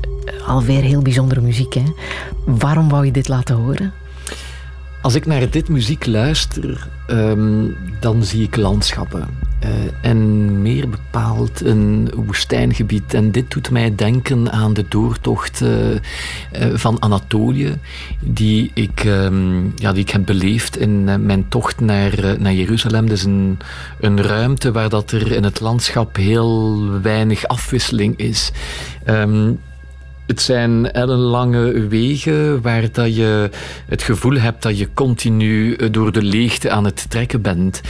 alweer 0.46 0.82
heel 0.82 1.02
bijzondere 1.02 1.40
muziek. 1.40 1.74
Hè? 1.74 1.84
Waarom 2.44 2.88
wou 2.88 3.04
je 3.04 3.12
dit 3.12 3.28
laten 3.28 3.54
horen? 3.54 3.92
Als 5.02 5.14
ik 5.14 5.26
naar 5.26 5.50
dit 5.50 5.68
muziek 5.68 6.06
luister, 6.06 6.88
um, 7.08 7.76
dan 8.00 8.24
zie 8.24 8.42
ik 8.42 8.56
landschappen. 8.56 9.41
Uh, 9.64 9.68
en 10.00 10.62
meer 10.62 10.88
bepaald 10.88 11.60
een 11.64 12.12
woestijngebied. 12.14 13.14
En 13.14 13.30
dit 13.30 13.50
doet 13.50 13.70
mij 13.70 13.94
denken 13.94 14.52
aan 14.52 14.74
de 14.74 14.84
doortocht 14.88 15.60
uh, 15.60 15.90
uh, 15.90 15.98
van 16.74 17.02
Anatolië, 17.02 17.78
die 18.20 18.70
ik, 18.74 19.04
um, 19.04 19.72
ja, 19.76 19.92
die 19.92 20.02
ik 20.02 20.10
heb 20.10 20.26
beleefd 20.26 20.76
in 20.76 21.04
mijn 21.26 21.48
tocht 21.48 21.80
naar, 21.80 22.36
naar 22.38 22.52
Jeruzalem. 22.52 23.06
Is 23.06 23.24
een, 23.24 23.58
een 24.00 24.22
ruimte 24.22 24.72
waar 24.72 24.88
dat 24.88 25.10
er 25.10 25.32
in 25.32 25.44
het 25.44 25.60
landschap 25.60 26.16
heel 26.16 26.88
weinig 27.00 27.46
afwisseling 27.46 28.16
is. 28.16 28.52
Um, 29.06 29.58
het 30.26 30.40
zijn 30.40 30.92
ellenlange 30.92 31.88
wegen 31.88 32.62
waar 32.62 32.92
dat 32.92 33.16
je 33.16 33.50
het 33.86 34.02
gevoel 34.02 34.36
hebt 34.36 34.62
dat 34.62 34.78
je 34.78 34.88
continu 34.94 35.74
eh, 35.74 35.88
door 35.90 36.12
de 36.12 36.22
leegte 36.22 36.70
aan 36.70 36.84
het 36.84 37.10
trekken 37.10 37.42
bent. 37.42 37.80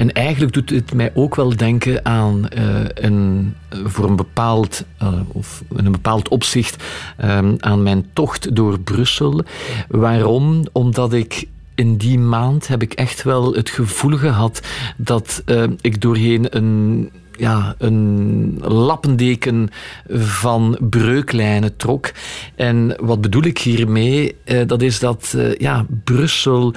En 0.00 0.12
eigenlijk 0.12 0.52
doet 0.52 0.70
het 0.70 0.92
mij 0.94 1.10
ook 1.14 1.34
wel 1.34 1.56
denken 1.56 2.04
aan 2.04 2.48
uh, 2.56 2.84
een, 2.94 3.54
voor 3.84 4.04
een 4.04 4.16
bepaald, 4.16 4.84
uh, 5.02 5.08
of 5.32 5.62
in 5.76 5.86
een 5.86 5.92
bepaald 5.92 6.28
opzicht 6.28 6.84
um, 7.24 7.56
aan 7.58 7.82
mijn 7.82 8.06
tocht 8.12 8.56
door 8.56 8.80
Brussel. 8.80 9.42
Waarom? 9.88 10.66
Omdat 10.72 11.12
ik 11.12 11.44
in 11.74 11.96
die 11.96 12.18
maand 12.18 12.68
heb 12.68 12.82
ik 12.82 12.92
echt 12.92 13.22
wel 13.22 13.54
het 13.54 13.70
gevoel 13.70 14.16
gehad 14.16 14.60
dat 14.96 15.42
ik 15.80 16.00
doorheen 16.00 16.56
een 16.56 17.10
ja, 17.36 17.74
een 17.78 18.58
lappendeken 18.62 19.68
van 20.10 20.78
breuklijnen 20.80 21.76
trok. 21.76 22.12
En 22.54 22.96
wat 23.00 23.20
bedoel 23.20 23.44
ik 23.44 23.58
hiermee? 23.58 24.36
Dat 24.66 24.82
is 24.82 24.98
dat 24.98 25.36
ja, 25.58 25.86
Brussel 26.04 26.74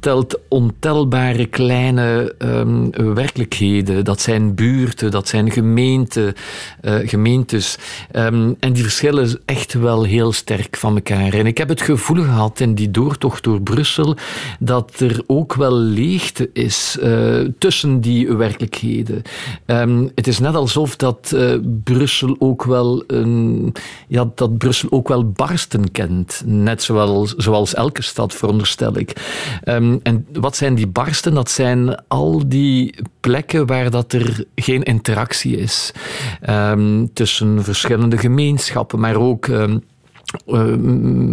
telt 0.00 0.38
ontelbare 0.48 1.46
kleine 1.46 2.34
ehm, 2.38 3.14
werkelijkheden. 3.14 4.04
Dat 4.04 4.20
zijn 4.20 4.54
buurten, 4.54 5.10
dat 5.10 5.28
zijn 5.28 5.50
gemeenten, 5.50 6.34
eh, 6.80 6.94
gemeentes. 7.04 7.78
Ehm, 8.10 8.52
en 8.60 8.72
die 8.72 8.82
verschillen 8.82 9.40
echt 9.44 9.72
wel 9.72 10.02
heel 10.04 10.32
sterk 10.32 10.76
van 10.76 10.94
elkaar. 10.94 11.32
En 11.32 11.46
ik 11.46 11.58
heb 11.58 11.68
het 11.68 11.82
gevoel 11.82 12.22
gehad 12.22 12.60
in 12.60 12.74
die 12.74 12.90
doortocht 12.90 13.42
door 13.42 13.60
Brussel 13.60 14.16
dat 14.58 15.00
er 15.00 15.22
ook 15.26 15.54
wel 15.54 15.72
leegte 15.72 16.50
is 16.52 16.98
eh, 17.00 17.40
tussen 17.58 18.00
die 18.00 18.32
werkelijkheden. 18.32 19.22
Ehm, 19.66 20.08
het 20.14 20.26
is 20.26 20.38
net 20.38 20.54
alsof 20.54 20.96
dat 20.96 21.32
uh, 21.34 21.54
Brussel 21.84 22.36
ook 22.38 22.64
wel 22.64 23.04
een, 23.06 23.74
ja, 24.08 24.30
dat 24.34 24.58
Brussel 24.58 24.88
ook 24.90 25.08
wel 25.08 25.30
barsten 25.30 25.90
kent. 25.90 26.42
Net 26.46 26.82
zoals, 26.82 27.34
zoals 27.34 27.74
elke 27.74 28.02
stad, 28.02 28.34
veronderstel 28.34 28.98
ik. 28.98 29.12
En 30.02 30.26
wat 30.32 30.56
zijn 30.56 30.74
die 30.74 30.86
barsten? 30.86 31.34
Dat 31.34 31.50
zijn 31.50 32.06
al 32.08 32.48
die 32.48 32.94
plekken 33.20 33.66
waar 33.66 33.90
dat 33.90 34.12
er 34.12 34.44
geen 34.54 34.82
interactie 34.82 35.56
is 35.56 35.92
um, 36.48 37.12
tussen 37.12 37.64
verschillende 37.64 38.18
gemeenschappen, 38.18 39.00
maar 39.00 39.16
ook. 39.16 39.46
Um, 39.46 39.82
uh, 40.46 40.74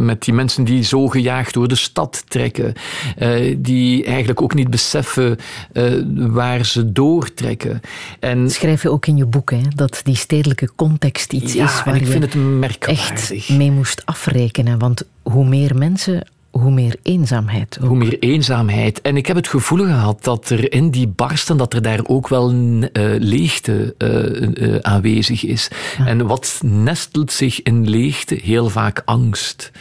met 0.05 0.23
die 0.23 0.33
mensen 0.33 0.63
die 0.63 0.83
zo 0.83 1.07
gejaagd 1.07 1.53
door 1.53 1.67
de 1.67 1.75
stad 1.75 2.23
trekken, 2.27 2.73
uh, 3.19 3.55
die 3.57 4.05
eigenlijk 4.05 4.41
ook 4.41 4.53
niet 4.53 4.69
beseffen 4.69 5.37
uh, 5.73 6.03
waar 6.15 6.65
ze 6.65 6.91
doortrekken. 6.91 7.81
En 8.19 8.51
Schrijf 8.51 8.81
je 8.81 8.89
ook 8.89 9.05
in 9.05 9.17
je 9.17 9.25
boek 9.25 9.51
hè, 9.51 9.61
dat 9.75 10.01
die 10.03 10.15
stedelijke 10.15 10.69
context 10.75 11.33
iets 11.33 11.53
ja, 11.53 11.65
is 11.65 11.83
waar 11.83 11.95
ik 11.95 12.07
vind 12.07 12.33
je 12.33 12.39
het 12.39 12.59
merkwaardig. 12.59 13.31
echt 13.31 13.49
mee 13.49 13.71
moest 13.71 14.05
afrekenen. 14.05 14.79
Want 14.79 15.03
hoe 15.21 15.45
meer 15.45 15.75
mensen 15.75 16.27
hoe 16.53 16.71
meer 16.71 16.95
eenzaamheid. 17.03 17.77
Ook. 17.81 17.87
Hoe 17.87 17.97
meer 17.97 18.19
eenzaamheid. 18.19 19.01
En 19.01 19.17
ik 19.17 19.25
heb 19.25 19.35
het 19.35 19.47
gevoel 19.47 19.85
gehad 19.85 20.23
dat 20.23 20.49
er 20.49 20.73
in 20.73 20.89
die 20.89 21.07
barsten, 21.07 21.57
dat 21.57 21.73
er 21.73 21.81
daar 21.81 21.99
ook 22.03 22.27
wel 22.27 22.49
een 22.49 22.89
uh, 22.93 23.15
leegte 23.19 23.95
uh, 23.97 24.69
uh, 24.69 24.77
aanwezig 24.81 25.43
is. 25.45 25.69
Ja. 25.97 26.07
En 26.07 26.27
wat 26.27 26.59
nestelt 26.63 27.31
zich 27.31 27.61
in 27.61 27.89
leegte? 27.89 28.39
Heel 28.43 28.69
vaak 28.69 29.01
angst. 29.05 29.71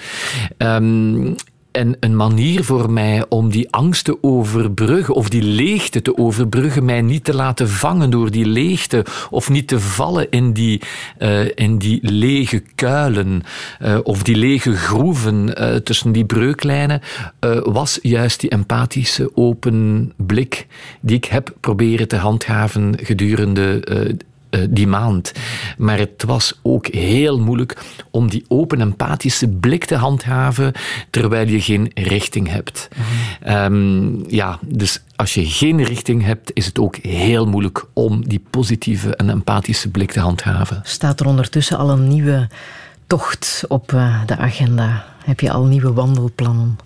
Um, 0.58 1.34
en 1.72 1.96
een 2.00 2.16
manier 2.16 2.64
voor 2.64 2.90
mij 2.90 3.24
om 3.28 3.50
die 3.50 3.70
angst 3.70 4.04
te 4.04 4.18
overbruggen, 4.20 5.14
of 5.14 5.28
die 5.28 5.42
leegte 5.42 6.02
te 6.02 6.16
overbruggen, 6.16 6.84
mij 6.84 7.02
niet 7.02 7.24
te 7.24 7.34
laten 7.34 7.68
vangen 7.68 8.10
door 8.10 8.30
die 8.30 8.46
leegte, 8.46 9.04
of 9.30 9.50
niet 9.50 9.68
te 9.68 9.80
vallen 9.80 10.30
in 10.30 10.52
die, 10.52 10.80
uh, 11.18 11.48
in 11.54 11.78
die 11.78 11.98
lege 12.02 12.62
kuilen, 12.74 13.42
uh, 13.82 13.98
of 14.02 14.22
die 14.22 14.36
lege 14.36 14.76
groeven 14.76 15.62
uh, 15.62 15.74
tussen 15.74 16.12
die 16.12 16.24
breuklijnen, 16.24 17.00
was 17.62 17.98
juist 18.02 18.40
die 18.40 18.50
empathische 18.50 19.36
open 19.36 20.12
blik 20.16 20.66
die 21.00 21.16
ik 21.16 21.24
heb 21.24 21.54
proberen 21.60 22.08
te 22.08 22.16
handhaven 22.16 22.94
gedurende 23.00 23.80
die 24.70 24.86
maand. 24.86 25.32
Maar 25.78 25.98
het 25.98 26.24
was 26.26 26.58
ook 26.62 26.86
heel 26.86 27.38
moeilijk 27.38 27.82
om 28.10 28.30
die 28.30 28.44
open 28.48 28.80
empathische 28.80 29.48
blik 29.48 29.84
te 29.84 29.94
handhaven 29.94 30.72
terwijl 31.10 31.48
je 31.48 31.60
geen 31.60 31.90
richting 31.94 32.48
hebt. 32.48 32.88
Um, 33.48 34.24
ja, 34.28 34.58
dus 34.60 35.02
als 35.16 35.34
je 35.34 35.46
geen 35.46 35.84
richting 35.84 36.24
hebt, 36.24 36.50
is 36.54 36.66
het 36.66 36.78
ook 36.78 36.96
heel 36.96 37.46
moeilijk 37.46 37.84
om 37.92 38.28
die 38.28 38.42
positieve 38.50 39.16
en 39.16 39.30
empathische 39.30 39.90
blik 39.90 40.12
te 40.12 40.20
handhaven. 40.20 40.80
Staat 40.84 41.20
er 41.20 41.26
ondertussen 41.26 41.78
al 41.78 41.90
een 41.90 42.08
nieuwe 42.08 42.48
tocht 43.12 43.64
op 43.68 43.92
uh, 43.92 44.20
de 44.26 44.36
agenda? 44.36 45.04
Heb 45.24 45.40
je 45.40 45.50
al 45.50 45.64
nieuwe 45.64 45.92
wandelplannen? 45.92 46.78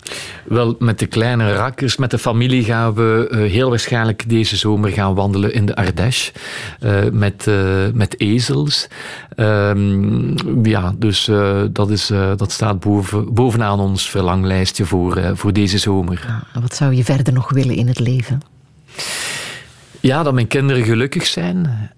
Wel, 0.45 0.75
met 0.79 0.99
de 0.99 1.05
kleine 1.05 1.53
rakkers, 1.53 1.97
met 1.97 2.11
de 2.11 2.17
familie 2.17 2.63
gaan 2.63 2.93
we 2.93 3.27
uh, 3.31 3.51
heel 3.51 3.69
waarschijnlijk 3.69 4.29
deze 4.29 4.55
zomer 4.55 4.89
gaan 4.89 5.15
wandelen 5.15 5.53
in 5.53 5.65
de 5.65 5.75
Ardèche. 5.75 6.31
Uh, 6.79 7.09
met, 7.11 7.45
uh, 7.47 7.87
met 7.93 8.19
ezels. 8.19 8.87
Um, 9.35 10.65
ja, 10.65 10.93
dus 10.97 11.29
dat, 11.71 11.89
is, 11.89 12.11
dat 12.37 12.51
staat 12.51 12.79
boven, 12.79 13.33
bovenaan 13.33 13.79
ons 13.79 14.09
verlanglijstje 14.09 14.85
voor, 14.85 15.31
voor 15.33 15.53
deze 15.53 15.77
zomer. 15.77 16.25
Ja, 16.27 16.61
wat 16.61 16.75
zou 16.75 16.93
je 16.93 17.03
verder 17.03 17.33
nog 17.33 17.51
willen 17.51 17.75
in 17.75 17.87
het 17.87 17.99
leven? 17.99 18.41
Ja, 19.99 20.23
dat 20.23 20.33
mijn 20.33 20.47
kinderen 20.47 20.83
gelukkig 20.83 21.25
zijn. 21.25 21.89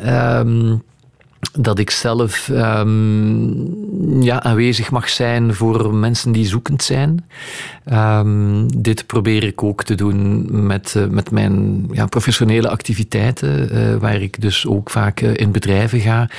Dat 1.51 1.79
ik 1.79 1.89
zelf 1.89 2.47
um, 2.47 4.23
ja, 4.23 4.43
aanwezig 4.43 4.91
mag 4.91 5.09
zijn 5.09 5.53
voor 5.53 5.93
mensen 5.93 6.31
die 6.31 6.45
zoekend 6.45 6.83
zijn. 6.83 7.25
Um, 7.93 8.81
dit 8.81 9.05
probeer 9.05 9.43
ik 9.43 9.63
ook 9.63 9.83
te 9.83 9.95
doen 9.95 10.47
met, 10.65 10.93
uh, 10.97 11.05
met 11.05 11.31
mijn 11.31 11.85
ja, 11.91 12.05
professionele 12.05 12.69
activiteiten, 12.69 13.75
uh, 13.75 13.95
waar 13.95 14.21
ik 14.21 14.41
dus 14.41 14.67
ook 14.67 14.89
vaak 14.89 15.21
uh, 15.21 15.31
in 15.35 15.51
bedrijven 15.51 15.99
ga, 15.99 16.29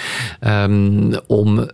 um, 0.65 1.13
om 1.27 1.69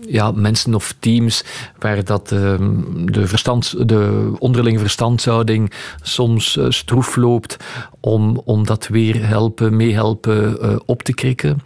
ja, 0.00 0.30
mensen 0.30 0.74
of 0.74 0.94
teams 0.98 1.44
waar 1.78 2.04
dat 2.04 2.28
de, 2.28 3.26
verstand, 3.26 3.88
de 3.88 4.32
onderlinge 4.38 4.78
verstandhouding 4.78 5.72
soms 6.02 6.58
stroef 6.68 7.16
loopt, 7.16 7.56
om, 8.00 8.40
om 8.44 8.66
dat 8.66 8.86
weer 8.88 9.26
helpen, 9.26 9.76
meehelpen 9.76 10.58
op 10.86 11.02
te 11.02 11.14
krikken. 11.14 11.62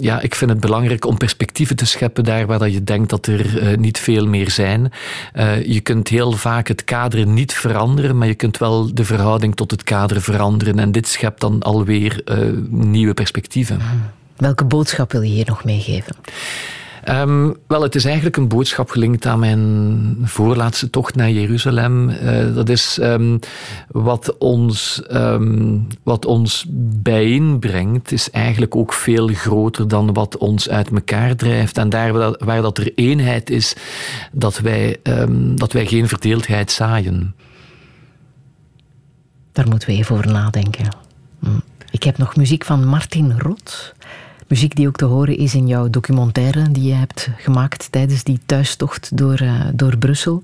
Ja, 0.00 0.20
ik 0.20 0.34
vind 0.34 0.50
het 0.50 0.60
belangrijk 0.60 1.06
om 1.06 1.16
perspectieven 1.16 1.76
te 1.76 1.86
scheppen 1.86 2.24
daar 2.24 2.46
waar 2.46 2.58
dat 2.58 2.72
je 2.72 2.84
denkt 2.84 3.10
dat 3.10 3.26
er 3.26 3.62
uh, 3.62 3.76
niet 3.76 3.98
veel 3.98 4.26
meer 4.26 4.50
zijn. 4.50 4.92
Uh, 5.34 5.64
je 5.66 5.80
kunt 5.80 6.08
heel 6.08 6.32
vaak 6.32 6.68
het 6.68 6.84
kader 6.84 7.26
niet 7.26 7.52
veranderen, 7.52 8.18
maar 8.18 8.28
je 8.28 8.34
kunt 8.34 8.58
wel 8.58 8.94
de 8.94 9.04
verhouding 9.04 9.54
tot 9.54 9.70
het 9.70 9.82
kader 9.82 10.22
veranderen. 10.22 10.78
En 10.78 10.92
dit 10.92 11.08
schept 11.08 11.40
dan 11.40 11.62
alweer 11.62 12.22
uh, 12.24 12.38
nieuwe 12.68 13.14
perspectieven. 13.14 13.80
Welke 14.36 14.64
boodschap 14.64 15.12
wil 15.12 15.22
je 15.22 15.30
hier 15.30 15.46
nog 15.46 15.64
meegeven? 15.64 16.16
Um, 17.08 17.56
wel, 17.66 17.82
het 17.82 17.94
is 17.94 18.04
eigenlijk 18.04 18.36
een 18.36 18.48
boodschap 18.48 18.90
gelinkt 18.90 19.26
aan 19.26 19.38
mijn 19.38 20.16
voorlaatste 20.22 20.90
tocht 20.90 21.14
naar 21.14 21.30
Jeruzalem. 21.30 22.08
Uh, 22.08 22.54
dat 22.54 22.68
is 22.68 22.98
um, 23.00 23.38
wat, 23.88 24.38
ons, 24.38 25.02
um, 25.12 25.86
wat 26.02 26.24
ons 26.24 26.66
bijeenbrengt, 27.02 28.12
is 28.12 28.30
eigenlijk 28.30 28.76
ook 28.76 28.92
veel 28.92 29.28
groter 29.28 29.88
dan 29.88 30.12
wat 30.12 30.36
ons 30.36 30.68
uit 30.68 30.90
elkaar 30.90 31.36
drijft. 31.36 31.78
En 31.78 31.88
daar 31.88 32.12
waar 32.44 32.62
dat 32.62 32.78
er 32.78 32.92
eenheid 32.94 33.50
is, 33.50 33.76
dat 34.32 34.58
wij, 34.58 34.96
dat 35.54 35.72
wij 35.72 35.86
geen 35.86 36.08
verdeeldheid 36.08 36.70
zaaien. 36.70 37.34
Daar 39.52 39.68
moeten 39.68 39.88
we 39.88 39.94
even 39.94 40.16
over 40.16 40.32
nadenken. 40.32 40.96
Hm. 41.38 41.48
Ik 41.90 42.02
heb 42.02 42.18
nog 42.18 42.36
muziek 42.36 42.64
van 42.64 42.86
Martin 42.86 43.38
Rot. 43.38 43.94
Muziek 44.52 44.76
die 44.76 44.88
ook 44.88 44.96
te 44.96 45.04
horen 45.04 45.36
is 45.36 45.54
in 45.54 45.66
jouw 45.66 45.90
documentaire 45.90 46.70
die 46.70 46.82
je 46.82 46.94
hebt 46.94 47.28
gemaakt 47.36 47.92
tijdens 47.92 48.24
die 48.24 48.40
thuistocht 48.46 49.16
door, 49.16 49.42
uh, 49.42 49.60
door 49.74 49.96
Brussel. 49.96 50.42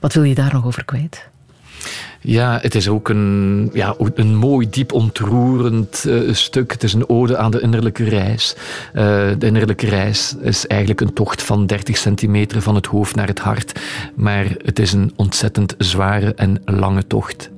Wat 0.00 0.12
wil 0.12 0.22
je 0.22 0.34
daar 0.34 0.52
nog 0.52 0.66
over 0.66 0.84
kwijt? 0.84 1.28
Ja, 2.20 2.58
het 2.62 2.74
is 2.74 2.88
ook 2.88 3.08
een, 3.08 3.70
ja, 3.72 3.94
een 4.14 4.36
mooi, 4.36 4.70
diep 4.70 4.92
ontroerend 4.92 6.04
uh, 6.06 6.34
stuk. 6.34 6.72
Het 6.72 6.82
is 6.82 6.92
een 6.92 7.08
ode 7.08 7.36
aan 7.36 7.50
de 7.50 7.60
innerlijke 7.60 8.04
reis. 8.04 8.56
Uh, 8.94 9.02
de 9.38 9.46
innerlijke 9.46 9.86
reis 9.86 10.36
is 10.40 10.66
eigenlijk 10.66 11.00
een 11.00 11.12
tocht 11.12 11.42
van 11.42 11.66
30 11.66 11.96
centimeter 11.96 12.62
van 12.62 12.74
het 12.74 12.86
hoofd 12.86 13.14
naar 13.14 13.28
het 13.28 13.38
hart. 13.38 13.80
Maar 14.14 14.46
het 14.64 14.78
is 14.78 14.92
een 14.92 15.12
ontzettend 15.16 15.74
zware 15.78 16.34
en 16.34 16.62
lange 16.64 17.06
tocht. 17.06 17.50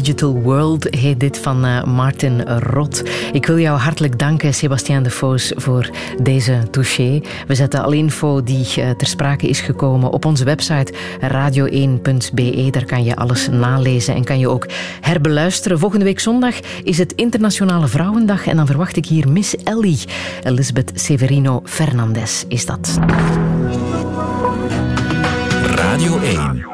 Digital 0.00 0.32
world 0.32 0.86
heet 0.90 1.20
dit 1.20 1.38
van 1.38 1.66
uh, 1.66 1.84
Martin 1.84 2.42
Rot. 2.58 3.02
Ik 3.32 3.46
wil 3.46 3.58
jou 3.58 3.78
hartelijk 3.78 4.18
danken, 4.18 4.54
Sebastien 4.54 5.02
de 5.02 5.10
Foos, 5.10 5.52
voor 5.56 5.90
deze 6.22 6.58
touché. 6.70 7.20
We 7.46 7.54
zetten 7.54 7.82
alle 7.82 7.96
info 7.96 8.42
die 8.42 8.66
uh, 8.78 8.90
ter 8.90 9.06
sprake 9.06 9.48
is 9.48 9.60
gekomen 9.60 10.10
op 10.10 10.24
onze 10.24 10.44
website 10.44 10.92
radio1.be. 11.20 12.68
Daar 12.70 12.84
kan 12.84 13.04
je 13.04 13.16
alles 13.16 13.48
nalezen 13.48 14.14
en 14.14 14.24
kan 14.24 14.38
je 14.38 14.48
ook 14.48 14.66
herbeluisteren. 15.00 15.78
Volgende 15.78 16.04
week 16.04 16.20
zondag 16.20 16.54
is 16.84 16.98
het 16.98 17.12
Internationale 17.12 17.88
Vrouwendag 17.88 18.46
en 18.46 18.56
dan 18.56 18.66
verwacht 18.66 18.96
ik 18.96 19.06
hier 19.06 19.28
Miss 19.28 19.56
Ellie. 19.56 20.00
Elisabeth 20.42 20.92
Severino 20.94 21.60
Fernandez 21.64 22.44
is 22.48 22.66
dat. 22.66 22.98
Radio 25.76 26.18
1 26.18 26.73